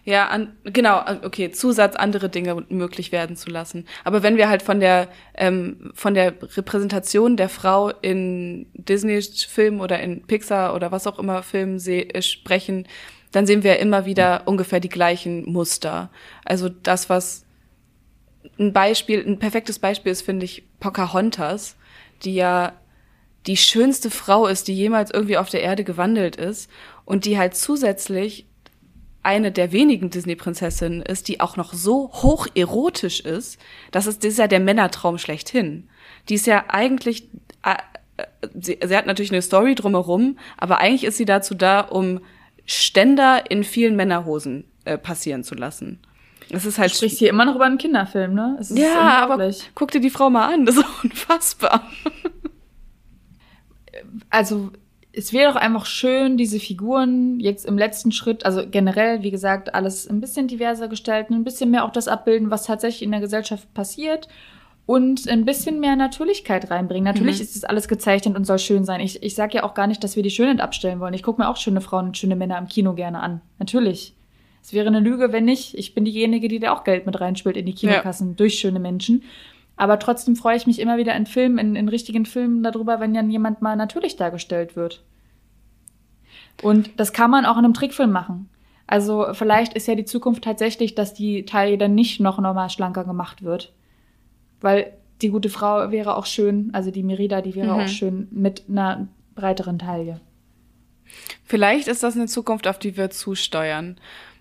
Ja, 0.04 0.28
an, 0.28 0.56
genau, 0.64 1.02
okay, 1.22 1.50
Zusatz, 1.50 1.96
andere 1.96 2.28
Dinge 2.28 2.64
möglich 2.68 3.12
werden 3.12 3.36
zu 3.36 3.50
lassen. 3.50 3.86
Aber 4.04 4.22
wenn 4.22 4.36
wir 4.36 4.48
halt 4.48 4.62
von 4.62 4.80
der, 4.80 5.08
ähm, 5.34 5.92
von 5.94 6.14
der 6.14 6.34
Repräsentation 6.56 7.36
der 7.36 7.48
Frau 7.48 7.88
in 7.88 8.66
Disney-Filmen 8.74 9.80
oder 9.80 10.00
in 10.00 10.26
Pixar 10.26 10.74
oder 10.74 10.92
was 10.92 11.06
auch 11.06 11.18
immer 11.18 11.42
Filmen 11.42 11.78
äh, 11.86 12.22
sprechen, 12.22 12.86
dann 13.32 13.46
sehen 13.46 13.62
wir 13.62 13.78
immer 13.78 14.04
wieder 14.06 14.42
ungefähr 14.46 14.80
die 14.80 14.88
gleichen 14.88 15.50
Muster. 15.50 16.10
Also 16.44 16.68
das, 16.68 17.08
was 17.08 17.46
ein 18.58 18.72
Beispiel, 18.72 19.24
ein 19.26 19.38
perfektes 19.38 19.78
Beispiel 19.78 20.12
ist, 20.12 20.22
finde 20.22 20.44
ich, 20.44 20.64
Pocahontas, 20.80 21.76
die 22.22 22.34
ja 22.34 22.74
die 23.46 23.56
schönste 23.56 24.10
Frau 24.10 24.46
ist, 24.46 24.68
die 24.68 24.74
jemals 24.74 25.10
irgendwie 25.10 25.36
auf 25.36 25.48
der 25.48 25.62
Erde 25.62 25.84
gewandelt 25.84 26.36
ist 26.36 26.70
und 27.04 27.24
die 27.24 27.38
halt 27.38 27.56
zusätzlich 27.56 28.46
eine 29.22 29.52
der 29.52 29.72
wenigen 29.72 30.10
Disney-Prinzessinnen 30.10 31.02
ist, 31.02 31.28
die 31.28 31.40
auch 31.40 31.56
noch 31.56 31.72
so 31.72 32.10
hoch 32.12 32.46
erotisch 32.54 33.20
ist, 33.20 33.58
das 33.90 34.06
ist, 34.06 34.24
das 34.24 34.32
ist 34.32 34.38
ja 34.38 34.48
der 34.48 34.60
Männertraum 34.60 35.18
schlechthin. 35.18 35.88
Die 36.28 36.34
ist 36.34 36.46
ja 36.46 36.64
eigentlich, 36.68 37.28
äh, 37.62 37.76
sie, 38.54 38.78
sie 38.82 38.96
hat 38.96 39.06
natürlich 39.06 39.32
eine 39.32 39.42
Story 39.42 39.74
drumherum, 39.74 40.38
aber 40.56 40.78
eigentlich 40.78 41.04
ist 41.04 41.16
sie 41.16 41.24
dazu 41.24 41.54
da, 41.54 41.80
um 41.80 42.20
Ständer 42.66 43.50
in 43.50 43.64
vielen 43.64 43.96
Männerhosen 43.96 44.64
äh, 44.84 44.98
passieren 44.98 45.44
zu 45.44 45.54
lassen. 45.54 46.00
Das 46.50 46.66
ist 46.66 46.78
halt 46.78 46.90
Du 46.90 46.96
sprichst 46.96 47.18
hier 47.18 47.30
immer 47.30 47.44
noch 47.44 47.54
über 47.54 47.64
einen 47.64 47.78
Kinderfilm, 47.78 48.34
ne? 48.34 48.56
Es 48.60 48.70
ja, 48.70 49.24
aber 49.24 49.50
guck 49.74 49.90
dir 49.90 50.00
die 50.00 50.10
Frau 50.10 50.30
mal 50.30 50.52
an, 50.52 50.66
das 50.66 50.76
ist 50.76 50.84
unfassbar. 51.04 51.90
also 54.30 54.70
es 55.14 55.32
wäre 55.32 55.52
doch 55.52 55.60
einfach 55.60 55.84
schön, 55.86 56.36
diese 56.36 56.58
Figuren 56.58 57.38
jetzt 57.38 57.66
im 57.66 57.76
letzten 57.76 58.12
Schritt, 58.12 58.44
also 58.46 58.62
generell, 58.70 59.22
wie 59.22 59.30
gesagt, 59.30 59.74
alles 59.74 60.08
ein 60.08 60.20
bisschen 60.20 60.48
diverser 60.48 60.88
gestalten, 60.88 61.34
ein 61.34 61.44
bisschen 61.44 61.70
mehr 61.70 61.84
auch 61.84 61.92
das 61.92 62.08
abbilden, 62.08 62.50
was 62.50 62.64
tatsächlich 62.64 63.02
in 63.02 63.10
der 63.10 63.20
Gesellschaft 63.20 63.72
passiert 63.74 64.28
und 64.86 65.28
ein 65.28 65.44
bisschen 65.44 65.80
mehr 65.80 65.96
Natürlichkeit 65.96 66.70
reinbringen. 66.70 67.04
Natürlich 67.04 67.36
Mhm. 67.36 67.42
ist 67.42 67.56
das 67.56 67.64
alles 67.64 67.88
gezeichnet 67.88 68.36
und 68.36 68.44
soll 68.46 68.58
schön 68.58 68.84
sein. 68.84 69.00
Ich, 69.00 69.22
ich 69.22 69.34
sage 69.34 69.58
ja 69.58 69.64
auch 69.64 69.74
gar 69.74 69.86
nicht, 69.86 70.02
dass 70.02 70.16
wir 70.16 70.22
die 70.22 70.30
Schönheit 70.30 70.60
abstellen 70.60 70.98
wollen. 71.00 71.14
Ich 71.14 71.22
gucke 71.22 71.40
mir 71.40 71.48
auch 71.48 71.56
schöne 71.56 71.80
Frauen 71.80 72.06
und 72.06 72.18
schöne 72.18 72.34
Männer 72.36 72.58
im 72.58 72.66
Kino 72.68 72.94
gerne 72.94 73.20
an. 73.20 73.42
Natürlich. 73.58 74.14
Es 74.64 74.72
wäre 74.72 74.86
eine 74.86 75.00
Lüge, 75.00 75.32
wenn 75.32 75.44
nicht. 75.44 75.74
Ich 75.76 75.92
bin 75.94 76.04
diejenige, 76.04 76.48
die 76.48 76.58
da 76.60 76.72
auch 76.72 76.84
Geld 76.84 77.04
mit 77.04 77.20
reinspielt 77.20 77.56
in 77.56 77.66
die 77.66 77.74
Kinokassen 77.74 78.36
durch 78.36 78.58
schöne 78.58 78.78
Menschen. 78.78 79.22
Aber 79.76 79.98
trotzdem 79.98 80.36
freue 80.36 80.56
ich 80.56 80.66
mich 80.66 80.78
immer 80.78 80.96
wieder 80.98 81.14
in 81.16 81.26
Filmen, 81.26 81.58
in, 81.58 81.76
in 81.76 81.88
richtigen 81.88 82.26
Filmen 82.26 82.62
darüber, 82.62 83.00
wenn 83.00 83.14
dann 83.14 83.30
jemand 83.30 83.62
mal 83.62 83.76
natürlich 83.76 84.16
dargestellt 84.16 84.76
wird. 84.76 85.02
Und 86.62 86.90
das 87.00 87.12
kann 87.12 87.30
man 87.30 87.46
auch 87.46 87.58
in 87.58 87.64
einem 87.64 87.74
Trickfilm 87.74 88.12
machen. 88.12 88.48
Also 88.86 89.28
vielleicht 89.32 89.74
ist 89.74 89.88
ja 89.88 89.94
die 89.94 90.04
Zukunft 90.04 90.44
tatsächlich, 90.44 90.94
dass 90.94 91.14
die 91.14 91.44
Taille 91.46 91.78
dann 91.78 91.94
nicht 91.94 92.20
noch 92.20 92.38
nochmal 92.38 92.68
schlanker 92.68 93.04
gemacht 93.04 93.42
wird. 93.42 93.72
Weil 94.60 94.92
die 95.22 95.30
gute 95.30 95.48
Frau 95.48 95.90
wäre 95.90 96.16
auch 96.16 96.26
schön, 96.26 96.70
also 96.72 96.90
die 96.90 97.02
Merida, 97.02 97.40
die 97.40 97.54
wäre 97.54 97.74
Mhm. 97.74 97.80
auch 97.80 97.88
schön 97.88 98.28
mit 98.30 98.64
einer 98.68 99.08
breiteren 99.34 99.78
Taille. 99.78 100.20
Vielleicht 101.44 101.88
ist 101.88 102.02
das 102.02 102.16
eine 102.16 102.26
Zukunft, 102.26 102.66
auf 102.68 102.78
die 102.78 102.96
wir 102.96 103.10
zusteuern. 103.10 103.96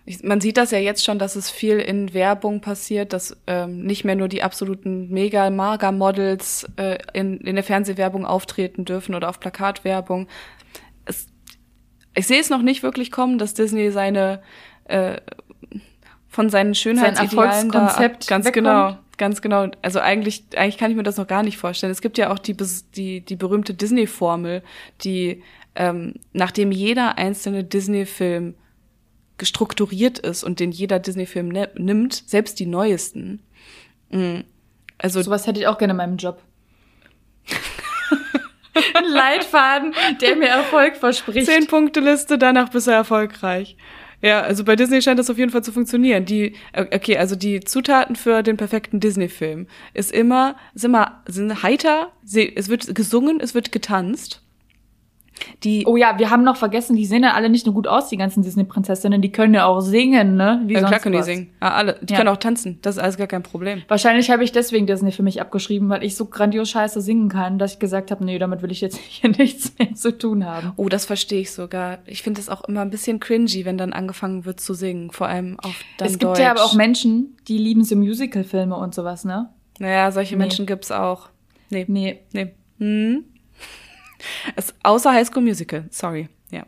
Ich, 0.06 0.24
man 0.24 0.42
sieht 0.42 0.58
das 0.58 0.72
ja 0.72 0.80
jetzt 0.80 1.06
schon, 1.06 1.20
dass 1.20 1.36
es 1.36 1.50
viel 1.50 1.78
in 1.78 2.14
Werbung 2.14 2.62
passiert, 2.62 3.14
dass 3.14 3.38
ähm, 3.46 3.84
nicht 3.84 4.04
mehr 4.04 4.16
nur 4.16 4.28
die 4.28 4.42
absoluten 4.42 5.10
mega 5.10 5.50
mager 5.50 5.92
Models 5.92 6.68
äh, 6.78 6.98
in, 7.14 7.40
in 7.42 7.56
der 7.56 7.64
Fernsehwerbung 7.64 8.26
auftreten 8.26 8.84
dürfen 8.84 9.14
oder 9.14 9.30
auf 9.30 9.40
Plakatwerbung. 9.40 10.28
Es, 11.06 11.28
ich 12.16 12.26
sehe 12.26 12.40
es 12.40 12.50
noch 12.50 12.64
nicht 12.64 12.82
wirklich 12.82 13.12
kommen, 13.12 13.38
dass 13.38 13.54
Disney 13.54 13.92
seine 13.92 14.42
äh, 14.86 15.18
von 16.28 16.50
seinen 16.50 16.74
Schönheitsidealen 16.74 17.70
da 17.70 17.80
Erfolgskonzept 17.80 18.28
ganz 18.28 18.46
wegkommt. 18.46 18.66
genau, 18.66 18.98
ganz 19.18 19.42
genau. 19.42 19.68
Also 19.82 20.00
eigentlich, 20.00 20.46
eigentlich 20.56 20.78
kann 20.78 20.90
ich 20.90 20.98
mir 20.98 21.04
das 21.04 21.18
noch 21.18 21.28
gar 21.28 21.44
nicht 21.44 21.58
vorstellen. 21.58 21.92
Es 21.92 22.02
gibt 22.02 22.18
ja 22.18 22.32
auch 22.32 22.40
die 22.40 22.56
die 22.96 23.22
die 23.22 23.36
berühmte 23.36 23.74
Disney-Formel, 23.74 24.64
die 25.04 25.44
ähm, 25.76 26.16
nachdem 26.34 26.72
jeder 26.72 27.18
einzelne 27.18 27.64
Disney-Film 27.64 28.56
gestrukturiert 29.42 30.20
ist 30.20 30.44
und 30.44 30.60
den 30.60 30.72
jeder 30.72 31.00
Disney-Film 31.00 31.50
ne 31.50 31.70
nimmt, 31.76 32.14
selbst 32.14 32.60
die 32.60 32.68
neuesten. 32.68 33.42
Mm, 34.12 34.42
Also 35.00 35.22
Sowas 35.24 35.48
hätte 35.48 35.60
ich 35.60 35.66
auch 35.68 35.80
gerne 35.80 35.92
in 35.92 35.98
meinem 35.98 36.18
Job. 36.18 36.42
Ein 38.94 39.04
Leitfaden, 39.06 39.94
der 40.22 40.36
mir 40.36 40.48
Erfolg 40.48 40.96
verspricht. 40.96 41.48
Zehn 41.48 41.66
Punkte 41.66 42.00
Liste, 42.00 42.38
danach 42.38 42.70
bist 42.70 42.86
du 42.86 42.92
erfolgreich. 42.92 43.76
Ja, 44.22 44.42
also 44.42 44.64
bei 44.64 44.76
Disney 44.76 45.02
scheint 45.02 45.18
das 45.18 45.32
auf 45.32 45.40
jeden 45.40 45.52
Fall 45.52 45.64
zu 45.64 45.72
funktionieren. 45.72 46.26
Die, 46.26 46.54
äh, 46.74 46.86
okay, 46.96 47.18
also 47.18 47.36
die 47.36 47.62
Zutaten 47.62 48.16
für 48.16 48.44
den 48.44 48.56
perfekten 48.58 49.00
Disney-Film 49.00 49.66
ist 49.96 50.12
immer, 50.12 50.56
ist 50.76 50.86
immer, 50.86 51.24
sind 51.28 51.64
heiter, 51.64 52.12
es 52.24 52.70
wird 52.70 52.94
gesungen, 52.94 53.40
es 53.40 53.56
wird 53.56 53.72
getanzt. 53.72 54.44
Die. 55.64 55.86
Oh 55.86 55.98
ja, 55.98 56.18
wir 56.18 56.30
haben 56.30 56.44
noch 56.44 56.58
vergessen, 56.58 56.96
die 56.96 57.06
sehen 57.06 57.24
ja 57.24 57.34
alle 57.34 57.50
nicht 57.50 57.66
nur 57.66 57.76
gut 57.76 57.88
aus, 57.88 58.10
die 58.10 58.18
ganzen 58.18 58.44
Disney-Prinzessinnen, 58.44 59.22
die 59.22 59.32
können 59.32 59.54
ja 59.54 59.66
auch 59.66 59.82
singen, 59.82 60.36
ne? 60.36 60.62
Wie 60.66 60.74
ja, 60.74 60.80
klar 60.80 61.00
können 61.00 61.18
was. 61.18 61.26
die 61.26 61.34
singen. 61.34 61.54
Ja, 61.62 61.74
alle. 61.74 62.00
Die 62.02 62.14
ja. 62.14 62.18
können 62.18 62.30
auch 62.30 62.38
tanzen. 62.38 62.80
Das 62.82 62.98
ist 62.98 63.02
alles 63.02 63.18
gar 63.18 63.28
kein 63.28 63.44
Problem. 63.44 63.82
Wahrscheinlich 63.88 64.30
habe 64.30 64.44
ich 64.44 64.52
deswegen 64.52 64.88
Disney 64.88 65.12
für 65.12 65.24
mich 65.24 65.42
abgeschrieben, 65.42 65.90
weil 65.90 66.04
ich 66.04 66.16
so 66.16 66.26
grandios 66.26 66.70
scheiße 66.70 67.02
singen 67.02 67.30
kann, 67.30 67.60
dass 67.60 67.74
ich 67.74 67.80
gesagt 67.80 68.12
habe, 68.12 68.24
nee, 68.26 68.40
damit 68.40 68.62
will 68.62 68.72
ich 68.72 68.82
jetzt 68.82 68.98
hier 69.08 69.30
nichts 69.30 69.74
mehr 69.78 69.94
zu 69.94 70.18
tun 70.18 70.46
haben. 70.46 70.74
Oh, 70.76 70.90
das 70.90 71.06
verstehe 71.06 71.42
ich 71.42 71.52
sogar. 71.52 72.00
Ich 72.06 72.24
finde 72.24 72.42
es 72.42 72.50
auch 72.50 72.64
immer 72.66 72.82
ein 72.82 72.90
bisschen 72.90 73.20
cringy, 73.20 73.66
wenn 73.66 73.78
dann 73.78 73.94
angefangen 73.94 74.46
wird 74.46 74.60
zu 74.60 74.74
singen, 74.74 75.12
vor 75.12 75.28
allem 75.28 75.60
auf 75.60 75.76
dann 75.98 76.08
Es 76.08 76.14
gibt 76.14 76.24
Deutsch. 76.24 76.40
ja 76.40 76.52
aber 76.52 76.64
auch 76.64 76.74
Menschen, 76.74 77.38
die 77.48 77.58
lieben 77.58 77.84
so 77.84 77.96
Musical-Filme 77.96 78.76
und 78.76 78.96
sowas, 78.96 79.26
ne? 79.26 79.50
Naja, 79.80 80.12
solche 80.12 80.36
nee. 80.36 80.40
Menschen 80.40 80.66
gibt's 80.66 80.92
auch. 80.92 81.30
Nee. 81.70 81.86
Nee. 81.88 82.22
Nee. 82.34 82.54
Hm? 82.80 83.26
Es, 84.56 84.74
außer 84.84 85.12
High 85.12 85.28
School 85.28 85.44
Musical, 85.44 85.86
sorry. 85.90 86.30
Ja. 86.52 86.66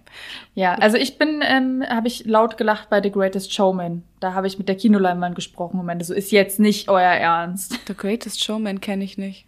Ja, 0.55 0.75
also 0.75 0.97
ich 0.97 1.17
bin, 1.17 1.41
ähm, 1.43 1.83
habe 1.87 2.07
ich 2.07 2.25
laut 2.25 2.57
gelacht 2.57 2.89
bei 2.89 3.01
The 3.01 3.11
Greatest 3.11 3.53
Showman. 3.53 4.03
Da 4.21 4.33
habe 4.33 4.47
ich 4.47 4.57
mit 4.57 4.69
der 4.69 4.75
Kinoleinwand 4.75 5.35
gesprochen 5.35 5.79
und 5.79 5.85
meinte, 5.85 6.05
so 6.05 6.13
ist 6.13 6.31
jetzt 6.31 6.59
nicht 6.59 6.87
euer 6.87 7.01
Ernst. 7.01 7.79
The 7.87 7.93
Greatest 7.93 8.43
Showman 8.43 8.79
kenne 8.79 9.03
ich 9.03 9.17
nicht. 9.17 9.45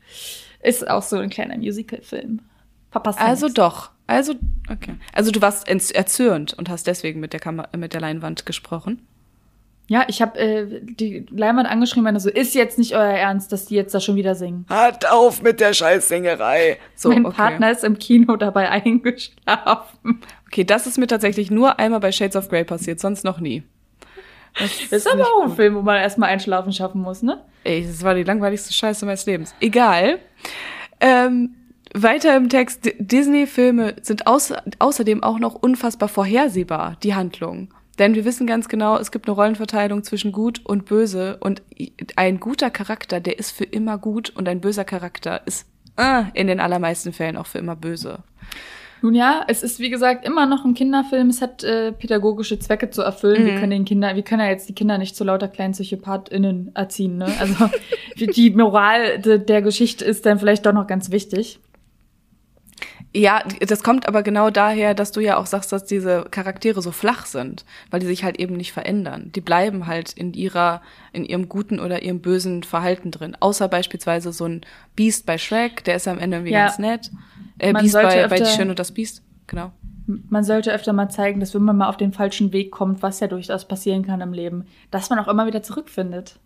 Ist 0.62 0.88
auch 0.90 1.04
so 1.04 1.18
ein 1.18 1.30
kleiner 1.30 1.58
Musical-Film. 1.58 2.42
Papa 2.92 3.12
Also 3.12 3.50
doch. 3.50 3.92
Also, 4.08 4.36
okay. 4.70 4.96
Also 5.14 5.32
du 5.32 5.42
warst 5.42 5.68
erzürnt 5.68 6.54
und 6.54 6.70
hast 6.70 6.88
deswegen 6.88 7.20
mit 7.20 7.34
der, 7.34 7.40
Kamera, 7.40 7.70
mit 7.76 7.94
der 7.94 8.02
Leinwand 8.02 8.46
gesprochen? 8.46 9.08
Ja, 9.88 10.06
ich 10.08 10.22
habe 10.22 10.40
äh, 10.40 10.82
die 10.82 11.28
Leinwand 11.30 11.70
angeschrieben, 11.70 12.04
meine 12.04 12.20
so, 12.20 12.30
ist 12.30 12.56
jetzt 12.56 12.80
nicht 12.80 12.96
euer 12.96 13.04
Ernst, 13.04 13.52
dass 13.52 13.66
die 13.66 13.76
jetzt 13.76 13.94
da 13.94 14.00
schon 14.00 14.16
wieder 14.16 14.34
singen. 14.34 14.66
Hat 14.68 15.06
auf 15.06 15.44
mit 15.44 15.60
der 15.60 15.74
Scheißsingerei. 15.74 16.80
So, 16.96 17.10
mein 17.10 17.26
okay. 17.26 17.36
Partner 17.36 17.72
ist 17.72 17.84
im 17.84 18.00
Kino 18.00 18.36
dabei 18.36 18.70
eingeschlafen. 18.86 20.22
Okay, 20.48 20.64
das 20.64 20.88
ist 20.88 20.98
mir 20.98 21.08
tatsächlich 21.08 21.52
nur 21.52 21.78
einmal 21.78 22.00
bei 22.00 22.12
Shades 22.12 22.36
of 22.36 22.50
Grey 22.50 22.64
passiert, 22.64 23.00
sonst 23.00 23.24
noch 23.24 23.40
nie. 23.40 23.64
Das 24.58 24.82
ist, 24.82 24.92
ist 24.92 25.12
aber 25.12 25.24
auch 25.24 25.44
ein 25.44 25.56
Film, 25.56 25.76
wo 25.76 25.82
man 25.82 25.98
erstmal 25.98 26.30
einschlafen 26.30 26.72
schaffen 26.72 27.02
muss, 27.02 27.22
ne? 27.22 27.44
Ey, 27.64 27.86
das 27.86 28.04
war 28.04 28.16
die 28.16 28.24
langweiligste 28.24 28.74
Scheiße 28.74 29.06
meines 29.06 29.26
Lebens. 29.26 29.54
Egal. 29.60 30.20
Ähm, 31.00 31.56
weiter 31.94 32.36
im 32.36 32.50
Text, 32.50 32.90
Disney-Filme 32.98 33.96
sind 34.02 34.28
außer, 34.28 34.64
außerdem 34.80 35.24
auch 35.24 35.40
noch 35.40 35.56
unfassbar 35.56 36.10
vorhersehbar, 36.10 36.98
die 37.04 37.14
Handlung. 37.14 37.70
Denn 38.00 38.16
wir 38.16 38.26
wissen 38.26 38.46
ganz 38.46 38.68
genau, 38.68 38.98
es 38.98 39.12
gibt 39.12 39.28
eine 39.28 39.36
Rollenverteilung 39.36 40.04
zwischen 40.04 40.32
gut 40.32 40.62
und 40.66 40.86
böse 40.86 41.38
und 41.40 41.62
ein 42.16 42.40
guter 42.40 42.70
Charakter, 42.70 43.20
der 43.20 43.40
ist 43.40 43.52
für 43.52 43.64
immer 43.64 43.98
gut 43.98 44.32
und 44.36 44.48
ein 44.50 44.62
böser 44.62 44.84
Charakter 44.84 45.42
ist 45.46 45.66
äh, 45.98 46.24
in 46.34 46.48
den 46.48 46.60
allermeisten 46.60 47.14
Fällen 47.14 47.38
auch 47.38 47.48
für 47.48 47.60
immer 47.60 47.76
böse. 47.76 48.20
Nun 49.02 49.14
ja, 49.14 49.44
es 49.48 49.62
ist 49.62 49.80
wie 49.80 49.90
gesagt 49.90 50.26
immer 50.26 50.46
noch 50.46 50.66
ein 50.66 50.74
Kinderfilm. 50.74 51.30
Es 51.30 51.42
hat 51.42 51.64
äh, 51.64 51.92
pädagogische 51.92 52.58
Zwecke 52.58 52.90
zu 52.90 53.02
erfüllen. 53.02 53.44
Mhm. 53.44 53.46
Wir 53.46 53.60
können 53.60 53.72
den 53.72 53.86
Kinder, 53.86 54.16
wir 54.16 54.24
können 54.24 54.42
ja 54.42 54.50
jetzt 54.50 54.68
die 54.68 54.74
Kinder 54.74 54.98
nicht 54.98 55.16
zu 55.16 55.24
lauter 55.24 55.48
kleinen 55.48 55.74
PsychopathInnen 55.74 56.72
erziehen. 56.74 57.18
Ne? 57.18 57.28
Also 57.40 57.70
die 58.36 58.50
Moral 58.52 59.20
de, 59.20 59.38
der 59.38 59.62
Geschichte 59.62 60.04
ist 60.04 60.26
dann 60.26 60.40
vielleicht 60.40 60.66
doch 60.66 60.74
noch 60.74 60.88
ganz 60.88 61.12
wichtig. 61.12 61.60
Ja, 63.16 63.44
das 63.62 63.82
kommt 63.82 64.10
aber 64.10 64.24
genau 64.24 64.50
daher, 64.50 64.94
dass 64.94 65.14
du 65.14 65.22
ja 65.22 65.38
auch 65.38 65.46
sagst, 65.46 65.72
dass 65.72 65.86
diese 65.86 66.26
Charaktere 66.32 66.82
so 66.82 66.92
flach 66.92 67.26
sind, 67.26 67.64
weil 67.90 68.02
die 68.02 68.08
sich 68.08 68.26
halt 68.26 68.38
eben 68.38 68.58
nicht 68.58 68.74
verändern. 68.74 69.32
Die 69.34 69.40
bleiben 69.40 69.88
halt 69.88 70.12
in 70.12 70.34
ihrer, 70.34 70.82
in 71.14 71.24
ihrem 71.24 71.48
guten 71.48 71.80
oder 71.80 72.04
ihrem 72.04 72.20
bösen 72.20 72.64
Verhalten 72.64 73.12
drin. 73.12 73.38
Außer 73.40 73.70
beispielsweise 73.70 74.34
so 74.34 74.44
ein 74.44 74.62
Beast 74.98 75.26
bei 75.26 75.38
Shrek, 75.38 75.86
der 75.86 75.96
ist 75.96 76.10
am 76.10 76.20
Ende 76.20 76.38
irgendwie 76.38 76.52
ja. 76.52 76.66
ganz 76.66 76.78
nett. 76.78 77.10
Äh, 77.58 77.72
Beast 77.72 77.94
bei, 77.94 78.28
bei 78.28 78.38
Die 78.38 78.46
Schön 78.48 78.70
und 78.70 78.80
das 78.80 78.92
Beast, 78.92 79.24
genau. 79.48 79.72
Man 80.08 80.44
sollte 80.44 80.74
öfter 80.74 80.92
mal 80.92 81.08
zeigen, 81.08 81.40
dass 81.40 81.56
wenn 81.56 81.64
man 81.64 81.78
mal 81.78 81.88
auf 81.88 81.96
den 81.96 82.12
falschen 82.12 82.52
Weg 82.52 82.70
kommt, 82.72 83.02
was 83.02 83.22
ja 83.22 83.28
durchaus 83.28 83.66
passieren 83.66 84.06
kann 84.06 84.20
im 84.20 84.34
Leben, 84.34 84.66
dass 84.92 85.10
man 85.10 85.20
auch 85.20 85.30
immer 85.30 85.48
wieder 85.48 85.64
zurückfindet. 85.64 86.38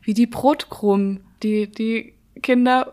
Wie 0.00 0.14
die 0.14 0.28
Brotkrumen, 0.28 1.24
die, 1.42 1.68
die 1.68 2.14
Kinder 2.40 2.92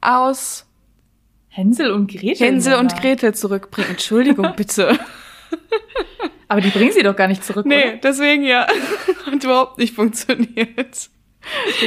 aus 0.00 0.66
Hänsel 1.54 1.92
und 1.92 2.10
Gretel. 2.10 2.46
Hänsel 2.46 2.74
und 2.74 3.00
Gretel 3.00 3.32
zurückbringen. 3.32 3.90
Entschuldigung, 3.90 4.52
bitte. 4.56 4.98
Aber 6.48 6.60
die 6.60 6.70
bringen 6.70 6.92
sie 6.92 7.02
doch 7.02 7.14
gar 7.14 7.28
nicht 7.28 7.44
zurück, 7.44 7.64
Nee, 7.64 7.82
oder? 7.90 7.96
deswegen 8.02 8.42
ja. 8.44 8.66
Hat 9.26 9.44
überhaupt 9.44 9.78
nicht 9.78 9.94
funktioniert. 9.94 11.10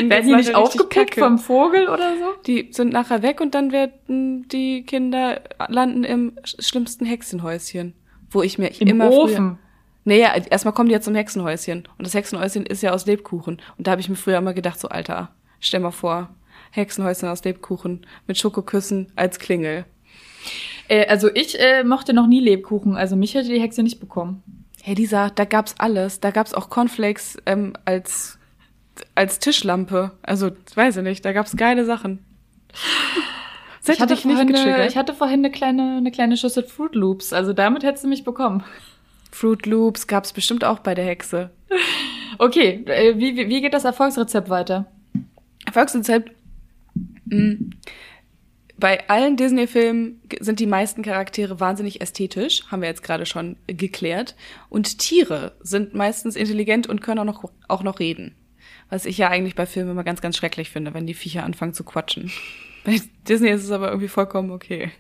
werden 0.02 0.28
die 0.28 0.36
nicht 0.36 0.56
aufgepickt 0.56 1.16
vom 1.16 1.38
Vogel 1.38 1.90
oder 1.90 2.14
so? 2.18 2.34
Die 2.46 2.70
sind 2.72 2.94
nachher 2.94 3.22
weg 3.22 3.42
und 3.42 3.54
dann 3.56 3.72
werden 3.74 4.48
die 4.48 4.84
Kinder 4.84 5.42
landen 5.68 6.04
im 6.06 6.34
schlimmsten 6.44 7.06
Hexenhäuschen. 7.06 7.94
Wo 8.30 8.42
ich 8.42 8.58
mir 8.58 8.70
Im 8.80 8.88
immer 8.88 9.12
Ofen. 9.12 9.36
früher... 9.36 9.58
Naja, 10.06 10.36
erstmal 10.50 10.74
kommen 10.74 10.88
die 10.88 10.94
ja 10.94 11.02
zum 11.02 11.16
Hexenhäuschen. 11.16 11.88
Und 11.98 12.08
das 12.08 12.14
Hexenhäuschen 12.14 12.66
ist 12.66 12.82
ja 12.82 12.94
aus 12.94 13.06
Lebkuchen. 13.06 13.62
Und 13.78 13.88
da 13.88 13.92
habe 13.92 14.00
ich 14.02 14.08
mir 14.08 14.16
früher 14.16 14.38
immer 14.38 14.54
gedacht, 14.54 14.80
so 14.80 14.88
Alter, 14.88 15.32
stell 15.60 15.82
mal 15.82 15.92
vor, 15.92 16.30
Hexenhäuschen 16.72 17.30
aus 17.30 17.44
Lebkuchen 17.44 18.06
mit 18.28 18.38
Schokoküssen 18.38 19.12
als 19.16 19.40
Klingel. 19.40 19.86
Äh, 20.88 21.08
also 21.08 21.30
ich 21.34 21.60
äh, 21.60 21.84
mochte 21.84 22.14
noch 22.14 22.28
nie 22.28 22.40
Lebkuchen, 22.40 22.96
also 22.96 23.16
mich 23.16 23.34
hätte 23.34 23.50
die 23.50 23.62
Hexe 23.62 23.84
nicht 23.84 24.00
bekommen. 24.00 24.44
Hey 24.82 24.96
Lisa, 24.96 25.30
da 25.30 25.46
gab's 25.46 25.76
alles. 25.80 26.20
Da 26.20 26.32
gab's 26.32 26.54
auch 26.54 26.70
Cornflakes 26.70 27.38
ähm, 27.46 27.74
als 27.86 28.38
als 29.16 29.40
Tischlampe. 29.40 30.12
Also, 30.22 30.52
weiß 30.76 30.98
ich 30.98 31.04
nicht, 31.04 31.26
da 31.26 31.34
gab's 31.34 31.56
geile 31.56 31.86
Sachen. 31.86 32.26
Ich 33.90 34.02
hatte, 34.02 34.14
nicht 34.14 34.26
eine, 34.26 34.88
ich 34.88 34.98
hatte 34.98 35.14
vorhin 35.14 35.40
eine 35.40 35.52
kleine, 35.52 35.98
eine 35.98 36.12
kleine 36.12 36.36
Schüssel 36.36 36.64
Fruit 36.64 36.94
Loops, 36.94 37.32
also 37.32 37.54
damit 37.54 37.84
hättest 37.84 38.04
du 38.04 38.10
mich 38.10 38.24
bekommen. 38.24 38.64
Fruit 39.32 39.66
Loops 39.66 40.08
gab's 40.08 40.34
bestimmt 40.34 40.66
auch 40.66 40.80
bei 40.80 40.96
der 40.96 41.06
Hexe. 41.06 41.52
Okay, 42.40 42.84
äh, 42.86 43.18
wie, 43.18 43.36
wie 43.36 43.62
geht 43.62 43.74
das 43.74 43.86
Erfolgsrezept 43.86 44.50
weiter? 44.50 44.86
Erfolgsrezept 45.66 46.32
Mhm. 47.30 47.72
Bei 48.80 49.10
allen 49.10 49.38
Disney-Filmen 49.38 50.22
sind 50.40 50.60
die 50.60 50.68
meisten 50.68 51.02
Charaktere 51.02 51.60
wahnsinnig 51.60 52.00
ästhetisch, 52.00 52.64
haben 52.68 52.82
wir 52.82 52.90
jetzt 52.90 53.02
gerade 53.02 53.26
schon 53.26 53.58
geklärt. 53.66 54.36
Und 54.70 55.00
Tiere 55.00 55.56
sind 55.62 55.96
meistens 55.96 56.36
intelligent 56.36 56.86
und 56.86 57.02
können 57.02 57.20
auch 57.20 57.26
noch, 57.26 57.52
auch 57.68 57.82
noch 57.82 58.00
reden. 58.00 58.36
Was 58.90 59.06
ich 59.06 59.18
ja 59.18 59.30
eigentlich 59.30 59.56
bei 59.56 59.66
Filmen 59.66 59.92
immer 59.92 60.04
ganz, 60.04 60.22
ganz 60.22 60.38
schrecklich 60.38 60.70
finde, 60.70 60.94
wenn 60.94 61.08
die 61.08 61.16
Viecher 61.16 61.44
anfangen 61.44 61.74
zu 61.74 61.84
quatschen. 61.84 62.32
Bei 62.86 63.02
Disney 63.28 63.50
ist 63.50 63.66
es 63.66 63.72
aber 63.72 63.90
irgendwie 63.90 64.08
vollkommen 64.08 64.52
okay. 64.52 64.92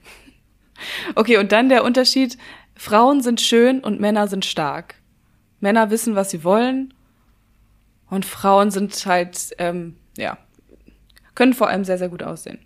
Okay, 1.16 1.38
und 1.38 1.54
dann 1.54 1.70
der 1.70 1.86
Unterschied. 1.86 2.38
Frauen 2.76 3.22
sind 3.22 3.40
schön 3.40 3.80
und 3.80 4.02
Männer 4.02 4.28
sind 4.28 4.44
stark. 4.44 4.95
Männer 5.62 5.90
wissen, 5.90 6.16
was 6.16 6.30
sie 6.30 6.44
wollen. 6.44 6.94
Und 8.10 8.26
Frauen 8.26 8.72
sind 8.72 9.06
halt, 9.06 9.56
ähm, 9.58 9.95
ja, 10.18 10.38
können 11.38 11.53
vor 11.53 11.69
allem 11.69 11.84
sehr, 11.84 11.99
sehr 11.99 12.09
gut 12.09 12.23
aussehen. 12.23 12.57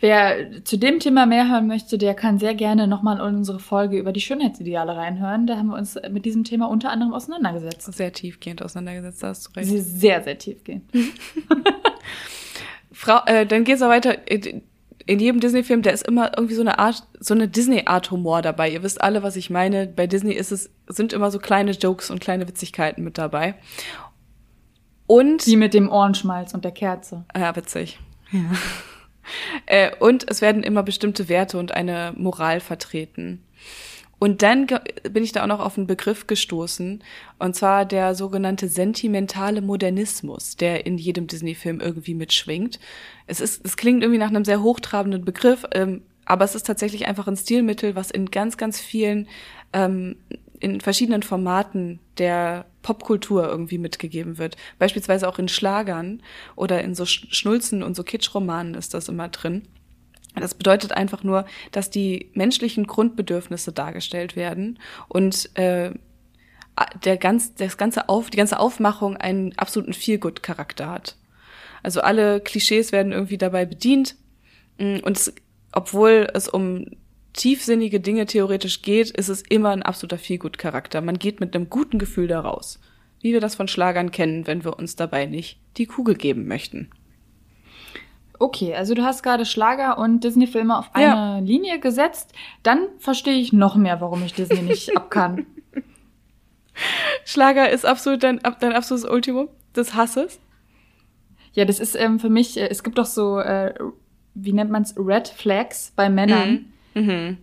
Wer 0.00 0.64
zu 0.64 0.78
dem 0.78 0.98
Thema 0.98 1.26
mehr 1.26 1.50
hören 1.50 1.66
möchte, 1.66 1.98
der 1.98 2.14
kann 2.14 2.38
sehr 2.38 2.54
gerne 2.54 2.86
nochmal 2.86 3.18
in 3.18 3.36
unsere 3.36 3.58
Folge 3.58 3.98
über 3.98 4.12
die 4.12 4.22
Schönheitsideale 4.22 4.96
reinhören. 4.96 5.46
Da 5.46 5.58
haben 5.58 5.66
wir 5.66 5.76
uns 5.76 5.98
mit 6.10 6.24
diesem 6.24 6.44
Thema 6.44 6.70
unter 6.70 6.90
anderem 6.90 7.12
auseinandergesetzt. 7.12 7.92
Sehr 7.92 8.12
tiefgehend 8.14 8.62
auseinandergesetzt, 8.62 9.22
da 9.22 9.28
hast 9.28 9.46
du 9.46 9.50
recht. 9.60 9.68
Sehr, 9.68 10.22
sehr 10.22 10.38
tiefgehend. 10.38 10.84
Frau, 12.92 13.20
äh, 13.26 13.44
dann 13.44 13.64
geht's 13.64 13.82
auch 13.82 13.90
weiter. 13.90 14.16
In 14.26 15.20
jedem 15.20 15.40
Disney-Film, 15.40 15.82
da 15.82 15.90
ist 15.90 16.08
immer 16.08 16.32
irgendwie 16.34 16.54
so 16.54 16.62
eine 16.62 16.78
Art, 16.78 17.02
so 17.20 17.34
eine 17.34 17.46
Disney-Art 17.46 18.10
Humor 18.10 18.40
dabei. 18.40 18.70
Ihr 18.70 18.82
wisst 18.82 19.02
alle, 19.02 19.22
was 19.22 19.36
ich 19.36 19.50
meine. 19.50 19.86
Bei 19.86 20.06
Disney 20.06 20.32
ist 20.32 20.52
es, 20.52 20.70
sind 20.86 21.12
immer 21.12 21.30
so 21.30 21.38
kleine 21.38 21.72
Jokes 21.72 22.10
und 22.10 22.20
kleine 22.20 22.48
Witzigkeiten 22.48 23.04
mit 23.04 23.18
dabei. 23.18 23.56
Und 25.08 25.46
wie 25.46 25.56
mit 25.56 25.74
dem 25.74 25.90
Ohrenschmalz 25.90 26.54
und 26.54 26.64
der 26.64 26.70
Kerze. 26.70 27.24
Ja, 27.36 27.56
witzig. 27.56 27.98
Ja. 28.30 28.52
äh, 29.66 29.90
und 29.98 30.30
es 30.30 30.40
werden 30.40 30.62
immer 30.62 30.84
bestimmte 30.84 31.28
Werte 31.28 31.58
und 31.58 31.72
eine 31.72 32.12
Moral 32.16 32.60
vertreten. 32.60 33.42
Und 34.18 34.42
dann 34.42 34.66
bin 35.10 35.22
ich 35.22 35.32
da 35.32 35.44
auch 35.44 35.46
noch 35.46 35.60
auf 35.60 35.78
einen 35.78 35.86
Begriff 35.86 36.26
gestoßen, 36.26 37.02
und 37.38 37.56
zwar 37.56 37.86
der 37.86 38.14
sogenannte 38.14 38.68
sentimentale 38.68 39.62
Modernismus, 39.62 40.56
der 40.56 40.86
in 40.86 40.98
jedem 40.98 41.28
Disney-Film 41.28 41.80
irgendwie 41.80 42.14
mitschwingt. 42.14 42.80
Es 43.26 43.40
ist, 43.40 43.64
es 43.64 43.76
klingt 43.76 44.02
irgendwie 44.02 44.18
nach 44.18 44.28
einem 44.28 44.44
sehr 44.44 44.62
hochtrabenden 44.62 45.24
Begriff, 45.24 45.64
ähm, 45.72 46.02
aber 46.24 46.44
es 46.44 46.54
ist 46.54 46.66
tatsächlich 46.66 47.06
einfach 47.06 47.28
ein 47.28 47.36
Stilmittel, 47.36 47.94
was 47.94 48.10
in 48.10 48.30
ganz, 48.30 48.56
ganz 48.56 48.80
vielen 48.80 49.28
ähm, 49.72 50.16
in 50.60 50.80
verschiedenen 50.80 51.22
Formaten 51.22 52.00
der 52.18 52.66
Popkultur 52.82 53.48
irgendwie 53.48 53.78
mitgegeben 53.78 54.38
wird. 54.38 54.56
Beispielsweise 54.78 55.28
auch 55.28 55.38
in 55.38 55.48
Schlagern 55.48 56.22
oder 56.56 56.82
in 56.82 56.94
so 56.94 57.04
Schnulzen 57.06 57.82
und 57.82 57.94
so 57.94 58.02
Kitschromanen 58.02 58.74
ist 58.74 58.94
das 58.94 59.08
immer 59.08 59.28
drin. 59.28 59.68
Das 60.34 60.54
bedeutet 60.54 60.92
einfach 60.92 61.24
nur, 61.24 61.46
dass 61.72 61.90
die 61.90 62.30
menschlichen 62.34 62.86
Grundbedürfnisse 62.86 63.72
dargestellt 63.72 64.36
werden 64.36 64.78
und 65.08 65.56
äh, 65.56 65.92
der 67.04 67.16
ganz, 67.16 67.54
das 67.54 67.76
ganze 67.76 68.08
Auf, 68.08 68.30
die 68.30 68.36
ganze 68.36 68.60
Aufmachung 68.60 69.16
einen 69.16 69.56
absoluten 69.58 69.94
Feelgood-Charakter 69.94 70.88
hat. 70.88 71.16
Also 71.82 72.00
alle 72.00 72.40
Klischees 72.40 72.92
werden 72.92 73.12
irgendwie 73.12 73.38
dabei 73.38 73.64
bedient 73.64 74.16
mm, 74.78 74.98
und 75.02 75.16
es 75.16 75.32
obwohl 75.72 76.28
es 76.32 76.48
um 76.48 76.86
tiefsinnige 77.34 78.00
Dinge 78.00 78.26
theoretisch 78.26 78.82
geht, 78.82 79.10
ist 79.10 79.28
es 79.28 79.42
immer 79.42 79.70
ein 79.70 79.82
absoluter 79.82 80.18
Feelgood-Charakter. 80.18 81.00
Man 81.00 81.18
geht 81.18 81.40
mit 81.40 81.54
einem 81.54 81.68
guten 81.70 81.98
Gefühl 81.98 82.26
da 82.28 82.40
raus. 82.40 82.80
Wie 83.20 83.32
wir 83.32 83.40
das 83.40 83.54
von 83.56 83.68
Schlagern 83.68 84.10
kennen, 84.10 84.46
wenn 84.46 84.64
wir 84.64 84.78
uns 84.78 84.96
dabei 84.96 85.26
nicht 85.26 85.58
die 85.76 85.86
Kugel 85.86 86.14
geben 86.14 86.46
möchten. 86.46 86.90
Okay, 88.38 88.74
also 88.74 88.94
du 88.94 89.02
hast 89.02 89.22
gerade 89.24 89.44
Schlager 89.44 89.98
und 89.98 90.22
Disney-Filme 90.22 90.78
auf 90.78 90.90
eine 90.94 91.04
Ja. 91.06 91.38
Linie 91.40 91.80
gesetzt. 91.80 92.32
Dann 92.62 92.86
verstehe 92.98 93.34
ich 93.34 93.52
noch 93.52 93.74
mehr, 93.74 94.00
warum 94.00 94.22
ich 94.24 94.34
Disney 94.34 94.62
nicht 94.62 94.96
abkann. 94.96 95.46
Schlager 97.24 97.68
ist 97.70 97.84
absolut 97.84 98.22
dein, 98.22 98.40
dein 98.60 98.72
absolutes 98.72 99.08
Ultimum 99.10 99.48
des 99.74 99.94
Hasses. 99.94 100.38
Ja, 101.52 101.64
das 101.64 101.80
ist 101.80 101.96
ähm, 101.96 102.20
für 102.20 102.28
mich, 102.30 102.56
äh, 102.56 102.68
es 102.68 102.84
gibt 102.84 102.98
doch 102.98 103.06
so, 103.06 103.40
äh, 103.40 103.74
wie 104.34 104.52
nennt 104.52 104.70
man's, 104.70 104.94
Red 104.96 105.26
Flags 105.28 105.92
bei 105.96 106.08
Männern, 106.08 106.50
Mhm. 106.52 106.72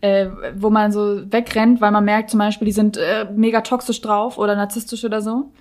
Äh, 0.02 0.28
wo 0.56 0.70
man 0.70 0.92
so 0.92 1.22
wegrennt, 1.32 1.82
weil 1.82 1.92
man 1.92 2.06
merkt 2.06 2.30
zum 2.30 2.40
Beispiel, 2.40 2.66
die 2.66 2.72
sind 2.72 2.98
äh, 2.98 3.26
mega 3.36 3.62
toxisch 3.62 4.02
drauf 4.02 4.38
oder 4.38 4.56
narzisstisch 4.56 5.04
oder 5.04 5.22
so. 5.22 5.52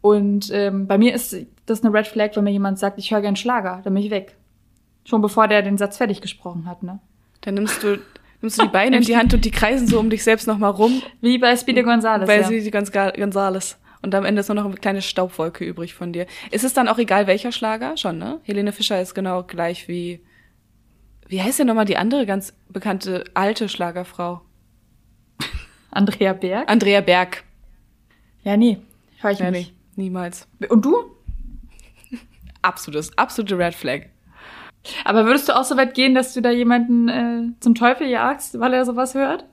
Und 0.00 0.50
ähm, 0.52 0.86
bei 0.86 0.98
mir 0.98 1.14
ist 1.14 1.36
das 1.66 1.84
eine 1.84 1.92
Red 1.92 2.06
Flag, 2.06 2.30
wenn 2.34 2.44
mir 2.44 2.50
jemand 2.50 2.78
sagt, 2.78 2.98
ich 2.98 3.10
höre 3.10 3.20
gern 3.20 3.36
Schlager, 3.36 3.80
dann 3.82 3.94
bin 3.94 4.02
ich 4.02 4.10
weg. 4.10 4.36
Schon 5.04 5.22
bevor 5.22 5.48
der 5.48 5.62
den 5.62 5.78
Satz 5.78 5.96
fertig 5.96 6.20
gesprochen 6.20 6.66
hat, 6.66 6.82
ne? 6.82 7.00
Dann 7.40 7.54
nimmst 7.54 7.82
du, 7.82 7.98
nimmst 8.40 8.58
du 8.58 8.66
die 8.66 8.72
Beine 8.72 8.98
in 8.98 9.02
die 9.02 9.16
Hand 9.16 9.32
und 9.34 9.44
die 9.44 9.50
kreisen 9.50 9.86
so 9.86 9.98
um 9.98 10.10
dich 10.10 10.22
selbst 10.22 10.46
nochmal 10.46 10.70
rum, 10.70 11.02
Wie 11.20 11.38
bei 11.38 11.56
Speedy 11.56 11.82
Gonzales. 11.82 12.28
weil 12.28 12.42
ja. 12.42 12.70
ganz 12.70 12.92
Gonzales. 12.92 13.78
Und 14.02 14.14
am 14.14 14.24
Ende 14.24 14.40
ist 14.40 14.48
nur 14.48 14.54
noch 14.54 14.64
eine 14.64 14.74
kleine 14.74 15.02
Staubwolke 15.02 15.64
übrig 15.64 15.94
von 15.94 16.12
dir. 16.12 16.26
Ist 16.50 16.64
es 16.64 16.72
dann 16.72 16.88
auch 16.88 16.98
egal, 16.98 17.26
welcher 17.26 17.52
Schlager? 17.52 17.96
Schon, 17.96 18.18
ne? 18.18 18.40
Helene 18.44 18.72
Fischer 18.72 19.00
ist 19.00 19.14
genau 19.14 19.42
gleich 19.42 19.88
wie, 19.88 20.20
wie 21.28 21.42
heißt 21.42 21.58
denn 21.58 21.66
nochmal 21.66 21.84
die 21.84 21.96
andere 21.96 22.26
ganz 22.26 22.54
bekannte 22.68 23.24
alte 23.34 23.68
Schlagerfrau? 23.68 24.40
Andrea 25.90 26.32
Berg. 26.32 26.68
Andrea 26.70 27.00
Berg. 27.00 27.44
Ja, 28.44 28.56
nee, 28.56 28.78
höre 29.20 29.30
ich 29.32 29.38
Ja, 29.38 29.50
nicht. 29.50 29.74
nee, 29.96 30.04
niemals. 30.04 30.46
Und 30.68 30.84
du? 30.84 30.96
Absolutes, 32.62 33.16
absolute 33.16 33.56
Red 33.58 33.74
Flag. 33.74 34.02
Aber 35.04 35.24
würdest 35.26 35.48
du 35.48 35.56
auch 35.56 35.64
so 35.64 35.76
weit 35.76 35.94
gehen, 35.94 36.14
dass 36.14 36.34
du 36.34 36.40
da 36.40 36.50
jemanden 36.50 37.08
äh, 37.08 37.42
zum 37.60 37.74
Teufel 37.74 38.06
jagst, 38.08 38.58
weil 38.58 38.72
er 38.74 38.84
sowas 38.84 39.14
hört? 39.14 39.44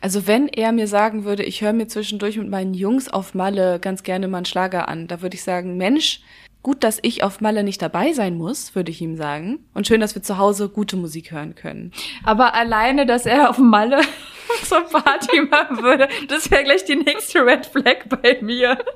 Also 0.00 0.26
wenn 0.26 0.48
er 0.48 0.72
mir 0.72 0.86
sagen 0.88 1.24
würde, 1.24 1.42
ich 1.42 1.60
höre 1.60 1.72
mir 1.72 1.88
zwischendurch 1.88 2.38
mit 2.38 2.48
meinen 2.48 2.72
Jungs 2.74 3.08
auf 3.08 3.34
Malle 3.34 3.78
ganz 3.80 4.02
gerne 4.02 4.28
mal 4.28 4.38
einen 4.38 4.46
Schlager 4.46 4.88
an, 4.88 5.08
da 5.08 5.20
würde 5.20 5.34
ich 5.34 5.42
sagen, 5.42 5.76
Mensch, 5.76 6.20
gut, 6.66 6.82
dass 6.82 6.98
ich 7.02 7.22
auf 7.22 7.40
Malle 7.40 7.62
nicht 7.62 7.80
dabei 7.80 8.12
sein 8.12 8.36
muss, 8.36 8.74
würde 8.74 8.90
ich 8.90 9.00
ihm 9.00 9.16
sagen. 9.16 9.60
Und 9.72 9.86
schön, 9.86 10.00
dass 10.00 10.16
wir 10.16 10.22
zu 10.24 10.36
Hause 10.36 10.68
gute 10.68 10.96
Musik 10.96 11.30
hören 11.30 11.54
können. 11.54 11.92
Aber 12.24 12.54
alleine, 12.54 13.06
dass 13.06 13.24
er 13.24 13.50
auf 13.50 13.58
Malle 13.58 14.00
zur 14.64 14.80
Party 14.80 15.42
machen 15.42 15.80
würde, 15.84 16.08
das 16.26 16.50
wäre 16.50 16.64
gleich 16.64 16.84
die 16.84 16.96
nächste 16.96 17.46
Red 17.46 17.66
Flag 17.66 18.08
bei 18.20 18.38
mir. 18.42 18.78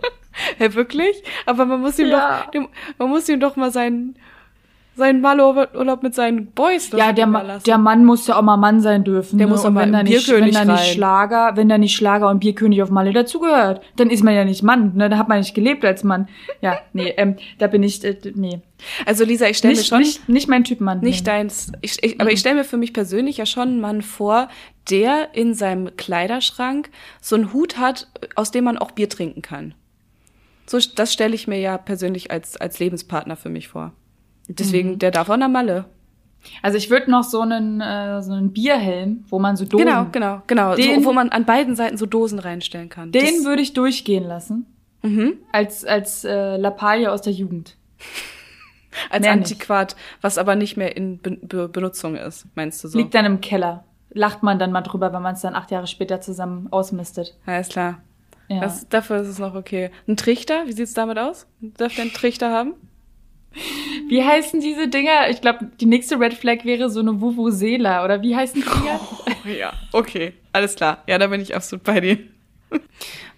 Ja, 0.59 0.73
wirklich? 0.75 1.23
Aber 1.45 1.65
man 1.67 1.81
muss 1.81 1.99
ihm 1.99 2.07
Ja. 2.09 2.49
doch, 2.53 2.69
man 2.99 3.09
muss 3.09 3.29
ihm 3.29 3.41
doch 3.41 3.57
mal 3.57 3.73
seinen, 3.73 4.17
seinen 5.01 5.21
Malle-Urlaub 5.21 6.05
mit 6.05 6.15
seinen 6.15 6.53
Boys 6.53 6.91
Ja, 6.93 7.13
der, 7.13 7.27
Ma 7.27 7.59
der 7.59 7.79
Mann 7.79 8.05
muss 8.05 8.29
ja 8.29 8.37
auch 8.37 8.43
mal 8.43 8.57
Mann 8.57 8.81
sein 8.81 9.03
dürfen. 9.03 9.39
Der 9.39 9.49
ne? 9.49 9.53
muss 9.53 9.63
auch 9.63 9.69
Und 9.69 9.75
mal 9.75 9.87
wenn 9.87 9.93
da 9.93 10.03
nicht, 10.05 10.25
Bierkönig 10.27 10.55
wenn 10.55 10.67
da 10.67 10.73
nicht 10.73 10.85
rein. 10.85 10.95
Schlager, 10.95 11.53
wenn 11.57 11.69
da 11.69 11.79
nicht 11.79 11.97
Schlager 11.97 12.31
und 12.31 12.39
Bierkönig 12.39 12.83
auf 12.83 12.91
Malle 12.91 13.13
dazugehört, 13.13 13.83
dann 13.97 14.11
ist 14.11 14.23
man 14.23 14.35
ja 14.35 14.45
nicht 14.45 14.63
Mann, 14.63 14.93
ne? 14.95 15.09
Da 15.09 15.19
hat 15.19 15.29
man 15.29 15.39
nicht 15.39 15.55
gelebt 15.55 15.85
als 15.85 16.05
Mann. 16.05 16.29
Ja, 16.61 16.79
nee, 16.93 17.13
ähm, 17.17 17.37
da 17.59 17.67
bin 17.67 17.83
ich, 17.83 18.05
äh, 18.05 18.17
nee. 18.35 18.61
Also 19.07 19.25
Lisa, 19.25 19.47
ich 19.49 19.59
stelle 19.59 19.75
mir 19.75 19.83
schon 19.83 19.99
nicht, 19.99 20.29
nicht 20.29 20.49
mein 20.49 20.63
Typ 20.65 20.81
Mann. 20.81 21.01
nicht 21.01 21.27
nee. 21.27 21.33
deins. 21.33 21.73
Ich, 21.81 22.03
ich, 22.03 22.21
aber 22.21 22.31
ich 22.31 22.41
stelle 22.41 22.57
mir 22.57 22.65
für 22.65 22.77
mich 22.77 22.93
persönlich 22.93 23.39
ja 23.39 23.47
schon 23.47 23.69
einen 23.69 23.81
Mann 23.81 24.03
vor, 24.03 24.49
der 24.91 25.29
in 25.33 25.55
seinem 25.55 25.97
Kleiderschrank 25.97 26.91
so 27.21 27.35
einen 27.37 27.53
Hut 27.53 27.79
hat, 27.79 28.09
aus 28.37 28.51
dem 28.51 28.65
man 28.65 28.79
auch 28.79 28.93
Bier 28.93 29.09
trinken 29.09 29.43
kann. 29.43 29.75
So, 30.71 30.79
das 30.95 31.13
stelle 31.13 31.35
ich 31.35 31.49
mir 31.49 31.59
ja 31.59 31.79
persönlich 31.79 32.31
als, 32.31 32.57
als 32.57 32.79
Lebenspartner 32.79 33.35
für 33.35 33.49
mich 33.49 33.67
vor. 33.67 33.93
Deswegen, 34.59 34.99
der 34.99 35.11
darf 35.11 35.29
auch 35.31 35.37
nach 35.37 35.49
Malle. 35.49 35.85
Also 36.63 36.79
ich 36.79 36.89
würde 36.91 37.11
noch 37.11 37.23
so 37.25 37.41
einen, 37.43 37.81
äh, 37.83 38.23
so 38.23 38.33
einen 38.33 38.53
Bierhelm, 38.53 39.25
wo 39.29 39.39
man 39.39 39.57
so 39.57 39.65
Dosen, 39.67 39.87
Genau, 39.87 40.07
genau, 40.11 40.43
genau. 40.47 40.75
Den- 40.75 41.01
so, 41.03 41.09
wo 41.09 41.13
man 41.13 41.29
an 41.29 41.45
beiden 41.45 41.77
Seiten 41.77 41.99
so 41.99 42.07
Dosen 42.07 42.39
reinstellen 42.39 42.89
kann. 42.89 43.13
den 43.13 43.45
würde 43.45 43.61
ich 43.63 43.75
durchgehen 43.75 44.25
lassen. 44.25 44.67
mhm. 45.03 45.35
Als, 45.53 45.85
als 45.85 46.25
äh, 46.25 46.57
Lappalie 46.57 47.11
aus 47.13 47.21
der 47.23 47.33
Jugend. 47.35 47.77
als 49.11 49.23
mehr 49.25 49.37
nicht. 49.37 49.53
Antiquat, 49.53 49.97
was 50.21 50.39
aber 50.39 50.57
nicht 50.57 50.77
mehr 50.77 50.97
in 50.97 51.19
Be 51.19 51.33
Be 51.43 51.69
Benutzung 51.69 52.17
ist, 52.17 52.47
meinst 52.55 52.83
du 52.83 52.89
so? 52.89 52.99
Liegt 52.99 53.15
dann 53.15 53.25
im 53.27 53.41
Keller. 53.41 53.85
Lacht 54.13 54.43
man 54.43 54.59
dann 54.59 54.73
mal 54.73 54.81
drüber, 54.81 55.13
wenn 55.13 55.23
man 55.23 55.35
es 55.35 55.43
dann 55.43 55.55
acht 55.55 55.71
Jahre 55.71 55.87
später 55.87 56.21
zusammen 56.21 56.69
ausmistet. 56.73 57.37
Alles 57.47 57.69
klar. 57.69 58.01
Ja. 58.49 58.61
Das, 58.63 58.89
dafür 58.89 59.21
ist 59.21 59.29
es 59.29 59.39
noch 59.39 59.55
okay. 59.55 59.91
Ein 60.09 60.17
Trichter, 60.17 60.67
wie 60.67 60.73
sieht's 60.73 60.95
damit 60.95 61.19
aus? 61.19 61.47
Darf 61.61 61.95
der 61.95 62.03
einen 62.05 62.13
Trichter 62.13 62.51
haben? 62.51 62.75
Wie 64.09 64.25
heißen 64.25 64.61
diese 64.61 64.89
Dinger? 64.89 65.29
Ich 65.31 65.41
glaube, 65.41 65.71
die 65.81 65.87
nächste 65.87 66.19
Red 66.19 66.35
Flag 66.35 66.65
wäre 66.65 66.91
so 66.91 67.01
eine 67.01 67.21
Vuvuzela. 67.21 68.05
Oder 68.05 68.23
wie 68.23 68.35
heißen 68.35 68.63
die 68.63 68.69
Dinger? 68.69 69.01
Oh 69.45 69.49
ja, 69.49 69.73
okay. 69.93 70.35
Alles 70.53 70.75
klar. 70.75 71.03
Ja, 71.07 71.19
da 71.19 71.29
bin 71.29 71.41
ich 71.41 71.55
absolut 71.55 71.85
bei 71.85 72.01
dir. 72.01 72.19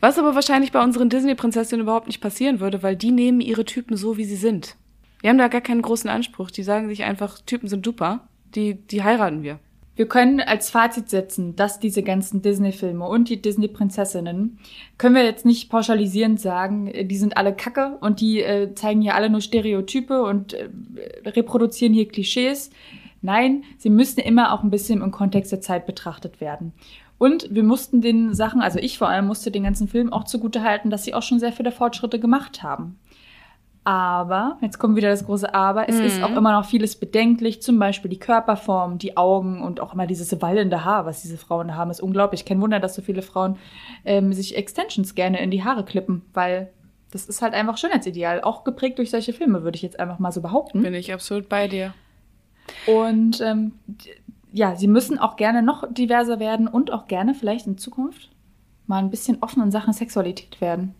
Was 0.00 0.18
aber 0.18 0.34
wahrscheinlich 0.34 0.72
bei 0.72 0.82
unseren 0.82 1.08
Disney-Prinzessinnen 1.08 1.82
überhaupt 1.82 2.06
nicht 2.06 2.20
passieren 2.20 2.60
würde, 2.60 2.82
weil 2.82 2.96
die 2.96 3.12
nehmen 3.12 3.40
ihre 3.40 3.64
Typen 3.64 3.96
so, 3.96 4.16
wie 4.16 4.24
sie 4.24 4.36
sind. 4.36 4.76
Die 5.22 5.28
haben 5.28 5.38
da 5.38 5.48
gar 5.48 5.60
keinen 5.60 5.82
großen 5.82 6.10
Anspruch. 6.10 6.50
Die 6.50 6.62
sagen 6.62 6.88
sich 6.88 7.04
einfach, 7.04 7.38
Typen 7.40 7.68
sind 7.68 7.84
super. 7.84 8.28
Die, 8.54 8.74
die 8.74 9.02
heiraten 9.02 9.42
wir. 9.42 9.60
Wir 9.94 10.08
können 10.08 10.40
als 10.40 10.70
Fazit 10.70 11.10
setzen, 11.10 11.54
dass 11.54 11.78
diese 11.78 12.02
ganzen 12.02 12.40
Disney-Filme 12.40 13.06
und 13.06 13.28
die 13.28 13.42
Disney-Prinzessinnen, 13.42 14.58
können 14.96 15.14
wir 15.14 15.24
jetzt 15.24 15.44
nicht 15.44 15.68
pauschalisierend 15.68 16.40
sagen, 16.40 16.86
äh, 16.86 17.04
die 17.04 17.16
sind 17.16 17.36
alle 17.36 17.54
Kacke 17.54 17.98
und 18.00 18.20
die 18.20 18.40
äh, 18.40 18.74
zeigen 18.74 19.02
hier 19.02 19.14
alle 19.14 19.28
nur 19.28 19.40
Stereotype 19.40 20.22
und 20.22 20.54
äh, 20.54 20.68
reproduzieren 21.26 21.92
hier 21.92 22.08
Klischees. 22.08 22.70
Nein, 23.20 23.64
sie 23.78 23.90
müssen 23.90 24.20
immer 24.20 24.52
auch 24.52 24.62
ein 24.62 24.70
bisschen 24.70 25.02
im 25.02 25.10
Kontext 25.10 25.52
der 25.52 25.60
Zeit 25.60 25.86
betrachtet 25.86 26.40
werden. 26.40 26.72
Und 27.18 27.54
wir 27.54 27.62
mussten 27.62 28.00
den 28.00 28.34
Sachen, 28.34 28.60
also 28.60 28.80
ich 28.80 28.98
vor 28.98 29.08
allem 29.08 29.28
musste 29.28 29.52
den 29.52 29.62
ganzen 29.62 29.86
Film 29.86 30.12
auch 30.12 30.24
zugute 30.24 30.62
halten, 30.62 30.90
dass 30.90 31.04
sie 31.04 31.14
auch 31.14 31.22
schon 31.22 31.38
sehr 31.38 31.52
viele 31.52 31.70
Fortschritte 31.70 32.18
gemacht 32.18 32.64
haben. 32.64 32.98
Aber, 33.84 34.58
jetzt 34.60 34.78
kommt 34.78 34.94
wieder 34.94 35.08
das 35.08 35.26
große 35.26 35.52
Aber, 35.54 35.88
es 35.88 35.98
ist 35.98 36.22
auch 36.22 36.36
immer 36.36 36.52
noch 36.52 36.64
vieles 36.66 36.94
bedenklich, 36.94 37.62
zum 37.62 37.80
Beispiel 37.80 38.08
die 38.08 38.18
Körperform, 38.18 38.98
die 38.98 39.16
Augen 39.16 39.60
und 39.60 39.80
auch 39.80 39.92
immer 39.92 40.06
dieses 40.06 40.40
wallende 40.40 40.84
Haar, 40.84 41.04
was 41.04 41.22
diese 41.22 41.36
Frauen 41.36 41.74
haben, 41.74 41.90
ist 41.90 42.00
unglaublich. 42.00 42.44
Kein 42.44 42.60
Wunder, 42.60 42.78
dass 42.78 42.94
so 42.94 43.02
viele 43.02 43.22
Frauen 43.22 43.56
ähm, 44.04 44.32
sich 44.32 44.56
Extensions 44.56 45.16
gerne 45.16 45.42
in 45.42 45.50
die 45.50 45.64
Haare 45.64 45.84
klippen, 45.84 46.22
weil 46.32 46.70
das 47.10 47.26
ist 47.26 47.42
halt 47.42 47.54
einfach 47.54 47.76
Schönheitsideal, 47.76 48.40
auch 48.42 48.62
geprägt 48.62 48.98
durch 48.98 49.10
solche 49.10 49.32
Filme, 49.32 49.64
würde 49.64 49.76
ich 49.76 49.82
jetzt 49.82 49.98
einfach 49.98 50.20
mal 50.20 50.32
so 50.32 50.40
behaupten. 50.40 50.82
Bin 50.82 50.94
ich 50.94 51.12
absolut 51.12 51.48
bei 51.48 51.66
dir. 51.66 51.92
Und 52.86 53.40
ähm, 53.40 53.72
ja, 54.52 54.76
sie 54.76 54.86
müssen 54.86 55.18
auch 55.18 55.36
gerne 55.36 55.62
noch 55.62 55.92
diverser 55.92 56.38
werden 56.38 56.68
und 56.68 56.92
auch 56.92 57.08
gerne 57.08 57.34
vielleicht 57.34 57.66
in 57.66 57.78
Zukunft 57.78 58.30
mal 58.86 58.98
ein 58.98 59.10
bisschen 59.10 59.38
offen 59.40 59.62
in 59.62 59.70
Sachen 59.70 59.92
Sexualität 59.92 60.60
werden. 60.60 60.94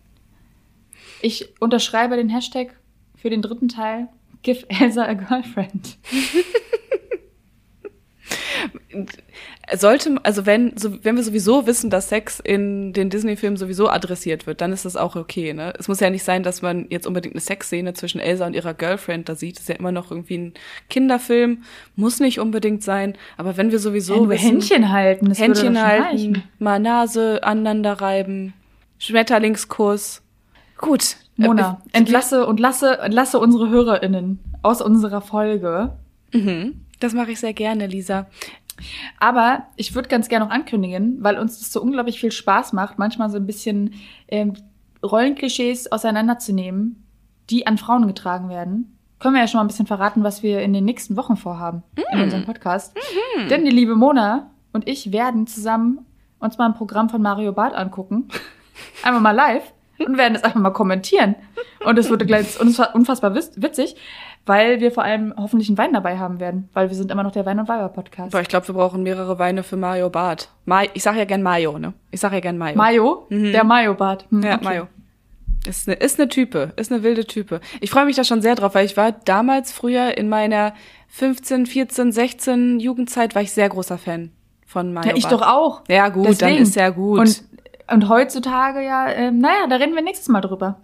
Ich 1.23 1.49
unterschreibe 1.61 2.17
den 2.17 2.29
Hashtag 2.29 2.75
für 3.17 3.31
den 3.31 3.41
dritten 3.43 3.69
Teil 3.69 4.09
Give 4.43 4.67
Elsa 4.69 5.05
a 5.05 5.15
Girlfriend. 5.15 5.97
Sollte, 9.75 10.17
also 10.25 10.45
wenn, 10.45 10.77
so, 10.77 11.03
wenn 11.05 11.17
wir 11.17 11.23
sowieso 11.23 11.67
wissen, 11.67 11.89
dass 11.89 12.09
Sex 12.09 12.41
in 12.41 12.93
den 12.93 13.09
Disney-Filmen 13.09 13.57
sowieso 13.57 13.89
adressiert 13.89 14.47
wird, 14.47 14.61
dann 14.61 14.73
ist 14.73 14.85
das 14.85 14.97
auch 14.97 15.17
okay, 15.17 15.55
ne? 15.55 15.73
Es 15.79 15.89
muss 15.89 16.01
ja 16.01 16.11
nicht 16.11 16.25
sein, 16.25 16.43
dass 16.43 16.61
man 16.61 16.87
jetzt 16.91 17.07
unbedingt 17.07 17.35
eine 17.35 17.41
Sexszene 17.41 17.95
zwischen 17.95 18.21
Elsa 18.21 18.47
und 18.47 18.55
ihrer 18.55 18.75
Girlfriend 18.75 19.29
da 19.29 19.37
sieht. 19.37 19.57
Das 19.57 19.63
ist 19.63 19.69
ja 19.69 19.77
immer 19.77 19.93
noch 19.93 20.11
irgendwie 20.11 20.39
ein 20.39 20.55
Kinderfilm. 20.91 21.63
Muss 21.97 22.21
nicht 22.21 22.41
unbedingt 22.41 22.83
sein. 22.83 23.15
Aber 23.37 23.57
wenn 23.57 23.71
wir 23.71 23.79
sowieso 23.79 24.17
Nur 24.17 24.31
wissen, 24.31 24.49
Händchen 24.51 24.91
halten, 24.91 25.29
das 25.29 25.39
Händchen 25.39 25.81
halten, 25.81 26.03
reichen. 26.03 26.43
mal 26.59 26.81
Nase 26.81 27.43
aneinander 27.43 27.95
reiben, 27.95 28.53
Schmetterlingskuss. 28.99 30.22
Gut. 30.83 31.17
Mona, 31.37 31.81
Äh, 31.93 31.99
entlasse 31.99 32.47
und 32.47 32.61
lasse, 32.61 32.99
entlasse 32.99 33.39
unsere 33.39 33.71
HörerInnen 33.71 34.39
aus 34.61 34.83
unserer 34.83 35.23
Folge. 35.23 35.97
Mhm. 36.33 36.83
Das 37.01 37.15
mache 37.15 37.31
ich 37.31 37.41
sehr 37.41 37.55
gerne, 37.55 37.87
Lisa. 37.87 38.27
Aber 39.19 39.65
ich 39.77 39.95
würde 39.95 40.09
ganz 40.09 40.29
gerne 40.29 40.45
noch 40.45 40.53
ankündigen, 40.53 41.19
weil 41.21 41.39
uns 41.39 41.59
das 41.59 41.73
so 41.73 41.81
unglaublich 41.81 42.21
viel 42.21 42.33
Spaß 42.33 42.73
macht, 42.75 42.99
manchmal 42.99 43.31
so 43.31 43.37
ein 43.37 43.47
bisschen 43.47 43.95
ähm, 44.29 44.55
Rollenklischees 45.03 45.91
auseinanderzunehmen, 45.91 47.03
die 47.49 47.67
an 47.67 47.79
Frauen 47.79 48.07
getragen 48.07 48.49
werden. 48.49 48.99
Können 49.21 49.35
wir 49.35 49.41
ja 49.41 49.47
schon 49.49 49.59
mal 49.59 49.65
ein 49.65 49.69
bisschen 49.69 49.87
verraten, 49.87 50.25
was 50.25 50.43
wir 50.43 50.63
in 50.63 50.73
den 50.73 50.85
nächsten 50.85 51.17
Wochen 51.17 51.37
vorhaben 51.37 51.83
in 52.13 52.21
unserem 52.23 52.45
Podcast. 52.45 52.97
Denn 53.49 53.65
die 53.65 53.71
liebe 53.71 53.95
Mona 53.95 54.51
und 54.73 54.89
ich 54.89 55.13
werden 55.13 55.47
zusammen 55.47 56.05
uns 56.41 56.59
mal 56.59 56.67
ein 56.67 56.75
Programm 56.75 57.09
von 57.09 57.23
Mario 57.23 57.53
Barth 57.53 57.75
angucken. 57.75 58.27
Einmal 59.05 59.21
mal 59.23 59.31
live 59.31 59.73
und 59.99 60.19
werden 60.19 60.35
es 60.35 60.43
einfach 60.45 60.61
mal 60.61 60.71
kommentieren. 60.71 61.35
Und 61.85 61.99
es 61.99 62.11
wurde 62.11 62.27
gleich 62.27 62.59
unfassbar 62.61 63.33
witz- 63.35 63.53
witzig. 63.57 63.97
weil 64.45 64.81
wir 64.81 64.91
vor 64.91 65.05
allem 65.05 65.33
hoffentlich 65.37 65.69
einen 65.69 65.79
Wein 65.79 65.93
dabei 65.93 66.19
haben 66.19 66.41
werden, 66.41 66.69
weil 66.73 66.89
wir 66.89 66.97
sind 66.97 67.13
immer 67.13 67.23
noch 67.23 67.31
der 67.31 67.47
Wein- 67.47 67.61
und 67.61 67.69
Weiber-Podcast. 67.69 68.35
Ich 68.35 68.49
glaube, 68.49 68.67
wir 68.67 68.75
brauchen 68.75 69.05
mehrere 69.05 69.39
Weine 69.39 69.63
für 69.63 69.77
Mayo 69.77 70.11
Bart. 70.11 70.49
Ma 70.65 70.83
ich 70.95 71.03
sage 71.05 71.19
ja 71.19 71.25
gern 71.27 71.43
Mayo, 71.45 71.79
ne? 71.79 71.93
Ich 72.11 72.19
sage 72.19 72.35
ja 72.35 72.41
gern 72.41 72.59
Mayo. 72.59 72.77
Mayo? 72.77 73.27
Der 73.31 73.63
Mayo-Bart. 73.63 74.27
Hm, 74.31 74.39
Mhm. 74.39 74.45
Ja, 74.45 74.55
okay. 74.57 74.65
Mayo. 74.65 74.89
Ist 75.65 75.87
eine, 75.89 75.97
ist 75.97 76.19
eine 76.19 76.29
Type, 76.29 76.73
ist 76.75 76.91
eine 76.91 77.05
wilde 77.05 77.25
Type. 77.25 77.61
Ich 77.81 77.91
freue 77.91 78.05
mich 78.05 78.17
da 78.17 78.25
schon 78.25 78.43
sehr 78.43 78.57
drauf, 78.57 78.75
weil 78.75 78.85
ich 78.85 78.97
war 78.97 79.13
damals 79.13 79.71
früher 79.71 80.19
in 80.19 80.29
meiner 80.29 80.75
15, 81.07 81.67
14, 81.67 82.11
16 82.11 82.81
Jugendzeit 82.81 83.37
war 83.37 83.43
ich 83.43 83.53
sehr 83.53 83.69
großer 83.69 83.97
Fan 83.97 84.33
von 84.67 84.93
Mayo 84.93 85.11
Ja, 85.11 85.15
ich 85.15 85.23
Bart. 85.29 85.35
doch 85.35 85.43
auch. 85.47 85.83
Ja, 85.89 86.09
gut, 86.09 86.25
dann 86.27 86.33
Deswegen. 86.33 86.63
ist 86.63 86.75
ja 86.75 86.89
gut. 86.91 87.21
Und, 87.21 87.45
und 87.91 88.09
heutzutage 88.09 88.85
ja, 88.85 89.11
ähm, 89.11 89.39
naja, 89.39 89.67
da 89.69 89.77
reden 89.77 89.95
wir 89.95 90.03
nächstes 90.03 90.29
Mal 90.29 90.41
drüber. 90.41 90.81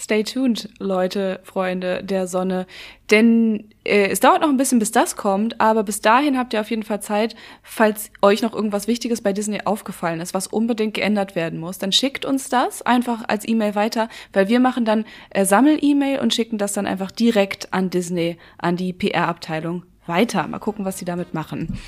Stay 0.00 0.22
tuned, 0.22 0.70
Leute, 0.78 1.40
Freunde 1.42 2.02
der 2.02 2.26
Sonne. 2.26 2.66
Denn 3.10 3.68
äh, 3.84 4.08
es 4.08 4.20
dauert 4.20 4.40
noch 4.40 4.48
ein 4.48 4.56
bisschen, 4.56 4.78
bis 4.78 4.92
das 4.92 5.14
kommt, 5.14 5.60
aber 5.60 5.82
bis 5.82 6.00
dahin 6.00 6.38
habt 6.38 6.54
ihr 6.54 6.60
auf 6.60 6.70
jeden 6.70 6.84
Fall 6.84 7.02
Zeit, 7.02 7.36
falls 7.62 8.10
euch 8.22 8.40
noch 8.40 8.54
irgendwas 8.54 8.86
Wichtiges 8.86 9.20
bei 9.20 9.34
Disney 9.34 9.60
aufgefallen 9.64 10.20
ist, 10.20 10.32
was 10.32 10.46
unbedingt 10.46 10.94
geändert 10.94 11.34
werden 11.34 11.58
muss, 11.58 11.78
dann 11.78 11.92
schickt 11.92 12.24
uns 12.24 12.48
das 12.48 12.80
einfach 12.80 13.24
als 13.28 13.46
E-Mail 13.46 13.74
weiter, 13.74 14.08
weil 14.32 14.48
wir 14.48 14.60
machen 14.60 14.86
dann 14.86 15.04
äh, 15.30 15.44
Sammel-E-Mail 15.44 16.20
und 16.20 16.32
schicken 16.32 16.56
das 16.56 16.72
dann 16.72 16.86
einfach 16.86 17.10
direkt 17.10 17.74
an 17.74 17.90
Disney, 17.90 18.38
an 18.56 18.76
die 18.76 18.94
PR-Abteilung 18.94 19.82
weiter. 20.06 20.46
Mal 20.46 20.60
gucken, 20.60 20.86
was 20.86 20.98
sie 20.98 21.04
damit 21.04 21.34
machen. 21.34 21.78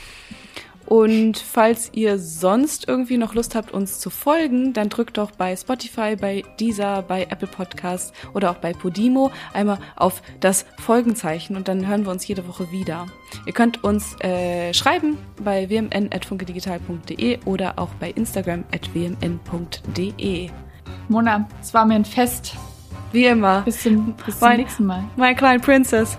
Und 0.86 1.38
falls 1.38 1.90
ihr 1.94 2.18
sonst 2.18 2.86
irgendwie 2.88 3.16
noch 3.16 3.34
Lust 3.34 3.54
habt, 3.54 3.72
uns 3.72 3.98
zu 3.98 4.10
folgen, 4.10 4.72
dann 4.72 4.88
drückt 4.88 5.16
doch 5.18 5.30
bei 5.30 5.56
Spotify, 5.56 6.16
bei 6.16 6.42
Deezer, 6.60 7.02
bei 7.02 7.22
Apple 7.30 7.48
Podcasts 7.48 8.12
oder 8.34 8.50
auch 8.50 8.56
bei 8.56 8.72
Podimo 8.72 9.30
einmal 9.54 9.78
auf 9.96 10.22
das 10.40 10.66
Folgenzeichen 10.78 11.56
und 11.56 11.68
dann 11.68 11.86
hören 11.86 12.04
wir 12.04 12.10
uns 12.12 12.26
jede 12.26 12.46
Woche 12.46 12.70
wieder. 12.70 13.06
Ihr 13.46 13.52
könnt 13.52 13.82
uns 13.84 14.16
äh, 14.20 14.74
schreiben 14.74 15.16
bei 15.42 15.68
wmn.funkedigital.de 15.68 17.38
oder 17.44 17.78
auch 17.78 17.90
bei 18.00 18.10
Instagram 18.10 18.64
at 18.74 18.92
wmn.de. 18.94 20.50
Mona, 21.08 21.48
es 21.60 21.72
war 21.74 21.84
mir 21.86 21.94
ein 21.94 22.04
Fest. 22.04 22.54
Wie 23.12 23.26
immer, 23.26 23.62
Bis 23.62 23.82
zum, 23.82 24.14
bis 24.24 24.38
zum 24.38 24.48
Mein- 24.48 24.56
nächsten 24.58 24.86
Mal. 24.86 25.04
my 25.16 25.34
kleine 25.34 25.60
Princess. 25.60 26.16